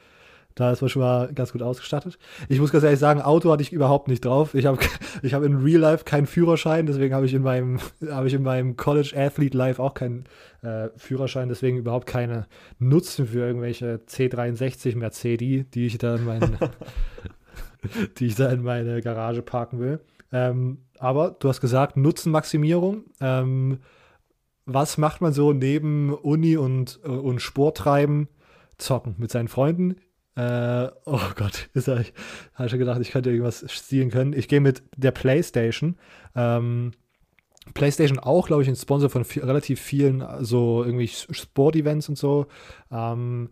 Da 0.57 0.73
ist 0.73 0.81
man 0.81 0.89
schon 0.89 1.03
mal 1.03 1.31
ganz 1.35 1.53
gut 1.53 1.61
ausgestattet. 1.61 2.19
Ich 2.49 2.61
muss 2.61 2.73
ganz 2.73 2.83
ehrlich 2.83 2.99
sagen, 2.99 3.21
Auto 3.21 3.53
hatte 3.53 3.63
ich 3.63 3.75
überhaupt 3.75 4.09
nicht 4.09 4.25
drauf. 4.25 4.55
Ich 4.55 4.65
habe 4.65 4.79
ich 5.23 5.35
hab 5.35 5.43
in 5.43 5.57
Real 5.57 5.81
Life 5.81 6.05
keinen 6.05 6.27
Führerschein, 6.27 6.87
deswegen 6.87 7.15
habe 7.15 7.27
ich 7.27 7.35
in 7.35 7.43
meinem, 7.43 7.79
habe 8.11 8.27
ich 8.27 8.35
in 8.35 8.43
meinem 8.43 8.77
College 8.77 9.13
Athlete 9.15 9.57
Life 9.57 9.83
auch 9.83 9.93
keinen 9.93 10.25
äh, 10.63 10.89
Führerschein, 10.97 11.51
deswegen 11.51 11.77
überhaupt 11.77 12.07
keine 12.07 12.47
Nutzen 12.79 13.27
für 13.27 13.41
irgendwelche 13.41 14.01
C63 14.09 14.97
Mercedes, 14.97 15.67
die 15.75 15.87
ich 15.87 15.99
da 15.99 16.17
in 16.17 16.25
meine, 16.25 16.59
die 18.19 18.27
ich 18.27 18.35
da 18.35 18.49
in 18.51 18.63
meine 18.63 19.03
Garage 19.03 19.43
parken 19.43 19.79
will. 19.79 20.01
Ähm, 20.33 20.79
aber 20.99 21.37
du 21.39 21.49
hast 21.49 21.61
gesagt, 21.61 21.97
Nutzenmaximierung. 21.97 23.05
Ähm, 23.21 23.79
was 24.65 24.99
macht 24.99 25.21
man 25.21 25.33
so 25.33 25.53
neben 25.53 26.13
Uni 26.13 26.57
und, 26.57 26.97
und 27.05 27.41
Sporttreiben? 27.41 28.29
Zocken 28.79 29.15
mit 29.19 29.31
seinen 29.31 29.49
Freunden. 29.49 29.97
Äh, 30.35 30.89
oh 31.07 31.21
Gott, 31.35 31.71
ist 31.73 31.89
er, 31.89 32.05
habe 32.55 32.69
schon 32.69 32.79
gedacht, 32.79 33.01
ich 33.01 33.11
könnte 33.11 33.31
irgendwas 33.31 33.65
stehlen 33.69 34.11
können. 34.11 34.35
Ich 34.35 34.49
gehe 34.49 34.61
mit 34.61 34.83
der 34.97 35.11
PlayStation. 35.13 35.97
Ähm, 36.35 36.93
PlayStation 37.73 38.19
auch, 38.19 38.47
glaube 38.47 38.63
ich, 38.63 38.69
ein 38.69 38.77
Sponsor 38.77 39.09
von 39.09 39.25
viel, 39.25 39.45
relativ 39.45 39.81
vielen 39.81 40.25
so 40.45 40.85
irgendwie 40.85 41.09
Sport-Events 41.09 42.09
und 42.09 42.19
so. 42.19 42.47
Ähm, 42.91 43.51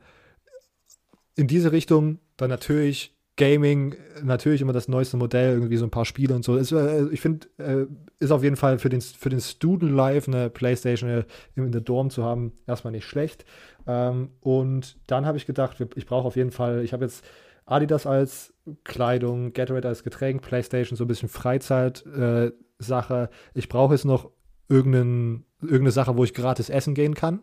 in 1.37 1.49
diese 1.49 1.73
Richtung 1.73 2.19
dann 2.37 2.51
natürlich 2.51 3.14
Gaming, 3.37 3.97
natürlich 4.23 4.61
immer 4.61 4.73
das 4.73 4.87
neueste 4.87 5.17
Modell, 5.17 5.55
irgendwie 5.55 5.77
so 5.77 5.85
ein 5.85 5.91
paar 5.91 6.05
Spiele 6.05 6.35
und 6.35 6.45
so. 6.45 6.57
Ist, 6.57 6.71
äh, 6.71 7.09
ich 7.09 7.21
finde, 7.21 7.49
äh, 7.59 7.87
ist 8.21 8.31
auf 8.31 8.45
jeden 8.45 8.57
Fall 8.57 8.79
für 8.79 8.89
den, 8.89 9.01
für 9.01 9.29
den 9.29 9.41
Student 9.41 9.93
Life 9.93 10.31
eine 10.31 10.51
PlayStation 10.51 11.11
äh, 11.11 11.25
in 11.57 11.73
der 11.73 11.81
Dorm 11.81 12.11
zu 12.11 12.23
haben, 12.23 12.53
erstmal 12.67 12.93
nicht 12.93 13.07
schlecht. 13.07 13.45
Ähm, 13.87 14.31
und 14.41 14.97
dann 15.09 15.27
habe 15.27 15.37
ich 15.37 15.47
gedacht, 15.47 15.77
ich 15.97 16.07
brauche 16.07 16.27
auf 16.27 16.37
jeden 16.37 16.53
Fall, 16.53 16.85
ich 16.85 16.93
habe 16.93 17.05
jetzt 17.05 17.25
Adidas 17.67 18.07
als 18.07 18.55
Kleidung, 18.85 19.53
Gatorade 19.53 19.89
als 19.89 20.05
Getränk, 20.05 20.43
PlayStation 20.43 20.97
so 20.97 21.05
ein 21.05 21.09
bisschen 21.09 21.29
Freizeit-Sache. 21.29 23.31
Äh, 23.33 23.59
ich 23.59 23.69
brauche 23.69 23.95
jetzt 23.95 24.05
noch 24.05 24.31
irgendeinen, 24.69 25.45
irgendeine 25.61 25.91
Sache, 25.91 26.17
wo 26.17 26.25
ich 26.25 26.35
gratis 26.35 26.71
essen 26.71 26.95
gehen 26.95 27.15
kann. 27.15 27.41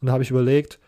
Und 0.00 0.06
da 0.06 0.12
habe 0.12 0.22
ich 0.22 0.30
überlegt, 0.30 0.78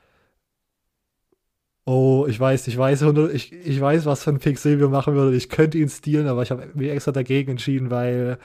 oh, 1.84 2.26
ich 2.28 2.38
weiß, 2.38 2.66
ich 2.68 2.78
weiß, 2.78 3.02
ich, 3.32 3.52
ich 3.52 3.80
weiß, 3.80 4.06
was 4.06 4.22
für 4.24 4.30
ein 4.30 4.38
Pick 4.38 4.58
Silvio 4.58 4.88
machen 4.88 5.14
würde. 5.14 5.36
Ich 5.36 5.48
könnte 5.48 5.78
ihn 5.78 5.88
stehlen, 5.88 6.26
aber 6.26 6.42
ich 6.42 6.50
habe 6.50 6.68
mich 6.74 6.90
extra 6.90 7.12
dagegen 7.12 7.52
entschieden, 7.52 7.90
weil 7.90 8.38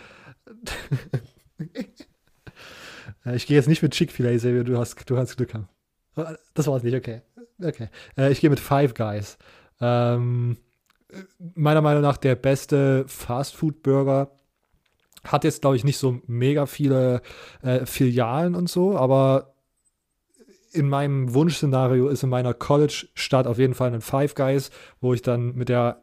ich 3.34 3.48
gehe 3.48 3.58
jetzt 3.58 3.68
nicht 3.68 3.82
mit 3.82 3.94
Chick-fil-A, 3.94 4.38
Silvio, 4.38 4.64
du 4.64 4.78
hast, 4.78 5.10
du 5.10 5.18
hast 5.18 5.38
Glück 5.38 5.54
haben. 5.54 5.70
Das 6.54 6.68
war 6.68 6.76
es 6.76 6.84
nicht, 6.84 6.96
okay. 6.96 7.22
Okay. 7.64 7.90
Äh, 8.18 8.32
ich 8.32 8.42
gehe 8.42 8.50
mit 8.50 8.60
Five 8.60 8.94
Guys. 8.94 9.38
Ähm, 9.80 10.58
meiner 11.56 11.82
Meinung 11.82 12.02
nach 12.02 12.18
der 12.18 12.36
beste 12.36 13.06
Fast-Food-Burger. 13.08 14.32
Hat 15.24 15.44
jetzt, 15.44 15.62
glaube 15.62 15.76
ich, 15.76 15.84
nicht 15.84 15.98
so 15.98 16.22
mega 16.28 16.66
viele 16.66 17.22
äh, 17.62 17.86
Filialen 17.86 18.56
und 18.56 18.70
so, 18.70 18.98
aber 18.98 19.54
in 20.72 20.90
meinem 20.90 21.34
Wunschszenario 21.34 22.08
ist 22.10 22.24
in 22.24 22.30
meiner 22.30 22.54
College-Stadt 22.54 23.48
auf 23.48 23.58
jeden 23.58 23.74
Fall 23.74 23.94
ein 23.94 24.02
Five 24.02 24.36
Guys, 24.36 24.72
wo 25.02 25.14
ich 25.14 25.22
dann 25.22 25.56
mit 25.56 25.70
der 25.70 26.02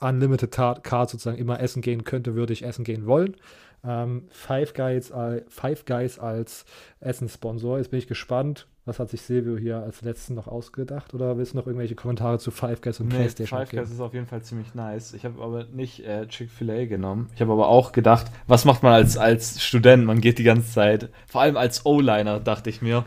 Unlimited 0.00 0.50
Card 0.50 1.10
sozusagen 1.10 1.38
immer 1.38 1.60
essen 1.60 1.82
gehen 1.82 2.04
könnte, 2.04 2.34
würde 2.34 2.52
ich 2.52 2.64
essen 2.64 2.84
gehen 2.84 3.06
wollen. 3.06 3.36
Ähm, 3.84 4.26
Five, 4.30 4.74
Guys, 4.74 5.12
Five 5.48 5.84
Guys 5.84 6.18
als 6.18 6.64
Essenssponsor. 7.00 7.78
Jetzt 7.78 7.90
bin 7.90 7.98
ich 7.98 8.06
gespannt, 8.06 8.66
was 8.84 8.98
hat 8.98 9.10
sich 9.10 9.22
Silvio 9.22 9.56
hier 9.56 9.78
als 9.78 10.02
letzten 10.02 10.34
noch 10.34 10.48
ausgedacht? 10.48 11.14
Oder 11.14 11.38
willst 11.38 11.52
du 11.52 11.58
noch 11.58 11.66
irgendwelche 11.66 11.94
Kommentare 11.94 12.38
zu 12.38 12.50
Five 12.50 12.80
Guys 12.80 13.00
und 13.00 13.08
nee, 13.08 13.16
PlayStation? 13.16 13.58
Five 13.58 13.70
Guys 13.70 13.90
ist 13.90 14.00
auf 14.00 14.14
jeden 14.14 14.26
Fall 14.26 14.42
ziemlich 14.42 14.74
nice. 14.74 15.12
Ich 15.14 15.24
habe 15.24 15.42
aber 15.42 15.64
nicht 15.64 16.04
äh, 16.04 16.26
Chick-fil-A 16.26 16.86
genommen. 16.86 17.28
Ich 17.34 17.40
habe 17.40 17.52
aber 17.52 17.68
auch 17.68 17.92
gedacht, 17.92 18.26
was 18.46 18.64
macht 18.64 18.82
man 18.82 18.92
als, 18.92 19.16
als 19.16 19.62
Student? 19.62 20.04
Man 20.04 20.20
geht 20.20 20.38
die 20.38 20.44
ganze 20.44 20.70
Zeit, 20.70 21.10
vor 21.26 21.40
allem 21.40 21.56
als 21.56 21.86
O-Liner, 21.86 22.40
dachte 22.40 22.70
ich 22.70 22.82
mir, 22.82 23.04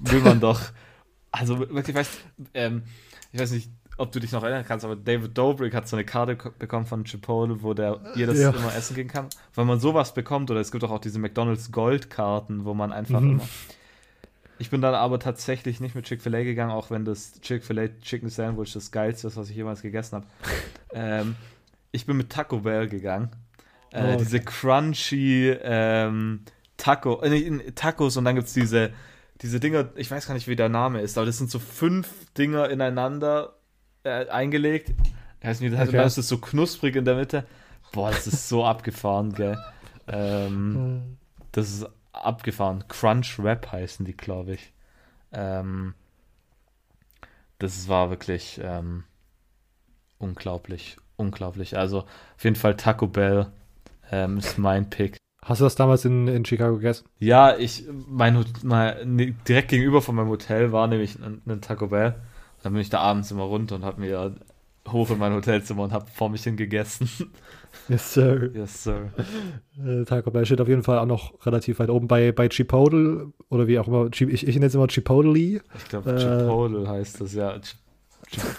will 0.00 0.20
man 0.20 0.40
doch. 0.40 0.60
Also 1.32 1.60
wirklich, 1.60 1.94
weißt, 1.94 2.18
ähm, 2.54 2.82
ich 3.32 3.40
weiß 3.40 3.52
nicht, 3.52 3.70
ob 3.96 4.10
du 4.12 4.18
dich 4.18 4.32
noch 4.32 4.42
erinnern 4.42 4.64
kannst, 4.66 4.84
aber 4.84 4.96
David 4.96 5.36
Dobrik 5.36 5.74
hat 5.74 5.86
so 5.86 5.94
eine 5.94 6.04
Karte 6.04 6.36
bekommen 6.58 6.86
von 6.86 7.04
Chipotle, 7.04 7.62
wo 7.62 7.74
der 7.74 8.00
jedes 8.16 8.40
ja. 8.40 8.50
immer 8.50 8.74
essen 8.74 8.96
gehen 8.96 9.08
kann. 9.08 9.28
Wenn 9.54 9.66
man 9.66 9.78
sowas 9.78 10.14
bekommt, 10.14 10.50
oder 10.50 10.60
es 10.60 10.72
gibt 10.72 10.82
auch, 10.82 10.90
auch 10.90 10.98
diese 10.98 11.18
McDonalds 11.18 11.70
Goldkarten, 11.70 12.64
wo 12.64 12.74
man 12.74 12.92
einfach 12.92 13.20
mhm. 13.20 13.32
immer 13.32 13.48
ich 14.60 14.68
bin 14.68 14.82
dann 14.82 14.94
aber 14.94 15.18
tatsächlich 15.18 15.80
nicht 15.80 15.94
mit 15.94 16.04
Chick-fil-A 16.04 16.42
gegangen, 16.42 16.70
auch 16.70 16.90
wenn 16.90 17.06
das 17.06 17.40
Chick-fil-A 17.40 17.88
Chicken 18.02 18.28
Sandwich 18.28 18.74
das 18.74 18.90
geilste 18.90 19.26
ist, 19.26 19.38
was 19.38 19.48
ich 19.48 19.56
jemals 19.56 19.80
gegessen 19.80 20.16
habe. 20.16 20.26
ähm, 20.92 21.36
ich 21.92 22.04
bin 22.04 22.18
mit 22.18 22.28
Taco 22.28 22.58
Bell 22.58 22.86
gegangen. 22.86 23.30
Äh, 23.90 24.02
oh, 24.02 24.04
okay. 24.08 24.16
Diese 24.18 24.40
crunchy 24.40 25.56
ähm, 25.62 26.42
Taco, 26.76 27.22
äh, 27.22 27.72
Tacos 27.72 28.18
und 28.18 28.26
dann 28.26 28.34
gibt 28.34 28.48
es 28.48 28.52
diese, 28.52 28.90
diese 29.42 29.60
Dinger, 29.60 29.90
ich 29.96 30.10
weiß 30.10 30.26
gar 30.26 30.34
nicht, 30.34 30.48
wie 30.48 30.56
der 30.56 30.68
Name 30.68 31.00
ist, 31.00 31.16
aber 31.16 31.26
das 31.26 31.38
sind 31.38 31.50
so 31.50 31.58
fünf 31.58 32.08
Dinger 32.34 32.68
ineinander 32.68 33.56
äh, 34.04 34.28
eingelegt. 34.28 34.92
Das 35.40 36.18
okay. 36.18 36.20
ist 36.20 36.28
so 36.28 36.38
knusprig 36.38 36.96
in 36.96 37.04
der 37.04 37.16
Mitte. 37.16 37.46
Boah, 37.92 38.10
das 38.10 38.26
ist 38.26 38.48
so 38.48 38.64
abgefahren, 38.66 39.32
gell. 39.32 39.58
Ähm, 40.06 40.74
hm. 40.74 41.16
das 41.52 41.70
ist 41.70 41.86
abgefahren. 42.12 42.84
Crunch 42.88 43.38
Rap 43.38 43.72
heißen 43.72 44.04
die, 44.04 44.16
glaube 44.16 44.54
ich. 44.54 44.72
Ähm, 45.32 45.94
das 47.58 47.88
war 47.88 48.10
wirklich 48.10 48.60
ähm, 48.62 49.04
unglaublich, 50.18 50.96
unglaublich. 51.16 51.76
Also 51.78 52.00
auf 52.00 52.44
jeden 52.44 52.56
Fall 52.56 52.76
Taco 52.76 53.06
Bell 53.06 53.46
ähm, 54.10 54.38
ist 54.38 54.58
mein 54.58 54.90
Pick. 54.90 55.19
Hast 55.42 55.60
du 55.60 55.64
das 55.64 55.74
damals 55.74 56.04
in, 56.04 56.28
in 56.28 56.44
Chicago 56.44 56.76
gegessen? 56.76 57.06
Ja, 57.18 57.56
ich, 57.56 57.84
mein, 58.08 58.44
mein, 58.62 59.16
ne, 59.16 59.34
direkt 59.48 59.68
gegenüber 59.68 60.02
von 60.02 60.14
meinem 60.14 60.28
Hotel 60.28 60.70
war 60.72 60.86
nämlich 60.86 61.16
ein, 61.18 61.40
ein 61.46 61.60
Taco 61.60 61.88
Bell. 61.88 62.14
Dann 62.62 62.72
bin 62.74 62.82
ich 62.82 62.90
da 62.90 63.00
abends 63.00 63.30
immer 63.30 63.44
runter 63.44 63.76
und 63.76 63.84
habe 63.84 64.00
mir 64.00 64.34
hoch 64.88 65.10
in 65.10 65.18
mein 65.18 65.32
Hotelzimmer 65.32 65.84
und 65.84 65.92
habe 65.92 66.06
vor 66.10 66.28
mich 66.28 66.44
hingegessen. 66.44 67.08
Yes, 67.88 68.14
sir. 68.14 68.50
Yes, 68.52 68.82
sir. 68.82 69.12
Äh, 69.78 70.04
Taco 70.04 70.32
Bell 70.32 70.44
steht 70.44 70.60
auf 70.60 70.66
jeden 70.66 70.82
Fall 70.82 70.98
auch 70.98 71.06
noch 71.06 71.46
relativ 71.46 71.78
weit 71.78 71.88
oben 71.88 72.08
bei, 72.08 72.32
bei 72.32 72.48
Chipotle 72.48 73.32
oder 73.48 73.68
wie 73.68 73.78
auch 73.78 73.86
immer. 73.86 74.08
Ich, 74.12 74.20
ich 74.20 74.54
nenne 74.54 74.66
es 74.66 74.74
immer 74.74 74.88
Chipotle. 74.88 75.38
Ich 75.38 75.88
glaube, 75.88 76.10
äh, 76.10 76.18
Chipotle 76.18 76.88
heißt 76.88 77.20
das, 77.20 77.32
ja. 77.34 77.60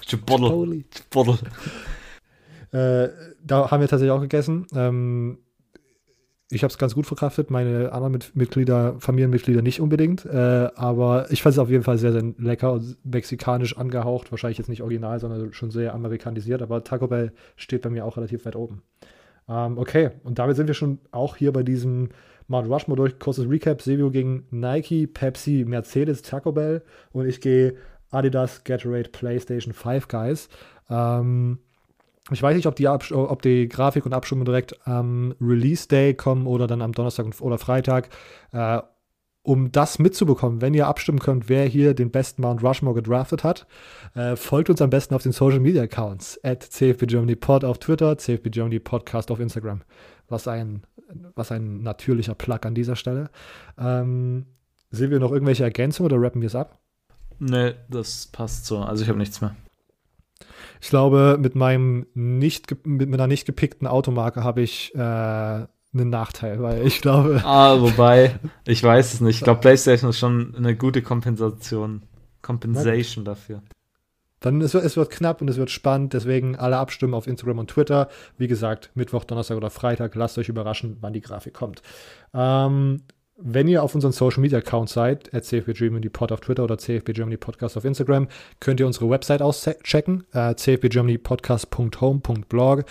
Chipotle. 0.08 0.86
Chipotle. 0.92 1.38
äh, 2.72 3.10
da 3.44 3.70
haben 3.70 3.82
wir 3.82 3.90
tatsächlich 3.90 4.12
auch 4.12 4.22
gegessen. 4.22 4.66
Ähm, 4.74 5.40
ich 6.52 6.64
habe 6.64 6.72
es 6.72 6.78
ganz 6.78 6.96
gut 6.96 7.06
verkraftet, 7.06 7.50
meine 7.50 7.92
anderen 7.94 8.20
Mitglieder, 8.34 8.96
Familienmitglieder 9.00 9.62
nicht 9.62 9.80
unbedingt, 9.80 10.26
äh, 10.26 10.70
aber 10.76 11.32
ich 11.32 11.42
fand 11.42 11.54
es 11.54 11.60
auf 11.60 11.70
jeden 11.70 11.84
Fall 11.84 11.98
sehr, 11.98 12.12
sehr 12.12 12.24
lecker 12.38 12.74
und 12.74 12.98
mexikanisch 13.06 13.78
angehaucht, 13.78 14.32
wahrscheinlich 14.32 14.58
jetzt 14.58 14.68
nicht 14.68 14.82
original, 14.82 15.20
sondern 15.20 15.54
schon 15.54 15.72
sehr 15.72 15.94
amerikanisiert, 15.94 16.62
aber 16.62 16.84
Taco 16.84 17.08
Bell 17.08 17.32
steht 17.56 17.82
bei 17.82 17.90
mir 17.90 18.06
auch 18.06 18.18
relativ 18.18 18.46
weit 18.46 18.56
oben. 18.56 18.82
Ähm, 19.48 19.78
okay, 19.78 20.12
und 20.24 20.40
damit 20.40 20.56
sind 20.56 20.68
wir 20.68 20.74
schon 20.74 21.00
auch 21.12 21.36
hier 21.36 21.52
bei 21.52 21.64
diesem 21.64 22.10
Mount 22.48 22.70
Rushmore 22.70 22.98
durch. 22.98 23.18
Kurzes 23.18 23.50
Recap: 23.50 23.82
Silvio 23.82 24.12
gegen 24.12 24.46
Nike, 24.52 25.08
Pepsi, 25.08 25.66
Mercedes, 25.66 26.22
Taco 26.22 26.52
Bell 26.52 26.84
und 27.12 27.26
ich 27.28 27.42
gehe 27.42 27.76
Adidas, 28.12 28.64
Gatorade, 28.64 29.10
PlayStation, 29.10 29.74
Five 29.74 30.08
Guys. 30.08 30.50
Ähm, 30.90 31.60
ich 32.30 32.44
weiß 32.44 32.56
nicht, 32.56 32.68
ob 32.68 32.76
die, 32.76 32.88
ob 32.88 33.42
die 33.42 33.68
Grafik 33.68 34.06
und 34.06 34.14
Abstimmung 34.14 34.46
direkt 34.46 34.88
am 34.88 35.34
Release 35.42 35.88
Day 35.88 36.14
kommen 36.14 36.46
oder 36.46 36.68
dann 36.68 36.82
am 36.82 36.92
Donnerstag 36.92 37.26
oder 37.42 37.58
Freitag. 37.58 38.10
Äh, 38.52 38.82
um 39.44 39.72
das 39.72 39.98
mitzubekommen, 39.98 40.62
wenn 40.62 40.76
ihr 40.76 40.86
abstimmen 40.86 41.18
könnt, 41.18 41.50
wer 41.50 41.66
hier 41.66 41.96
den 41.96 42.12
besten 42.12 42.44
Mount 42.44 42.62
Rushmore 42.62 42.96
gedraftet 42.96 43.44
hat, 43.44 43.66
äh, 44.14 44.36
folgt 44.36 44.70
uns 44.70 44.82
am 44.84 44.92
besten 44.92 45.16
auf 45.16 45.24
den 45.24 45.32
Social 45.32 45.60
Media 45.60 45.82
Accounts. 45.82 46.40
At 46.44 46.62
CFB 46.62 47.08
Germany 47.08 47.36
Pod 47.36 47.66
auf 47.66 47.80
Twitter, 47.80 48.18
CFB 48.18 48.52
Germany 48.52 48.80
Podcast 48.80 49.32
auf 49.32 49.40
Instagram. 49.40 49.82
Was 50.28 50.48
ein, 50.48 50.84
was 51.34 51.52
ein 51.52 51.82
natürlicher 51.82 52.36
Plug 52.36 52.60
an 52.62 52.76
dieser 52.76 52.96
Stelle. 52.96 53.32
Ähm, 53.80 54.46
sehen 54.92 55.10
wir 55.10 55.20
noch 55.20 55.32
irgendwelche 55.32 55.64
Ergänzungen 55.64 56.12
oder 56.12 56.22
rappen 56.22 56.42
wir 56.42 56.48
es 56.48 56.56
ab? 56.56 56.78
Nee, 57.40 57.74
das 57.90 58.28
passt 58.28 58.68
so. 58.68 58.78
Also 58.78 59.02
ich 59.02 59.10
habe 59.10 59.18
nichts 59.18 59.42
mehr. 59.42 59.56
Ich 60.82 60.90
glaube, 60.90 61.38
mit 61.40 61.54
meinem 61.54 62.08
nicht 62.16 62.86
mit 62.86 63.08
meiner 63.08 63.28
nicht 63.28 63.46
gepickten 63.46 63.88
Automarke 63.88 64.44
habe 64.44 64.62
ich 64.62 64.94
äh, 64.96 64.98
einen 64.98 65.68
Nachteil, 65.94 66.62
weil 66.62 66.86
ich 66.86 67.02
glaube. 67.02 67.42
Ah, 67.46 67.80
wobei, 67.80 68.40
ich 68.66 68.84
weiß 68.84 69.14
es 69.14 69.22
nicht. 69.22 69.38
Ich 69.38 69.44
glaube, 69.44 69.62
PlayStation 69.62 70.10
ist 70.10 70.18
schon 70.18 70.56
eine 70.56 70.76
gute 70.76 71.04
Kompensation. 71.04 72.02
Compensation 72.42 73.24
dafür. 73.24 73.62
Dann 74.40 74.60
es 74.62 74.74
wird, 74.74 74.84
es 74.84 74.98
wird 74.98 75.12
knapp 75.12 75.42
und 75.42 75.50
es 75.50 75.58
wird 75.58 75.70
spannend, 75.70 76.14
deswegen 76.14 76.56
alle 76.56 76.78
abstimmen 76.78 77.14
auf 77.14 77.28
Instagram 77.28 77.60
und 77.60 77.70
Twitter. 77.70 78.10
Wie 78.40 78.48
gesagt, 78.48 78.90
Mittwoch, 78.96 79.24
Donnerstag 79.24 79.58
oder 79.58 79.70
Freitag. 79.70 80.16
Lasst 80.16 80.40
euch 80.40 80.50
überraschen, 80.50 80.98
wann 81.00 81.14
die 81.14 81.22
Grafik 81.22 81.54
kommt. 81.54 81.84
Ähm, 82.34 83.04
wenn 83.44 83.68
ihr 83.68 83.84
auf 83.84 83.96
unseren 83.96 84.12
Social 84.12 84.42
Media 84.42 84.60
Account 84.60 84.90
seid, 84.90 85.34
at 85.34 85.46
CFB 85.46 85.74
Germany 85.74 86.10
Pod 86.10 86.32
auf 86.32 86.42
Twitter 86.42 86.64
oder 86.64 86.78
CFB 86.78 87.14
Germany 87.14 87.38
Podcast 87.38 87.78
auf 87.78 87.86
Instagram, 87.86 88.28
könnt 88.60 88.80
ihr 88.80 88.88
unsere 88.88 89.10
Website 89.10 89.42
auschecken, 89.42 90.26
äh, 90.34 90.54
cfbgermanypodcast.home.blog. 90.56 92.86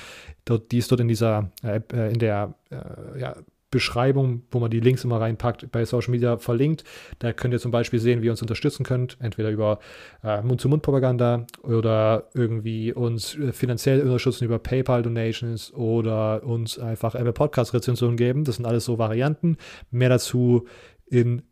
Die 0.73 0.79
ist 0.79 0.91
dort 0.91 1.01
in 1.01 1.07
dieser, 1.09 1.53
äh, 1.63 1.81
in 2.13 2.19
der 2.19 2.55
äh, 2.71 3.21
ja, 3.21 3.37
Beschreibung, 3.71 4.43
wo 4.51 4.59
man 4.59 4.71
die 4.71 4.81
Links 4.81 5.05
immer 5.05 5.21
reinpackt, 5.21 5.71
bei 5.71 5.85
Social 5.85 6.11
Media 6.11 6.39
verlinkt. 6.39 6.85
Da 7.21 7.33
könnt 7.33 7.55
ihr 7.55 7.61
zum 7.61 7.71
Beispiel 7.71 8.01
sehen, 8.01 8.21
wie 8.21 8.27
ihr 8.27 8.33
uns 8.33 8.43
unterstützen 8.43 8.85
könnt, 8.85 9.17
entweder 9.21 9.51
über 9.51 9.79
äh, 10.25 10.43
Mund-zu-Mund-Propaganda 10.43 11.47
oder 11.63 12.29
irgendwie 12.35 12.93
uns 12.93 13.37
äh, 13.37 13.53
finanziell 13.53 14.03
unterstützen 14.03 14.45
über 14.45 14.59
PayPal-Donations 14.59 15.73
oder 15.73 16.43
uns 16.43 16.79
einfach 16.79 17.15
Apple 17.15 17.33
Podcast-Rezensionen 17.33 18.17
geben. 18.17 18.45
Das 18.45 18.57
sind 18.57 18.67
alles 18.67 18.85
so 18.85 18.99
Varianten. 18.99 19.57
Mehr 19.91 20.09
dazu 20.09 20.67
in 21.07 21.43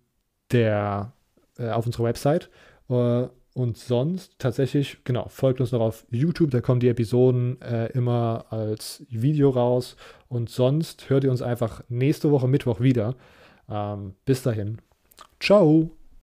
der, 0.50 1.12
äh, 1.56 1.70
auf 1.70 1.86
unserer 1.86 2.04
Website. 2.04 2.50
Äh, 2.88 3.28
und 3.58 3.76
sonst 3.76 4.38
tatsächlich, 4.38 4.98
genau, 5.02 5.26
folgt 5.28 5.60
uns 5.60 5.72
noch 5.72 5.80
auf 5.80 6.06
YouTube, 6.12 6.52
da 6.52 6.60
kommen 6.60 6.78
die 6.78 6.86
Episoden 6.86 7.60
äh, 7.60 7.86
immer 7.86 8.44
als 8.50 9.04
Video 9.10 9.50
raus. 9.50 9.96
Und 10.28 10.48
sonst 10.48 11.10
hört 11.10 11.24
ihr 11.24 11.32
uns 11.32 11.42
einfach 11.42 11.82
nächste 11.88 12.30
Woche 12.30 12.46
Mittwoch 12.46 12.78
wieder. 12.78 13.16
Ähm, 13.68 14.14
bis 14.24 14.44
dahin. 14.44 14.78
Ciao. 15.40 15.97